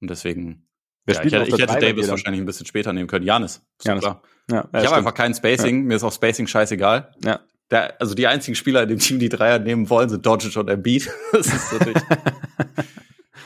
Und 0.00 0.08
deswegen, 0.10 0.66
Wer 1.04 1.16
ja, 1.16 1.22
ich, 1.24 1.32
hätte- 1.32 1.48
ich 1.48 1.60
hätte 1.60 1.78
Davis 1.80 2.08
wahrscheinlich 2.08 2.40
ein 2.40 2.46
bisschen 2.46 2.66
später 2.66 2.92
nehmen 2.94 3.08
können. 3.08 3.26
Janis, 3.26 3.60
Janis. 3.82 4.04
klar. 4.04 4.22
Ja, 4.50 4.68
ja, 4.72 4.80
ich 4.80 4.86
habe 4.86 4.96
einfach 4.96 5.14
kein 5.14 5.34
Spacing, 5.34 5.84
mir 5.84 5.96
ist 5.96 6.04
auch 6.04 6.12
Spacing 6.12 6.46
scheißegal. 6.46 7.14
Ja. 7.24 7.40
Der, 7.70 8.00
also 8.00 8.14
die 8.14 8.26
einzigen 8.26 8.54
Spieler 8.54 8.82
in 8.82 8.88
dem 8.88 8.98
Team, 8.98 9.18
die 9.18 9.28
Dreier 9.28 9.58
nehmen 9.58 9.90
wollen, 9.90 10.08
sind 10.08 10.24
Doncic 10.24 10.56
und 10.56 10.68
Embiid. 10.68 11.10
Das 11.32 11.46
ist 11.46 11.72
natürlich, 11.72 12.02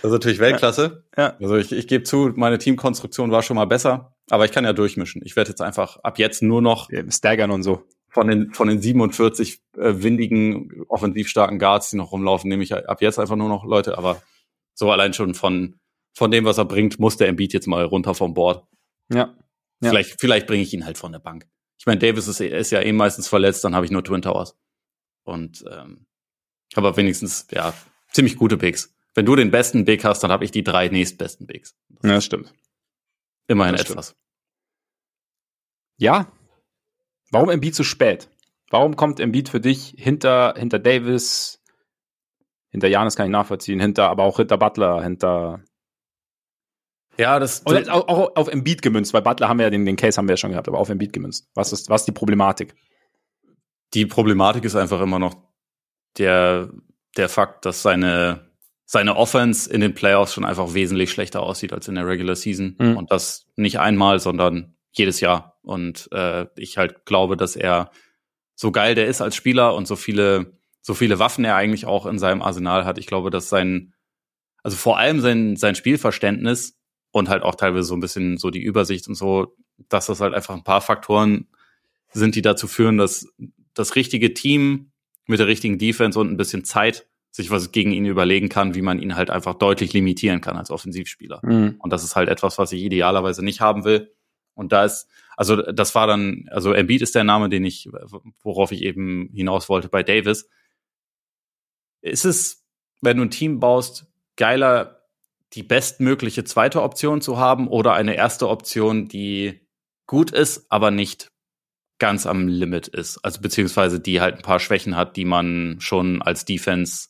das 0.03 0.05
ist 0.05 0.13
natürlich 0.13 0.39
Weltklasse. 0.39 1.05
Ja. 1.17 1.37
Also 1.41 1.57
ich, 1.57 1.73
ich 1.73 1.87
gebe 1.89 2.05
zu, 2.05 2.31
meine 2.35 2.59
Teamkonstruktion 2.59 3.31
war 3.31 3.43
schon 3.43 3.57
mal 3.57 3.67
besser, 3.67 4.15
aber 4.31 4.45
ich 4.45 4.53
kann 4.53 4.65
ja 4.65 4.73
durchmischen. 4.73 5.23
Ich 5.25 5.37
werde 5.37 5.51
jetzt 5.51 5.61
einfach 5.61 5.99
ab 5.99 6.19
jetzt 6.19 6.43
nur 6.43 6.63
noch 6.63 6.91
Ja, 6.91 7.03
Staggern 7.11 7.51
und 7.51 7.63
so. 7.63 7.83
von 8.09 8.29
den 8.29 8.53
von 8.53 8.69
den 8.69 8.81
47 8.81 9.61
äh, 9.77 9.95
windigen, 10.03 10.85
offensiv 10.89 11.29
starken 11.29 11.59
Guards, 11.59 11.91
die 11.91 11.97
noch 11.97 12.13
rumlaufen, 12.13 12.49
nehme 12.49 12.63
ich 12.63 12.75
ab 12.75 13.03
jetzt 13.03 13.19
einfach 13.19 13.37
nur 13.37 13.49
noch 13.49 13.65
Leute, 13.65 13.99
aber 13.99 14.23
so 14.75 14.91
allein 14.91 15.13
schon 15.15 15.35
von 15.35 15.79
von 16.15 16.31
dem, 16.31 16.45
was 16.45 16.59
er 16.59 16.67
bringt, 16.67 16.99
muss 16.99 17.17
der 17.17 17.29
Embiid 17.29 17.53
jetzt 17.53 17.67
mal 17.67 17.85
runter 17.85 18.15
vom 18.15 18.35
Board. 18.35 18.65
Ja. 19.13 19.35
Ja. 19.83 19.91
Vielleicht, 19.91 20.21
vielleicht 20.21 20.47
bringe 20.47 20.63
ich 20.63 20.73
ihn 20.73 20.85
halt 20.85 20.97
von 20.99 21.11
der 21.11 21.19
Bank. 21.19 21.47
Ich 21.83 21.87
meine, 21.87 21.99
Davis 21.99 22.29
ist, 22.29 22.41
ist 22.41 22.71
ja 22.71 22.81
eh 22.81 22.93
meistens 22.93 23.27
verletzt, 23.27 23.65
dann 23.65 23.75
habe 23.75 23.85
ich 23.85 23.91
nur 23.91 24.05
Twin 24.05 24.23
Towers. 24.23 24.57
Und 25.25 25.65
ähm, 25.69 26.07
aber 26.75 26.97
wenigstens, 26.97 27.49
ja, 27.51 27.75
ziemlich 28.13 28.37
gute 28.37 28.57
Bigs. 28.57 28.95
Wenn 29.15 29.27
du 29.27 29.35
den 29.35 29.51
besten 29.51 29.85
Big 29.85 30.05
hast, 30.05 30.21
dann 30.21 30.31
habe 30.31 30.45
ich 30.45 30.53
die 30.53 30.63
drei 30.63 30.87
nächstbesten 30.87 31.49
Bigs. 31.49 31.77
Ja, 32.05 32.13
das 32.13 32.25
stimmt. 32.25 32.55
Immerhin 33.49 33.73
das 33.73 33.81
stimmt. 33.81 33.95
etwas. 33.99 34.17
Ja. 35.97 36.31
Warum 37.33 37.51
Embiid 37.51 37.75
zu 37.75 37.83
spät? 37.83 38.31
Warum 38.71 38.95
kommt 38.95 39.19
Embiid 39.19 39.49
für 39.49 39.61
dich 39.61 39.93
hinter, 39.99 40.55
hinter 40.57 40.79
Davis, 40.79 41.65
hinter 42.71 42.87
Janis 42.87 43.17
kann 43.17 43.27
ich 43.27 43.33
nachvollziehen, 43.33 43.81
hinter, 43.81 44.09
aber 44.09 44.23
auch 44.23 44.37
hinter 44.37 44.57
Butler, 44.57 45.03
hinter 45.03 45.65
Ja, 47.19 47.39
das, 47.39 47.61
Und 47.61 47.75
jetzt 47.75 47.91
auch, 47.91 48.09
auch 48.09 48.37
auf 48.37 48.49
Embiid 48.49 48.83
gemünzt, 48.83 49.13
weil 49.13 49.23
Butler 49.23 49.49
haben 49.49 49.59
wir 49.59 49.67
ja 49.67 49.71
den, 49.71 49.85
den 49.85 49.97
Case 49.97 50.17
haben 50.17 50.27
wir 50.27 50.33
ja 50.33 50.39
schon 50.39 50.51
gehabt, 50.51 50.69
aber 50.69 50.79
auf 50.79 50.89
Embiid 50.89 51.13
gemünzt. 51.13 51.49
Was 51.55 51.73
ist, 51.73 51.91
was 51.91 52.03
ist 52.03 52.07
die 52.07 52.13
Problematik? 52.13 52.75
die 53.95 54.07
Problematik 54.07 54.65
ist 54.65 54.77
einfach 54.77 55.01
immer 55.01 55.19
noch 55.19 55.35
der, 56.19 56.71
der 57.17 57.29
Fakt, 57.29 57.67
dass 57.67 57.83
seine, 57.83 58.51
seine 58.85 59.17
Offense 59.17 59.71
in 59.71 59.81
den 59.81 59.95
Playoffs 59.95 60.35
schon 60.35 60.45
einfach 60.45 60.75
wesentlich 60.75 61.11
schlechter 61.11 61.43
aussieht 61.43 61.73
als 61.73 61.89
in 61.89 61.95
der 61.95 62.07
Regular 62.07 62.37
Season. 62.37 62.77
Mhm. 62.79 62.97
Und 62.97 63.11
das 63.11 63.47
nicht 63.57 63.79
einmal, 63.79 64.21
sondern 64.21 64.77
jedes 64.93 65.21
Jahr. 65.21 65.59
Und 65.63 66.09
äh, 66.13 66.47
ich 66.57 66.79
halt 66.79 67.05
glaube, 67.05 67.37
dass 67.37 67.57
er 67.57 67.91
so 68.55 68.73
geil 68.73 68.95
der 68.95 69.07
ist 69.07 69.21
als 69.21 69.37
Spieler 69.37 69.75
und 69.75 69.87
so 69.87 69.97
viele, 69.97 70.59
so 70.81 70.95
viele 70.95 71.19
Waffen 71.19 71.45
er 71.45 71.57
eigentlich 71.57 71.87
auch 71.87 72.07
in 72.07 72.19
seinem 72.19 72.43
Arsenal 72.43 72.85
hat. 72.85 72.99
Ich 72.99 73.07
glaube, 73.07 73.31
dass 73.31 73.49
sein, 73.49 73.95
also 74.63 74.77
vor 74.77 74.99
allem 74.99 75.21
sein, 75.21 75.57
sein 75.57 75.75
Spielverständnis 75.75 76.79
und 77.13 77.29
halt 77.29 77.43
auch 77.43 77.55
teilweise 77.55 77.85
so 77.85 77.95
ein 77.95 78.01
bisschen 78.01 78.39
so 78.39 78.51
die 78.51 78.63
Übersicht 78.63 79.07
und 79.07 79.15
so, 79.15 79.55
dass 79.89 80.07
das 80.07 80.21
halt 80.21 80.35
einfach 80.35 80.55
ein 80.55 80.65
paar 80.65 80.81
Faktoren 80.81 81.47
sind, 82.13 82.35
die 82.35 82.43
dazu 82.43 82.67
führen, 82.67 82.99
dass 82.99 83.29
das 83.75 83.95
richtige 83.95 84.35
Team 84.35 84.91
mit 85.27 85.39
der 85.39 85.47
richtigen 85.47 85.79
Defense 85.79 86.19
und 86.19 86.31
ein 86.31 86.37
bisschen 86.37 86.65
Zeit 86.65 87.07
sich 87.31 87.51
was 87.51 87.73
gegen 87.73 87.93
ihn 87.93 88.05
überlegen 88.05 88.49
kann, 88.49 88.75
wie 88.75 88.83
man 88.83 89.01
ihn 89.01 89.17
halt 89.17 89.31
einfach 89.31 89.55
deutlich 89.55 89.93
limitieren 89.95 90.41
kann 90.43 90.57
als 90.57 90.71
Offensivspieler. 90.71 91.41
Mhm. 91.43 91.77
Und 91.79 91.91
das 91.93 92.05
ist 92.05 92.17
halt 92.17 92.29
etwas, 92.29 92.59
was 92.59 92.73
ich 92.73 92.83
idealerweise 92.83 93.43
nicht 93.43 93.61
haben 93.61 93.85
will. 93.85 94.13
Und 94.55 94.73
da 94.73 94.85
ist, 94.85 95.09
also 95.37 95.57
das 95.57 95.95
war 95.95 96.07
dann, 96.07 96.47
also 96.51 96.73
Embiid 96.73 97.01
ist 97.01 97.15
der 97.15 97.25
Name, 97.25 97.49
den 97.49 97.65
ich, 97.65 97.89
worauf 98.43 98.73
ich 98.73 98.83
eben 98.83 99.31
hinaus 99.33 99.71
wollte 99.71 99.89
bei 99.89 100.03
Davis. 100.03 100.49
Ist 102.03 102.27
es, 102.27 102.67
wenn 103.01 103.17
du 103.17 103.23
ein 103.23 103.31
Team 103.31 103.61
baust, 103.61 104.07
geiler, 104.37 105.02
die 105.55 105.63
bestmögliche 105.63 106.45
zweite 106.45 106.83
Option 106.83 107.21
zu 107.21 107.39
haben 107.39 107.69
oder 107.69 107.95
eine 107.95 108.15
erste 108.15 108.49
Option, 108.49 109.09
die 109.09 109.67
gut 110.07 110.31
ist, 110.31 110.67
aber 110.71 110.91
nicht 110.91 111.29
ganz 111.99 112.27
am 112.27 112.49
Limit 112.49 112.89
ist. 112.89 113.19
Also 113.19 113.41
beziehungsweise 113.41 114.01
die 114.01 114.21
halt 114.21 114.37
ein 114.37 114.43
paar 114.43 114.61
Schwächen 114.61 114.97
hat, 114.97 115.17
die 115.17 115.25
man 115.25 115.77
schon 115.81 116.21
als 116.23 116.45
Defense 116.45 117.09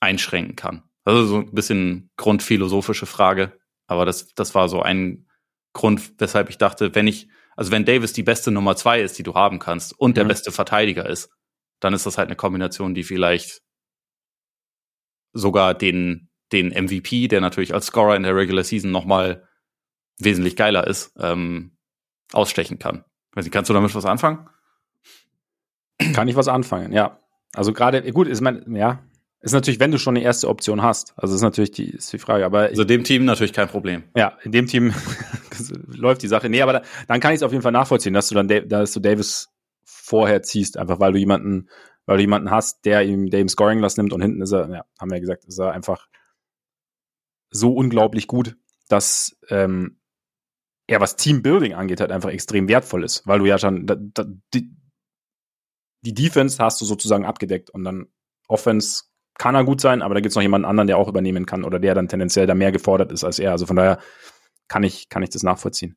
einschränken 0.00 0.56
kann. 0.56 0.82
Also 1.04 1.26
so 1.26 1.36
ein 1.38 1.52
bisschen 1.52 2.10
grundphilosophische 2.16 3.06
Frage. 3.06 3.58
Aber 3.86 4.04
das, 4.04 4.28
das 4.34 4.54
war 4.54 4.68
so 4.68 4.82
ein 4.82 5.28
Grund, 5.72 6.12
weshalb 6.18 6.50
ich 6.50 6.58
dachte, 6.58 6.94
wenn 6.94 7.06
ich, 7.06 7.28
also 7.56 7.70
wenn 7.70 7.84
Davis 7.84 8.12
die 8.12 8.22
beste 8.22 8.50
Nummer 8.50 8.76
zwei 8.76 9.00
ist, 9.00 9.18
die 9.18 9.22
du 9.22 9.34
haben 9.34 9.58
kannst 9.58 9.98
und 9.98 10.16
der 10.16 10.24
Mhm. 10.24 10.28
beste 10.28 10.52
Verteidiger 10.52 11.08
ist, 11.08 11.30
dann 11.80 11.94
ist 11.94 12.06
das 12.06 12.16
halt 12.16 12.28
eine 12.28 12.36
Kombination, 12.36 12.94
die 12.94 13.02
vielleicht 13.02 13.60
sogar 15.32 15.74
den, 15.74 16.30
den 16.54 16.68
MVP, 16.70 17.28
der 17.28 17.40
natürlich 17.42 17.74
als 17.74 17.86
Scorer 17.86 18.16
in 18.16 18.22
der 18.22 18.34
Regular 18.34 18.64
Season 18.64 18.90
nochmal 18.90 19.46
wesentlich 20.18 20.56
geiler 20.56 20.86
ist, 20.86 21.12
ähm, 21.18 21.72
ausstechen 22.32 22.78
kann. 22.78 23.04
Weiß 23.34 23.44
nicht, 23.44 23.52
kannst 23.52 23.68
du 23.68 23.74
damit 23.74 23.94
was 23.94 24.04
anfangen? 24.06 24.48
Kann 26.12 26.28
ich 26.28 26.36
was 26.36 26.48
anfangen, 26.48 26.92
ja. 26.92 27.18
Also 27.54 27.72
gerade, 27.72 28.02
gut, 28.12 28.26
ist 28.26 28.40
mein, 28.40 28.74
ja, 28.74 29.00
ist 29.40 29.52
natürlich, 29.52 29.78
wenn 29.78 29.90
du 29.92 29.98
schon 29.98 30.16
eine 30.16 30.24
erste 30.24 30.48
Option 30.48 30.82
hast. 30.82 31.12
Also 31.16 31.34
ist 31.34 31.42
natürlich 31.42 31.70
die, 31.70 31.90
ist 31.90 32.12
die 32.12 32.18
Frage, 32.18 32.44
aber 32.44 32.60
Also 32.62 32.84
dem 32.84 33.04
Team 33.04 33.24
natürlich 33.24 33.52
kein 33.52 33.68
Problem. 33.68 34.04
ja, 34.16 34.36
in 34.42 34.52
dem 34.52 34.66
Team 34.66 34.92
läuft 35.86 36.22
die 36.22 36.28
Sache. 36.28 36.48
Nee, 36.48 36.62
aber 36.62 36.72
da, 36.74 36.82
dann 37.08 37.20
kann 37.20 37.32
ich 37.32 37.36
es 37.36 37.42
auf 37.42 37.52
jeden 37.52 37.62
Fall 37.62 37.72
nachvollziehen, 37.72 38.14
dass 38.14 38.28
du 38.28 38.34
dann, 38.34 38.48
Da- 38.48 38.60
dass 38.60 38.92
du 38.92 39.00
Davis 39.00 39.50
vorher 39.84 40.42
ziehst, 40.42 40.76
einfach 40.78 40.98
weil 40.98 41.12
du 41.12 41.18
jemanden, 41.18 41.68
weil 42.06 42.16
du 42.16 42.22
jemanden 42.22 42.50
hast, 42.50 42.84
der 42.84 43.02
ihm, 43.04 43.30
der 43.30 43.40
ihm 43.40 43.48
Scoring 43.48 43.78
Last 43.80 43.98
nimmt 43.98 44.12
und 44.12 44.20
hinten 44.20 44.42
ist 44.42 44.52
er, 44.52 44.68
ja, 44.70 44.84
haben 44.98 45.10
wir 45.10 45.16
ja 45.16 45.20
gesagt, 45.20 45.44
ist 45.44 45.58
er 45.58 45.72
einfach 45.72 46.08
so 47.54 47.72
unglaublich 47.72 48.26
gut, 48.26 48.56
dass 48.88 49.38
ähm, 49.48 50.00
er, 50.86 51.00
was 51.00 51.16
Teambuilding 51.16 51.74
angeht, 51.74 52.00
halt 52.00 52.12
einfach 52.12 52.30
extrem 52.30 52.68
wertvoll 52.68 53.04
ist, 53.04 53.26
weil 53.26 53.38
du 53.38 53.46
ja 53.46 53.58
schon 53.58 53.86
da, 53.86 53.96
da, 53.98 54.24
die, 54.52 54.70
die 56.02 56.14
Defense 56.14 56.62
hast 56.62 56.80
du 56.80 56.84
sozusagen 56.84 57.24
abgedeckt 57.24 57.70
und 57.70 57.84
dann 57.84 58.08
Offense 58.48 59.04
kann 59.38 59.54
er 59.54 59.64
gut 59.64 59.80
sein, 59.80 60.02
aber 60.02 60.14
da 60.14 60.20
gibt's 60.20 60.36
noch 60.36 60.42
jemanden 60.42 60.66
anderen, 60.66 60.86
der 60.86 60.98
auch 60.98 61.08
übernehmen 61.08 61.46
kann 61.46 61.64
oder 61.64 61.78
der 61.78 61.94
dann 61.94 62.08
tendenziell 62.08 62.46
da 62.46 62.54
mehr 62.54 62.72
gefordert 62.72 63.10
ist 63.10 63.24
als 63.24 63.38
er. 63.38 63.52
Also 63.52 63.66
von 63.66 63.76
daher 63.76 63.98
kann 64.68 64.82
ich, 64.82 65.08
kann 65.08 65.22
ich 65.22 65.30
das 65.30 65.42
nachvollziehen. 65.42 65.96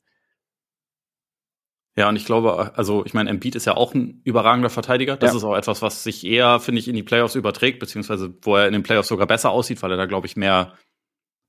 Ja, 1.97 2.08
und 2.10 2.16
ich 2.16 2.26
glaube, 2.26 2.78
also 2.78 3.03
ich 3.05 3.16
meine, 3.16 3.32
Embiid 3.32 3.55
ist 3.55 3.66
ja 3.66 3.76
auch 3.76 3.95
ein 3.95 4.22
überragender 4.24 4.70
Verteidiger. 4.70 5.18
Das 5.18 5.32
Ja. 5.32 5.38
ist 5.38 5.43
auch 5.43 5.55
etwas, 5.55 5.82
was 5.82 6.03
sich 6.03 6.24
eher, 6.26 6.60
finde 6.60 6.80
ich, 6.80 6.88
in 6.88 6.95
die 6.95 7.01
Playoffs 7.03 7.34
überträgt, 7.34 7.80
beziehungsweise 7.80 8.36
wo 8.43 8.55
er 8.55 8.68
in 8.68 8.74
den 8.74 8.84
Playoffs 8.84 9.08
sogar 9.08 9.26
besser 9.26 9.49
aussieht, 9.49 9.82
weil 9.82 9.91
er 9.91 9.97
da, 9.97 10.05
glaube 10.05 10.28
ich, 10.28 10.36
mehr, 10.36 10.74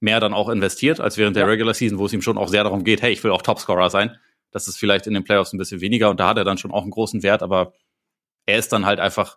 mehr 0.01 0.21
dann 0.21 0.33
auch 0.35 0.49
investiert, 0.49 1.01
als 1.01 1.17
während 1.19 1.37
der 1.37 1.45
Ja. 1.45 1.49
Regular 1.51 1.75
Season, 1.75 1.99
wo 1.99 2.07
es 2.07 2.13
ihm 2.13 2.23
schon 2.23 2.39
auch 2.39 2.49
sehr 2.49 2.65
darum 2.65 2.85
geht, 2.85 3.03
hey, 3.03 3.13
ich 3.13 3.23
will 3.25 3.31
auch 3.33 3.43
Topscorer 3.43 3.91
sein. 3.91 4.17
Das 4.51 4.69
ist 4.69 4.79
vielleicht 4.79 5.07
in 5.07 5.15
den 5.15 5.25
Playoffs 5.25 5.53
ein 5.53 5.59
bisschen 5.59 5.81
weniger 5.81 6.09
und 6.11 6.21
da 6.21 6.29
hat 6.29 6.39
er 6.39 6.45
dann 6.45 6.59
schon 6.59 6.71
auch 6.71 6.83
einen 6.83 6.91
großen 6.91 7.23
Wert, 7.23 7.43
aber 7.43 7.75
er 8.47 8.59
ist 8.59 8.73
dann 8.73 8.87
halt 8.87 8.99
einfach, 9.01 9.37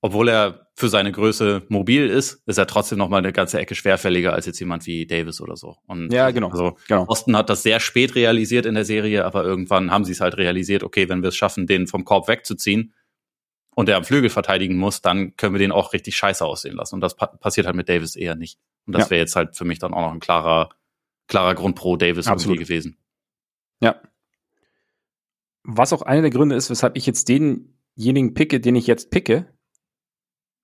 obwohl 0.00 0.28
er 0.28 0.68
für 0.74 0.88
seine 0.88 1.12
Größe 1.12 1.62
mobil 1.68 2.08
ist, 2.08 2.42
ist 2.46 2.56
er 2.58 2.66
trotzdem 2.66 2.98
noch 2.98 3.08
mal 3.08 3.18
eine 3.18 3.32
ganze 3.32 3.60
Ecke 3.60 3.74
schwerfälliger 3.74 4.32
als 4.32 4.46
jetzt 4.46 4.58
jemand 4.58 4.86
wie 4.86 5.06
Davis 5.06 5.40
oder 5.40 5.56
so. 5.56 5.76
Und 5.86 6.12
Ja, 6.12 6.30
genau. 6.30 6.48
Also 6.48 6.76
Genau. 6.88 7.04
Boston 7.04 7.36
hat 7.36 7.50
das 7.50 7.62
sehr 7.62 7.78
spät 7.78 8.14
realisiert 8.14 8.64
in 8.66 8.74
der 8.74 8.84
Serie, 8.86 9.24
aber 9.26 9.44
irgendwann 9.44 9.90
haben 9.90 10.04
sie 10.04 10.12
es 10.12 10.20
halt 10.20 10.38
realisiert, 10.38 10.82
okay, 10.82 11.08
wenn 11.08 11.22
wir 11.22 11.28
es 11.28 11.36
schaffen, 11.36 11.66
den 11.66 11.86
vom 11.86 12.04
Korb 12.04 12.26
wegzuziehen 12.26 12.94
und 13.74 13.86
der 13.88 13.96
am 13.98 14.04
Flügel 14.04 14.30
verteidigen 14.30 14.76
muss, 14.76 15.02
dann 15.02 15.36
können 15.36 15.54
wir 15.54 15.58
den 15.60 15.72
auch 15.72 15.92
richtig 15.92 16.16
scheiße 16.16 16.44
aussehen 16.44 16.74
lassen. 16.76 16.94
Und 16.96 17.00
das 17.02 17.14
pa 17.16 17.26
passiert 17.26 17.66
halt 17.66 17.76
mit 17.76 17.88
Davis 17.88 18.16
eher 18.16 18.34
nicht. 18.34 18.58
Und 18.86 18.94
das 18.94 19.04
Ja. 19.04 19.10
wäre 19.10 19.20
jetzt 19.20 19.36
halt 19.36 19.56
für 19.56 19.64
mich 19.64 19.78
dann 19.78 19.94
auch 19.94 20.00
noch 20.02 20.12
ein 20.12 20.20
klarer, 20.20 20.70
klarer 21.28 21.54
Grund 21.54 21.76
pro 21.76 21.96
Davis 21.96 22.26
Absolut. 22.26 22.56
irgendwie 22.56 22.64
gewesen. 22.74 22.96
Ja. 23.80 24.00
Was 25.64 25.92
auch 25.92 26.02
einer 26.02 26.22
der 26.22 26.30
Gründe 26.30 26.56
ist, 26.56 26.70
weshalb 26.70 26.96
ich 26.96 27.06
jetzt 27.06 27.28
denjenigen 27.28 28.34
picke, 28.34 28.60
den 28.60 28.74
ich 28.76 28.86
jetzt 28.86 29.10
picke, 29.10 29.46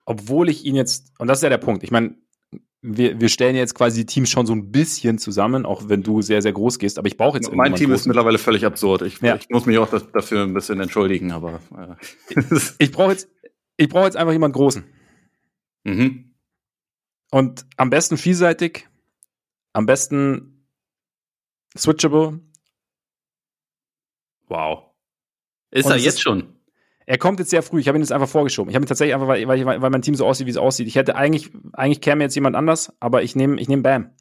obwohl 0.05 0.49
ich 0.49 0.65
ihn 0.65 0.75
jetzt, 0.75 1.13
und 1.19 1.29
das 1.29 1.39
ist 1.39 1.43
ja 1.43 1.49
der 1.51 1.59
Punkt, 1.59 1.85
ich 1.85 1.91
meine, 1.91 2.17
wir, 2.81 3.21
wir 3.21 3.29
stellen 3.29 3.57
jetzt 3.57 3.75
quasi 3.75 4.01
die 4.01 4.07
Teams 4.07 4.31
schon 4.31 4.47
so 4.47 4.53
ein 4.55 4.71
bisschen 4.71 5.19
zusammen, 5.19 5.67
auch 5.67 5.89
wenn 5.89 6.03
du 6.03 6.23
sehr, 6.23 6.43
sehr 6.43 6.53
groß 6.53 6.79
gehst, 6.79 6.99
aber 6.99 7.09
ich 7.09 7.17
brauche 7.17 7.37
jetzt 7.37 7.53
Mein 7.53 7.75
Team 7.75 7.93
ist 7.93 8.07
mittlerweile 8.07 8.39
völlig 8.39 8.65
absurd. 8.65 9.03
Ich, 9.03 9.21
Ja. 9.21 9.35
ich 9.37 9.49
muss 9.51 9.67
mich 9.67 9.79
auch 9.79 9.91
das, 9.91 10.11
dafür 10.13 10.45
ein 10.45 10.55
bisschen 10.55 10.81
entschuldigen, 10.81 11.33
aber 11.33 11.61
äh, 11.77 11.95
Ich 12.79 12.93
brauche 12.93 13.11
jetzt, 13.13 13.29
ich 13.77 13.89
brauche 13.89 14.05
jetzt 14.05 14.17
einfach 14.17 14.33
jemanden 14.33 14.55
Großen. 14.57 14.85
mhm. 15.85 16.28
Und 17.31 17.67
am 17.77 17.91
besten 17.91 18.17
vielseitig, 18.17 18.89
am 19.73 19.87
besten 19.87 20.65
switchable 21.77 22.41
Wow. 24.49 24.85
Ist 25.71 25.87
und 25.87 25.93
er 25.93 25.99
jetzt 25.99 26.15
ist, 26.15 26.23
schon? 26.23 26.55
Er 27.07 27.19
kommt 27.19 27.39
jetzt 27.39 27.51
sehr 27.51 27.63
früh. 27.63 27.81
Ich 27.81 27.89
habe 27.89 27.99
ihn 27.99 28.03
jetzt 28.03 28.13
einfach 28.13 28.29
vorgeschoben. 28.29 28.71
Ich 28.71 28.75
habe 28.75 28.85
ihn 28.85 28.89
tatsächlich 28.89 29.15
einfach, 29.15 29.29
weil, 29.29 29.47
weil, 29.47 29.65
weil 29.65 29.91
mein 29.91 30.03
Team 30.03 30.15
so 30.15 30.27
aussieht, 30.27 30.47
wie 30.47 30.51
es 30.51 30.57
aussieht. 30.57 30.87
Ich 30.87 30.97
hätte 30.97 31.17
eigentlich, 31.17 31.51
eigentlich 31.73 32.01
käme 32.01 32.25
jetzt 32.25 32.35
jemand 32.35 32.57
anders, 32.57 32.93
aber 33.01 33.23
ich 33.23 33.37
nehme 33.37 33.61
ich 33.61 33.69
nehm 33.69 33.83
Bam. 33.83 34.15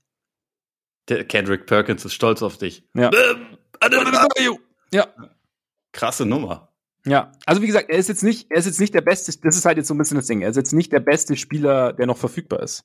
Der 1.10 1.26
Kendrick 1.26 1.66
Perkins 1.66 2.04
ist 2.06 2.14
stolz 2.14 2.42
auf 2.42 2.58
dich. 2.58 2.84
Ja. 2.94 3.12
ja. 4.92 5.08
Krasse 5.94 6.26
Nummer. 6.26 6.74
Ja, 7.06 7.32
also 7.46 7.62
wie 7.62 7.68
gesagt, 7.68 7.90
er 7.90 7.98
ist 7.98 8.10
jetzt 8.10 8.24
nicht, 8.24 8.48
er 8.52 8.58
ist 8.58 8.66
jetzt 8.66 8.82
nicht 8.82 8.94
der 8.94 9.02
beste, 9.02 9.32
das 9.42 9.56
ist 9.56 9.66
halt 9.66 9.78
jetzt 9.78 9.88
so 9.88 9.94
ein 9.94 9.98
bisschen 9.98 10.18
das 10.18 10.28
Ding. 10.28 10.42
Er 10.42 10.50
ist 10.50 10.58
jetzt 10.58 10.74
nicht 10.74 10.92
der 10.92 11.00
beste 11.00 11.38
Spieler, 11.38 11.94
der 11.94 12.06
noch 12.06 12.18
verfügbar 12.18 12.62
ist. 12.62 12.84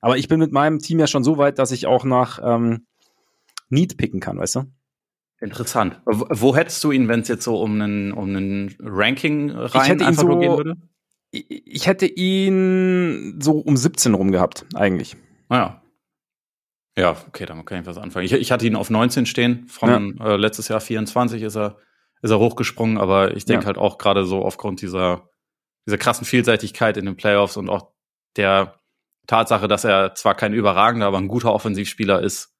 Aber 0.00 0.16
ich 0.16 0.28
bin 0.28 0.40
mit 0.40 0.52
meinem 0.52 0.78
Team 0.78 0.98
ja 0.98 1.06
schon 1.06 1.24
so 1.24 1.38
weit, 1.38 1.58
dass 1.58 1.72
ich 1.72 1.86
auch 1.86 2.04
nach 2.04 2.40
ähm, 2.42 2.86
Need 3.68 3.96
picken 3.96 4.20
kann, 4.20 4.38
weißt 4.38 4.56
du? 4.56 4.64
Interessant. 5.40 6.00
Wo, 6.04 6.26
wo 6.30 6.56
hättest 6.56 6.82
du 6.84 6.92
ihn, 6.92 7.08
wenn 7.08 7.20
es 7.20 7.28
jetzt 7.28 7.44
so 7.44 7.60
um 7.60 7.80
einen, 7.80 8.12
um 8.12 8.28
einen 8.28 8.76
Ranking 8.80 9.50
rein 9.50 9.82
ich 9.82 9.88
hätte 9.88 10.04
ihn 10.04 10.14
so, 10.14 10.38
gehen 10.38 10.56
würde? 10.56 10.76
Ich 11.30 11.86
hätte 11.86 12.06
ihn 12.06 13.38
so 13.40 13.58
um 13.58 13.76
17 13.76 14.14
rum 14.14 14.32
gehabt, 14.32 14.66
eigentlich. 14.74 15.16
Naja. 15.48 15.80
Ah 15.80 15.80
ja, 17.00 17.16
okay, 17.28 17.46
damit 17.46 17.66
kann 17.66 17.80
ich 17.80 17.86
was 17.86 17.98
anfangen. 17.98 18.26
Ich, 18.26 18.32
ich 18.32 18.52
hatte 18.52 18.66
ihn 18.66 18.76
auf 18.76 18.90
19 18.90 19.26
stehen. 19.26 19.66
Von 19.68 20.16
ja. 20.18 20.34
äh, 20.34 20.36
letztes 20.36 20.68
Jahr 20.68 20.80
24 20.80 21.42
ist 21.42 21.56
er, 21.56 21.78
ist 22.20 22.30
er 22.30 22.38
hochgesprungen, 22.38 22.98
aber 22.98 23.36
ich 23.36 23.44
denke 23.44 23.62
ja. 23.62 23.66
halt 23.66 23.78
auch 23.78 23.96
gerade 23.96 24.24
so 24.24 24.44
aufgrund 24.44 24.82
dieser, 24.82 25.28
dieser 25.86 25.98
krassen 25.98 26.26
Vielseitigkeit 26.26 26.96
in 26.96 27.06
den 27.06 27.16
Playoffs 27.16 27.56
und 27.56 27.70
auch 27.70 27.92
der 28.36 28.79
Tatsache, 29.30 29.68
dass 29.68 29.84
er 29.84 30.14
zwar 30.14 30.34
kein 30.34 30.52
überragender, 30.52 31.06
aber 31.06 31.18
ein 31.18 31.28
guter 31.28 31.54
Offensivspieler 31.54 32.20
ist, 32.20 32.52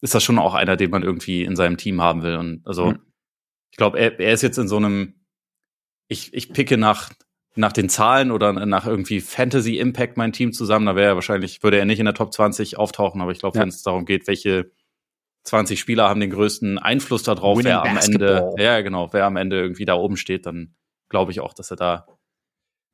ist 0.00 0.14
das 0.14 0.24
schon 0.24 0.40
auch 0.40 0.54
einer, 0.54 0.76
den 0.76 0.90
man 0.90 1.04
irgendwie 1.04 1.44
in 1.44 1.54
seinem 1.54 1.76
Team 1.76 2.02
haben 2.02 2.24
will. 2.24 2.34
Und 2.34 2.66
also, 2.66 2.86
mhm. 2.86 2.98
ich 3.70 3.76
glaube, 3.76 3.98
er, 3.98 4.18
er 4.18 4.32
ist 4.32 4.42
jetzt 4.42 4.58
in 4.58 4.66
so 4.66 4.76
einem, 4.76 5.24
ich, 6.08 6.34
ich 6.34 6.52
picke 6.52 6.76
nach, 6.78 7.10
nach 7.54 7.72
den 7.72 7.88
Zahlen 7.88 8.32
oder 8.32 8.52
nach 8.52 8.86
irgendwie 8.86 9.20
Fantasy 9.20 9.78
Impact 9.78 10.16
mein 10.16 10.32
Team 10.32 10.52
zusammen, 10.52 10.86
da 10.86 10.96
wäre 10.96 11.10
er 11.10 11.14
wahrscheinlich, 11.14 11.62
würde 11.62 11.78
er 11.78 11.84
nicht 11.84 12.00
in 12.00 12.06
der 12.06 12.14
Top 12.14 12.32
20 12.32 12.76
auftauchen, 12.76 13.20
aber 13.20 13.30
ich 13.30 13.38
glaube, 13.38 13.56
ja. 13.56 13.62
wenn 13.62 13.68
es 13.68 13.82
darum 13.82 14.04
geht, 14.04 14.26
welche 14.26 14.72
20 15.44 15.78
Spieler 15.78 16.08
haben 16.08 16.20
den 16.20 16.30
größten 16.30 16.78
Einfluss 16.78 17.22
darauf, 17.22 17.58
Winning 17.58 17.72
wer 17.72 17.82
am 17.84 17.96
Ende, 17.96 18.54
ja, 18.58 18.80
genau, 18.80 19.12
wer 19.12 19.26
am 19.26 19.36
Ende 19.36 19.60
irgendwie 19.60 19.84
da 19.84 19.94
oben 19.94 20.16
steht, 20.16 20.46
dann 20.46 20.74
glaube 21.08 21.30
ich 21.30 21.38
auch, 21.38 21.54
dass 21.54 21.70
er 21.70 21.76
da, 21.76 22.06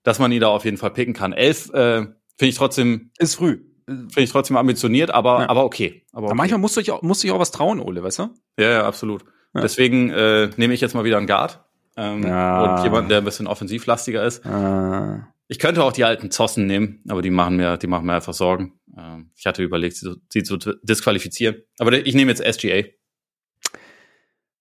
dass 0.02 0.18
man 0.18 0.32
ihn 0.32 0.40
da 0.40 0.48
auf 0.48 0.66
jeden 0.66 0.76
Fall 0.76 0.92
picken 0.92 1.14
kann. 1.14 1.32
Elf, 1.32 1.70
äh, 1.72 2.06
finde 2.38 2.50
ich 2.50 2.56
trotzdem. 2.56 3.10
Ist 3.18 3.36
früh 3.36 3.60
finde 3.86 4.22
ich 4.22 4.30
trotzdem 4.30 4.56
ambitioniert, 4.56 5.10
aber, 5.10 5.42
ja. 5.42 5.48
aber 5.48 5.64
okay. 5.64 6.04
Aber, 6.12 6.26
okay. 6.26 6.36
manchmal 6.36 6.60
musst 6.60 6.76
du 6.76 6.80
dich 6.80 6.90
auch, 6.90 7.02
musst 7.02 7.22
du 7.22 7.28
dich 7.28 7.34
auch 7.34 7.38
was 7.38 7.52
trauen, 7.52 7.80
Ole, 7.80 8.02
weißt 8.02 8.18
du? 8.18 8.34
Ja, 8.58 8.70
ja, 8.70 8.86
absolut. 8.86 9.24
Ja. 9.54 9.60
Deswegen 9.60 10.10
äh, 10.10 10.50
nehme 10.56 10.74
ich 10.74 10.80
jetzt 10.80 10.94
mal 10.94 11.04
wieder 11.04 11.18
einen 11.18 11.26
Guard. 11.26 11.64
Ähm, 11.96 12.24
ja. 12.24 12.76
Und 12.76 12.84
jemanden, 12.84 13.08
der 13.08 13.18
ein 13.18 13.24
bisschen 13.24 13.46
offensivlastiger 13.46 14.24
ist. 14.24 14.44
Ah. 14.44 15.32
Ich 15.48 15.58
könnte 15.58 15.84
auch 15.84 15.92
die 15.92 16.04
alten 16.04 16.30
Zossen 16.30 16.66
nehmen, 16.66 17.02
aber 17.08 17.22
die 17.22 17.30
machen 17.30 17.56
mir, 17.56 17.78
die 17.78 17.86
machen 17.86 18.06
mir 18.06 18.14
einfach 18.14 18.34
Sorgen. 18.34 18.78
Ähm, 18.96 19.30
ich 19.36 19.46
hatte 19.46 19.62
überlegt, 19.62 19.96
sie, 19.96 20.16
sie 20.28 20.42
zu 20.42 20.56
disqualifizieren. 20.82 21.62
Aber 21.78 21.92
ich 21.92 22.14
nehme 22.14 22.32
jetzt 22.32 22.42
SGA. 22.42 22.82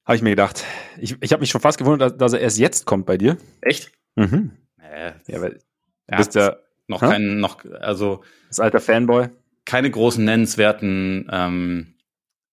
Habe 0.05 0.15
ich 0.15 0.21
mir 0.21 0.29
gedacht. 0.29 0.63
Ich, 0.99 1.17
ich 1.19 1.33
habe 1.33 1.41
mich 1.41 1.49
schon 1.49 1.61
fast 1.61 1.79
gewundert, 1.79 2.11
dass, 2.11 2.17
dass, 2.17 2.33
er 2.33 2.41
erst 2.41 2.59
jetzt 2.59 2.85
kommt 2.85 3.07
bei 3.07 3.17
dir. 3.17 3.37
Echt? 3.61 3.91
Mhm. 4.15 4.51
Äh, 4.79 5.13
ja, 5.27 5.41
weil 5.41 5.59
du 6.07 6.17
bist 6.17 6.35
ja 6.35 6.55
noch 6.87 7.01
ha? 7.01 7.09
kein, 7.09 7.39
noch, 7.39 7.63
also. 7.79 8.23
Das 8.49 8.59
alter 8.59 8.79
Fanboy. 8.79 9.29
Keine 9.65 9.89
großen 9.89 10.23
nennenswerten 10.23 11.27
ähm, 11.31 11.95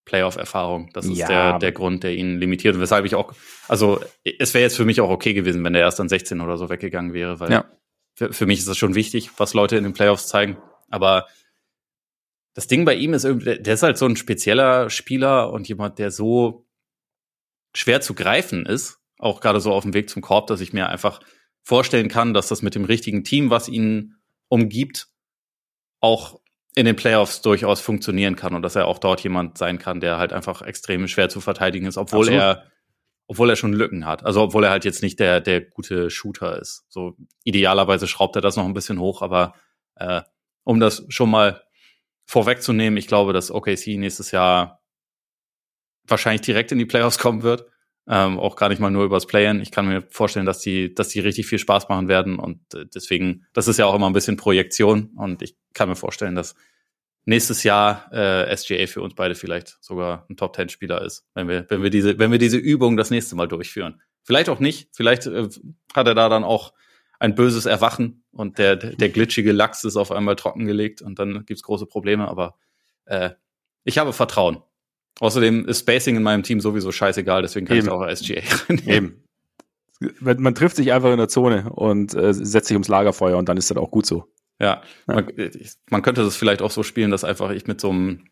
Playoff-Erfahrungen. 0.04 0.90
Das 0.92 1.06
ist 1.06 1.18
ja. 1.18 1.28
der, 1.28 1.58
der 1.58 1.72
Grund, 1.72 2.02
der 2.02 2.14
ihn 2.14 2.38
limitiert. 2.38 2.74
Und 2.74 2.80
weshalb 2.80 3.04
ich 3.04 3.14
auch, 3.14 3.34
also 3.68 4.00
es 4.24 4.54
wäre 4.54 4.62
jetzt 4.62 4.76
für 4.76 4.84
mich 4.84 5.00
auch 5.00 5.10
okay 5.10 5.34
gewesen, 5.34 5.62
wenn 5.64 5.74
der 5.74 5.82
erst 5.82 6.00
an 6.00 6.08
16 6.08 6.40
oder 6.40 6.56
so 6.56 6.70
weggegangen 6.70 7.12
wäre, 7.12 7.38
weil 7.40 7.52
ja. 7.52 7.64
für, 8.14 8.32
für 8.32 8.46
mich 8.46 8.58
ist 8.58 8.68
das 8.68 8.78
schon 8.78 8.94
wichtig, 8.94 9.30
was 9.36 9.54
Leute 9.54 9.76
in 9.76 9.84
den 9.84 9.92
Playoffs 9.92 10.26
zeigen. 10.26 10.56
Aber 10.90 11.26
das 12.54 12.66
Ding 12.66 12.84
bei 12.84 12.94
ihm 12.94 13.14
ist 13.14 13.24
irgendwie, 13.24 13.58
der 13.58 13.74
ist 13.74 13.82
halt 13.82 13.96
so 13.96 14.06
ein 14.06 14.16
spezieller 14.16 14.90
Spieler 14.90 15.52
und 15.52 15.68
jemand, 15.68 15.98
der 15.98 16.10
so 16.10 16.66
schwer 17.74 18.00
zu 18.00 18.14
greifen 18.14 18.66
ist, 18.66 18.98
auch 19.18 19.40
gerade 19.40 19.60
so 19.60 19.72
auf 19.72 19.84
dem 19.84 19.94
Weg 19.94 20.10
zum 20.10 20.20
Korb, 20.20 20.48
dass 20.48 20.60
ich 20.60 20.72
mir 20.72 20.88
einfach 20.88 21.20
vorstellen 21.62 22.08
kann, 22.08 22.34
dass 22.34 22.48
das 22.48 22.60
mit 22.60 22.74
dem 22.74 22.84
richtigen 22.84 23.24
Team, 23.24 23.50
was 23.50 23.68
ihn 23.68 24.16
umgibt, 24.52 25.08
auch 26.00 26.38
in 26.74 26.84
den 26.84 26.94
Playoffs 26.94 27.40
durchaus 27.40 27.80
funktionieren 27.80 28.36
kann 28.36 28.54
und 28.54 28.60
dass 28.60 28.76
er 28.76 28.86
auch 28.86 28.98
dort 28.98 29.22
jemand 29.22 29.56
sein 29.56 29.78
kann, 29.78 30.00
der 30.00 30.18
halt 30.18 30.34
einfach 30.34 30.60
extrem 30.60 31.08
schwer 31.08 31.30
zu 31.30 31.40
verteidigen 31.40 31.86
ist, 31.86 31.96
obwohl 31.96 32.26
Absolut. 32.26 32.42
er 32.42 32.72
obwohl 33.28 33.48
er 33.48 33.56
schon 33.56 33.72
Lücken 33.72 34.04
hat. 34.04 34.26
Also 34.26 34.42
obwohl 34.42 34.64
er 34.64 34.70
halt 34.70 34.84
jetzt 34.84 35.02
nicht 35.02 35.18
der 35.20 35.40
der 35.40 35.62
gute 35.62 36.10
Shooter 36.10 36.60
ist. 36.60 36.84
So 36.90 37.16
idealerweise 37.44 38.06
schraubt 38.06 38.36
er 38.36 38.42
das 38.42 38.56
noch 38.56 38.66
ein 38.66 38.74
bisschen 38.74 39.00
hoch, 39.00 39.22
aber 39.22 39.54
äh, 39.94 40.20
um 40.64 40.80
das 40.80 41.06
schon 41.08 41.30
mal 41.30 41.62
vorwegzunehmen, 42.26 42.98
ich 42.98 43.06
glaube, 43.06 43.32
dass 43.32 43.50
OKC 43.50 43.96
nächstes 43.96 44.32
Jahr 44.32 44.82
wahrscheinlich 46.06 46.42
direkt 46.42 46.72
in 46.72 46.78
die 46.78 46.84
Playoffs 46.84 47.18
kommen 47.18 47.42
wird 47.42 47.71
ähm, 48.08 48.38
auch 48.38 48.56
gar 48.56 48.68
nicht 48.68 48.80
mal 48.80 48.90
nur 48.90 49.04
übers 49.04 49.26
Playen. 49.26 49.60
Ich 49.60 49.70
kann 49.70 49.86
mir 49.86 50.02
vorstellen, 50.02 50.46
dass 50.46 50.58
die, 50.58 50.94
dass 50.94 51.08
die 51.08 51.20
richtig 51.20 51.46
viel 51.46 51.58
Spaß 51.58 51.88
machen 51.88 52.08
werden 52.08 52.38
und 52.38 52.60
äh, 52.74 52.86
deswegen, 52.92 53.46
das 53.52 53.68
ist 53.68 53.78
ja 53.78 53.86
auch 53.86 53.94
immer 53.94 54.08
ein 54.08 54.12
bisschen 54.12 54.36
Projektion 54.36 55.10
und 55.16 55.42
ich 55.42 55.56
kann 55.72 55.88
mir 55.88 55.96
vorstellen, 55.96 56.34
dass 56.34 56.54
nächstes 57.24 57.62
Jahr 57.62 58.12
äh, 58.12 58.56
SGA 58.56 58.86
für 58.86 59.02
uns 59.02 59.14
beide 59.14 59.34
vielleicht 59.34 59.78
sogar 59.80 60.26
ein 60.28 60.36
Top 60.36 60.52
Ten 60.54 60.68
Spieler 60.68 61.02
ist, 61.02 61.26
wenn 61.34 61.48
wir, 61.48 61.66
wenn 61.68 61.82
wir 61.82 61.90
diese, 61.90 62.18
wenn 62.18 62.32
wir 62.32 62.38
diese 62.38 62.56
Übung 62.56 62.96
das 62.96 63.10
nächste 63.10 63.36
Mal 63.36 63.48
durchführen. 63.48 64.00
Vielleicht 64.24 64.48
auch 64.48 64.60
nicht. 64.60 64.88
Vielleicht 64.92 65.26
äh, 65.26 65.48
hat 65.94 66.06
er 66.06 66.14
da 66.14 66.28
dann 66.28 66.44
auch 66.44 66.72
ein 67.18 67.36
böses 67.36 67.66
Erwachen 67.66 68.24
und 68.32 68.58
der, 68.58 68.74
der 68.74 69.08
glitschige 69.08 69.52
Lachs 69.52 69.84
ist 69.84 69.96
auf 69.96 70.10
einmal 70.10 70.34
trockengelegt 70.34 71.02
und 71.02 71.20
dann 71.20 71.44
gibt's 71.46 71.62
große 71.62 71.86
Probleme. 71.86 72.26
Aber 72.26 72.56
äh, 73.04 73.30
ich 73.84 73.98
habe 73.98 74.12
Vertrauen. 74.12 74.62
Außerdem 75.20 75.66
ist 75.66 75.80
Spacing 75.80 76.16
in 76.16 76.22
meinem 76.22 76.42
Team 76.42 76.60
sowieso 76.60 76.90
scheißegal, 76.90 77.42
deswegen 77.42 77.66
kann 77.66 77.76
Eben. 77.76 77.86
ich 77.86 77.92
auch 77.92 78.08
SGA 78.08 78.42
Eben. 78.86 79.24
Man, 80.20 80.54
trifft 80.54 80.76
sich 80.76 80.92
einfach 80.92 81.12
in 81.12 81.18
der 81.18 81.28
Zone 81.28 81.70
und 81.70 82.12
äh, 82.14 82.34
setzt 82.34 82.68
sich 82.68 82.74
ums 82.74 82.88
Lagerfeuer 82.88 83.38
und 83.38 83.48
dann 83.48 83.56
ist 83.56 83.70
das 83.70 83.76
auch 83.76 83.90
gut 83.90 84.04
so. 84.04 84.32
Ja, 84.58 84.82
ja. 85.06 85.14
Man, 85.14 85.32
man, 85.90 86.02
könnte 86.02 86.22
das 86.22 86.36
vielleicht 86.36 86.60
auch 86.60 86.72
so 86.72 86.82
spielen, 86.82 87.12
dass 87.12 87.22
einfach 87.24 87.50
ich 87.50 87.66
mit 87.66 87.80
so 87.80 87.90
einem, 87.90 88.24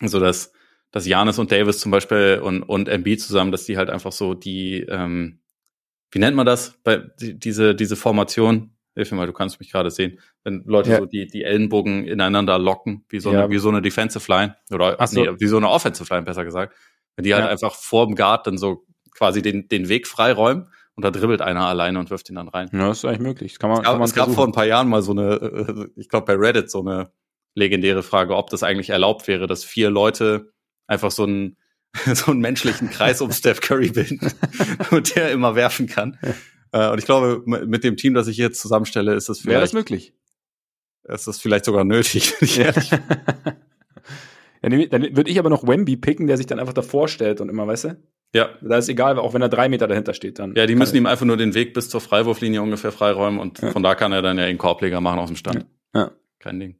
so 0.00 0.20
dass, 0.20 0.52
dass 0.92 1.06
Janis 1.06 1.38
und 1.38 1.50
Davis 1.50 1.78
zum 1.78 1.90
Beispiel 1.90 2.40
und, 2.42 2.62
und 2.62 2.88
MB 2.88 3.18
zusammen, 3.18 3.50
dass 3.50 3.64
die 3.64 3.76
halt 3.76 3.90
einfach 3.90 4.12
so 4.12 4.34
die, 4.34 4.82
ähm, 4.88 5.40
wie 6.12 6.18
nennt 6.20 6.36
man 6.36 6.46
das? 6.46 6.78
Bei 6.84 6.98
die, 6.98 7.36
diese, 7.36 7.74
diese 7.74 7.96
Formation, 7.96 8.71
Hilf 8.94 9.10
mir 9.10 9.16
mal, 9.16 9.26
du 9.26 9.32
kannst 9.32 9.58
mich 9.58 9.70
gerade 9.70 9.90
sehen. 9.90 10.18
Wenn 10.44 10.64
Leute 10.66 10.90
ja. 10.90 10.98
so 10.98 11.06
die, 11.06 11.26
die 11.26 11.44
Ellenbogen 11.44 12.04
ineinander 12.04 12.58
locken, 12.58 13.04
wie 13.08 13.20
so, 13.20 13.32
ja. 13.32 13.44
eine, 13.44 13.50
wie 13.50 13.58
so 13.58 13.68
eine 13.68 13.80
Defensive 13.80 14.30
Line, 14.30 14.56
oder 14.70 14.96
Ach 14.98 15.08
so. 15.08 15.22
nee, 15.22 15.30
wie 15.38 15.46
so 15.46 15.56
eine 15.56 15.70
Offensive 15.70 16.12
Line, 16.12 16.24
besser 16.24 16.44
gesagt. 16.44 16.74
Wenn 17.16 17.24
die 17.24 17.34
halt 17.34 17.44
ja. 17.44 17.50
einfach 17.50 17.74
vor 17.74 18.06
dem 18.06 18.14
Guard 18.16 18.46
dann 18.46 18.58
so 18.58 18.84
quasi 19.14 19.42
den, 19.42 19.68
den 19.68 19.88
Weg 19.88 20.06
freiräumen 20.06 20.68
und 20.94 21.04
da 21.04 21.10
dribbelt 21.10 21.40
einer 21.40 21.66
alleine 21.66 21.98
und 21.98 22.10
wirft 22.10 22.28
ihn 22.28 22.36
dann 22.36 22.48
rein. 22.48 22.68
Ja, 22.72 22.88
das 22.88 22.98
ist 22.98 23.04
eigentlich 23.04 23.20
möglich. 23.20 23.52
Das 23.52 23.58
kann 23.58 23.70
man, 23.70 23.78
es 23.78 23.84
gab, 23.84 23.92
kann 23.92 23.98
man 23.98 24.08
es 24.08 24.14
gab 24.14 24.30
vor 24.30 24.46
ein 24.46 24.52
paar 24.52 24.66
Jahren 24.66 24.88
mal 24.88 25.02
so 25.02 25.12
eine, 25.12 25.34
äh, 25.34 25.88
ich 25.96 26.08
glaube 26.08 26.26
bei 26.26 26.34
Reddit 26.34 26.70
so 26.70 26.80
eine 26.80 27.12
legendäre 27.54 28.02
Frage, 28.02 28.36
ob 28.36 28.50
das 28.50 28.62
eigentlich 28.62 28.90
erlaubt 28.90 29.28
wäre, 29.28 29.46
dass 29.46 29.64
vier 29.64 29.90
Leute 29.90 30.52
einfach 30.86 31.10
so 31.10 31.24
einen, 31.24 31.56
so 32.14 32.30
einen 32.30 32.40
menschlichen 32.40 32.90
Kreis 32.90 33.20
um 33.20 33.32
Steph 33.32 33.60
Curry 33.60 33.90
bilden 33.90 34.20
und 34.90 35.14
der 35.14 35.30
immer 35.30 35.54
werfen 35.54 35.86
kann. 35.86 36.18
Äh, 36.72 36.90
und 36.90 36.98
ich 36.98 37.04
glaube, 37.04 37.42
mit 37.46 37.84
dem 37.84 37.96
Team, 37.96 38.14
das 38.14 38.26
ich 38.26 38.36
jetzt 38.36 38.60
zusammenstelle, 38.60 39.14
ist 39.14 39.28
das 39.28 39.38
vielleicht. 39.40 39.52
Wäre 39.52 39.60
das 39.60 39.72
möglich? 39.72 40.12
Ist 41.04 41.26
das 41.26 41.38
vielleicht 41.40 41.64
sogar 41.64 41.84
nötig? 41.84 42.34
ja, 42.56 42.72
dann 44.62 44.72
würde 45.16 45.30
ich 45.30 45.38
aber 45.38 45.50
noch 45.50 45.66
Wemby 45.66 45.96
picken, 45.96 46.26
der 46.26 46.36
sich 46.36 46.46
dann 46.46 46.58
einfach 46.58 46.72
davor 46.72 47.08
stellt 47.08 47.40
und 47.40 47.48
immer, 47.48 47.66
weißt 47.66 47.84
du? 47.84 47.96
Ja. 48.34 48.50
Da 48.62 48.78
ist 48.78 48.88
egal, 48.88 49.18
auch 49.18 49.34
wenn 49.34 49.42
er 49.42 49.48
drei 49.48 49.68
Meter 49.68 49.86
dahinter 49.86 50.14
steht 50.14 50.38
dann. 50.38 50.54
Ja, 50.54 50.66
die 50.66 50.74
müssen 50.74 50.96
ihm 50.96 51.06
einfach 51.06 51.26
nur 51.26 51.36
den 51.36 51.54
Weg 51.54 51.74
bis 51.74 51.90
zur 51.90 52.00
Freiwurflinie 52.00 52.62
ungefähr 52.62 52.92
freiräumen 52.92 53.38
und 53.38 53.60
ja. 53.60 53.70
von 53.70 53.82
da 53.82 53.94
kann 53.94 54.12
er 54.12 54.22
dann 54.22 54.38
ja 54.38 54.44
einen 54.44 54.58
Korbleger 54.58 55.00
machen 55.00 55.18
aus 55.18 55.28
dem 55.28 55.36
Stand. 55.36 55.66
Ja. 55.94 56.00
ja. 56.00 56.10
Kein 56.38 56.58
Ding. 56.58 56.76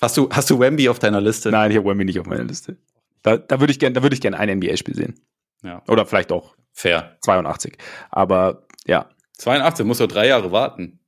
Hast 0.00 0.16
du, 0.16 0.28
hast 0.30 0.50
du 0.50 0.58
Wemby 0.58 0.88
auf 0.88 0.98
deiner 0.98 1.20
Liste? 1.20 1.50
Nein, 1.50 1.70
ich 1.70 1.76
habe 1.76 1.88
Wemby 1.88 2.06
nicht 2.06 2.18
auf 2.18 2.26
meiner 2.26 2.44
Liste. 2.44 2.76
Da, 3.22 3.36
da 3.36 3.60
würde 3.60 3.70
ich 3.70 3.78
gerne, 3.78 3.92
da 3.92 4.02
würde 4.02 4.14
ich 4.14 4.20
gerne 4.20 4.38
ein 4.38 4.58
NBA-Spiel 4.58 4.94
sehen. 4.94 5.20
Ja. 5.62 5.82
Oder 5.88 6.06
vielleicht 6.06 6.32
auch. 6.32 6.56
Fair. 6.72 7.18
82. 7.20 7.76
Aber, 8.10 8.66
ja. 8.86 9.10
82, 9.40 9.86
muss 9.86 10.00
er 10.00 10.06
drei 10.06 10.26
Jahre 10.26 10.52
warten. 10.52 11.00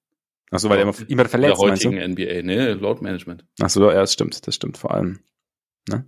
Achso, 0.50 0.68
weil 0.68 0.78
er 0.78 0.82
immer, 0.82 0.92
verletzt 0.92 1.34
ist. 1.34 1.42
Der 1.42 1.56
heutigen 1.56 2.12
NBA, 2.12 2.42
ne, 2.42 2.74
Load 2.74 3.02
Management. 3.02 3.44
Achso, 3.60 3.90
ja, 3.90 4.00
das 4.00 4.12
stimmt, 4.12 4.46
das 4.46 4.54
stimmt 4.54 4.76
vor 4.76 4.92
allem. 4.92 5.20
Ne? 5.88 6.04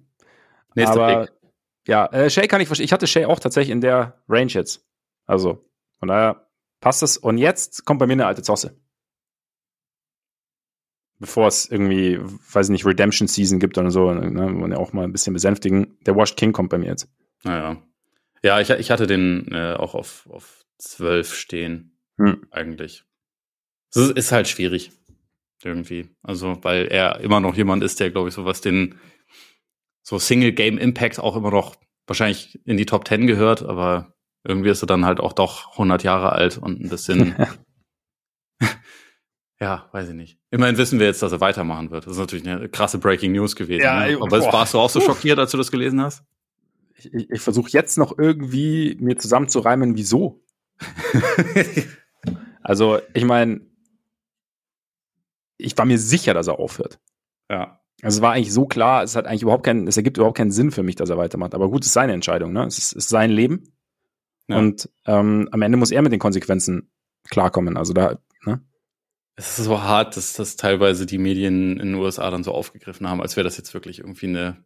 Nächster 0.74 1.02
Aber, 1.02 1.26
Pick. 1.26 1.34
Ja, 1.86 2.06
äh, 2.06 2.30
Shay 2.30 2.46
kann 2.46 2.60
ich 2.60 2.66
verstehen. 2.66 2.84
Ich 2.84 2.92
hatte 2.92 3.06
Shay 3.06 3.26
auch 3.26 3.38
tatsächlich 3.38 3.70
in 3.70 3.80
der 3.80 4.22
Range 4.28 4.52
jetzt. 4.52 4.86
Also, 5.26 5.68
von 5.98 6.08
daher 6.08 6.46
passt 6.80 7.02
es. 7.02 7.16
Und 7.16 7.38
jetzt 7.38 7.84
kommt 7.84 8.00
bei 8.00 8.06
mir 8.06 8.14
eine 8.14 8.26
alte 8.26 8.42
Zosse. 8.42 8.78
Bevor 11.18 11.46
es 11.46 11.70
irgendwie, 11.70 12.18
weiß 12.20 12.66
ich 12.66 12.72
nicht, 12.72 12.86
Redemption 12.86 13.28
Season 13.28 13.58
gibt 13.58 13.78
oder 13.78 13.90
so, 13.90 14.12
ne, 14.12 14.60
wollen 14.60 14.72
ja 14.72 14.78
auch 14.78 14.92
mal 14.92 15.04
ein 15.04 15.12
bisschen 15.12 15.32
besänftigen. 15.32 15.96
Der 16.04 16.16
Washed 16.16 16.36
King 16.36 16.52
kommt 16.52 16.70
bei 16.70 16.78
mir 16.78 16.88
jetzt. 16.88 17.08
Naja. 17.44 17.76
Ja, 18.42 18.60
ich, 18.60 18.68
ich 18.68 18.90
hatte 18.90 19.06
den 19.06 19.48
äh, 19.52 19.74
auch 19.74 19.94
auf, 19.94 20.28
auf 20.30 20.64
12 20.78 21.34
stehen, 21.34 21.93
hm. 22.18 22.46
eigentlich. 22.50 23.04
Das 23.92 24.10
ist 24.10 24.32
halt 24.32 24.48
schwierig, 24.48 24.90
irgendwie. 25.62 26.08
Also, 26.22 26.58
weil 26.62 26.86
er 26.86 27.20
immer 27.20 27.40
noch 27.40 27.56
jemand 27.56 27.84
ist, 27.84 28.00
der, 28.00 28.10
glaube 28.10 28.28
ich, 28.28 28.34
so 28.34 28.44
was 28.44 28.60
den 28.60 28.98
so 30.02 30.18
Single 30.18 30.52
Game 30.52 30.78
Impact 30.78 31.18
auch 31.18 31.36
immer 31.36 31.50
noch 31.50 31.76
wahrscheinlich 32.06 32.60
in 32.64 32.76
die 32.76 32.86
Top 32.86 33.08
10 33.08 33.26
gehört, 33.26 33.62
aber 33.62 34.14
irgendwie 34.42 34.68
ist 34.68 34.82
er 34.82 34.86
dann 34.86 35.06
halt 35.06 35.20
auch 35.20 35.32
doch 35.32 35.72
100 35.72 36.02
Jahre 36.02 36.32
alt 36.32 36.58
und 36.58 36.80
ein 36.80 36.90
bisschen 36.90 37.34
Ja, 39.60 39.88
weiß 39.92 40.08
ich 40.08 40.14
nicht. 40.14 40.38
Immerhin 40.50 40.76
wissen 40.76 40.98
wir 40.98 41.06
jetzt, 41.06 41.22
dass 41.22 41.32
er 41.32 41.40
weitermachen 41.40 41.90
wird. 41.90 42.06
Das 42.06 42.12
ist 42.12 42.18
natürlich 42.18 42.46
eine 42.46 42.68
krasse 42.68 42.98
Breaking 42.98 43.32
News 43.32 43.56
gewesen. 43.56 43.82
Ja, 43.82 44.06
ne? 44.06 44.16
Aber 44.20 44.40
boah. 44.40 44.52
warst 44.52 44.74
du 44.74 44.78
auch 44.78 44.90
so 44.90 45.00
schockiert, 45.00 45.38
als 45.38 45.52
du 45.52 45.56
das 45.56 45.70
gelesen 45.70 46.02
hast? 46.02 46.22
Ich, 46.96 47.12
ich, 47.12 47.30
ich 47.30 47.40
versuche 47.40 47.70
jetzt 47.70 47.96
noch 47.96 48.18
irgendwie 48.18 48.96
mir 49.00 49.16
zusammenzureimen, 49.16 49.96
wieso. 49.96 50.42
also, 52.64 52.98
ich 53.12 53.24
meine, 53.24 53.60
ich 55.58 55.76
war 55.76 55.84
mir 55.84 55.98
sicher, 55.98 56.34
dass 56.34 56.48
er 56.48 56.58
aufhört. 56.58 56.98
Ja. 57.50 57.80
Also 58.02 58.18
es 58.18 58.22
war 58.22 58.32
eigentlich 58.32 58.52
so 58.52 58.66
klar, 58.66 59.02
es 59.02 59.14
hat 59.16 59.26
eigentlich 59.26 59.42
überhaupt 59.42 59.64
keinen, 59.64 59.86
es 59.86 59.96
ergibt 59.96 60.16
überhaupt 60.16 60.36
keinen 60.36 60.50
Sinn 60.50 60.72
für 60.72 60.82
mich, 60.82 60.96
dass 60.96 61.10
er 61.10 61.18
weitermacht. 61.18 61.54
Aber 61.54 61.70
gut, 61.70 61.82
es 61.82 61.88
ist 61.88 61.94
seine 61.94 62.12
Entscheidung, 62.12 62.52
ne? 62.52 62.64
Es 62.64 62.78
ist, 62.78 62.92
es 62.92 63.04
ist 63.04 63.08
sein 63.10 63.30
Leben. 63.30 63.72
Ja. 64.48 64.58
Und 64.58 64.90
ähm, 65.06 65.48
am 65.52 65.62
Ende 65.62 65.78
muss 65.78 65.90
er 65.90 66.02
mit 66.02 66.12
den 66.12 66.20
Konsequenzen 66.20 66.90
klarkommen. 67.28 67.76
Also 67.76 67.92
da, 67.92 68.18
ne? 68.44 68.62
Es 69.36 69.58
ist 69.58 69.64
so 69.64 69.82
hart, 69.82 70.16
dass 70.16 70.32
das 70.32 70.56
teilweise 70.56 71.06
die 71.06 71.18
Medien 71.18 71.78
in 71.78 71.92
den 71.92 71.94
USA 71.94 72.30
dann 72.30 72.44
so 72.44 72.52
aufgegriffen 72.52 73.08
haben, 73.08 73.20
als 73.20 73.36
wäre 73.36 73.44
das 73.44 73.56
jetzt 73.56 73.74
wirklich 73.74 74.00
irgendwie 74.00 74.26
eine 74.26 74.64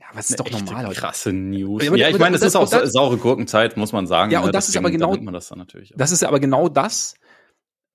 ja, 0.00 0.06
was 0.14 0.30
ist 0.30 0.40
doch 0.40 0.50
normal. 0.50 0.92
Krasse 0.94 1.32
News. 1.32 1.84
Ja, 1.84 1.94
ja 1.94 2.08
ich 2.08 2.18
meine, 2.18 2.34
es 2.34 2.42
ist 2.42 2.56
auch 2.56 2.68
das, 2.68 2.92
saure 2.92 3.18
Gurkenzeit, 3.18 3.76
muss 3.76 3.92
man 3.92 4.08
sagen. 4.08 4.32
Ja, 4.32 4.40
und 4.40 4.52
das 4.52 4.68
ist 4.68 4.76
aber 4.76 4.90
genau, 4.90 5.14
das, 5.14 5.52
das 5.94 6.12
ist 6.12 6.24
aber 6.24 6.40
genau 6.40 6.68
das, 6.68 7.14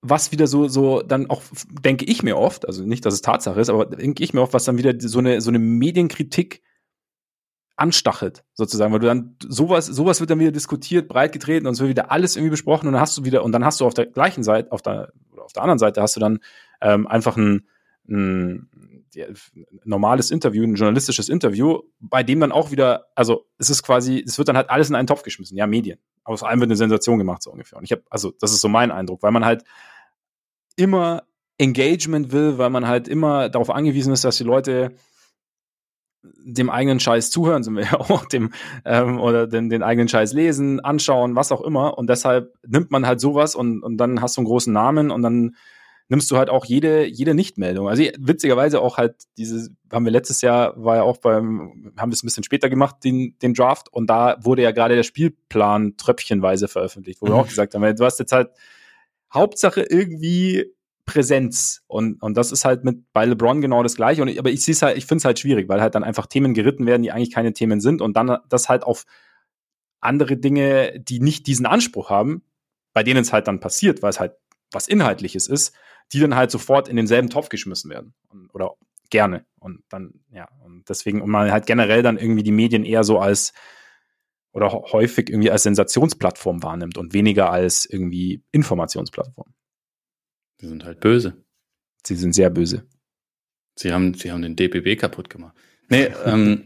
was 0.02 0.32
wieder 0.32 0.48
so, 0.48 0.68
so 0.68 1.02
dann 1.02 1.30
auch, 1.30 1.41
denke 1.82 2.06
ich 2.06 2.24
mir 2.24 2.38
oft, 2.38 2.68
also 2.68 2.84
nicht, 2.84 3.06
dass 3.06 3.14
es 3.14 3.22
Tatsache 3.22 3.60
ist, 3.60 3.70
aber 3.70 3.86
denke 3.86 4.24
ich 4.24 4.34
mir 4.34 4.41
oft, 4.41 4.54
was 4.54 4.66
dann 4.66 4.78
wieder 4.78 4.93
so 5.00 5.20
eine, 5.20 5.41
so 5.41 5.50
eine 5.50 5.60
Medienkritik 5.60 6.62
anstachelt, 7.76 8.43
sozusagen, 8.54 8.91
weil 8.91 9.00
du 9.00 9.08
dann 9.08 9.36
sowas, 9.48 9.86
sowas 9.86 10.20
wird 10.20 10.30
dann 10.30 10.39
wieder 10.39 10.52
diskutiert, 10.52 11.08
breit 11.08 11.32
getreten 11.32 11.68
und 11.68 11.74
es 11.74 11.80
wird 11.80 11.89
wieder 11.89 12.12
alles 12.12 12.36
irgendwie 12.36 12.52
besprochen 12.52 12.88
und 12.88 12.93
dann 12.93 13.02
hast 13.02 13.18
du 13.18 13.24
wieder, 13.24 13.43
und 13.43 13.52
dann 13.52 13.66
hast 13.66 13.80
du 13.80 13.86
auf 13.86 13.93
der 13.93 14.08
gleichen 14.08 14.43
Seite, 14.43 14.72
auf 14.72 14.82
der, 14.82 15.14
auf 15.38 15.54
der 15.54 15.64
anderen 15.64 15.80
Seite 15.80 16.02
hast 16.02 16.16
du 16.16 16.20
dann 16.20 16.39
ähm, 16.82 17.08
einfach 17.08 17.38
ein, 17.38 17.68
ein 18.10 18.97
normales 19.84 20.32
Interview, 20.32 20.64
ein 20.64 20.76
journalistisches 20.76 21.30
Interview, 21.30 21.82
bei 21.99 22.24
dem 22.24 22.39
dann 22.39 22.51
auch 22.51 22.72
wieder, 22.72 23.08
also 23.16 23.45
es 23.58 23.70
ist 23.70 23.84
quasi, 23.84 24.24
es 24.26 24.38
wird 24.38 24.47
dann 24.47 24.58
halt 24.58 24.70
alles 24.70 24.89
in 24.89 24.95
einen 24.95 25.08
Topf 25.08 25.24
geschmissen, 25.24 25.58
ja, 25.58 25.68
Medien. 25.68 25.99
Aus 26.24 26.43
allem 26.43 26.60
wird 26.60 26.70
eine 26.70 26.76
Sensation 26.76 27.18
gemacht, 27.18 27.41
so 27.43 27.51
ungefähr. 27.51 27.78
Und 27.78 27.86
ich 27.86 27.91
habe, 27.91 28.03
also 28.10 28.34
das 28.39 28.51
ist 28.51 28.62
so 28.62 28.68
mein 28.68 28.91
Eindruck, 28.91 29.24
weil 29.24 29.32
man 29.32 29.45
halt 29.45 29.64
immer 30.76 31.24
Engagement 31.58 32.32
will, 32.32 32.58
weil 32.58 32.70
man 32.70 32.88
halt 32.88 33.08
immer 33.08 33.49
darauf 33.49 33.70
angewiesen 33.70 34.14
ist, 34.14 34.24
dass 34.24 34.38
die 34.38 34.43
Leute 34.43 34.95
dem 36.24 36.70
eigenen 36.70 36.99
Scheiß 36.99 37.30
zuhören, 37.30 37.64
sind 37.64 37.76
wir 37.76 37.84
ja 37.84 37.93
auch, 37.99 38.26
dem, 38.26 38.51
ähm, 38.86 39.20
oder 39.20 39.47
den, 39.47 39.70
den 39.70 39.84
eigenen 39.84 40.08
Scheiß 40.08 40.34
lesen, 40.34 40.80
anschauen, 40.80 41.36
was 41.36 41.51
auch 41.51 41.62
immer. 41.62 41.97
Und 41.97 42.10
deshalb 42.10 42.53
nimmt 42.66 42.91
man 42.91 43.05
halt 43.05 43.20
sowas 43.20 43.55
und, 43.55 43.84
und 43.84 43.97
dann 43.97 44.22
hast 44.22 44.38
du 44.38 44.41
einen 44.41 44.47
großen 44.47 44.74
Namen 44.74 45.12
und 45.12 45.22
dann 45.22 45.55
nimmst 46.10 46.32
du 46.32 46.38
halt 46.38 46.49
auch 46.49 46.66
jede, 46.66 47.05
jede 47.05 47.34
Nichtmeldung. 47.34 47.89
Also 47.89 48.03
witzigerweise 48.18 48.82
auch 48.82 48.97
halt 48.97 49.16
diese, 49.38 49.70
haben 49.91 50.05
wir 50.05 50.12
letztes 50.12 50.41
Jahr, 50.41 50.74
war 50.82 50.97
ja 50.97 51.03
auch 51.03 51.18
beim, 51.18 51.93
haben 51.97 52.12
wir 52.12 52.14
es 52.14 52.24
ein 52.24 52.28
bisschen 52.28 52.43
später 52.43 52.70
gemacht, 52.70 53.03
den, 53.03 53.38
den 53.41 53.53
Draft, 53.53 53.91
und 53.91 54.10
da 54.10 54.38
wurde 54.41 54.62
ja 54.62 54.72
gerade 54.72 54.95
der 54.95 55.03
Spielplan 55.03 55.97
tröpfchenweise 55.97 56.68
veröffentlicht, 56.68 57.22
wo 57.22 57.26
mhm. 57.26 57.32
wir 57.32 57.36
auch 57.36 57.47
gesagt 57.47 57.76
haben, 57.76 57.95
du 57.95 58.05
hast 58.05 58.20
jetzt 58.20 58.32
halt 58.32 58.49
Hauptsache 59.34 59.82
irgendwie 59.82 60.74
Präsenz. 61.08 61.84
Und, 61.88 62.22
und 62.22 62.38
das 62.38 62.51
ist 62.51 62.66
halt 62.66 62.84
mit 62.84 63.12
bei 63.14 63.26
LeBron 63.26 63.62
genau 63.62 63.82
das 63.82 63.95
gleiche. 63.95 64.22
Und 64.22 64.38
aber 64.38 64.51
ich 64.51 64.64
sehe 64.64 64.74
es 64.74 64.84
halt, 64.84 64.97
ich 64.97 65.08
finde 65.08 65.20
es 65.20 65.26
halt 65.26 65.39
schwierig, 65.39 65.68
weil 65.68 65.82
halt 65.82 65.95
dann 65.95 66.03
einfach 66.03 66.28
Themen 66.28 66.53
geritten 66.53 66.86
werden, 66.86 67.01
die 67.01 67.12
eigentlich 67.12 67.34
keine 67.34 67.53
Themen 67.53 67.80
sind 67.80 68.01
und 68.01 68.16
dann 68.16 68.38
das 68.49 68.70
halt 68.70 68.84
auf 68.84 69.05
andere 69.99 70.38
Dinge, 70.38 70.99
die 70.99 71.20
nicht 71.20 71.47
diesen 71.47 71.66
Anspruch 71.66 72.12
haben, 72.12 72.43
bei 72.93 73.03
denen 73.03 73.22
es 73.22 73.34
halt 73.34 73.47
dann 73.47 73.60
passiert, 73.60 74.03
weil 74.03 74.12
es 74.12 74.20
halt 74.20 74.34
was 74.72 74.88
Inhaltliches 74.88 75.47
ist, 75.47 75.74
die 76.14 76.20
dann 76.20 76.36
halt 76.36 76.51
sofort 76.51 76.88
in 76.88 76.95
denselben 76.95 77.30
Topf 77.30 77.49
geschmissen 77.49 77.89
werden. 77.89 78.14
Und, 78.30 78.49
oder 78.53 78.76
gerne. 79.10 79.45
Und 79.60 79.84
dann, 79.89 80.22
ja, 80.32 80.47
und 80.64 80.88
deswegen, 80.89 81.22
und 81.22 81.30
man 81.30 81.51
halt 81.51 81.66
generell 81.66 82.01
dann 82.01 82.18
irgendwie 82.18 82.43
die 82.43 82.51
Medien 82.51 82.84
eher 82.84 83.03
so 83.03 83.20
als 83.20 83.53
oder 84.53 84.72
häufig 84.72 85.30
irgendwie 85.30 85.51
als 85.51 85.64
Sensationsplattform 85.64 86.64
wahrnimmt 86.64 86.97
und 86.97 87.14
weniger 87.14 87.51
als 87.51 87.86
irgendwie 87.86 88.43
Informationsplattform. 88.51 89.53
Die 90.62 90.66
sind 90.66 90.84
halt 90.84 90.99
böse. 90.99 91.45
Sie 92.03 92.16
sind 92.16 92.34
sehr 92.34 92.49
böse. 92.49 92.88
Sie 93.76 93.93
haben, 93.93 94.16
sie 94.16 94.32
haben 94.32 94.41
den 94.41 94.55
DBB 94.55 94.99
kaputt 94.99 95.30
gemacht. 95.30 95.55
Nee, 95.89 96.10
ähm, 96.26 96.64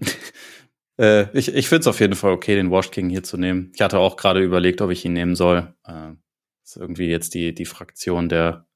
äh, 0.98 1.38
ich, 1.38 1.54
ich 1.54 1.68
finde 1.68 1.82
es 1.82 1.88
auf 1.88 2.00
jeden 2.00 2.16
Fall 2.16 2.32
okay, 2.32 2.56
den 2.56 2.72
Wash 2.72 2.92
King 2.92 3.10
hier 3.10 3.24
zu 3.24 3.38
nehmen. 3.38 3.72
Ich 3.76 3.82
hatte 3.82 4.00
auch 4.00 4.16
gerade 4.16 4.42
überlegt, 4.42 4.82
ob 4.82 4.92
ich 4.92 5.04
ihn 5.04 5.14
nehmen 5.14 5.36
soll. 5.36 5.76
Äh, 5.84 6.14
ist 6.64 6.78
irgendwie 6.78 7.08
jetzt 7.08 7.34
die, 7.34 7.54
die 7.54 7.66
Fraktion 7.66 8.30
der, 8.30 8.68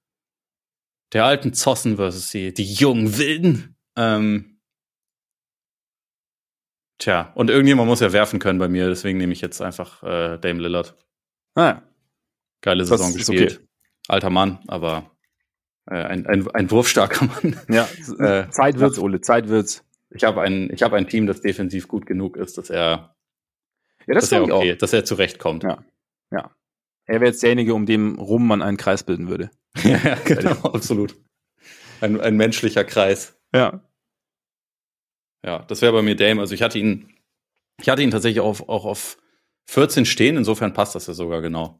der 1.14 1.26
alten 1.26 1.54
Zossen 1.54 1.98
versus 1.98 2.30
die, 2.30 2.54
die 2.54 2.74
jungen 2.74 3.18
Wilden. 3.18 3.76
Ähm, 3.96 4.60
tja, 6.98 7.32
und 7.36 7.50
irgendjemand 7.50 7.88
muss 7.88 8.00
ja 8.00 8.12
werfen 8.14 8.40
können 8.40 8.60
bei 8.60 8.68
mir, 8.68 8.88
deswegen 8.90 9.18
nehme 9.18 9.34
ich 9.34 9.42
jetzt 9.42 9.62
einfach 9.62 10.04
äh, 10.04 10.38
Dame 10.38 10.62
Lillard. 10.62 10.98
Ah. 11.56 11.82
Geile 12.62 12.86
Saison 12.86 13.14
gespielt. 13.14 13.58
Okay 13.58 13.66
alter 14.08 14.30
Mann, 14.30 14.60
aber 14.68 15.12
äh, 15.90 15.96
ein, 15.96 16.26
ein, 16.28 16.48
ein 16.54 16.72
wurfstarker 16.72 17.26
Mann. 17.26 17.60
Ja, 17.70 17.88
äh, 18.20 18.50
Zeit 18.52 18.80
wird's, 18.80 19.00
Ole, 19.00 19.22
Zeit 19.22 19.50
wird's. 19.50 19.84
Ich 20.10 20.24
habe 20.24 20.42
ein, 20.42 20.70
ich 20.72 20.84
habe 20.84 20.96
ein 20.96 21.08
Team, 21.08 21.28
das 21.28 21.42
defensiv 21.42 21.88
gut 21.88 22.06
genug 22.06 22.38
ist, 22.38 22.58
dass 22.58 22.70
er, 22.70 23.16
ja, 24.08 24.14
das 24.14 24.26
dass 24.26 24.32
er 24.32 24.44
okay, 24.44 24.74
auch. 24.74 24.78
dass 24.78 24.94
er 24.94 25.04
zurechtkommt. 25.04 25.64
Ja, 25.64 25.84
ja. 26.32 26.52
Er 27.06 27.22
wäre 27.22 27.32
jetzt 27.32 27.44
derjenige, 27.44 27.74
um 27.74 27.86
dem 27.86 28.18
rum 28.18 28.48
man 28.48 28.62
einen 28.62 28.78
Kreis 28.78 29.04
bilden 29.04 29.30
würde. 29.30 29.52
ja, 29.84 30.16
genau, 30.26 30.56
absolut. 30.70 31.16
Ein, 32.02 32.20
ein 32.20 32.36
menschlicher 32.36 32.84
Kreis. 32.84 33.38
Ja. 33.54 33.84
Ja, 35.46 35.60
das 35.60 35.82
wäre 35.82 35.94
bei 35.94 36.02
mir 36.02 36.16
Dame. 36.16 36.42
Also 36.42 36.56
ich 36.56 36.62
hatte 36.62 36.80
ihn, 36.80 37.14
ich 37.80 37.90
hatte 37.90 38.02
ihn 38.02 38.12
tatsächlich 38.12 38.42
auch, 38.42 38.68
auch 38.68 38.86
auf 38.86 39.18
14 39.70 40.06
stehen, 40.06 40.38
insofern 40.38 40.74
passt 40.74 40.96
das 40.96 41.08
ja 41.08 41.14
sogar 41.14 41.42
genau. 41.42 41.80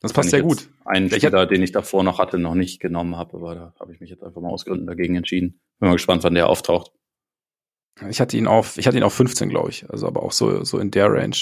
Das 0.00 0.12
passt 0.12 0.30
sehr 0.30 0.42
gut. 0.42 0.68
Einen 0.84 1.08
Spieler, 1.08 1.46
den 1.46 1.62
ich 1.62 1.70
davor 1.70 2.02
noch 2.02 2.18
hatte, 2.18 2.36
noch 2.36 2.54
nicht 2.54 2.80
genommen 2.80 3.16
habe, 3.16 3.36
aber 3.36 3.54
da 3.54 3.74
habe 3.78 3.92
ich 3.92 4.00
mich 4.00 4.10
jetzt 4.10 4.24
einfach 4.24 4.40
mal 4.40 4.50
aus 4.50 4.64
Gründen 4.64 4.86
dagegen 4.86 5.14
entschieden. 5.14 5.60
Bin 5.78 5.88
mal 5.88 5.94
gespannt, 5.94 6.24
wann 6.24 6.34
der 6.34 6.48
auftaucht. 6.48 6.90
Ich 8.08 8.20
hatte 8.20 8.36
ihn 8.36 8.48
auf, 8.48 8.78
ich 8.78 8.86
hatte 8.88 8.96
ihn 8.96 9.04
auf 9.04 9.14
15, 9.14 9.48
glaube 9.48 9.70
ich. 9.70 9.88
Also 9.90 10.08
aber 10.08 10.24
auch 10.24 10.32
so, 10.32 10.64
so 10.64 10.80
in 10.80 10.90
der 10.90 11.12
Range. 11.12 11.36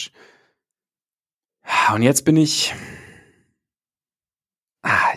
Und 1.94 2.02
jetzt 2.02 2.24
bin 2.24 2.36
ich. 2.36 2.74
Ah, 4.82 5.14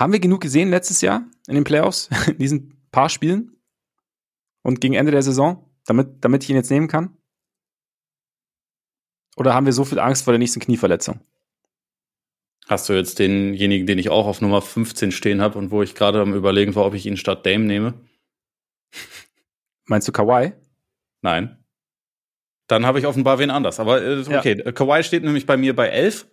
haben 0.00 0.12
wir 0.12 0.20
genug 0.20 0.40
gesehen 0.40 0.70
letztes 0.70 1.02
Jahr 1.02 1.26
in 1.46 1.54
den 1.54 1.64
Playoffs, 1.64 2.08
in 2.26 2.38
diesen 2.38 2.82
paar 2.90 3.10
Spielen? 3.10 3.56
Und 4.62 4.80
gegen 4.80 4.94
Ende 4.94 5.12
der 5.12 5.22
Saison, 5.22 5.70
damit, 5.84 6.24
damit 6.24 6.42
ich 6.42 6.50
ihn 6.50 6.56
jetzt 6.56 6.70
nehmen 6.70 6.88
kann? 6.88 7.16
Oder 9.36 9.54
haben 9.54 9.66
wir 9.66 9.72
so 9.72 9.84
viel 9.84 9.98
Angst 9.98 10.24
vor 10.24 10.32
der 10.32 10.38
nächsten 10.38 10.60
Knieverletzung? 10.60 11.20
Hast 12.66 12.88
du 12.88 12.92
jetzt 12.92 13.18
denjenigen, 13.18 13.86
den 13.86 13.98
ich 13.98 14.10
auch 14.10 14.26
auf 14.26 14.40
Nummer 14.40 14.62
15 14.62 15.12
stehen 15.12 15.40
habe 15.40 15.58
und 15.58 15.70
wo 15.70 15.82
ich 15.82 15.94
gerade 15.94 16.20
am 16.20 16.34
überlegen 16.34 16.74
war, 16.74 16.84
ob 16.84 16.94
ich 16.94 17.06
ihn 17.06 17.16
statt 17.16 17.44
Dame 17.46 17.64
nehme? 17.64 17.94
Meinst 19.86 20.08
du 20.08 20.12
Kawhi? 20.12 20.52
Nein. 21.22 21.64
Dann 22.68 22.86
habe 22.86 22.98
ich 22.98 23.06
offenbar 23.06 23.38
wen 23.38 23.50
anders. 23.50 23.80
Aber 23.80 24.02
äh, 24.02 24.20
okay, 24.20 24.62
ja. 24.64 24.72
Kawhi 24.72 25.02
steht 25.02 25.24
nämlich 25.24 25.46
bei 25.46 25.56
mir 25.56 25.74
bei 25.74 25.88
11 25.88 26.26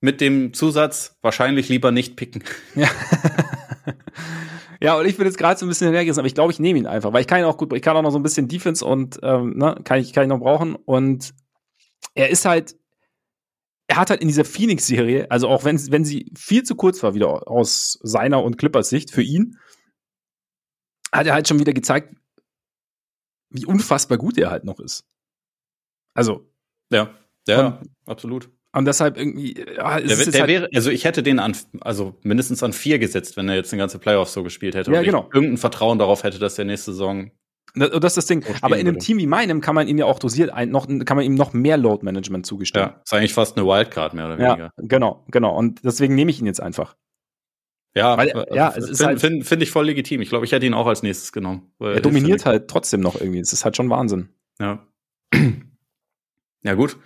mit 0.00 0.20
dem 0.20 0.52
Zusatz 0.54 1.16
wahrscheinlich 1.22 1.68
lieber 1.68 1.90
nicht 1.90 2.16
picken. 2.16 2.44
Ja. 2.74 2.88
ja, 4.80 4.96
und 4.96 5.06
ich 5.06 5.16
bin 5.16 5.26
jetzt 5.26 5.38
gerade 5.38 5.58
so 5.58 5.66
ein 5.66 5.68
bisschen 5.68 5.86
hinterhergerissen, 5.86 6.20
aber 6.20 6.28
ich 6.28 6.34
glaube, 6.34 6.52
ich 6.52 6.60
nehme 6.60 6.78
ihn 6.78 6.86
einfach, 6.86 7.12
weil 7.12 7.20
ich 7.20 7.26
kann 7.26 7.40
ihn 7.40 7.46
auch 7.46 7.56
gut, 7.56 7.72
ich 7.72 7.82
kann 7.82 7.96
auch 7.96 8.02
noch 8.02 8.12
so 8.12 8.18
ein 8.18 8.22
bisschen 8.22 8.48
Defense 8.48 8.84
und 8.84 9.18
ähm, 9.22 9.56
ne, 9.56 9.80
kann 9.84 10.00
ich 10.00 10.12
kann 10.12 10.24
ich 10.24 10.28
noch 10.28 10.40
brauchen 10.40 10.76
und 10.76 11.34
er 12.14 12.30
ist 12.30 12.44
halt 12.44 12.76
er 13.88 13.96
hat 13.96 14.10
halt 14.10 14.20
in 14.20 14.28
dieser 14.28 14.44
Phoenix-Serie, 14.44 15.30
also 15.30 15.48
auch 15.48 15.64
wenn, 15.64 15.78
wenn 15.90 16.04
sie 16.04 16.30
viel 16.36 16.62
zu 16.62 16.76
kurz 16.76 17.02
war, 17.02 17.14
wieder 17.14 17.48
aus 17.48 17.98
seiner 18.02 18.44
und 18.44 18.58
Clippers 18.58 18.90
Sicht 18.90 19.10
für 19.10 19.22
ihn, 19.22 19.58
hat 21.10 21.26
er 21.26 21.32
halt 21.32 21.48
schon 21.48 21.58
wieder 21.58 21.72
gezeigt, 21.72 22.14
wie 23.48 23.64
unfassbar 23.64 24.18
gut 24.18 24.36
er 24.36 24.50
halt 24.50 24.64
noch 24.64 24.78
ist. 24.78 25.06
Also. 26.12 26.52
Ja, 26.92 27.14
ja, 27.46 27.80
absolut. 28.04 28.50
Und 28.78 28.84
deshalb 28.84 29.18
irgendwie. 29.18 29.56
Ja, 29.76 29.98
der, 29.98 30.16
der 30.16 30.40
halt 30.40 30.48
wäre, 30.48 30.68
also 30.72 30.90
ich 30.92 31.04
hätte 31.04 31.24
den 31.24 31.40
an, 31.40 31.56
also 31.80 32.14
mindestens 32.22 32.62
an 32.62 32.72
vier 32.72 33.00
gesetzt, 33.00 33.36
wenn 33.36 33.48
er 33.48 33.56
jetzt 33.56 33.72
eine 33.72 33.80
ganze 33.80 33.98
Playoffs 33.98 34.32
so 34.32 34.44
gespielt 34.44 34.76
hätte. 34.76 34.92
Ja, 34.92 35.02
genau. 35.02 35.28
irgendein 35.34 35.56
Vertrauen 35.56 35.98
darauf 35.98 36.22
hätte, 36.22 36.38
dass 36.38 36.54
der 36.54 36.64
nächste 36.64 36.92
Saison 36.92 37.32
Das, 37.74 37.90
das 37.90 38.12
ist 38.12 38.16
das 38.18 38.26
Ding. 38.26 38.44
Aber 38.62 38.78
in 38.78 38.86
einem 38.86 39.00
Team 39.00 39.18
wie 39.18 39.26
meinem 39.26 39.60
kann 39.60 39.74
man 39.74 39.88
ihn 39.88 39.98
ja 39.98 40.04
auch 40.04 40.20
dosiert 40.20 40.50
ein, 40.50 40.70
noch, 40.70 40.86
kann 40.86 41.16
man 41.16 41.24
ihm 41.24 41.34
noch 41.34 41.52
mehr 41.52 41.76
Load 41.76 42.04
Management 42.04 42.46
zugestehen. 42.46 42.86
Ja, 42.86 43.00
ist 43.02 43.12
eigentlich 43.12 43.34
fast 43.34 43.56
eine 43.56 43.66
Wildcard 43.66 44.14
mehr 44.14 44.26
oder 44.26 44.38
weniger. 44.38 44.58
Ja, 44.58 44.70
genau, 44.76 45.24
genau. 45.28 45.56
Und 45.56 45.84
deswegen 45.84 46.14
nehme 46.14 46.30
ich 46.30 46.38
ihn 46.38 46.46
jetzt 46.46 46.62
einfach. 46.62 46.94
Ja, 47.96 48.16
Weil, 48.16 48.28
äh, 48.28 48.54
ja, 48.54 48.68
ist 48.68 49.04
halt, 49.04 49.18
finde 49.18 49.44
find 49.44 49.60
ich 49.60 49.72
voll 49.72 49.86
legitim. 49.86 50.20
Ich 50.20 50.28
glaube, 50.28 50.44
ich 50.44 50.52
hätte 50.52 50.66
ihn 50.66 50.74
auch 50.74 50.86
als 50.86 51.02
nächstes 51.02 51.32
genommen. 51.32 51.72
Er 51.80 52.00
dominiert 52.00 52.46
halt 52.46 52.68
trotzdem 52.68 53.00
noch 53.00 53.20
irgendwie. 53.20 53.40
Es 53.40 53.52
ist 53.52 53.64
halt 53.64 53.76
schon 53.76 53.90
Wahnsinn. 53.90 54.28
Ja. 54.60 54.86
Ja, 56.64 56.74
gut. 56.74 56.96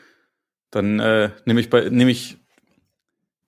Dann 0.73 0.99
äh, 0.99 1.31
nehme 1.45 1.61
ich 1.61 1.71
bei 1.71 1.89
nehme 1.89 2.11
ich 2.11 2.39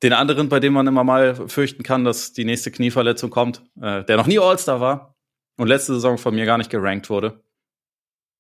den 0.03 0.13
anderen, 0.13 0.49
bei 0.51 0.61
dem 0.61 0.75
man 0.75 0.87
immer 0.87 1.03
mal 1.03 1.49
fürchten 1.49 1.83
kann, 1.83 2.05
dass 2.05 2.35
die 2.35 2.45
nächste 2.45 2.71
Knieverletzung 2.71 3.31
kommt, 3.31 3.63
äh, 3.81 4.05
der 4.05 4.17
noch 4.19 4.27
nie 4.27 4.39
All-Star 4.39 4.81
war 4.81 5.17
und 5.57 5.67
letzte 5.67 5.95
Saison 5.95 6.19
von 6.19 6.35
mir 6.35 6.45
gar 6.45 6.59
nicht 6.59 6.71
gerankt 6.71 7.09
wurde. 7.11 7.43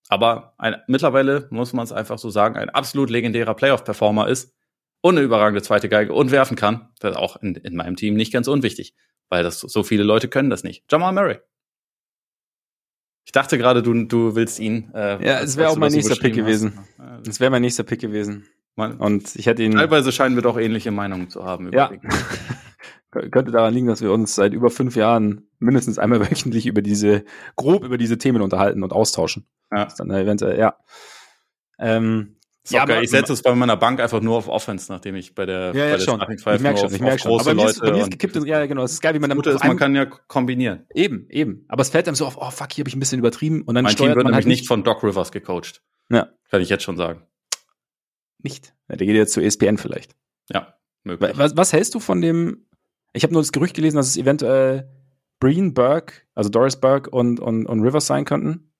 Aber 0.09 0.52
ein, 0.59 0.77
mittlerweile 0.86 1.48
muss 1.51 1.73
man 1.73 1.85
es 1.85 1.93
einfach 1.93 2.19
so 2.19 2.28
sagen, 2.28 2.56
ein 2.56 2.69
absolut 2.69 3.09
legendärer 3.09 3.55
Playoff-Performer 3.55 4.28
ist 4.28 4.55
und 5.01 5.16
eine 5.16 5.24
überragende 5.24 5.62
zweite 5.62 5.89
Geige 5.89 6.12
und 6.12 6.31
werfen 6.31 6.56
kann. 6.56 6.90
Das 7.01 7.12
ist 7.12 7.16
auch 7.16 7.36
in, 7.36 7.55
in 7.55 7.74
meinem 7.74 7.97
Team 7.97 8.15
nicht 8.15 8.32
ganz 8.32 8.47
unwichtig, 8.47 8.94
weil 9.31 9.43
das 9.43 9.61
so 9.61 9.82
viele 9.82 10.02
Leute 10.02 10.28
können 10.28 10.51
das 10.51 10.62
nicht. 10.62 10.85
Jamal 10.93 11.15
Murray. 11.15 11.39
Ich 13.24 13.32
dachte 13.32 13.56
gerade, 13.56 13.82
du, 13.82 14.05
du 14.05 14.35
willst 14.35 14.61
ihn. 14.61 14.93
Äh, 14.94 15.27
ja, 15.27 15.40
es 15.40 15.56
wäre 15.56 15.70
auch 15.70 15.77
mein 15.77 15.93
nächster 15.93 16.16
Pick 16.16 16.35
gewesen. 16.35 16.78
Es 17.27 17.40
wäre 17.40 17.51
mein 17.51 17.62
nächster 17.62 17.82
Pick 17.82 18.01
gewesen. 18.01 18.47
Man, 18.76 18.96
und 18.96 19.36
ich 19.36 19.46
hätte 19.46 19.62
ihn. 19.62 19.72
Teilweise 19.72 20.10
scheinen 20.10 20.34
wir 20.34 20.42
doch 20.42 20.59
ähnliche 20.59 20.90
Meinungen 20.90 21.28
zu 21.28 21.44
haben. 21.44 21.72
ja. 21.72 21.90
Könnte 23.30 23.52
daran 23.52 23.72
liegen, 23.72 23.86
dass 23.86 24.02
wir 24.02 24.10
uns 24.10 24.34
seit 24.34 24.52
über 24.52 24.70
fünf 24.70 24.96
Jahren 24.96 25.48
mindestens 25.60 26.01
einmal 26.01 26.20
wöchentlich 26.30 26.66
über 26.66 26.82
diese, 26.82 27.24
grob 27.55 27.84
über 27.84 27.96
diese 27.96 28.18
Themen 28.18 28.42
unterhalten 28.42 28.82
und 28.82 28.92
austauschen. 28.92 29.46
Ja. 29.72 29.86
dann 29.96 30.10
eventuell, 30.10 30.59
ja. 30.59 30.76
Ähm, 31.78 32.36
ja, 32.68 32.82
aber, 32.82 33.02
ich 33.02 33.10
setze 33.10 33.32
es 33.32 33.42
bei 33.42 33.55
meiner 33.55 33.76
Bank 33.76 34.01
einfach 34.01 34.20
nur 34.20 34.36
auf 34.36 34.48
Offense, 34.48 34.90
nachdem 34.90 35.16
ich 35.16 35.34
bei 35.34 35.44
der, 35.44 35.74
ja, 35.74 35.86
ja, 35.86 35.96
bei 35.96 35.98
schon. 36.01 36.20
Ich 36.30 36.44
merke 36.44 36.78
schon, 36.78 36.94
ich 36.94 37.01
merke 37.01 37.18
schon. 37.18 37.38
Aber 37.38 37.55
mir 37.55 37.66
ist, 37.66 37.80
bei 37.80 37.92
mir 37.92 38.02
ist 38.02 38.10
gekippt, 38.10 38.36
ja, 38.46 38.64
genau, 38.64 38.84
es 38.84 38.92
ist 38.92 39.01
geil, 39.02 39.14
wie 39.14 39.18
man 39.18 39.28
damit 39.28 39.46
ist, 39.46 39.62
man 39.62 39.76
kann 39.76 39.94
ja 39.94 40.06
kombinieren. 40.06 40.86
Eben, 40.94 41.26
eben. 41.28 41.66
Aber 41.68 41.82
es 41.82 41.90
fällt 41.90 42.09
einem 42.09 42.14
so 42.14 42.26
auf, 42.26 42.38
oh 42.38 42.51
fuck, 42.51 42.72
hier 42.72 42.82
habe 42.82 42.88
ich 42.88 42.96
ein 42.96 43.01
bisschen 43.01 43.18
übertrieben 43.18 43.62
und 43.62 43.74
dann 43.74 43.84
mein 43.84 43.94
Team 43.94 44.14
wird 44.14 44.24
man 44.24 44.34
halt 44.34 44.46
nicht 44.46 44.66
von 44.66 44.82
Doc 44.82 45.02
Rivers 45.02 45.30
gecoacht. 45.30 45.82
Ja. 46.09 46.28
Kann 46.51 46.62
ich 46.62 46.70
jetzt 46.70 46.84
schon 46.84 46.96
sagen. 46.96 47.26
Nicht. 48.44 48.74
Ja, 48.88 48.96
der 48.96 49.06
geht 49.06 49.16
jetzt 49.16 49.32
zu 49.32 49.40
ESPN 49.40 49.78
vielleicht. 49.78 50.14
Ja, 50.50 50.78
möglich. 51.02 51.32
Was, 51.34 51.56
was 51.56 51.72
hältst 51.72 51.94
du 51.94 51.98
von 51.98 52.20
dem? 52.20 52.66
Ich 53.14 53.22
habe 53.22 53.32
nur 53.32 53.42
das 53.42 53.52
Gerücht 53.52 53.74
gelesen, 53.74 53.96
dass 53.96 54.06
es 54.06 54.18
eventuell 54.18 54.90
Breen, 55.40 55.72
Burke, 55.72 56.22
also 56.34 56.50
Doris 56.50 56.76
Burke 56.76 57.08
und, 57.10 57.40
und, 57.40 57.66
und 57.66 57.80
Rivers 57.80 58.06
sein 58.06 58.26
könnten. 58.26 58.70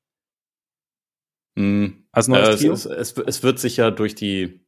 Mhm. 1.55 2.05
Als 2.13 2.29
neues 2.29 2.63
äh, 2.63 2.69
es, 2.69 2.85
es, 2.85 3.17
es, 3.17 3.43
wird 3.43 3.59
sich 3.59 3.79
ja 3.79 3.91
durch 3.91 4.15
die, 4.15 4.67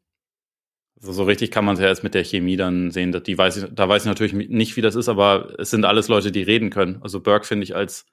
also 0.99 1.13
so 1.13 1.25
richtig 1.25 1.51
kann 1.51 1.65
man 1.65 1.75
es 1.75 1.81
ja 1.81 1.89
jetzt 1.89 2.03
mit 2.03 2.15
der 2.15 2.25
Chemie 2.25 2.57
dann 2.57 2.91
sehen. 2.91 3.13
Dass 3.13 3.23
die 3.23 3.37
weiß 3.37 3.57
ich, 3.57 3.75
da 3.75 3.89
weiß 3.89 4.03
ich 4.03 4.09
natürlich 4.09 4.33
nicht, 4.33 4.77
wie 4.77 4.83
das 4.83 4.95
ist, 4.95 5.11
aber 5.11 5.55
es 5.59 5.71
sind 5.71 5.85
alles 5.85 6.09
Leute, 6.09 6.33
die 6.33 6.43
reden 6.43 6.71
können. 6.71 7.03
Also 7.03 7.21
Burke 7.21 7.47
finde 7.47 7.65
ich 7.65 7.77
als, 7.77 8.07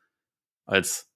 als 0.65 1.12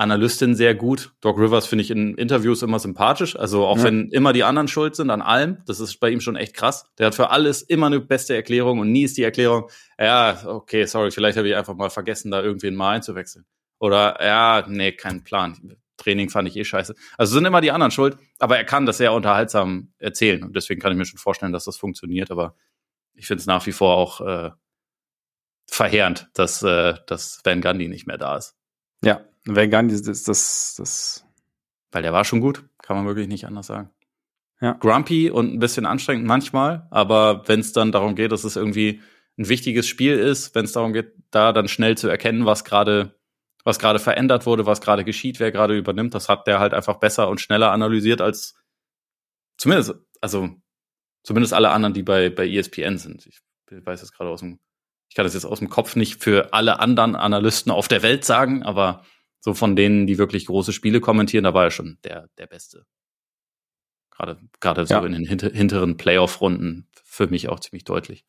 Analystin 0.00 0.54
sehr 0.54 0.74
gut. 0.74 1.12
Doc 1.20 1.38
Rivers 1.38 1.66
finde 1.66 1.84
ich 1.84 1.90
in 1.90 2.14
Interviews 2.14 2.62
immer 2.62 2.78
sympathisch. 2.78 3.36
Also 3.36 3.66
auch 3.66 3.76
ja. 3.76 3.84
wenn 3.84 4.08
immer 4.08 4.32
die 4.32 4.44
anderen 4.44 4.66
schuld 4.66 4.96
sind 4.96 5.10
an 5.10 5.20
allem, 5.20 5.58
das 5.66 5.78
ist 5.78 5.98
bei 6.00 6.08
ihm 6.08 6.20
schon 6.20 6.36
echt 6.36 6.54
krass. 6.54 6.90
Der 6.98 7.08
hat 7.08 7.14
für 7.14 7.30
alles 7.30 7.60
immer 7.60 7.86
eine 7.86 8.00
beste 8.00 8.34
Erklärung 8.34 8.78
und 8.78 8.90
nie 8.90 9.04
ist 9.04 9.18
die 9.18 9.22
Erklärung, 9.22 9.68
ja, 9.98 10.40
okay, 10.46 10.86
sorry, 10.86 11.10
vielleicht 11.10 11.36
habe 11.36 11.48
ich 11.48 11.54
einfach 11.54 11.74
mal 11.74 11.90
vergessen, 11.90 12.30
da 12.30 12.42
irgendwen 12.42 12.74
mal 12.74 12.92
einzuwechseln. 12.92 13.44
Oder 13.78 14.16
ja, 14.24 14.64
nee, 14.66 14.92
kein 14.92 15.22
Plan. 15.22 15.76
Training 15.98 16.30
fand 16.30 16.48
ich 16.48 16.56
eh 16.56 16.64
scheiße. 16.64 16.94
Also 17.18 17.34
sind 17.34 17.44
immer 17.44 17.60
die 17.60 17.70
anderen 17.70 17.90
schuld, 17.90 18.16
aber 18.38 18.56
er 18.56 18.64
kann 18.64 18.86
das 18.86 18.96
sehr 18.96 19.12
unterhaltsam 19.12 19.92
erzählen 19.98 20.42
und 20.42 20.56
deswegen 20.56 20.80
kann 20.80 20.92
ich 20.92 20.98
mir 20.98 21.04
schon 21.04 21.18
vorstellen, 21.18 21.52
dass 21.52 21.64
das 21.64 21.76
funktioniert. 21.76 22.30
Aber 22.30 22.56
ich 23.14 23.26
finde 23.26 23.42
es 23.42 23.46
nach 23.46 23.66
wie 23.66 23.72
vor 23.72 23.96
auch 23.96 24.20
äh, 24.22 24.50
verheerend, 25.66 26.30
dass, 26.32 26.62
äh, 26.62 26.94
dass 27.06 27.40
Van 27.44 27.60
Gundy 27.60 27.88
nicht 27.88 28.06
mehr 28.06 28.16
da 28.16 28.38
ist. 28.38 28.56
Ja, 29.02 29.24
Van 29.44 29.70
Gundy 29.70 29.94
ist 29.94 30.28
das, 30.28 30.74
das. 30.76 31.24
Weil 31.92 32.02
der 32.02 32.12
war 32.12 32.24
schon 32.24 32.40
gut, 32.40 32.64
kann 32.82 32.96
man 32.96 33.06
wirklich 33.06 33.28
nicht 33.28 33.46
anders 33.46 33.66
sagen. 33.66 33.90
Ja. 34.60 34.72
Grumpy 34.74 35.30
und 35.30 35.54
ein 35.54 35.58
bisschen 35.58 35.86
anstrengend 35.86 36.26
manchmal, 36.26 36.86
aber 36.90 37.48
wenn 37.48 37.60
es 37.60 37.72
dann 37.72 37.92
darum 37.92 38.14
geht, 38.14 38.30
dass 38.30 38.44
es 38.44 38.56
irgendwie 38.56 39.00
ein 39.38 39.48
wichtiges 39.48 39.88
Spiel 39.88 40.18
ist, 40.18 40.54
wenn 40.54 40.66
es 40.66 40.72
darum 40.72 40.92
geht, 40.92 41.14
da 41.30 41.52
dann 41.52 41.66
schnell 41.66 41.96
zu 41.96 42.08
erkennen, 42.08 42.44
was 42.44 42.64
gerade 42.64 43.14
was 43.64 43.78
gerade 43.78 43.98
verändert 43.98 44.46
wurde, 44.46 44.66
was 44.66 44.80
gerade 44.80 45.04
geschieht, 45.04 45.40
wer 45.40 45.52
gerade 45.52 45.76
übernimmt, 45.76 46.14
das 46.14 46.28
hat 46.28 46.46
der 46.46 46.60
halt 46.60 46.74
einfach 46.74 46.96
besser 46.96 47.28
und 47.28 47.40
schneller 47.40 47.72
analysiert 47.72 48.20
als 48.20 48.54
zumindest, 49.58 49.94
also 50.20 50.50
zumindest 51.22 51.52
alle 51.52 51.70
anderen, 51.70 51.94
die 51.94 52.02
bei, 52.02 52.30
bei 52.30 52.48
ESPN 52.48 52.98
sind. 52.98 53.26
Ich 53.26 53.40
weiß 53.70 54.00
jetzt 54.00 54.12
gerade 54.12 54.30
aus 54.30 54.40
dem, 54.40 54.58
ich 55.08 55.14
kann 55.14 55.24
das 55.24 55.34
jetzt 55.34 55.44
aus 55.44 55.58
dem 55.58 55.68
Kopf 55.68 55.96
nicht 55.96 56.22
für 56.22 56.52
alle 56.52 56.80
anderen 56.80 57.16
Analysten 57.16 57.70
auf 57.70 57.88
der 57.88 58.02
Welt 58.02 58.24
sagen, 58.24 58.62
aber 58.62 59.04
so 59.40 59.54
von 59.54 59.74
denen, 59.74 60.06
die 60.06 60.18
wirklich 60.18 60.46
große 60.46 60.72
Spiele 60.72 61.00
kommentieren, 61.00 61.44
da 61.44 61.54
war 61.54 61.64
er 61.64 61.70
schon 61.70 61.98
der, 62.04 62.28
der 62.38 62.46
Beste. 62.46 62.84
Gerade, 64.10 64.38
gerade 64.60 64.86
so 64.86 64.94
ja. 64.94 65.04
in 65.04 65.12
den 65.12 65.24
hinter, 65.24 65.50
hinteren 65.50 65.96
Playoff-Runden 65.96 66.88
für 67.04 67.26
mich 67.26 67.48
auch 67.48 67.60
ziemlich 67.60 67.84
deutlich. 67.84 68.24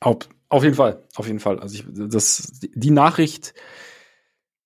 Auf, 0.00 0.28
auf 0.48 0.64
jeden 0.64 0.74
Fall, 0.74 1.06
auf 1.14 1.26
jeden 1.26 1.38
Fall. 1.38 1.60
Also 1.60 1.76
ich, 1.76 1.84
das, 1.86 2.60
die 2.74 2.90
Nachricht 2.90 3.54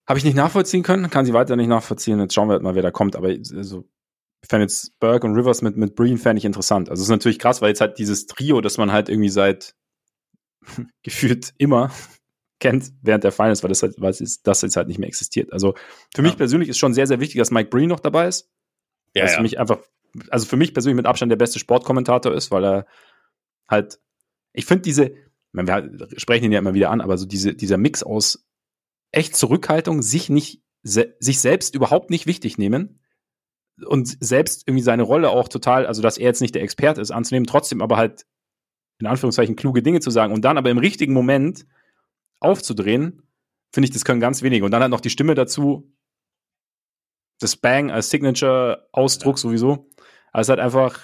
habe 0.06 0.18
ich 0.18 0.24
nicht 0.24 0.36
nachvollziehen 0.36 0.84
können, 0.84 1.10
kann 1.10 1.26
sie 1.26 1.32
weiter 1.32 1.56
nicht 1.56 1.66
nachvollziehen. 1.66 2.20
Jetzt 2.20 2.34
schauen 2.34 2.48
wir 2.48 2.52
halt 2.52 2.62
mal, 2.62 2.76
wer 2.76 2.82
da 2.82 2.92
kommt. 2.92 3.16
Aber 3.16 3.28
also, 3.28 3.88
ich 4.40 4.48
fände 4.48 4.64
jetzt 4.64 4.98
Burke 5.00 5.26
und 5.26 5.34
Rivers 5.34 5.62
mit, 5.62 5.76
mit 5.76 5.96
Breen 5.96 6.18
fände 6.18 6.38
ich 6.38 6.44
interessant. 6.44 6.88
Also 6.88 7.00
es 7.00 7.08
ist 7.08 7.10
natürlich 7.10 7.40
krass, 7.40 7.60
weil 7.60 7.70
jetzt 7.70 7.80
halt 7.80 7.98
dieses 7.98 8.26
Trio, 8.26 8.60
das 8.60 8.78
man 8.78 8.92
halt 8.92 9.08
irgendwie 9.08 9.28
seit 9.28 9.74
gefühlt 11.02 11.52
immer 11.58 11.90
kennt 12.58 12.92
während 13.02 13.24
der 13.24 13.32
Finals, 13.32 13.62
weil 13.62 13.68
das 13.68 13.82
halt, 13.82 14.00
weil 14.00 14.12
das 14.12 14.62
jetzt 14.62 14.76
halt 14.76 14.88
nicht 14.88 14.98
mehr 14.98 15.08
existiert. 15.08 15.52
Also 15.52 15.74
für 16.14 16.22
ja. 16.22 16.28
mich 16.28 16.36
persönlich 16.36 16.68
ist 16.68 16.78
schon 16.78 16.94
sehr, 16.94 17.06
sehr 17.06 17.20
wichtig, 17.20 17.38
dass 17.38 17.50
Mike 17.50 17.70
Breen 17.70 17.88
noch 17.88 18.00
dabei 18.00 18.28
ist. 18.28 18.50
Ja, 19.14 19.24
was 19.24 19.32
ja. 19.32 19.36
für 19.36 19.42
mich 19.42 19.58
einfach, 19.58 19.78
also 20.30 20.46
für 20.46 20.56
mich 20.56 20.72
persönlich 20.72 20.96
mit 20.96 21.06
Abstand 21.06 21.30
der 21.30 21.36
beste 21.36 21.58
Sportkommentator 21.58 22.32
ist, 22.32 22.50
weil 22.50 22.64
er 22.64 22.86
halt, 23.68 24.00
ich 24.52 24.64
finde 24.64 24.82
diese, 24.82 25.12
wir 25.52 26.08
sprechen 26.16 26.46
ihn 26.46 26.52
ja 26.52 26.58
immer 26.58 26.74
wieder 26.74 26.90
an, 26.90 27.00
aber 27.00 27.18
so 27.18 27.26
diese, 27.26 27.54
dieser 27.54 27.76
Mix 27.76 28.02
aus 28.02 28.46
echt 29.10 29.36
Zurückhaltung, 29.36 30.02
sich 30.02 30.28
nicht, 30.28 30.62
se 30.82 31.14
sich 31.18 31.40
selbst 31.40 31.74
überhaupt 31.74 32.10
nicht 32.10 32.26
wichtig 32.26 32.58
nehmen 32.58 33.00
und 33.84 34.16
selbst 34.20 34.66
irgendwie 34.66 34.82
seine 34.82 35.02
Rolle 35.02 35.30
auch 35.30 35.48
total, 35.48 35.86
also 35.86 36.02
dass 36.02 36.18
er 36.18 36.26
jetzt 36.26 36.40
nicht 36.40 36.54
der 36.54 36.62
Experte 36.62 37.00
ist, 37.00 37.10
anzunehmen, 37.10 37.46
trotzdem 37.46 37.82
aber 37.82 37.96
halt 37.96 38.26
in 38.98 39.06
Anführungszeichen 39.06 39.56
kluge 39.56 39.82
Dinge 39.82 40.00
zu 40.00 40.10
sagen 40.10 40.32
und 40.32 40.44
dann 40.44 40.58
aber 40.58 40.70
im 40.70 40.78
richtigen 40.78 41.12
Moment 41.12 41.66
aufzudrehen, 42.40 43.22
finde 43.72 43.86
ich, 43.86 43.92
das 43.92 44.04
können 44.04 44.20
ganz 44.20 44.42
wenige. 44.42 44.64
Und 44.64 44.70
dann 44.70 44.82
halt 44.82 44.90
noch 44.90 45.00
die 45.00 45.10
Stimme 45.10 45.34
dazu, 45.34 45.92
das 47.40 47.56
Bang 47.56 47.90
als 47.90 48.10
Signature-Ausdruck 48.10 49.38
sowieso. 49.38 49.90
Also 50.32 50.50
halt 50.50 50.60
einfach, 50.60 50.98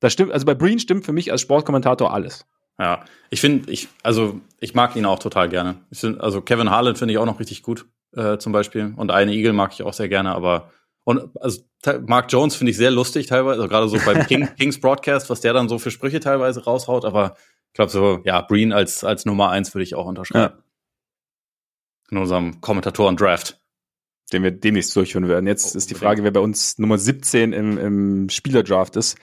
das 0.00 0.12
stimmt, 0.12 0.32
also 0.32 0.46
bei 0.46 0.54
Breen 0.54 0.78
stimmt 0.78 1.04
für 1.04 1.12
mich 1.12 1.32
als 1.32 1.40
Sportkommentator 1.42 2.12
alles. 2.12 2.46
Ja, 2.78 3.04
ich 3.30 3.40
finde, 3.40 3.70
ich, 3.70 3.88
also 4.02 4.40
ich 4.58 4.74
mag 4.74 4.96
ihn 4.96 5.06
auch 5.06 5.18
total 5.18 5.48
gerne. 5.48 5.76
Find, 5.92 6.20
also 6.20 6.40
Kevin 6.40 6.70
Harlan 6.70 6.96
finde 6.96 7.12
ich 7.12 7.18
auch 7.18 7.26
noch 7.26 7.38
richtig 7.38 7.62
gut, 7.62 7.86
äh, 8.16 8.38
zum 8.38 8.52
Beispiel. 8.52 8.92
Und 8.96 9.10
eine 9.10 9.32
Eagle 9.32 9.52
mag 9.52 9.72
ich 9.72 9.82
auch 9.82 9.92
sehr 9.92 10.08
gerne, 10.08 10.34
aber 10.34 10.70
und 11.04 11.28
also 11.38 11.60
Mark 12.06 12.32
Jones 12.32 12.56
finde 12.56 12.70
ich 12.70 12.78
sehr 12.78 12.90
lustig 12.90 13.26
teilweise, 13.26 13.60
also 13.60 13.68
gerade 13.68 13.88
so 13.88 13.98
beim 14.04 14.26
King, 14.26 14.48
Kings 14.56 14.80
Broadcast, 14.80 15.28
was 15.28 15.42
der 15.42 15.52
dann 15.52 15.68
so 15.68 15.78
für 15.78 15.90
Sprüche 15.90 16.18
teilweise 16.18 16.64
raushaut, 16.64 17.04
aber 17.04 17.36
ich 17.68 17.74
glaube 17.74 17.90
so, 17.90 18.20
ja, 18.24 18.40
Breen 18.40 18.72
als, 18.72 19.04
als 19.04 19.26
Nummer 19.26 19.50
eins 19.50 19.74
würde 19.74 19.84
ich 19.84 19.94
auch 19.94 20.06
unterschreiben. 20.06 20.54
Ja 20.56 20.63
in 22.14 22.22
unserem 22.22 22.60
Kommentatoren-Draft. 22.60 23.60
Den 24.32 24.42
wir 24.42 24.50
demnächst 24.50 24.96
durchführen 24.96 25.28
werden. 25.28 25.46
Jetzt 25.46 25.74
oh, 25.74 25.78
ist 25.78 25.90
die 25.90 25.94
Frage, 25.94 26.24
wer 26.24 26.30
bei 26.30 26.40
uns 26.40 26.78
Nummer 26.78 26.96
17 26.96 27.52
im, 27.52 27.78
im 27.78 28.28
Spielerdraft 28.30 28.96
ist. 28.96 29.18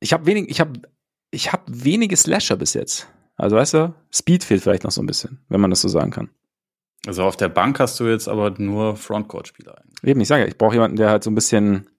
Ich 0.00 0.12
habe 0.12 0.26
wenig, 0.26 0.50
ich 0.50 0.60
habe, 0.60 0.82
ich 1.30 1.52
habe 1.52 1.62
wenige 1.66 2.16
Slasher 2.16 2.56
bis 2.56 2.74
jetzt. 2.74 3.08
Also 3.36 3.56
weißt 3.56 3.74
du, 3.74 3.94
Speed 4.12 4.42
fehlt 4.42 4.62
vielleicht 4.62 4.84
noch 4.84 4.90
so 4.90 5.02
ein 5.02 5.06
bisschen, 5.06 5.44
wenn 5.48 5.60
man 5.60 5.70
das 5.70 5.82
so 5.82 5.88
sagen 5.88 6.10
kann. 6.10 6.30
Also 7.06 7.22
auf 7.22 7.36
der 7.36 7.48
Bank 7.48 7.78
hast 7.78 8.00
du 8.00 8.06
jetzt 8.06 8.28
aber 8.28 8.50
nur 8.58 8.96
Frontcourt-Spieler 8.96 9.78
eigentlich. 9.78 10.02
Eben, 10.02 10.20
ich 10.20 10.28
sage, 10.28 10.46
ich 10.46 10.58
brauche 10.58 10.74
jemanden, 10.74 10.96
der 10.96 11.10
halt 11.10 11.22
so 11.22 11.30
ein 11.30 11.34
bisschen 11.34 11.90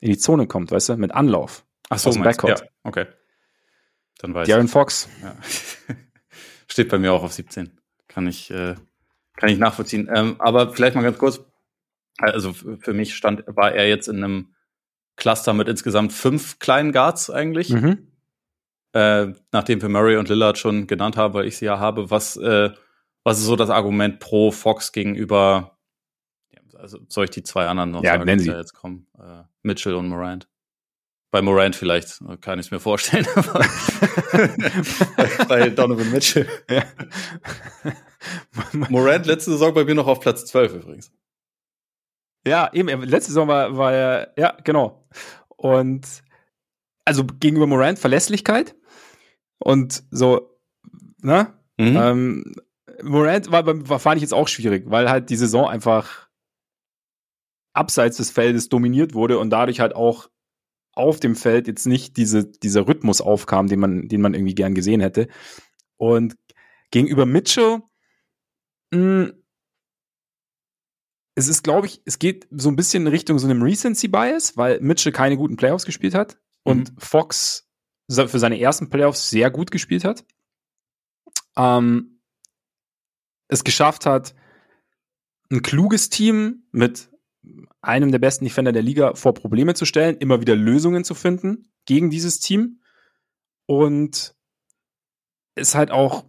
in 0.00 0.10
die 0.10 0.18
Zone 0.18 0.46
kommt, 0.46 0.70
weißt 0.70 0.90
du, 0.90 0.96
mit 0.96 1.12
Anlauf. 1.12 1.64
Ach 1.88 1.98
so, 1.98 2.10
Backcourt. 2.10 2.60
Ja, 2.60 2.66
okay. 2.84 3.06
Dann 4.18 4.34
weiß 4.34 4.48
Darren 4.48 4.66
ich. 4.66 4.72
Fox. 4.72 5.08
Ja. 5.22 5.36
Steht 6.80 6.90
bei 6.90 6.98
mir 6.98 7.12
auch 7.12 7.22
auf 7.22 7.32
17. 7.32 7.78
Kann 8.08 8.26
ich, 8.26 8.50
äh, 8.50 8.74
kann 9.36 9.50
ich 9.50 9.58
nachvollziehen. 9.58 10.08
Ähm, 10.12 10.36
aber 10.38 10.72
vielleicht 10.72 10.96
mal 10.96 11.02
ganz 11.02 11.18
kurz. 11.18 11.44
Also 12.18 12.52
für 12.52 12.94
mich 12.94 13.14
stand, 13.14 13.44
war 13.46 13.72
er 13.72 13.88
jetzt 13.88 14.08
in 14.08 14.16
einem 14.22 14.54
Cluster 15.16 15.52
mit 15.52 15.68
insgesamt 15.68 16.12
fünf 16.12 16.58
kleinen 16.58 16.92
Guards 16.92 17.28
eigentlich. 17.28 17.68
Mhm. 17.68 18.08
Äh, 18.92 19.34
nachdem 19.52 19.82
wir 19.82 19.88
Murray 19.90 20.16
und 20.16 20.28
Lillard 20.28 20.58
schon 20.58 20.86
genannt 20.86 21.16
haben, 21.16 21.34
weil 21.34 21.46
ich 21.46 21.58
sie 21.58 21.66
ja 21.66 21.78
habe, 21.78 22.10
was, 22.10 22.36
äh, 22.36 22.70
was 23.22 23.38
ist 23.38 23.44
so 23.44 23.56
das 23.56 23.70
Argument 23.70 24.18
pro 24.18 24.50
Fox 24.50 24.92
gegenüber, 24.92 25.78
also 26.76 26.98
soll 27.08 27.24
ich 27.24 27.30
die 27.30 27.42
zwei 27.42 27.66
anderen 27.66 27.90
noch 27.90 28.02
ja, 28.02 28.14
sagen, 28.14 28.26
die 28.26 28.44
Sie. 28.44 28.50
da 28.50 28.58
jetzt 28.58 28.72
kommen? 28.72 29.06
Äh, 29.18 29.42
Mitchell 29.62 29.94
und 29.94 30.08
Morant. 30.08 30.48
Bei 31.30 31.42
Morant 31.42 31.76
vielleicht 31.76 32.20
kann 32.40 32.58
ich 32.58 32.66
es 32.66 32.70
mir 32.72 32.80
vorstellen, 32.80 33.26
aber 33.34 33.64
bei, 35.16 35.44
bei 35.48 35.68
Donovan 35.68 36.10
Mitchell. 36.10 36.48
Ja. 36.68 36.82
Morant 38.72 39.26
letzte 39.26 39.52
Saison 39.52 39.72
bei 39.72 39.84
mir 39.84 39.94
noch 39.94 40.08
auf 40.08 40.20
Platz 40.20 40.44
12 40.46 40.74
übrigens. 40.74 41.12
Ja, 42.46 42.70
eben, 42.72 42.88
letzte 43.02 43.32
Saison 43.32 43.48
war, 43.48 43.76
war 43.76 43.92
er, 43.92 44.32
ja, 44.36 44.56
genau. 44.64 45.06
Und 45.56 46.06
also 47.04 47.24
gegenüber 47.24 47.66
Morant 47.66 47.98
Verlässlichkeit 47.98 48.74
und 49.58 50.02
so, 50.10 50.58
ne? 51.20 51.52
Mhm. 51.76 51.96
Ähm, 51.96 52.54
Morant 53.02 53.52
war, 53.52 53.66
war, 53.66 53.98
fand 53.98 54.16
ich 54.16 54.22
jetzt 54.22 54.34
auch 54.34 54.48
schwierig, 54.48 54.84
weil 54.86 55.10
halt 55.10 55.30
die 55.30 55.36
Saison 55.36 55.68
einfach 55.68 56.28
abseits 57.72 58.16
des 58.16 58.30
Feldes 58.30 58.68
dominiert 58.68 59.14
wurde 59.14 59.38
und 59.38 59.50
dadurch 59.50 59.80
halt 59.80 59.94
auch 59.94 60.29
auf 61.00 61.20
dem 61.20 61.34
Feld 61.34 61.66
jetzt 61.66 61.86
nicht 61.86 62.16
diese, 62.16 62.46
dieser 62.46 62.86
Rhythmus 62.86 63.20
aufkam, 63.20 63.66
den 63.66 63.80
man, 63.80 64.08
den 64.08 64.20
man 64.20 64.34
irgendwie 64.34 64.54
gern 64.54 64.74
gesehen 64.74 65.00
hätte. 65.00 65.28
Und 65.96 66.36
gegenüber 66.90 67.26
Mitchell, 67.26 67.82
mh, 68.92 69.32
es 71.34 71.48
ist, 71.48 71.62
glaube 71.62 71.86
ich, 71.86 72.02
es 72.04 72.18
geht 72.18 72.46
so 72.50 72.68
ein 72.68 72.76
bisschen 72.76 73.04
in 73.04 73.08
Richtung 73.08 73.38
so 73.38 73.48
einem 73.48 73.62
Recency-Bias, 73.62 74.56
weil 74.56 74.80
Mitchell 74.80 75.12
keine 75.12 75.36
guten 75.36 75.56
Playoffs 75.56 75.86
gespielt 75.86 76.14
hat 76.14 76.38
und 76.62 76.92
Fox 76.98 77.68
für 78.10 78.38
seine 78.38 78.60
ersten 78.60 78.90
Playoffs 78.90 79.30
sehr 79.30 79.50
gut 79.50 79.70
gespielt 79.70 80.04
hat. 80.04 80.24
Ähm, 81.56 82.20
es 83.48 83.64
geschafft 83.64 84.06
hat, 84.06 84.34
ein 85.50 85.62
kluges 85.62 86.10
Team 86.10 86.64
mit 86.72 87.09
einem 87.80 88.12
der 88.12 88.18
besten 88.18 88.44
Defender 88.44 88.72
der 88.72 88.82
Liga 88.82 89.14
vor 89.14 89.34
Probleme 89.34 89.74
zu 89.74 89.84
stellen, 89.84 90.16
immer 90.18 90.40
wieder 90.40 90.56
Lösungen 90.56 91.04
zu 91.04 91.14
finden 91.14 91.72
gegen 91.86 92.10
dieses 92.10 92.38
Team 92.38 92.80
und 93.66 94.34
es 95.54 95.74
halt 95.74 95.90
auch 95.90 96.24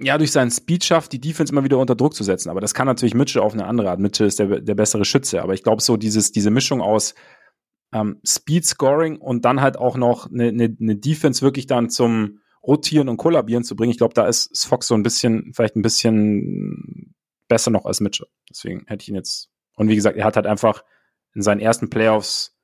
ja 0.00 0.18
durch 0.18 0.32
seinen 0.32 0.50
Speed 0.50 0.84
schafft, 0.84 1.12
die 1.12 1.20
Defense 1.20 1.52
immer 1.52 1.64
wieder 1.64 1.78
unter 1.78 1.94
Druck 1.94 2.14
zu 2.14 2.24
setzen. 2.24 2.50
Aber 2.50 2.60
das 2.60 2.74
kann 2.74 2.86
natürlich 2.86 3.14
Mitchell 3.14 3.42
auf 3.42 3.52
eine 3.52 3.66
andere 3.66 3.90
Art. 3.90 4.00
Mitchell 4.00 4.26
ist 4.26 4.38
der, 4.38 4.60
der 4.60 4.74
bessere 4.74 5.04
Schütze. 5.04 5.42
Aber 5.42 5.54
ich 5.54 5.62
glaube, 5.62 5.82
so 5.82 5.96
dieses, 5.96 6.32
diese 6.32 6.50
Mischung 6.50 6.80
aus 6.80 7.14
ähm, 7.92 8.20
Speed 8.26 8.64
Scoring 8.64 9.18
und 9.18 9.44
dann 9.44 9.60
halt 9.60 9.76
auch 9.76 9.96
noch 9.96 10.30
eine, 10.30 10.48
eine, 10.48 10.76
eine 10.80 10.96
Defense 10.96 11.42
wirklich 11.42 11.66
dann 11.66 11.90
zum 11.90 12.40
Rotieren 12.62 13.08
und 13.08 13.16
Kollabieren 13.16 13.64
zu 13.64 13.76
bringen. 13.76 13.90
Ich 13.90 13.98
glaube, 13.98 14.14
da 14.14 14.26
ist, 14.26 14.50
ist 14.50 14.66
Fox 14.66 14.86
so 14.86 14.94
ein 14.94 15.02
bisschen, 15.02 15.52
vielleicht 15.52 15.76
ein 15.76 15.82
bisschen 15.82 17.14
besser 17.48 17.70
noch 17.70 17.84
als 17.84 18.00
Mitchell. 18.00 18.28
Deswegen 18.48 18.84
hätte 18.86 19.02
ich 19.02 19.08
ihn 19.08 19.16
jetzt. 19.16 19.51
Und 19.82 19.88
wie 19.88 19.96
gesagt, 19.96 20.16
er 20.16 20.24
hat 20.24 20.36
halt 20.36 20.46
einfach 20.46 20.84
in 21.34 21.42
seinen 21.42 21.60
ersten 21.60 21.90
Playoffs 21.90 22.56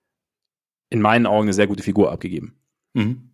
in 0.90 1.00
meinen 1.02 1.26
Augen 1.26 1.42
eine 1.42 1.52
sehr 1.52 1.66
gute 1.66 1.82
Figur 1.82 2.10
abgegeben. 2.12 2.58
Mhm. 2.94 3.30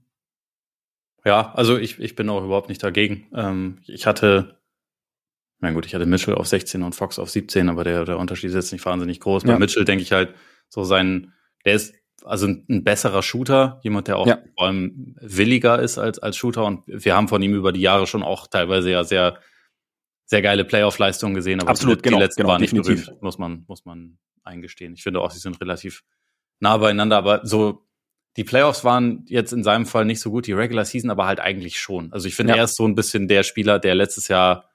Ja, 1.25 1.53
also 1.55 1.79
ich, 1.79 1.99
ich 2.01 2.17
bin 2.17 2.29
auch 2.29 2.45
überhaupt 2.45 2.69
nicht 2.69 2.83
dagegen. 2.83 3.27
Ähm, 3.35 3.79
ich 3.87 4.07
hatte, 4.07 4.61
na 5.61 5.71
gut, 5.73 5.87
ich 5.87 5.95
hatte 5.95 6.07
Mitchell 6.07 6.35
auf 6.35 6.47
16 6.47 6.83
und 6.83 6.95
Fox 6.95 7.19
auf 7.19 7.31
17, 7.31 7.69
aber 7.69 7.85
der, 7.85 8.05
der 8.05 8.19
Unterschied 8.19 8.49
ist 8.51 8.57
jetzt 8.57 8.73
nicht 8.73 8.85
wahnsinnig 8.85 9.21
groß. 9.21 9.45
Bei 9.45 9.53
Ja. 9.53 9.59
Mitchell 9.59 9.85
denke 9.85 10.03
ich 10.03 10.13
halt, 10.13 10.35
so 10.69 10.85
sein, 10.85 11.33
der 11.65 11.75
ist 11.75 11.95
also 12.25 12.47
ein, 12.47 12.65
ein 12.69 12.85
besserer 12.85 13.23
Shooter, 13.23 13.81
jemand, 13.83 14.09
der 14.09 14.17
auch 14.19 14.27
Ja. 14.27 14.39
vor 14.57 14.67
allem 14.67 15.15
williger 15.21 15.79
ist 15.81 15.99
als, 15.99 16.19
als 16.19 16.37
Shooter. 16.37 16.65
Und 16.65 16.83
wir 16.87 17.15
haben 17.15 17.29
von 17.29 17.43
ihm 17.43 17.55
über 17.55 17.73
die 17.73 17.81
Jahre 17.83 18.07
schon 18.07 18.23
auch 18.23 18.47
teilweise 18.47 18.91
ja 18.91 19.05
sehr, 19.05 19.39
sehr 20.27 20.43
geile 20.43 20.65
Playoff-Leistungen 20.65 21.35
gesehen, 21.35 21.61
aber 21.61 21.71
Absolut, 21.71 21.99
die, 21.99 22.03
genau, 22.03 22.17
die 22.19 22.23
letzten 22.25 22.43
genau, 22.43 22.53
waren 22.53 22.61
nicht 22.61 22.73
definitiv. 22.77 23.07
berühmt, 23.07 23.23
muss 23.23 23.39
man, 23.39 23.65
muss 23.69 23.85
man 23.85 24.19
eingestehen. 24.43 24.95
Ich 24.95 25.03
finde 25.03 25.21
auch, 25.21 25.31
sie 25.31 25.39
sind 25.39 25.61
relativ 25.61 26.03
nah 26.61 26.77
beieinander, 26.77 27.17
aber 27.17 27.41
so 27.47 27.87
die 28.37 28.45
Playoffs 28.45 28.85
waren 28.85 29.25
jetzt 29.29 29.53
in 29.53 29.63
seinem 29.63 29.87
Fall 29.87 30.05
nicht 30.05 30.21
so 30.21 30.31
gut, 30.31 30.47
die 30.47 30.53
Regular 30.53 30.85
Season 30.85 31.11
aber 31.11 31.27
halt 31.27 31.41
eigentlich 31.41 31.79
schon. 31.79 32.13
Also 32.13 32.27
ich 32.27 32.35
finde, 32.35 32.53
Ja. 32.55 32.59
er 32.59 32.65
ist 32.65 32.77
so 32.77 32.87
ein 32.87 32.95
bisschen 32.95 33.29
der 33.29 33.43
Spieler, 33.45 33.79
der 33.79 33.95
letztes 33.95 34.29
Jahr, 34.29 34.71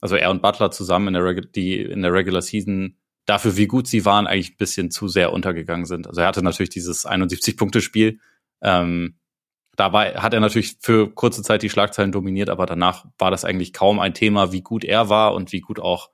also 0.00 0.16
er 0.16 0.30
und 0.30 0.42
Butler 0.42 0.70
zusammen 0.70 1.08
in 1.08 1.14
der, 1.14 1.24
Regu 1.24 1.40
die 1.42 1.80
in 1.80 2.02
der 2.02 2.12
Regular 2.12 2.42
Season 2.42 2.96
dafür, 3.26 3.56
wie 3.56 3.66
gut 3.68 3.86
sie 3.86 4.04
waren, 4.04 4.26
eigentlich 4.26 4.52
ein 4.52 4.56
bisschen 4.58 4.90
zu 4.90 5.08
sehr 5.08 5.32
untergegangen 5.32 5.86
sind. 5.86 6.08
Also 6.08 6.20
er 6.20 6.26
hatte 6.26 6.42
natürlich 6.42 6.70
dieses 6.70 7.06
71-Punkte-Spiel. 7.06 8.18
Ähm, 8.62 9.16
dabei 9.80 10.14
hat 10.14 10.34
er 10.34 10.40
natürlich 10.40 10.76
für 10.80 11.10
kurze 11.12 11.42
Zeit 11.42 11.62
die 11.62 11.70
Schlagzeilen 11.70 12.12
dominiert, 12.12 12.50
aber 12.50 12.66
danach 12.66 13.06
war 13.18 13.30
das 13.30 13.46
eigentlich 13.46 13.72
kaum 13.72 13.98
ein 13.98 14.12
Thema, 14.12 14.52
wie 14.52 14.60
gut 14.60 14.84
er 14.84 15.08
war 15.08 15.34
und 15.34 15.52
wie 15.52 15.60
gut 15.60 15.80
auch 15.80 16.10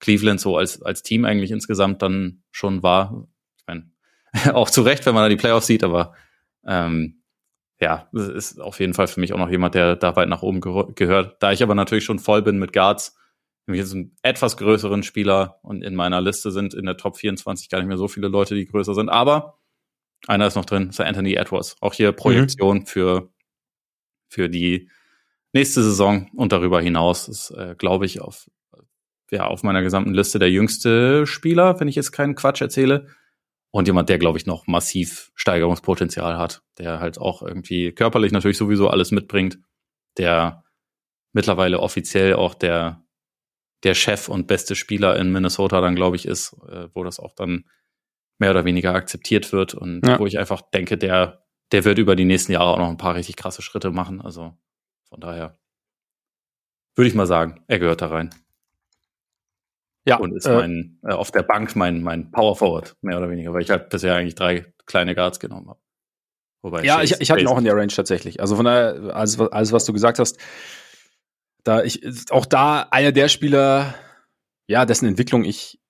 Cleveland 0.00 0.40
so 0.40 0.56
als, 0.56 0.80
als 0.80 1.02
Team 1.02 1.26
eigentlich 1.26 1.50
insgesamt 1.50 2.00
dann 2.00 2.42
schon 2.50 2.82
war. 2.82 3.28
Ich 3.58 3.64
meine, 3.66 3.90
auch 4.56 4.70
zu 4.70 4.80
Recht, 4.80 5.04
wenn 5.04 5.14
man 5.14 5.22
da 5.22 5.28
die 5.28 5.36
Playoffs 5.36 5.66
sieht, 5.66 5.84
aber 5.84 6.14
ähm, 6.66 7.22
ja, 7.78 8.08
das 8.12 8.28
ist 8.28 8.58
auf 8.58 8.80
jeden 8.80 8.94
Fall 8.94 9.06
für 9.06 9.20
mich 9.20 9.34
auch 9.34 9.38
noch 9.38 9.50
jemand, 9.50 9.74
der 9.74 9.96
da 9.96 10.16
weit 10.16 10.30
nach 10.30 10.42
oben 10.42 10.60
gehö- 10.60 10.94
gehört. 10.94 11.42
Da 11.42 11.52
ich 11.52 11.62
aber 11.62 11.74
natürlich 11.74 12.04
schon 12.04 12.18
voll 12.18 12.40
bin 12.40 12.58
mit 12.58 12.72
Guards, 12.72 13.18
nämlich 13.66 13.84
jetzt 13.84 13.92
einen 13.92 14.16
etwas 14.22 14.56
größeren 14.56 15.02
Spieler 15.02 15.58
und 15.62 15.84
in 15.84 15.94
meiner 15.94 16.22
Liste 16.22 16.50
sind 16.50 16.72
in 16.72 16.86
der 16.86 16.96
Top 16.96 17.18
24 17.18 17.68
gar 17.68 17.78
nicht 17.80 17.88
mehr 17.88 17.98
so 17.98 18.08
viele 18.08 18.28
Leute, 18.28 18.54
die 18.54 18.66
größer 18.66 18.94
sind, 18.94 19.10
aber 19.10 19.58
einer 20.26 20.46
ist 20.46 20.54
noch 20.54 20.64
drin, 20.64 20.90
der 20.96 21.06
Anthony 21.06 21.34
Edwards. 21.34 21.76
Auch 21.80 21.94
hier 21.94 22.12
Projektion 22.12 22.86
für, 22.86 23.30
für 24.28 24.48
die 24.48 24.88
nächste 25.52 25.82
Saison 25.82 26.28
und 26.34 26.52
darüber 26.52 26.80
hinaus 26.80 27.28
ist, 27.28 27.50
äh, 27.50 27.74
glaube 27.76 28.06
ich, 28.06 28.20
auf, 28.20 28.50
ja, 29.30 29.46
auf 29.46 29.62
meiner 29.62 29.82
gesamten 29.82 30.14
Liste 30.14 30.38
der 30.38 30.50
jüngste 30.50 31.26
Spieler, 31.26 31.78
wenn 31.80 31.88
ich 31.88 31.96
jetzt 31.96 32.12
keinen 32.12 32.34
Quatsch 32.34 32.60
erzähle. 32.60 33.06
Und 33.70 33.88
jemand, 33.88 34.08
der, 34.08 34.18
glaube 34.18 34.38
ich, 34.38 34.46
noch 34.46 34.68
massiv 34.68 35.32
Steigerungspotenzial 35.34 36.38
hat, 36.38 36.62
der 36.78 37.00
halt 37.00 37.18
auch 37.18 37.42
irgendwie 37.42 37.90
körperlich 37.90 38.30
natürlich 38.30 38.56
sowieso 38.56 38.88
alles 38.88 39.10
mitbringt, 39.10 39.58
der 40.16 40.62
mittlerweile 41.32 41.80
offiziell 41.80 42.34
auch 42.34 42.54
der, 42.54 43.04
der 43.82 43.94
Chef 43.94 44.28
und 44.28 44.46
beste 44.46 44.76
Spieler 44.76 45.16
in 45.16 45.32
Minnesota 45.32 45.80
dann, 45.80 45.96
glaube 45.96 46.14
ich, 46.14 46.26
ist, 46.26 46.52
äh, 46.68 46.88
wo 46.94 47.02
das 47.02 47.18
auch 47.18 47.34
dann 47.34 47.64
mehr 48.38 48.50
oder 48.50 48.64
weniger 48.64 48.94
akzeptiert 48.94 49.52
wird 49.52 49.74
und 49.74 50.06
Ja. 50.06 50.18
wo 50.18 50.26
ich 50.26 50.38
einfach 50.38 50.60
denke, 50.60 50.98
der, 50.98 51.44
der 51.72 51.84
wird 51.84 51.98
über 51.98 52.16
die 52.16 52.24
nächsten 52.24 52.52
Jahre 52.52 52.70
auch 52.72 52.78
noch 52.78 52.90
ein 52.90 52.96
paar 52.96 53.14
richtig 53.14 53.36
krasse 53.36 53.62
Schritte 53.62 53.90
machen. 53.90 54.20
Also 54.20 54.54
von 55.08 55.20
daher 55.20 55.58
würde 56.96 57.08
ich 57.08 57.14
mal 57.14 57.26
sagen, 57.26 57.64
er 57.68 57.78
gehört 57.78 58.02
da 58.02 58.08
rein 58.08 58.30
Ja, 60.06 60.16
und 60.18 60.32
ist 60.36 60.46
äh, 60.46 60.54
mein 60.54 60.98
äh, 61.02 61.12
auf 61.12 61.30
der 61.30 61.42
Bank 61.42 61.74
mein 61.76 62.02
mein 62.02 62.30
Power 62.30 62.56
Forward 62.56 62.96
mehr 63.00 63.18
oder 63.18 63.30
weniger, 63.30 63.52
weil 63.52 63.62
ich 63.62 63.70
halt 63.70 63.88
bisher 63.88 64.14
eigentlich 64.14 64.34
drei 64.34 64.72
kleine 64.86 65.14
Guards 65.14 65.40
genommen 65.40 65.68
habe. 65.68 65.80
Wobei 66.62 66.82
Ja, 66.84 67.02
ich, 67.02 67.20
ich 67.20 67.30
hatte 67.30 67.40
ihn 67.42 67.46
auch 67.48 67.58
in 67.58 67.64
der 67.64 67.74
Range 67.76 67.88
tatsächlich. 67.88 68.40
Also 68.40 68.56
von 68.56 68.64
daher, 68.64 69.14
alles, 69.14 69.38
was- 69.38 69.52
alles 69.52 69.72
was 69.72 69.84
du 69.84 69.92
gesagt 69.92 70.18
hast, 70.18 70.38
da 71.62 71.82
ich, 71.82 72.02
auch 72.30 72.46
da 72.46 72.88
einer 72.90 73.12
der 73.12 73.28
Spieler, 73.28 73.94
ja, 74.66 74.84
dessen 74.86 75.06
Entwicklung 75.08 75.44
ich 75.44 75.80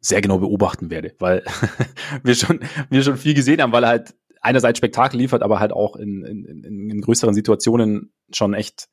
sehr 0.00 0.20
genau 0.20 0.38
beobachten 0.38 0.90
werde, 0.90 1.14
weil 1.18 1.44
wir 2.22 2.34
schon, 2.34 2.60
wir 2.90 3.02
schon 3.02 3.16
viel 3.16 3.34
gesehen 3.34 3.60
haben, 3.60 3.72
weil 3.72 3.84
er 3.84 3.90
halt 3.90 4.14
einerseits 4.40 4.78
Spektakel 4.78 5.18
liefert, 5.18 5.42
aber 5.42 5.58
halt 5.60 5.72
auch 5.72 5.96
in, 5.96 6.24
in, 6.24 6.64
in, 6.64 7.00
größeren 7.00 7.34
Situationen 7.34 8.12
schon 8.32 8.54
echt 8.54 8.88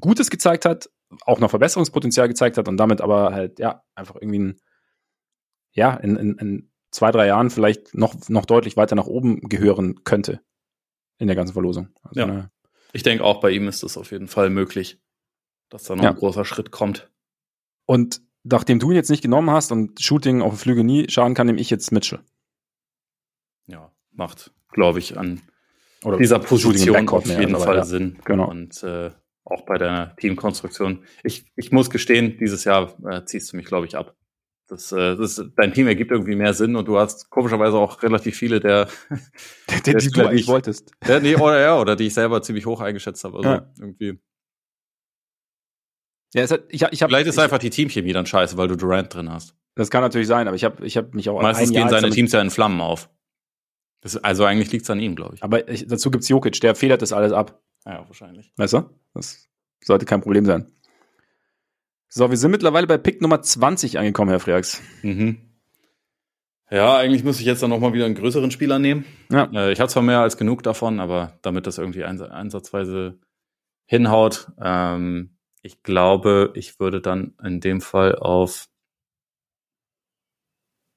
Gutes 0.00 0.30
gezeigt 0.30 0.64
hat, 0.64 0.90
auch 1.24 1.38
noch 1.38 1.50
Verbesserungspotenzial 1.50 2.28
gezeigt 2.28 2.58
hat 2.58 2.68
und 2.68 2.76
damit 2.76 3.00
aber 3.00 3.32
halt, 3.32 3.58
ja, 3.58 3.84
einfach 3.94 4.16
irgendwie 4.16 4.38
ein, 4.40 4.60
ja, 5.72 5.94
in, 5.94 6.16
in, 6.16 6.38
in 6.38 6.70
zwei, 6.90 7.10
drei 7.12 7.26
Jahren 7.26 7.50
vielleicht 7.50 7.94
noch, 7.94 8.14
noch 8.28 8.46
deutlich 8.46 8.76
weiter 8.76 8.96
nach 8.96 9.06
oben 9.06 9.40
gehören 9.48 10.02
könnte 10.04 10.40
in 11.18 11.28
der 11.28 11.36
ganzen 11.36 11.52
Verlosung. 11.52 11.88
Also, 12.02 12.20
Ja. 12.20 12.26
ne, 12.26 12.50
Ich 12.92 13.02
denke 13.02 13.24
auch 13.24 13.40
bei 13.40 13.50
ihm 13.50 13.68
ist 13.68 13.82
es 13.82 13.96
auf 13.96 14.10
jeden 14.10 14.28
Fall 14.28 14.50
möglich, 14.50 15.00
dass 15.70 15.84
da 15.84 15.94
noch 15.96 16.04
Ja. 16.04 16.10
ein 16.10 16.16
großer 16.16 16.44
Schritt 16.44 16.70
kommt. 16.70 17.10
Und 17.86 18.20
nachdem 18.50 18.78
du 18.78 18.90
ihn 18.90 18.96
jetzt 18.96 19.10
nicht 19.10 19.22
genommen 19.22 19.50
hast 19.50 19.72
und 19.72 20.00
Shooting 20.00 20.42
auf 20.42 20.54
dem 20.54 20.58
Flügel 20.58 20.84
nie 20.84 21.06
schaden 21.08 21.34
kann, 21.34 21.46
nehme 21.46 21.60
ich 21.60 21.70
jetzt 21.70 21.92
Mitchell. 21.92 22.20
Ja, 23.66 23.90
macht, 24.12 24.52
glaube 24.70 24.98
ich, 24.98 25.18
an 25.18 25.40
Oder 26.04 26.18
dieser 26.18 26.38
Position 26.38 27.08
auf 27.08 27.26
jeden 27.26 27.56
Fall 27.56 27.76
ja. 27.76 27.84
Sinn. 27.84 28.18
Genau. 28.24 28.48
Und 28.50 28.82
äh, 28.82 29.10
auch 29.44 29.64
bei 29.64 29.78
der 29.78 30.14
Teamkonstruktion. 30.16 31.04
Ich, 31.22 31.46
ich 31.56 31.72
muss 31.72 31.90
gestehen, 31.90 32.36
dieses 32.38 32.64
Jahr 32.64 32.96
äh, 33.08 33.24
ziehst 33.24 33.52
du 33.52 33.56
mich, 33.56 33.66
glaube 33.66 33.86
ich, 33.86 33.96
ab. 33.96 34.16
Das, 34.68 34.90
äh, 34.90 35.14
das, 35.16 35.40
dein 35.56 35.72
Team 35.74 35.86
ergibt 35.86 36.10
irgendwie 36.10 36.34
mehr 36.34 36.52
Sinn 36.52 36.74
und 36.74 36.88
du 36.88 36.98
hast 36.98 37.30
komischerweise 37.30 37.76
auch 37.76 38.02
relativ 38.02 38.36
viele 38.36 38.58
der, 38.58 38.86
Den, 38.86 39.20
Der 39.86 39.92
den 39.94 40.00
Spieler, 40.00 40.00
du 40.00 40.10
die 40.10 40.20
eigentlich 40.28 40.40
ich- 40.42 40.48
wolltest. 40.48 40.90
ja, 41.06 41.20
nee, 41.20 41.36
oder 41.36 41.60
ja, 41.60 41.80
oder 41.80 41.94
die 41.94 42.06
ich 42.08 42.14
selber 42.14 42.42
ziemlich 42.42 42.66
hoch 42.66 42.80
eingeschätzt 42.80 43.22
habe. 43.22 43.36
Also 43.38 43.48
Ja. 43.48 43.72
irgendwie. 43.78 44.18
Ja, 46.34 46.42
es 46.42 46.50
hat, 46.50 46.64
ich, 46.68 46.82
ich 46.82 47.02
hab, 47.02 47.10
Vielleicht 47.10 47.26
ist 47.26 47.36
ich, 47.36 47.42
einfach 47.42 47.58
die 47.58 47.70
Teamchemie 47.70 48.12
dann 48.12 48.26
scheiße, 48.26 48.56
weil 48.56 48.68
du 48.68 48.76
Durant 48.76 49.14
drin 49.14 49.30
hast. 49.30 49.54
Das 49.74 49.90
kann 49.90 50.02
natürlich 50.02 50.26
sein, 50.26 50.48
aber 50.48 50.56
ich 50.56 50.64
habe 50.64 50.84
ich 50.86 50.96
hab 50.96 51.14
mich 51.14 51.28
auch 51.28 51.40
Meistens 51.40 51.68
ein 51.68 51.74
gehen 51.74 51.88
seine 51.88 52.10
Teams 52.10 52.32
ja 52.32 52.40
in 52.40 52.50
Flammen 52.50 52.80
auf. 52.80 53.10
Das, 54.00 54.16
also 54.16 54.44
eigentlich 54.44 54.72
liegt's 54.72 54.88
an 54.90 55.00
ihm, 55.00 55.16
glaube 55.16 55.34
ich. 55.34 55.42
Aber 55.42 55.68
ich, 55.68 55.86
dazu 55.86 56.10
gibt's 56.10 56.28
Jokic, 56.28 56.60
der 56.60 56.74
federt 56.74 57.02
das 57.02 57.12
alles 57.12 57.32
ab. 57.32 57.60
Ja, 57.84 58.04
wahrscheinlich. 58.06 58.52
Weißt 58.56 58.72
du? 58.74 58.90
Das, 59.14 59.48
sollte 59.84 60.04
kein 60.04 60.20
Problem 60.20 60.44
sein. 60.44 60.66
So, 62.08 62.30
wir 62.30 62.36
sind 62.36 62.50
mittlerweile 62.50 62.86
bei 62.86 62.98
Pick 62.98 63.20
Nummer 63.20 63.42
20 63.42 63.98
angekommen, 63.98 64.30
Herr 64.30 64.40
Freaks. 64.40 64.82
Mhm. 65.02 65.38
Ja, 66.70 66.96
eigentlich 66.96 67.22
muss 67.22 67.38
ich 67.38 67.46
jetzt 67.46 67.62
dann 67.62 67.70
nochmal 67.70 67.92
wieder 67.92 68.06
einen 68.06 68.16
größeren 68.16 68.50
Spieler 68.50 68.78
nehmen. 68.78 69.04
Ja. 69.30 69.48
Äh, 69.52 69.72
ich 69.72 69.80
habe 69.80 69.90
zwar 69.90 70.02
mehr 70.02 70.20
als 70.20 70.36
genug 70.36 70.62
davon, 70.62 70.98
aber 70.98 71.38
damit 71.42 71.66
das 71.66 71.78
irgendwie 71.78 72.04
einsatzweise 72.04 73.20
hinhaut, 73.84 74.50
ähm, 74.60 75.35
ich 75.62 75.82
glaube, 75.82 76.52
ich 76.54 76.78
würde 76.80 77.00
dann 77.00 77.34
in 77.42 77.60
dem 77.60 77.80
Fall 77.80 78.14
auf 78.16 78.68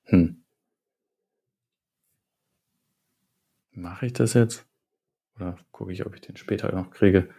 hm. 0.05 0.43
Mache 3.71 4.07
ich 4.07 4.13
das 4.13 4.33
jetzt? 4.33 4.65
Oder 5.35 5.57
gucke 5.71 5.93
ich, 5.93 6.05
ob 6.05 6.15
ich 6.15 6.21
den 6.21 6.35
später 6.35 6.73
noch 6.73 6.91
kriege? 6.91 7.29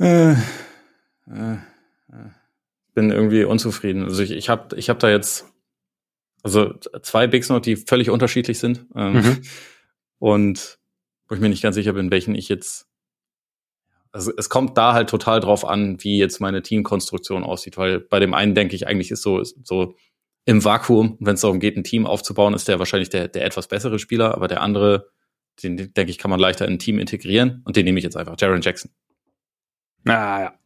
Äh, 0.00 0.32
äh, 0.32 1.54
äh. 1.54 2.30
Bin 2.94 3.10
irgendwie 3.10 3.44
unzufrieden. 3.44 4.04
Also 4.04 4.22
ich, 4.22 4.32
ich 4.32 4.48
habe 4.48 4.74
ich 4.76 4.88
hab 4.88 4.98
da 4.98 5.10
jetzt 5.10 5.46
also 6.42 6.74
zwei 7.02 7.26
Bigs 7.26 7.48
noch, 7.48 7.60
die 7.60 7.76
völlig 7.76 8.08
unterschiedlich 8.08 8.58
sind. 8.58 8.86
Ähm, 8.94 9.14
mhm. 9.14 9.42
Und 10.18 10.78
wo 11.28 11.34
ich 11.34 11.40
mir 11.40 11.48
nicht 11.48 11.62
ganz 11.62 11.74
sicher 11.74 11.92
bin, 11.92 12.10
welchen 12.10 12.34
ich 12.34 12.48
jetzt. 12.48 12.88
Also 14.16 14.32
es 14.38 14.48
kommt 14.48 14.78
da 14.78 14.94
halt 14.94 15.10
total 15.10 15.40
drauf 15.40 15.66
an, 15.66 16.02
wie 16.02 16.16
jetzt 16.16 16.40
meine 16.40 16.62
Teamkonstruktion 16.62 17.44
aussieht, 17.44 17.76
weil 17.76 18.00
bei 18.00 18.18
dem 18.18 18.32
einen 18.32 18.54
denke 18.54 18.74
ich 18.74 18.86
eigentlich 18.86 19.10
ist 19.10 19.20
so, 19.20 19.42
so 19.42 19.94
im 20.46 20.64
Vakuum, 20.64 21.18
wenn 21.20 21.34
es 21.34 21.42
darum 21.42 21.60
geht, 21.60 21.76
ein 21.76 21.84
Team 21.84 22.06
aufzubauen, 22.06 22.54
ist 22.54 22.66
der 22.66 22.78
wahrscheinlich 22.78 23.10
der, 23.10 23.28
der 23.28 23.44
etwas 23.44 23.68
bessere 23.68 23.98
Spieler, 23.98 24.34
aber 24.34 24.48
der 24.48 24.62
andere, 24.62 25.10
den 25.62 25.76
denke 25.76 26.10
ich, 26.10 26.16
kann 26.16 26.30
man 26.30 26.40
leichter 26.40 26.64
in 26.64 26.74
ein 26.74 26.78
Team 26.78 26.98
integrieren 26.98 27.60
und 27.66 27.76
den 27.76 27.84
nehme 27.84 27.98
ich 27.98 28.04
jetzt 28.04 28.16
einfach, 28.16 28.36
Jaron 28.38 28.62
Jackson. 28.62 28.90
Ah, 30.06 30.40
ja. 30.40 30.58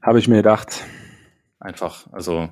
Habe 0.00 0.18
ich 0.18 0.28
mir 0.28 0.36
gedacht. 0.36 0.86
Einfach, 1.60 2.10
also, 2.10 2.48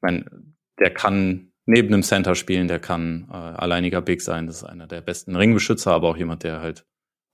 mein, 0.00 0.56
der 0.80 0.92
kann 0.92 1.52
neben 1.66 1.92
dem 1.92 2.02
Center 2.02 2.34
spielen, 2.34 2.66
der 2.66 2.80
kann 2.80 3.28
äh, 3.30 3.36
alleiniger 3.36 4.00
Big 4.02 4.22
sein. 4.22 4.48
Das 4.48 4.56
ist 4.56 4.64
einer 4.64 4.88
der 4.88 5.02
besten 5.02 5.36
Ringbeschützer, 5.36 5.92
aber 5.92 6.08
auch 6.08 6.16
jemand, 6.16 6.42
der 6.42 6.60
halt 6.60 6.84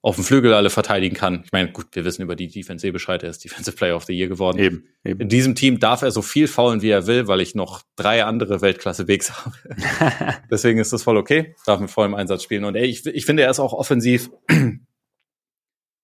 auf 0.07 0.15
dem 0.15 0.23
Flügel 0.23 0.53
alle 0.53 0.69
verteidigen 0.69 1.17
kann. 1.17 1.41
Ich 1.43 1.51
meine, 1.51 1.69
gut, 1.69 1.87
wir 1.91 2.05
wissen 2.05 2.21
über 2.21 2.37
die 2.37 2.47
Defense 2.47 2.87
eh 2.87 2.91
Bescheid, 2.91 3.23
er 3.23 3.29
ist 3.29 3.43
Defensive 3.43 3.75
Player 3.75 3.93
of 3.93 4.05
the 4.05 4.13
Year 4.13 4.29
geworden. 4.29 4.57
Eben, 4.57 4.87
eben. 5.03 5.19
In 5.19 5.27
diesem 5.27 5.53
Team 5.53 5.81
darf 5.81 6.01
er 6.01 6.11
so 6.11 6.21
viel 6.21 6.47
faulen, 6.47 6.81
wie 6.81 6.89
er 6.89 7.07
will, 7.07 7.27
weil 7.27 7.41
ich 7.41 7.55
noch 7.55 7.81
drei 7.97 8.23
andere 8.23 8.61
Weltklasse-Bigs 8.61 9.31
habe. 9.45 9.57
Deswegen 10.49 10.79
ist 10.79 10.93
das 10.93 11.03
voll 11.03 11.17
okay, 11.17 11.55
darf 11.65 11.81
mit 11.81 11.91
vollem 11.91 12.13
Einsatz 12.13 12.43
spielen. 12.43 12.63
Und 12.63 12.75
ey, 12.75 12.85
ich, 12.85 13.05
ich 13.05 13.25
finde, 13.25 13.43
er 13.43 13.51
ist 13.51 13.59
auch 13.59 13.73
offensiv 13.73 14.29
ein 14.49 14.87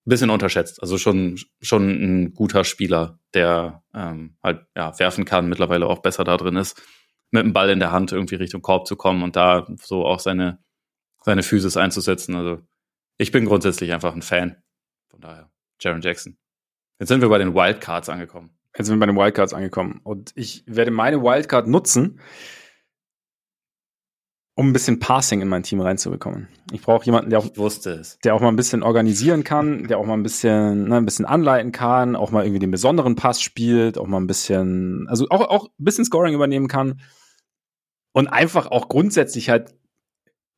bisschen 0.03 0.31
unterschätzt. 0.31 0.81
Also 0.81 0.97
schon, 0.97 1.39
schon 1.61 1.87
ein 1.87 2.33
guter 2.33 2.65
Spieler, 2.65 3.19
der 3.33 3.83
ähm, 3.95 4.35
halt 4.43 4.65
ja, 4.75 4.99
werfen 4.99 5.23
kann, 5.23 5.47
mittlerweile 5.47 5.87
auch 5.87 5.99
besser 5.99 6.25
da 6.25 6.35
drin 6.35 6.57
ist 6.57 6.81
mit 7.31 7.43
dem 7.43 7.53
Ball 7.53 7.71
in 7.71 7.79
der 7.79 7.91
Hand 7.91 8.11
irgendwie 8.11 8.35
Richtung 8.35 8.61
Korb 8.61 8.85
zu 8.85 8.95
kommen 8.95 9.23
und 9.23 9.35
da 9.35 9.65
so 9.81 10.05
auch 10.05 10.19
seine, 10.19 10.59
seine 11.23 11.41
Physis 11.41 11.77
einzusetzen. 11.77 12.35
Also 12.35 12.61
ich 13.17 13.31
bin 13.31 13.45
grundsätzlich 13.45 13.93
einfach 13.93 14.13
ein 14.13 14.21
Fan. 14.21 14.61
Von 15.09 15.21
daher, 15.21 15.51
Jaron 15.79 16.01
Jackson. 16.01 16.37
Jetzt 16.99 17.09
sind 17.09 17.21
wir 17.21 17.29
bei 17.29 17.37
den 17.37 17.53
Wildcards 17.53 18.09
angekommen. 18.09 18.51
Jetzt 18.77 18.87
sind 18.87 18.95
wir 18.95 19.05
bei 19.05 19.11
den 19.11 19.17
Wildcards 19.17 19.53
angekommen. 19.53 19.99
Und 20.03 20.31
ich 20.35 20.63
werde 20.65 20.91
meine 20.91 21.21
Wildcard 21.21 21.67
nutzen, 21.67 22.19
um 24.55 24.69
ein 24.69 24.73
bisschen 24.73 24.99
Passing 24.99 25.41
in 25.41 25.47
mein 25.47 25.63
Team 25.63 25.81
reinzubekommen. 25.81 26.47
Ich 26.71 26.81
brauche 26.81 27.05
jemanden, 27.05 27.29
der 27.29 27.39
auch, 27.39 27.49
der 28.23 28.35
auch 28.35 28.41
mal 28.41 28.49
ein 28.49 28.55
bisschen 28.55 28.83
organisieren 28.83 29.43
kann, 29.43 29.87
der 29.87 29.97
auch 29.97 30.05
mal 30.05 30.13
ein 30.13 30.23
bisschen, 30.23 30.87
ne, 30.89 30.97
ein 30.97 31.05
bisschen 31.05 31.25
anleiten 31.25 31.71
kann, 31.71 32.15
auch 32.15 32.31
mal 32.31 32.43
irgendwie 32.45 32.59
den 32.59 32.71
besonderen 32.71 33.15
Pass 33.15 33.41
spielt, 33.41 33.97
auch 33.97 34.07
mal 34.07 34.19
ein 34.19 34.27
bisschen, 34.27 35.07
also 35.09 35.27
auch, 35.29 35.41
auch 35.41 35.65
ein 35.65 35.83
bisschen 35.83 36.05
Scoring 36.05 36.35
übernehmen 36.35 36.67
kann 36.67 37.01
und 38.11 38.27
einfach 38.27 38.67
auch 38.67 38.89
grundsätzlich 38.89 39.49
halt 39.49 39.75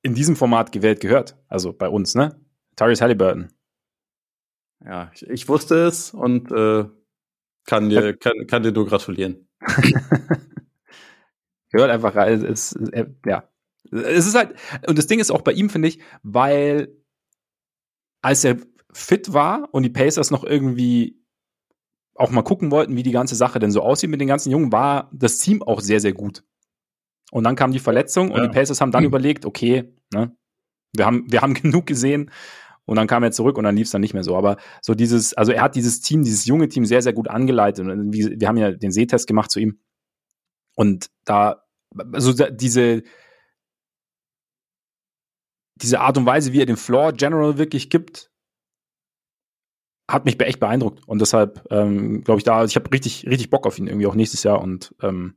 in 0.02 0.14
diesem 0.14 0.36
Format 0.36 0.72
gewählt 0.72 1.00
gehört. 1.00 1.38
Also 1.48 1.74
bei 1.74 1.90
uns, 1.90 2.16
ne? 2.16 2.40
Tyrese 2.76 3.04
Halliburton. 3.04 3.54
Ja, 4.84 5.12
ich, 5.14 5.28
ich 5.30 5.48
wusste 5.48 5.86
es 5.86 6.14
und 6.14 6.52
äh, 6.52 6.86
kann 7.66 7.90
dir 7.90 8.16
kann, 8.16 8.46
kann 8.48 8.64
dir 8.64 8.72
nur 8.72 8.86
gratulieren. 8.86 9.48
gehört 11.76 11.92
einfach 11.92 12.16
rein. 12.16 12.34
Es, 12.44 12.74
es, 12.74 12.90
äh, 12.92 13.08
ja. 13.26 13.50
Es 13.92 14.26
ist 14.26 14.36
halt, 14.36 14.56
und 14.88 14.98
das 14.98 15.08
Ding 15.08 15.20
ist 15.20 15.32
auch 15.32 15.42
bei 15.42 15.52
ihm, 15.52 15.70
finde 15.70 15.88
ich, 15.88 16.00
weil 16.24 16.96
als 18.22 18.44
er 18.44 18.58
fit 18.92 19.34
war 19.34 19.70
und 19.72 19.84
die 19.84 19.90
Pacers 19.90 20.32
noch 20.32 20.44
irgendwie 20.44 21.22
auch 22.16 22.32
mal 22.32 22.42
gucken 22.44 22.72
wollten, 22.72 22.96
wie 22.96 23.04
die 23.04 23.12
ganze 23.12 23.36
Sache 23.36 23.60
denn 23.60 23.72
so 23.72 23.82
aussieht 23.82 24.10
mit 24.10 24.22
den 24.22 24.28
ganzen 24.28 24.52
Jungen, 24.52 24.72
war 24.72 25.10
das 25.14 25.38
Team 25.38 25.62
auch 25.62 25.82
sehr, 25.82 26.00
sehr 26.00 26.14
gut. 26.14 26.44
Und 27.32 27.44
dann 27.44 27.56
kam 27.56 27.72
die 27.72 27.80
Verletzung 27.80 28.32
und 28.32 28.38
ja. 28.38 28.48
die 28.48 28.54
Pacers 28.54 28.80
haben 28.80 28.92
dann 28.92 29.04
mhm. 29.04 29.08
überlegt, 29.08 29.46
okay, 29.46 29.94
ne, 30.14 30.36
wir 30.94 31.06
haben, 31.06 31.32
wir 31.32 31.42
haben 31.42 31.54
genug 31.62 31.86
gesehen. 31.86 32.32
Und 32.86 32.98
dann 32.98 33.08
kam 33.08 33.24
er 33.24 33.32
zurück 33.32 33.58
und 33.58 33.64
dann 33.64 33.76
lief 33.76 33.86
es 33.86 33.92
dann 33.92 34.02
nicht 34.02 34.14
mehr 34.14 34.24
so. 34.24 34.36
Aber 34.36 34.58
so 34.82 34.94
dieses, 34.94 35.34
also 35.34 35.52
er 35.52 35.64
hat 35.64 35.76
dieses 35.76 36.02
Team, 36.02 36.24
dieses 36.24 36.46
junge 36.46 36.70
Team 36.70 36.86
sehr, 36.86 37.02
sehr 37.02 37.14
gut 37.14 37.28
angeleitet. 37.28 37.88
Und 37.88 38.14
wir 38.14 38.48
haben 38.48 38.58
ja 38.58 38.72
den 38.72 38.92
Sehtest 38.92 39.28
gemacht 39.28 39.52
zu 39.52 39.60
ihm. 39.60 39.80
Und 40.76 41.10
da, 41.24 41.64
also 42.14 42.34
diese, 42.50 43.04
diese 45.76 46.00
Art 46.00 46.18
und 46.18 46.26
Weise, 46.26 46.54
wie 46.54 46.62
er 46.62 46.66
den 46.66 46.78
Floor 46.78 47.14
General 47.14 47.58
wirklich 47.58 47.90
gibt, 47.90 48.32
hat 50.10 50.26
mich 50.26 50.40
echt 50.40 50.60
beeindruckt. 50.60 51.08
Und 51.08 51.20
deshalb 51.20 51.66
ähm, 51.72 52.24
glaube 52.24 52.40
ich 52.40 52.44
da, 52.44 52.64
ich 52.64 52.76
habe 52.76 52.92
richtig, 52.92 53.26
richtig 53.26 53.50
Bock 53.50 53.66
auf 53.66 53.80
ihn 53.80 53.88
irgendwie 53.88 54.08
auch 54.08 54.16
nächstes 54.16 54.44
Jahr 54.44 54.62
und 54.62 54.94
ähm, 55.02 55.36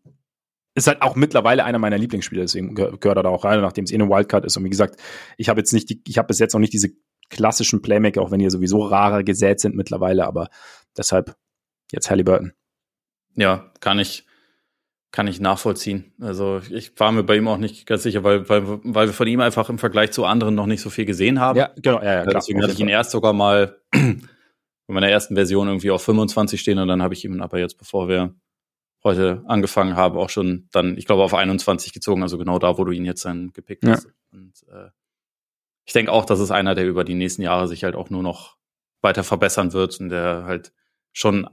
ist 0.75 0.87
halt 0.87 1.03
auch 1.03 1.17
mittlerweile 1.17 1.65
einer 1.65 1.79
meiner 1.79 1.99
Lieblingsspieler, 1.99 2.43
deswegen 2.43 2.75
gehört 2.75 3.05
er 3.05 3.23
da 3.23 3.29
auch 3.29 3.45
rein, 3.45 3.61
nachdem 3.61 3.85
es 3.85 3.91
eh 3.91 3.97
eine 3.97 4.09
Wildcard 4.09 4.45
ist. 4.45 4.57
Und 4.57 4.65
wie 4.65 4.71
gesagt, 4.71 5.01
ich 5.37 5.49
habe 5.49 5.61
jetzt 5.61 5.73
nicht 5.73 5.91
die, 5.91 6.03
ich 6.07 6.19
habe 6.19 6.29
bis 6.29 6.39
jetzt 6.39 6.53
noch 6.53 6.61
nicht 6.61 6.73
diese 6.73 6.91
klassischen 7.31 7.83
Playmaker, 7.83 8.23
auch 8.23 8.31
wenn 8.31 8.39
die 8.39 8.51
sowieso 8.51 8.83
rarer 8.83 9.23
gesät 9.23 9.61
sind 9.61 9.75
mittlerweile, 9.75 10.27
aber 10.27 10.49
deshalb 10.97 11.37
jetzt 11.93 12.11
Halliburton. 12.11 12.53
Ja, 13.37 13.73
kann 13.81 13.99
ich, 13.99 14.27
kann 15.13 15.27
ich 15.27 15.41
nachvollziehen. 15.41 16.13
Also 16.21 16.61
ich 16.71 16.99
war 16.99 17.13
mir 17.13 17.23
bei 17.23 17.37
ihm 17.37 17.49
auch 17.49 17.57
nicht 17.57 17.87
ganz 17.87 18.03
sicher, 18.03 18.25
weil, 18.25 18.49
weil, 18.49 18.63
weil 18.83 19.07
wir 19.07 19.15
von 19.15 19.27
ihm 19.27 19.41
einfach 19.41 19.71
im 19.71 19.79
Vergleich 19.79 20.11
zu 20.11 20.25
anderen 20.25 20.55
noch 20.55 20.67
nicht 20.67 20.81
so 20.81 20.91
viel 20.91 21.05
gesehen 21.05 21.41
haben. 21.41 21.59
Ja, 21.59 21.71
genau, 21.77 21.99
ja, 21.99 22.15
ja 22.15 22.23
klar. 22.23 22.35
Deswegen 22.35 22.63
hatte 22.63 22.73
ich 22.73 22.81
ihn 22.81 22.89
erst 22.89 23.11
sogar 23.11 23.33
mal 23.33 23.79
in 23.93 24.29
meiner 24.87 25.09
ersten 25.09 25.35
Version 25.35 25.69
irgendwie 25.69 25.91
auf 25.91 26.03
25 26.03 26.61
stehen 26.61 26.79
und 26.79 26.89
dann 26.89 27.03
habe 27.03 27.15
ich 27.15 27.25
ihn 27.25 27.41
aber 27.41 27.59
jetzt, 27.59 27.79
bevor 27.79 28.09
wir 28.09 28.35
heute 29.05 29.43
angefangen 29.47 29.97
habe, 29.97 30.19
auch 30.19 30.31
schon 30.31 30.69
dann, 30.73 30.97
ich 30.97 31.07
glaube, 31.07 31.23
auf 31.23 31.35
21 31.35 31.93
gezogen, 31.93 32.23
also 32.23 32.37
genau 32.39 32.59
da, 32.59 32.79
wo 32.79 32.85
du 32.85 32.93
ihn 32.93 33.05
jetzt 33.05 33.25
dann 33.25 33.53
gepickt 33.53 33.85
ja. 33.85 33.93
hast. 33.93 34.09
Und 34.33 34.65
äh, 34.71 34.89
ich 35.89 35.95
denke 35.95 36.13
auch, 36.13 36.27
das 36.27 36.39
ist 36.39 36.51
einer, 36.51 36.75
der 36.75 36.87
über 36.87 37.03
die 37.03 37.15
nächsten 37.15 37.41
Jahre 37.41 37.67
sich 37.67 37.83
halt 37.83 37.97
auch 37.97 38.11
nur 38.11 38.23
noch 38.23 38.59
weiter 39.01 39.25
verbessern 39.25 39.73
wird 39.73 39.99
und 40.01 40.11
der 40.11 40.45
halt 40.45 40.71
schon 41.13 41.49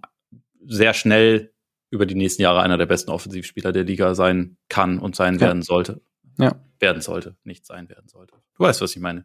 sehr 0.68 0.94
schnell 0.94 1.54
über 1.90 2.06
die 2.06 2.16
nächsten 2.16 2.42
Jahre 2.42 2.60
einer 2.60 2.78
der 2.78 2.86
besten 2.86 3.12
Offensivspieler 3.12 3.72
der 3.72 3.86
Liga 3.86 4.14
sein 4.14 4.58
kann 4.68 5.00
und 5.00 5.16
sein 5.16 5.36
ja. 5.36 5.40
werden 5.40 5.62
sollte. 5.62 6.02
Ja. 6.38 6.54
Werden 6.80 7.02
sollte, 7.02 7.38
nicht 7.46 7.66
sein 7.66 7.88
werden 7.88 8.10
sollte. 8.10 8.36
Du 8.58 8.66
weißt, 8.66 8.82
was 8.82 8.94
ich 8.94 9.02
meine. 9.02 9.24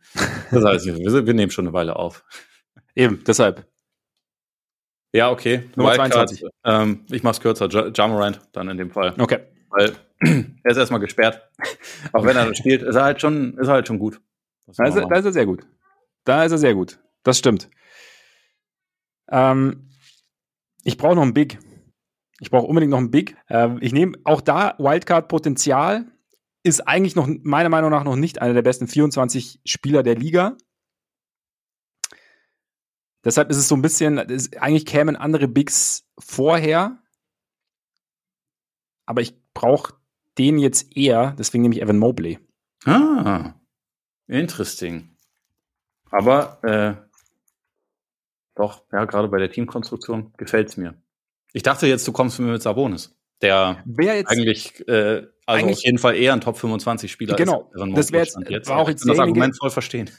Das 0.53 0.65
heißt, 0.65 0.87
wir, 0.87 1.27
wir 1.27 1.35
nehmen 1.35 1.51
schon 1.51 1.67
eine 1.67 1.73
Weile 1.73 1.97
auf. 1.97 2.25
Eben, 2.95 3.25
deshalb. 3.27 3.67
Ja, 5.13 5.33
okay. 5.33 5.65
Nummer 5.75 5.91
Wildcard, 5.91 6.29
22. 6.29 6.45
Ähm, 6.65 7.05
ich 7.11 7.25
mach's 7.25 7.41
kürzer. 7.41 7.69
Jamorant 7.93 8.41
dann 8.53 8.69
in 8.69 8.79
dem 8.79 8.93
Fall. 8.93 9.17
Okay. 9.19 9.41
Weil 9.71 9.93
er 10.21 10.71
ist 10.71 10.77
erstmal 10.77 11.01
gesperrt. 11.01 11.51
Auch 12.13 12.25
wenn 12.25 12.37
er 12.37 12.45
dann 12.45 12.55
spielt, 12.55 12.83
ist 12.83 12.95
er 12.95 13.03
halt 13.03 13.21
schon, 13.21 13.59
ist 13.59 13.67
er 13.67 13.75
halt 13.75 13.89
schon 13.89 13.99
gut. 13.99 14.21
Da 14.77 14.85
ist 14.87 14.97
er, 14.97 15.09
da 15.09 15.17
ist 15.17 15.25
er 15.25 15.33
sehr 15.33 15.47
gut. 15.47 15.67
Da 16.25 16.45
ist 16.45 16.53
er 16.53 16.59
sehr 16.59 16.75
gut. 16.75 17.01
Das 17.23 17.39
stimmt. 17.39 17.71
Ähm, 19.31 19.89
ich 20.85 20.97
brauche 20.97 21.15
noch 21.15 21.23
einen 21.23 21.35
Big. 21.35 21.59
Ich 22.41 22.51
brauche 22.51 22.67
unbedingt 22.67 22.91
noch 22.91 22.99
einen 22.99 23.11
Big. 23.11 23.37
Äh, 23.49 23.77
ich 23.81 23.93
nehme 23.93 24.17
auch 24.25 24.41
da 24.41 24.75
Wildcard-Potenzial. 24.79 26.07
Ist 26.63 26.87
eigentlich 26.87 27.17
noch 27.17 27.29
meiner 27.43 27.69
Meinung 27.69 27.91
nach 27.91 28.05
noch 28.05 28.17
nicht 28.17 28.41
einer 28.41 28.55
der 28.55 28.63
besten 28.63 28.87
24 28.87 29.61
Spieler 29.65 30.03
der 30.03 30.17
Liga. 30.17 30.57
Deshalb 33.25 33.51
ist 33.51 33.59
es 33.59 33.69
so 33.69 33.75
ein 33.75 33.83
bisschen, 33.83 34.19
ist, 34.19 34.57
eigentlich 34.59 34.87
kämen 34.87 35.17
andere 35.17 35.47
Bigs 35.47 36.09
vorher, 36.19 37.03
aber 39.07 39.21
ich 39.21 39.35
brauche 39.53 39.95
den 40.39 40.59
jetzt 40.59 40.97
eher, 40.97 41.33
deswegen 41.39 41.63
nehme 41.63 41.75
ich 41.75 41.83
Evan 41.83 41.99
Mobley. 41.99 42.39
Ah, 42.87 43.55
interesting. 44.31 45.11
Aber 46.11 46.59
äh, 46.63 47.11
doch, 48.55 48.83
ja, 48.93 49.05
gerade 49.05 49.29
bei 49.29 49.39
der 49.39 49.51
Teamkonstruktion 49.51 50.33
gefällt 50.37 50.69
es 50.69 50.77
mir. 50.77 50.95
Ich 51.53 51.63
dachte 51.63 51.87
jetzt, 51.87 52.07
du 52.07 52.13
kommst 52.13 52.39
mir 52.39 52.53
mit 52.53 52.63
Sabonis, 52.63 53.17
der 53.43 53.83
eigentlich, 54.27 54.87
äh, 54.89 55.27
also 55.47 55.65
eigentlich, 55.65 55.79
auf 55.79 55.85
jeden 55.85 55.99
Fall 55.99 56.17
eher 56.17 56.33
ein 56.33 56.41
Top 56.41 56.59
25 56.59 57.11
Spieler 57.11 57.37
genau, 57.37 57.63
ist. 57.63 57.81
Genau, 57.81 57.97
das 57.97 58.13
wäre 58.13 58.25
jetzt, 58.25 58.39
jetzt, 58.49 58.69
war 58.69 58.79
auch 58.79 58.89
jetzt 58.89 59.09
das 59.09 59.19
Argument 59.19 59.57
voll 59.59 59.71
verstehen. 59.71 60.11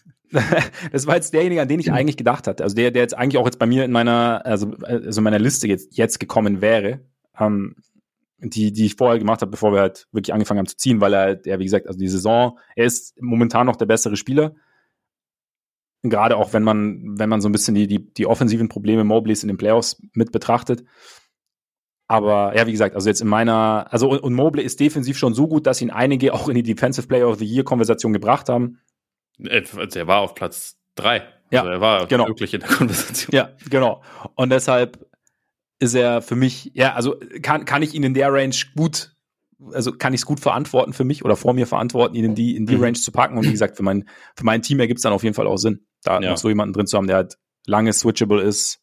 das 0.92 1.08
war 1.08 1.16
jetzt 1.16 1.34
derjenige, 1.34 1.62
an 1.62 1.68
den 1.68 1.80
ich 1.80 1.92
eigentlich 1.92 2.18
gedacht 2.18 2.48
hatte. 2.48 2.64
Also 2.64 2.76
der, 2.76 2.92
der 2.92 3.02
jetzt 3.02 3.18
eigentlich 3.18 3.38
auch 3.38 3.46
jetzt 3.46 3.60
bei 3.60 3.66
mir 3.66 3.86
in 3.86 3.92
meiner, 3.92 4.46
also, 4.46 4.72
also 4.82 5.22
meiner 5.22 5.40
Liste 5.40 5.68
jetzt, 5.68 5.98
jetzt 5.98 6.20
gekommen 6.20 6.62
wäre, 6.62 7.02
ähm, 7.40 7.76
die, 8.42 8.72
die 8.72 8.86
ich 8.86 8.96
vorher 8.96 9.20
gemacht 9.20 9.42
habe, 9.42 9.52
bevor 9.52 9.74
wir 9.74 9.82
halt 9.82 10.08
wirklich 10.12 10.34
angefangen 10.34 10.60
haben 10.60 10.68
zu 10.68 10.78
ziehen, 10.78 11.02
weil 11.02 11.14
er 11.14 11.20
halt, 11.22 11.46
ja, 11.46 11.60
wie 11.60 11.64
gesagt, 11.64 11.88
also 11.88 12.00
die 12.00 12.08
Saison, 12.08 12.58
er 12.76 12.86
ist 12.86 13.20
momentan 13.22 13.68
noch 13.68 13.76
der 13.76 13.86
bessere 13.86 14.18
Spieler. 14.18 14.56
Gerade 16.04 16.36
auch 16.36 16.54
wenn 16.54 16.64
man, 16.64 17.20
wenn 17.20 17.30
man 17.30 17.42
so 17.42 17.50
ein 17.50 17.52
bisschen 17.52 17.76
die, 17.76 17.86
die, 17.86 18.12
die 18.14 18.26
offensiven 18.26 18.70
Probleme 18.70 19.04
Mobleys 19.04 19.44
in 19.44 19.48
den 19.48 19.58
Playoffs 19.58 20.02
mit 20.14 20.32
betrachtet. 20.32 20.84
Aber 22.08 22.56
ja, 22.58 22.68
wie 22.68 22.72
gesagt, 22.72 22.96
also 22.96 23.08
jetzt 23.08 23.22
in 23.22 23.28
meiner, 23.28 23.88
also 23.90 24.10
und, 24.10 24.20
und 24.20 24.34
Mobley 24.34 24.66
ist 24.66 24.80
defensiv 24.80 25.18
schon 25.18 25.34
so 25.34 25.48
gut, 25.48 25.66
dass 25.66 25.80
ihn 25.80 25.92
einige 25.92 26.34
auch 26.34 26.50
in 26.50 26.56
die 26.56 26.64
Defensive 26.64 27.08
Player 27.08 27.30
of 27.30 27.38
the 27.38 27.46
Year 27.46 27.64
Konversation 27.64 28.12
gebracht 28.12 28.50
haben. 28.50 28.80
Äh, 29.40 29.64
er 29.96 30.08
war 30.08 30.20
auf 30.20 30.36
Platz 30.36 30.78
drei. 30.96 31.24
Ja, 31.52 31.62
also 31.62 31.72
er 31.72 31.82
war 31.82 32.08
genau. 32.08 32.28
wirklich 32.28 32.54
in 32.54 32.62
der 32.62 32.70
Konversation. 32.78 33.34
Ja, 33.34 33.52
genau. 33.70 34.02
Und 34.36 34.50
deshalb 34.50 35.06
ist 35.82 35.96
er 35.96 36.22
für 36.22 36.36
mich, 36.36 36.72
ja, 36.76 36.94
also 36.94 37.16
kann, 37.42 37.66
kann 37.66 37.82
ich 37.82 37.96
ihn 37.96 38.04
in 38.04 38.14
der 38.14 38.32
Range 38.32 38.56
gut, 38.76 39.16
also 39.74 39.92
kann 39.92 40.14
ich 40.14 40.22
es 40.22 40.26
gut 40.28 40.40
verantworten 40.40 40.94
für 40.94 41.04
mich 41.04 41.26
oder 41.26 41.36
vor 41.36 41.54
mir 41.54 41.66
verantworten, 41.66 42.16
ihn 42.16 42.24
in 42.24 42.36
die, 42.36 42.56
in 42.56 42.68
die 42.68 42.78
mhm. 42.78 42.84
Range 42.84 43.00
zu 43.00 43.12
packen. 43.12 43.36
Und 43.36 43.46
wie 43.46 43.52
gesagt, 43.52 43.78
für 43.78 43.84
mein, 43.84 44.08
für 44.36 44.46
mein 44.46 44.62
Team 44.62 44.80
ergibt 44.80 45.00
es 45.00 45.04
dann 45.04 45.12
auf 45.12 45.24
jeden 45.24 45.34
Fall 45.34 45.48
auch 45.48 45.58
Sinn, 45.58 45.88
da 46.04 46.22
ja. 46.22 46.30
noch 46.30 46.38
so 46.38 46.50
jemanden 46.50 46.74
drin 46.74 46.86
zu 46.86 46.98
haben, 46.98 47.08
der 47.08 47.16
halt 47.16 47.40
lange 47.66 47.94
switchable 47.94 48.44
ist, 48.44 48.80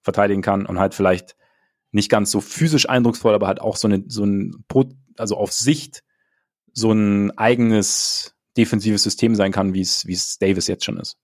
verteidigen 0.00 0.42
kann 0.42 0.64
und 0.64 0.78
halt 0.78 0.94
vielleicht 0.94 1.34
nicht 1.90 2.08
ganz 2.08 2.30
so 2.30 2.40
physisch 2.40 2.88
eindrucksvoll, 2.88 3.34
aber 3.34 3.48
halt 3.48 3.60
auch 3.60 3.76
so, 3.76 3.88
eine, 3.88 4.04
so 4.06 4.24
ein, 4.24 4.64
also 5.18 5.36
auf 5.36 5.52
Sicht 5.52 6.04
so 6.72 6.92
ein 6.92 7.36
eigenes 7.36 8.36
defensives 8.56 9.02
System 9.02 9.34
sein 9.34 9.50
kann, 9.50 9.74
wie 9.74 9.80
es, 9.80 10.06
wie 10.06 10.12
es 10.12 10.38
Davis 10.38 10.68
jetzt 10.68 10.84
schon 10.84 10.98
ist. 10.98 11.18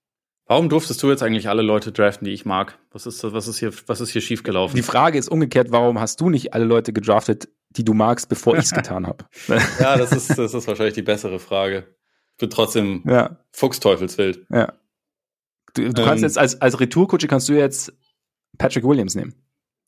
Warum 0.49 0.71
durftest 0.71 1.03
du 1.03 1.11
jetzt 1.11 1.23
eigentlich 1.23 1.51
alle 1.51 1.61
Leute 1.61 1.93
draften, 1.93 2.25
die 2.25 2.33
ich 2.33 2.47
mag? 2.47 2.79
Was 2.91 3.05
ist, 3.05 3.23
was 3.23 3.49
ist 3.49 3.59
hier, 3.59 3.71
was 3.87 4.01
ist 4.01 4.11
hier 4.11 4.23
schiefgelaufen? 4.23 4.75
Die 4.75 4.83
Frage 4.83 5.19
ist 5.19 5.29
umgekehrt, 5.29 5.71
warum 5.71 6.01
hast 6.01 6.23
du 6.23 6.31
nicht 6.31 6.55
alle 6.55 6.65
Leute 6.65 6.95
gedraftet, 6.95 7.51
die 7.69 7.85
du 7.85 7.93
magst, 7.93 8.31
bevor 8.31 8.57
ich 8.57 8.65
es 8.65 8.71
getan 8.75 9.07
habe? 9.07 9.27
ja, 9.79 9.99
das 9.99 10.11
ist, 10.13 10.39
das 10.39 10.55
ist 10.55 10.67
wahrscheinlich 10.67 10.95
die 10.95 11.03
bessere 11.03 11.39
Frage. 11.39 11.95
Ich 12.33 12.39
bin 12.39 12.49
trotzdem 12.49 13.03
ja. 13.07 13.45
Fuchsteufelswild. 13.53 14.47
Ja. 14.51 14.73
Du, 15.75 15.83
du 15.83 16.01
ähm, 16.01 16.09
kannst 16.09 16.23
jetzt 16.23 16.39
als, 16.39 16.59
als 16.63 16.81
Retourkutsche 16.81 17.29
kannst 17.29 17.51
du 17.51 17.53
jetzt 17.53 17.93
Patrick 18.57 18.85
Williams 18.85 19.15
nehmen. 19.17 19.35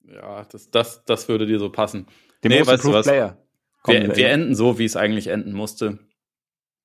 Ja, 0.07 0.45
das, 0.45 0.71
das, 0.71 1.05
das 1.07 1.27
würde 1.29 1.47
dir 1.47 1.59
so 1.59 1.71
passen. 1.71 2.07
Den 2.45 2.51
nee, 2.51 2.67
weißt 2.67 2.85
du 2.85 2.93
was? 2.93 3.07
Player. 3.07 3.39
Wir, 3.87 4.15
wir 4.15 4.29
enden 4.29 4.55
so, 4.55 4.79
wie 4.79 4.85
es 4.85 4.97
eigentlich 4.97 5.29
enden 5.29 5.53
musste, 5.53 6.01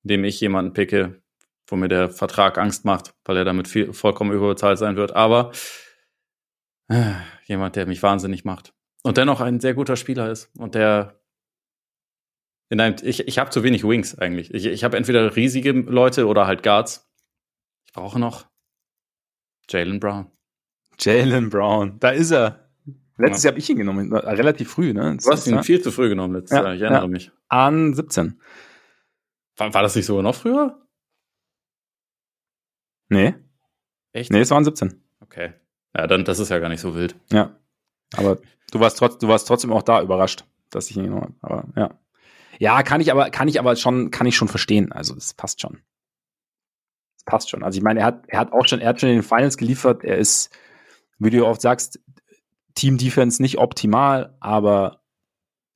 indem 0.02 0.24
ich 0.24 0.40
jemanden 0.40 0.72
picke, 0.72 1.20
wo 1.66 1.76
mir 1.76 1.88
der 1.88 2.08
Vertrag 2.10 2.58
Angst 2.58 2.84
macht, 2.84 3.14
weil 3.24 3.36
er 3.36 3.44
damit 3.44 3.68
viel, 3.68 3.92
vollkommen 3.92 4.32
überbezahlt 4.32 4.78
sein 4.78 4.96
wird. 4.96 5.14
Aber 5.14 5.52
äh, 6.88 7.14
jemand, 7.44 7.76
der 7.76 7.86
mich 7.86 8.02
wahnsinnig 8.02 8.44
macht. 8.44 8.72
Und 9.02 9.16
dennoch 9.16 9.40
ein 9.40 9.60
sehr 9.60 9.74
guter 9.74 9.96
Spieler 9.96 10.30
ist 10.30 10.50
und 10.56 10.74
der 10.74 11.20
in 12.68 12.80
einem, 12.80 12.96
ich, 13.02 13.26
ich 13.26 13.38
habe 13.38 13.50
zu 13.50 13.62
wenig 13.62 13.84
Wings 13.84 14.18
eigentlich. 14.18 14.52
Ich, 14.52 14.66
ich 14.66 14.82
habe 14.82 14.96
entweder 14.96 15.36
riesige 15.36 15.72
Leute 15.72 16.26
oder 16.26 16.46
halt 16.46 16.62
Guards. 16.62 17.08
Ich 17.86 17.92
brauche 17.92 18.18
noch 18.18 18.46
Jalen 19.68 20.00
Brown. 20.00 20.30
Jalen 20.98 21.50
Brown, 21.50 21.98
da 22.00 22.10
ist 22.10 22.32
er. 22.32 22.68
Letztes 23.18 23.44
ja. 23.44 23.48
Jahr 23.48 23.52
habe 23.52 23.60
ich 23.60 23.70
ihn 23.70 23.78
genommen, 23.78 24.14
relativ 24.14 24.70
früh, 24.70 24.92
ne? 24.92 25.16
Du 25.22 25.30
hast 25.30 25.46
ihn 25.46 25.62
viel 25.62 25.80
zu 25.80 25.90
früh 25.90 26.08
genommen 26.08 26.34
letztes 26.34 26.58
ja, 26.58 26.64
Jahr, 26.64 26.74
ich 26.74 26.82
erinnere 26.82 27.02
ja. 27.02 27.08
mich. 27.08 27.30
An 27.48 27.94
17. 27.94 28.40
War, 29.56 29.72
war, 29.72 29.82
das 29.82 29.96
nicht 29.96 30.04
sogar 30.04 30.22
noch 30.22 30.34
früher? 30.34 30.85
Nee. 33.08 33.34
Echt? 34.12 34.30
Nee, 34.30 34.40
es 34.40 34.50
waren 34.50 34.64
17. 34.64 35.02
Okay. 35.20 35.52
Ja, 35.96 36.06
dann, 36.06 36.24
das 36.24 36.38
ist 36.38 36.50
ja 36.50 36.58
gar 36.58 36.68
nicht 36.68 36.80
so 36.80 36.94
wild. 36.94 37.16
Ja. 37.30 37.56
Aber 38.14 38.38
du 38.70 38.80
warst, 38.80 38.98
trotz, 38.98 39.18
du 39.18 39.28
warst 39.28 39.48
trotzdem 39.48 39.72
auch 39.72 39.82
da 39.82 40.02
überrascht, 40.02 40.44
dass 40.70 40.90
ich 40.90 40.96
ihn 40.96 41.04
genommen 41.04 41.36
habe. 41.42 41.54
Aber 41.54 41.80
ja. 41.80 41.90
Ja, 42.58 42.82
kann 42.82 43.00
ich 43.00 43.12
aber, 43.12 43.30
kann 43.30 43.48
ich 43.48 43.58
aber 43.60 43.76
schon, 43.76 44.10
kann 44.10 44.26
ich 44.26 44.36
schon 44.36 44.48
verstehen. 44.48 44.92
Also, 44.92 45.14
es 45.14 45.34
passt 45.34 45.60
schon. 45.60 45.80
Es 47.16 47.24
passt 47.24 47.50
schon. 47.50 47.62
Also, 47.62 47.76
ich 47.76 47.82
meine, 47.82 48.00
er 48.00 48.06
hat, 48.06 48.24
er 48.28 48.38
hat 48.38 48.52
auch 48.52 48.66
schon, 48.66 48.80
er 48.80 48.90
hat 48.90 49.00
schon 49.00 49.10
in 49.10 49.16
den 49.16 49.22
Finals 49.22 49.56
geliefert. 49.56 50.04
Er 50.04 50.16
ist, 50.16 50.50
wie 51.18 51.30
du 51.30 51.46
oft 51.46 51.60
sagst, 51.60 52.00
Team 52.74 52.98
Defense 52.98 53.42
nicht 53.42 53.58
optimal, 53.58 54.36
aber 54.40 55.02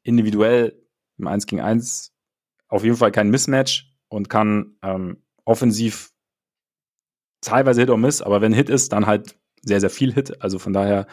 individuell 0.02 0.80
im 1.18 1.26
1 1.26 1.46
gegen 1.46 1.60
1 1.60 2.12
auf 2.68 2.84
jeden 2.84 2.96
Fall 2.96 3.12
kein 3.12 3.30
Mismatch 3.30 3.92
und 4.08 4.28
kann 4.28 4.76
ähm, 4.82 5.22
offensiv 5.44 6.09
teilweise 7.40 7.80
Hit 7.80 7.90
or 7.90 7.98
Miss, 7.98 8.22
aber 8.22 8.40
wenn 8.40 8.52
Hit 8.52 8.68
ist, 8.68 8.92
dann 8.92 9.06
halt 9.06 9.36
sehr, 9.62 9.80
sehr 9.80 9.90
viel 9.90 10.12
Hit. 10.12 10.42
Also 10.42 10.58
von 10.58 10.72
daher. 10.72 11.06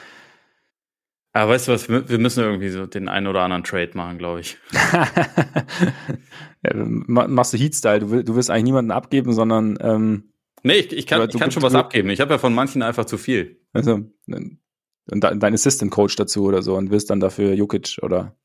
Aber 1.34 1.52
weißt 1.52 1.68
du 1.68 1.72
was, 1.74 1.90
wir 1.90 2.18
müssen 2.18 2.44
irgendwie 2.44 2.70
so 2.70 2.88
den 2.88 3.10
einen 3.10 3.28
oder 3.28 3.42
anderen 3.42 3.64
Trade 3.64 3.92
machen, 3.94 4.18
glaube 4.18 4.40
ich. 4.40 4.58
ja, 6.64 6.74
machst 6.74 7.54
du 7.54 7.58
Heat-Style, 7.58 8.00
du, 8.00 8.24
du 8.24 8.36
willst 8.36 8.50
eigentlich 8.50 8.64
niemanden 8.64 8.92
abgeben, 8.92 9.34
sondern 9.34 9.78
ähm, 9.82 10.32
Nee, 10.64 10.80
ich, 10.80 10.92
ich 10.92 11.06
kann, 11.06 11.30
ich 11.30 11.38
kann 11.38 11.52
schon 11.52 11.64
was 11.64 11.76
abgeben. 11.76 12.10
Ich 12.10 12.20
habe 12.20 12.34
ja 12.34 12.38
von 12.40 12.54
manchen 12.54 12.82
einfach 12.82 13.06
zu 13.06 13.18
viel. 13.18 13.62
Also, 13.74 14.02
und 14.28 15.22
dein 15.22 15.54
Assistant 15.54 15.92
Coach 15.92 16.16
dazu 16.16 16.46
oder 16.46 16.62
so 16.62 16.76
und 16.76 16.90
wirst 16.90 17.10
dann 17.10 17.20
dafür 17.20 17.54
Jukic 17.54 18.00
oder 18.02 18.36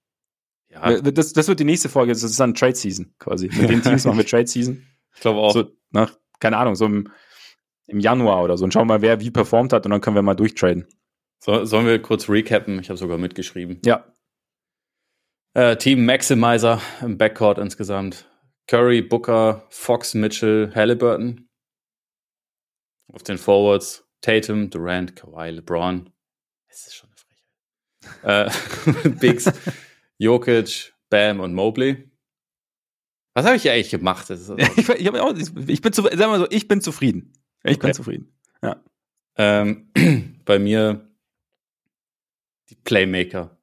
ja. 0.71 1.01
Das, 1.01 1.33
das 1.33 1.49
wird 1.49 1.61
die 1.61 1.65
nächste 1.65 1.89
Folge, 1.89 2.13
das 2.13 2.23
ist 2.23 2.41
dann 2.41 2.55
Trade 2.55 2.75
Season 2.75 3.13
quasi. 3.19 3.51
Mit 3.53 3.69
den 3.69 3.83
Teams 3.83 4.05
machen 4.05 4.17
wir 4.19 4.27
Trade 4.27 4.47
Season. 4.47 4.87
Ich 5.15 5.21
glaube 5.21 5.41
auch. 5.41 5.53
So, 5.53 5.71
nach, 5.91 6.13
keine 6.41 6.57
Ahnung, 6.57 6.77
so 6.77 6.87
im, 6.87 7.09
im 7.87 8.01
Januar 8.01 8.43
oder 8.43 8.57
so 8.57 8.65
und 8.65 8.73
schauen 8.73 8.89
mal, 8.89 9.03
wer 9.03 9.21
wie 9.21 9.31
performt 9.31 9.73
hat 9.73 9.85
und 9.85 9.91
dann 9.91 10.01
können 10.01 10.17
wir 10.17 10.23
mal 10.23 10.35
durchtraden. 10.35 10.87
So, 11.41 11.65
sollen 11.65 11.87
wir 11.87 12.01
kurz 12.01 12.29
recappen? 12.29 12.79
Ich 12.79 12.89
habe 12.89 12.97
sogar 12.97 13.19
mitgeschrieben. 13.19 13.81
Ja. 13.85 14.05
Äh, 15.55 15.77
Team 15.77 16.07
Maximizer 16.07 16.81
im 17.01 17.19
Backcourt 17.19 17.59
insgesamt. 17.59 18.27
Curry, 18.69 19.03
Booker, 19.03 19.67
Fox, 19.71 20.15
Mitchell, 20.15 20.73
Halliburton. 20.75 21.49
Auf 23.13 23.23
den 23.25 23.37
Forwards 23.37 24.03
Tatum, 24.23 24.71
Durant, 24.71 25.17
Kawhi, 25.17 25.51
LeBron, 25.51 26.11
es 26.69 26.87
ist 26.87 26.95
schon 26.95 27.11
eine 27.11 27.17
Frechheit. 28.17 29.05
äh, 29.05 29.09
Bigs, 29.21 29.53
Jokic, 30.19 30.95
Bam 31.11 31.41
und 31.41 31.53
Mobley. 31.53 32.09
Was 33.35 33.45
habe 33.45 33.57
ich 33.57 33.63
hier 33.63 33.73
eigentlich 33.73 33.91
gemacht? 33.91 34.31
Ich, 34.31 34.89
ich, 34.89 35.11
auch, 35.11 35.35
ich, 35.67 35.83
bin 35.83 35.93
zu, 35.93 36.03
sag 36.03 36.19
mal 36.19 36.39
so, 36.39 36.47
ich 36.51 36.69
bin 36.69 36.81
zufrieden. 36.81 37.33
Ich 37.65 37.77
okay. 37.77 37.89
bin 37.89 37.95
zufrieden. 37.95 38.33
Ja. 38.63 38.83
Ähm, 39.37 39.91
bei 40.45 40.59
mir 40.59 41.09
die 42.71 42.77
Playmaker. 42.77 43.57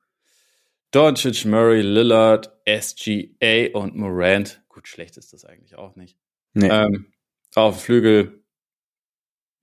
Doncic, 0.92 1.46
Murray, 1.46 1.82
Lillard, 1.82 2.52
SGA 2.68 3.70
und 3.74 3.96
Morant. 3.96 4.64
Gut, 4.70 4.88
schlecht 4.88 5.18
ist 5.18 5.34
das 5.34 5.46
eigentlich 5.46 5.76
auch 5.76 5.96
nicht. 5.96 6.18
Nee. 6.54 6.70
Ähm, 6.70 7.12
auf 7.56 7.84
Flügel, 7.84 8.44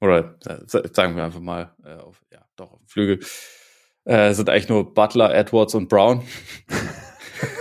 oder 0.01 0.39
äh, 0.47 0.59
sagen 0.67 1.17
wir 1.17 1.25
einfach 1.25 1.41
mal, 1.41 1.75
äh, 1.85 1.95
auf, 1.95 2.25
ja, 2.33 2.47
doch, 2.57 2.73
auf 2.73 2.79
dem 2.79 2.89
Flügel 2.89 3.21
äh, 4.05 4.33
sind 4.35 4.49
eigentlich 4.49 4.69
nur 4.69 4.95
Butler, 4.95 5.35
Edwards 5.35 5.75
und 5.75 5.89
Brown. 5.89 6.23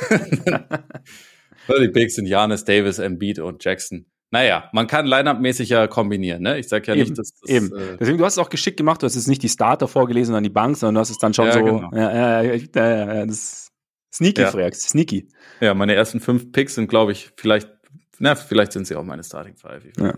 die 1.79 1.87
Bigs 1.87 2.15
sind 2.15 2.27
Janis, 2.27 2.65
Davis, 2.65 2.99
Embiid 2.99 3.39
und 3.39 3.63
Jackson. 3.63 4.05
Naja, 4.31 4.69
man 4.73 4.87
kann 4.87 5.05
Line-Up-mäßig 5.05 5.69
ja 5.69 5.87
kombinieren, 5.87 6.41
ne? 6.41 6.57
Ich 6.57 6.67
sag 6.67 6.87
ja 6.87 6.95
eben, 6.95 7.03
nicht, 7.03 7.17
dass 7.17 7.33
das, 7.39 7.49
Eben. 7.49 7.67
Äh 7.75 7.97
Deswegen, 7.97 8.17
du 8.17 8.25
hast 8.25 8.33
es 8.33 8.39
auch 8.39 8.49
geschickt 8.49 8.77
gemacht, 8.77 9.01
du 9.01 9.05
hast 9.05 9.15
jetzt 9.15 9.27
nicht 9.27 9.43
die 9.43 9.49
Starter 9.49 9.87
vorgelesen, 9.87 10.27
sondern 10.27 10.43
die 10.43 10.49
Bank, 10.49 10.75
sondern 10.77 10.95
du 10.95 11.01
hast 11.01 11.11
es 11.11 11.19
dann 11.19 11.33
schon 11.33 11.45
ja, 11.45 11.53
so. 11.53 11.63
Genau. 11.63 11.89
Ja, 11.93 12.41
ja, 12.41 12.41
ja, 12.41 13.13
ja, 13.13 13.25
das 13.25 13.71
Sneaky, 14.15 14.41
ja. 14.41 14.51
Freak, 14.51 14.75
sneaky. 14.75 15.27
Ja, 15.59 15.73
meine 15.73 15.93
ersten 15.93 16.21
fünf 16.21 16.53
Picks 16.53 16.75
sind, 16.75 16.87
glaube 16.87 17.11
ich, 17.11 17.33
vielleicht, 17.35 17.69
na, 18.17 18.35
vielleicht 18.35 18.71
sind 18.71 18.87
sie 18.87 18.95
auch 18.95 19.03
meine 19.03 19.25
Starting 19.25 19.57
Five. 19.57 19.83
Ich, 19.83 19.97
ja. 19.97 20.13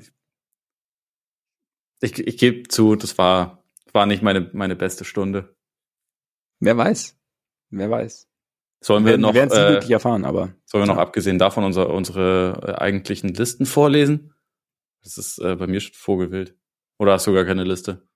ich, 2.01 2.19
ich 2.19 2.37
gebe 2.37 2.67
zu, 2.67 2.95
das 2.95 3.17
war, 3.17 3.63
war 3.93 4.05
nicht 4.05 4.21
meine, 4.21 4.51
meine 4.53 4.75
beste 4.75 5.03
Stunde. 5.03 5.55
Wer 6.59 6.77
weiß. 6.77 7.17
Wer 7.71 7.89
weiß. 7.89 8.27
Sollen 8.83 9.05
wir, 9.05 9.13
wir 9.13 9.17
noch, 9.17 9.33
werden 9.33 9.51
äh, 9.51 9.73
wirklich 9.73 9.91
erfahren, 9.91 10.23
aber. 10.23 10.53
Sollen 10.65 10.83
wir 10.83 10.93
noch 10.93 11.01
abgesehen 11.01 11.39
davon 11.39 11.63
unsere, 11.63 11.87
unsere 11.87 12.61
äh, 12.63 12.81
eigentlichen 12.81 13.33
Listen 13.33 13.65
vorlesen? 13.65 14.33
Das 15.03 15.17
ist 15.17 15.39
äh, 15.39 15.55
bei 15.55 15.67
mir 15.67 15.79
schon 15.79 15.93
Vogelwild. 15.93 16.55
Oder 16.99 17.13
hast 17.13 17.27
du 17.27 17.33
gar 17.33 17.45
keine 17.45 17.63
Liste? 17.63 18.07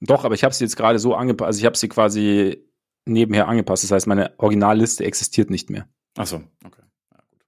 Doch, 0.00 0.24
aber 0.24 0.34
ich 0.34 0.44
habe 0.44 0.54
sie 0.54 0.64
jetzt 0.64 0.76
gerade 0.76 0.98
so 0.98 1.14
angepasst, 1.14 1.46
also 1.46 1.58
ich 1.58 1.66
habe 1.66 1.76
sie 1.76 1.88
quasi 1.88 2.68
nebenher 3.06 3.48
angepasst. 3.48 3.84
Das 3.84 3.92
heißt, 3.92 4.06
meine 4.06 4.38
Originalliste 4.38 5.04
existiert 5.04 5.50
nicht 5.50 5.70
mehr. 5.70 5.88
Ach 6.16 6.26
so, 6.26 6.42
okay. 6.64 6.82
Ja, 7.12 7.18
gut. 7.30 7.46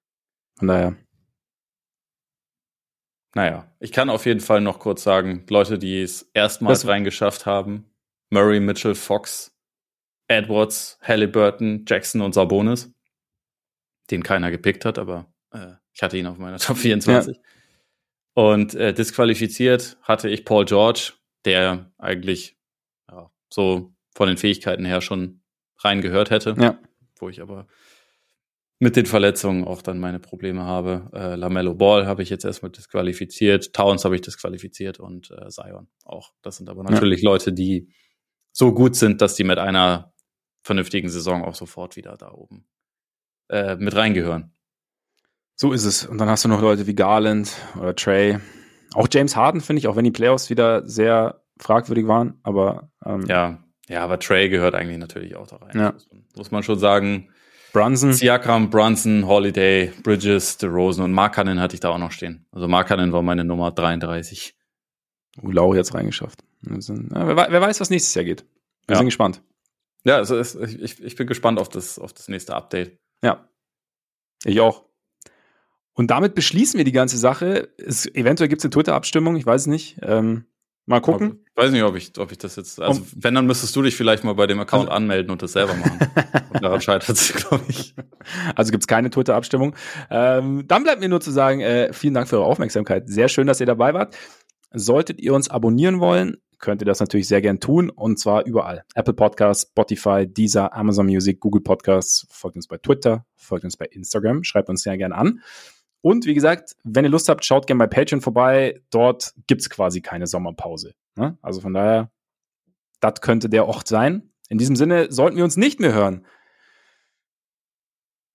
Von 0.59 0.69
daher. 0.69 0.97
Naja, 3.35 3.71
ich 3.79 3.93
kann 3.93 4.11
auf 4.11 4.27
jeden 4.27 4.41
Fall 4.41 4.61
noch 4.61 4.79
kurz 4.79 5.03
sagen, 5.03 5.45
Leute, 5.49 5.79
die 5.79 6.01
es 6.01 6.31
erstmals 6.35 6.87
reingeschafft 6.87 7.47
haben, 7.47 7.91
Murray, 8.31 8.59
Mitchell, 8.61 8.95
Fox, 8.95 9.55
Edwards, 10.29 10.99
Halliburton, 11.03 11.85
Jackson 11.87 12.21
und 12.21 12.35
Sabonis, 12.35 12.93
den 14.11 14.23
keiner 14.23 14.51
gepickt 14.51 14.85
hat, 14.85 14.99
aber 14.99 15.33
äh, 15.53 15.73
ich 15.93 16.03
hatte 16.03 16.17
ihn 16.17 16.27
auf 16.27 16.39
meiner 16.39 16.59
Top 16.59 16.77
24. 16.77 17.37
Ja. 17.37 17.43
Und 18.35 18.75
äh, 18.75 18.95
disqualifiziert 18.95 19.97
hatte 20.03 20.29
ich 20.29 20.45
Paul 20.45 20.65
George, 20.65 21.15
der 21.45 21.91
eigentlich 21.99 22.57
ja, 23.11 23.33
so 23.53 23.93
von 24.15 24.29
den 24.29 24.37
Fähigkeiten 24.37 24.85
her 24.85 25.01
schon 25.01 25.41
reingehört 25.79 26.31
hätte. 26.31 26.55
Ja. 26.59 26.79
Wo 27.17 27.29
ich 27.29 27.41
aber 27.41 27.67
mit 28.79 28.95
den 28.95 29.07
Verletzungen 29.07 29.65
auch 29.65 29.83
dann 29.83 29.99
meine 29.99 30.21
Probleme 30.21 30.63
habe. 30.63 31.11
Äh, 31.13 31.35
Lamello 31.35 31.75
Ball 31.75 32.07
habe 32.07 32.23
ich 32.23 32.31
jetzt 32.31 32.45
erstmal 32.45 32.71
disqualifiziert, 32.71 33.73
Towns 33.73 34.05
habe 34.05 34.15
ich 34.15 34.21
disqualifiziert 34.21 35.01
und 35.01 35.33
äh, 35.33 35.49
Zion 35.49 35.89
auch. 36.05 36.33
Das 36.43 36.59
sind 36.59 36.69
aber 36.69 36.85
natürlich 36.85 37.23
ja. 37.23 37.31
Leute, 37.31 37.53
die 37.53 37.89
so 38.53 38.73
gut 38.73 38.95
sind, 38.95 39.21
dass 39.21 39.35
die 39.35 39.45
mit 39.45 39.59
einer 39.59 40.13
vernünftigen 40.69 41.09
Saison 41.09 41.45
auch 41.45 41.55
sofort 41.55 41.97
wieder 41.97 42.17
da 42.17 42.31
oben 42.31 42.67
äh, 43.49 43.77
mit 43.77 43.97
reingehören. 43.97 44.53
So 45.57 45.73
ist 45.73 45.85
es. 45.85 46.05
Und 46.07 46.19
dann 46.19 46.29
hast 46.29 46.45
du 46.45 46.49
noch 46.49 46.61
Leute 46.61 46.87
wie 46.87 46.95
Garland 46.95 47.57
oder 47.81 47.97
Trey. 47.97 48.39
Auch 48.95 49.09
James 49.11 49.35
Harden 49.35 49.63
finde 49.63 49.81
ich, 49.81 49.89
auch 49.89 49.97
wenn 49.97 50.05
die 50.05 50.11
Playoffs 50.11 50.51
wieder 50.51 50.87
sehr 50.87 51.43
fragwürdig 51.59 52.07
waren, 52.07 52.39
aber 52.43 52.93
ähm, 53.05 53.25
ja, 53.27 53.59
ja, 53.89 54.05
aber 54.05 54.19
Trey 54.19 54.51
gehört 54.51 54.75
eigentlich 54.75 54.99
natürlich 54.99 55.35
auch 55.37 55.47
da 55.47 55.57
rein. 55.57 55.77
Ja. 55.77 55.93
Muss, 55.93 56.09
man, 56.11 56.25
muss 56.37 56.51
man 56.51 56.63
schon 56.63 56.79
sagen. 56.79 57.31
Brunson. 57.73 58.13
Siakam, 58.13 58.71
Brunson, 58.71 59.27
Holiday, 59.27 59.93
Bridges, 60.03 60.59
DeRozan 60.59 61.05
und 61.05 61.13
Markanen 61.13 61.61
hatte 61.61 61.75
ich 61.75 61.81
da 61.81 61.91
auch 61.91 61.99
noch 61.99 62.13
stehen. 62.13 62.47
Also 62.53 62.69
Markanen 62.69 63.13
war 63.13 63.23
meine 63.23 63.45
Nummer 63.45 63.73
33. 63.73 64.55
Uh, 65.43 65.51
Lau 65.51 65.75
jetzt 65.75 65.95
reingeschafft. 65.95 66.45
Also, 66.69 66.95
ja, 66.95 67.27
wer, 67.37 67.37
wer, 67.51 67.61
weiß, 67.61 67.81
was 67.81 67.91
nächstes 67.91 68.15
Jahr 68.15 68.25
geht. 68.25 68.45
Wir 68.87 68.95
ja. 68.95 68.99
sind 68.99 69.07
gespannt. 69.07 69.43
Ja, 70.05 70.17
also 70.17 70.37
es, 70.37 70.55
ich, 70.55 71.03
ich 71.03 71.17
bin 71.17 71.27
gespannt 71.27 71.59
auf 71.59 71.69
das, 71.69 71.99
auf 71.99 72.13
das 72.13 72.29
nächste 72.29 72.55
Update. 72.55 72.99
Ja. 73.23 73.49
Ich 74.45 74.61
auch. 74.61 74.85
Und 75.99 76.13
damit 76.13 76.37
beschließen 76.37 76.79
wir 76.79 76.85
die 76.85 76.93
ganze 76.93 77.19
Sache. 77.19 77.71
Es, 77.77 78.07
eventuell 78.07 78.49
gibt 78.49 78.61
es 78.61 78.65
eine 78.65 78.71
Twitter-Abstimmung, 78.71 79.35
ich 79.35 79.45
weiß 79.45 79.63
es 79.63 79.67
nicht. 79.67 79.99
Ähm, 80.03 80.45
mal 80.87 81.01
gucken. 81.01 81.45
Ich 81.51 81.57
weiß 81.57 81.73
nicht, 81.73 81.83
ob 81.83 81.97
ich, 81.97 82.17
ob 82.19 82.31
ich 82.31 82.39
das 82.39 82.55
jetzt. 82.55 82.81
Also, 82.81 83.01
um, 83.01 83.07
wenn, 83.17 83.35
dann 83.35 83.47
müsstest 83.47 83.75
du 83.75 83.83
dich 83.83 83.97
vielleicht 83.97 84.23
mal 84.23 84.35
bei 84.35 84.47
dem 84.47 84.61
Account 84.61 84.89
also, 84.89 84.93
anmelden 84.93 85.33
und 85.33 85.43
das 85.43 85.53
selber 85.53 85.75
machen. 85.75 85.99
und 86.53 86.63
daran 86.63 86.81
scheitert 86.81 87.17
es, 87.17 87.35
glaube 87.35 87.65
ich. 87.67 87.97
Also 88.55 88.71
gibt 88.71 88.85
es 88.85 88.87
keine 88.87 89.11
Twitter-Abstimmung. 89.11 89.75
Ähm, 90.09 90.69
dann 90.69 90.85
bleibt 90.85 91.01
mir 91.01 91.09
nur 91.09 91.21
zu 91.21 91.33
sagen, 91.33 91.61
äh, 91.61 91.93
vielen 91.93 92.15
Dank 92.15 92.29
für 92.29 92.37
eure 92.37 92.47
Aufmerksamkeit. 92.47 93.09
Sehr 93.09 93.29
schön, 93.29 93.49
dass 93.49 93.59
ihr 93.59 93.67
dabei 93.67 93.93
wart. 93.93 94.17
Solltet 94.73 95.19
ihr 95.21 95.35
uns 95.35 95.51
abonnieren 95.51 95.99
wollen, 95.99 96.37
könnt 96.59 96.83
ihr 96.83 96.87
das 96.87 97.01
natürlich 97.01 97.29
sehr 97.29 97.41
gern 97.41 97.61
tun 97.61 97.91
und 97.91 98.19
zwar 98.19 98.45
überall. 98.45 98.85
Apple 98.95 99.15
Podcasts, 99.15 99.69
Spotify, 99.71 100.27
Deezer, 100.27 100.75
Amazon 100.75 101.07
Music, 101.07 101.41
Google 101.41 101.63
Podcasts. 101.63 102.27
Folgt 102.31 102.57
uns 102.57 102.67
bei 102.67 102.79
Twitter, 102.79 103.25
folgt 103.35 103.65
uns 103.65 103.77
bei 103.77 103.87
Instagram, 103.87 104.45
schreibt 104.45 104.69
uns 104.69 104.83
sehr 104.83 104.97
gern 104.99 105.13
an. 105.13 105.43
Und 106.01 106.27
wie 106.27 106.35
gesagt, 106.35 106.77
wenn 106.85 107.05
ihr 107.05 107.11
Lust 107.11 107.29
habt, 107.29 107.45
schaut 107.45 107.67
gerne 107.67 107.79
bei 107.79 107.87
Patreon 107.87 108.21
vorbei. 108.21 108.81
Dort 108.91 109.35
gibt's 109.47 109.69
quasi 109.69 110.01
keine 110.01 110.27
Sommerpause. 110.27 110.95
Ne? 111.17 111.37
Also 111.43 111.61
von 111.61 111.75
daher, 111.75 112.11
das 113.01 113.21
könnte 113.21 113.49
der 113.49 113.67
Ort 113.67 113.89
sein. 113.89 114.31
In 114.49 114.59
diesem 114.59 114.77
Sinne 114.77 115.13
sollten 115.13 115.37
wir 115.37 115.45
uns 115.45 115.57
nicht 115.57 115.81
mehr 115.81 115.93
hören. 115.93 116.27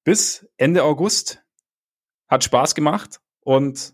Bis 0.03 0.47
Ende 0.57 0.83
August. 0.83 1.41
Hat 2.27 2.43
Spaß 2.43 2.73
gemacht 2.73 3.21
und 3.41 3.93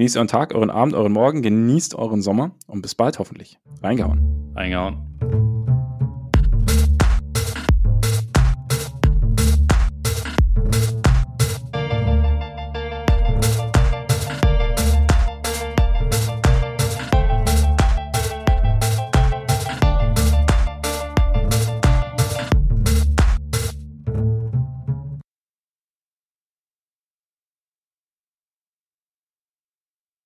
Genießt 0.00 0.16
euren 0.16 0.28
Tag, 0.28 0.54
euren 0.54 0.70
Abend, 0.70 0.94
euren 0.94 1.12
Morgen, 1.12 1.42
genießt 1.42 1.94
euren 1.94 2.22
Sommer 2.22 2.52
und 2.66 2.80
bis 2.80 2.94
bald 2.94 3.18
hoffentlich. 3.18 3.58
Reingehauen. 3.82 4.50
Reingehauen. 4.56 5.09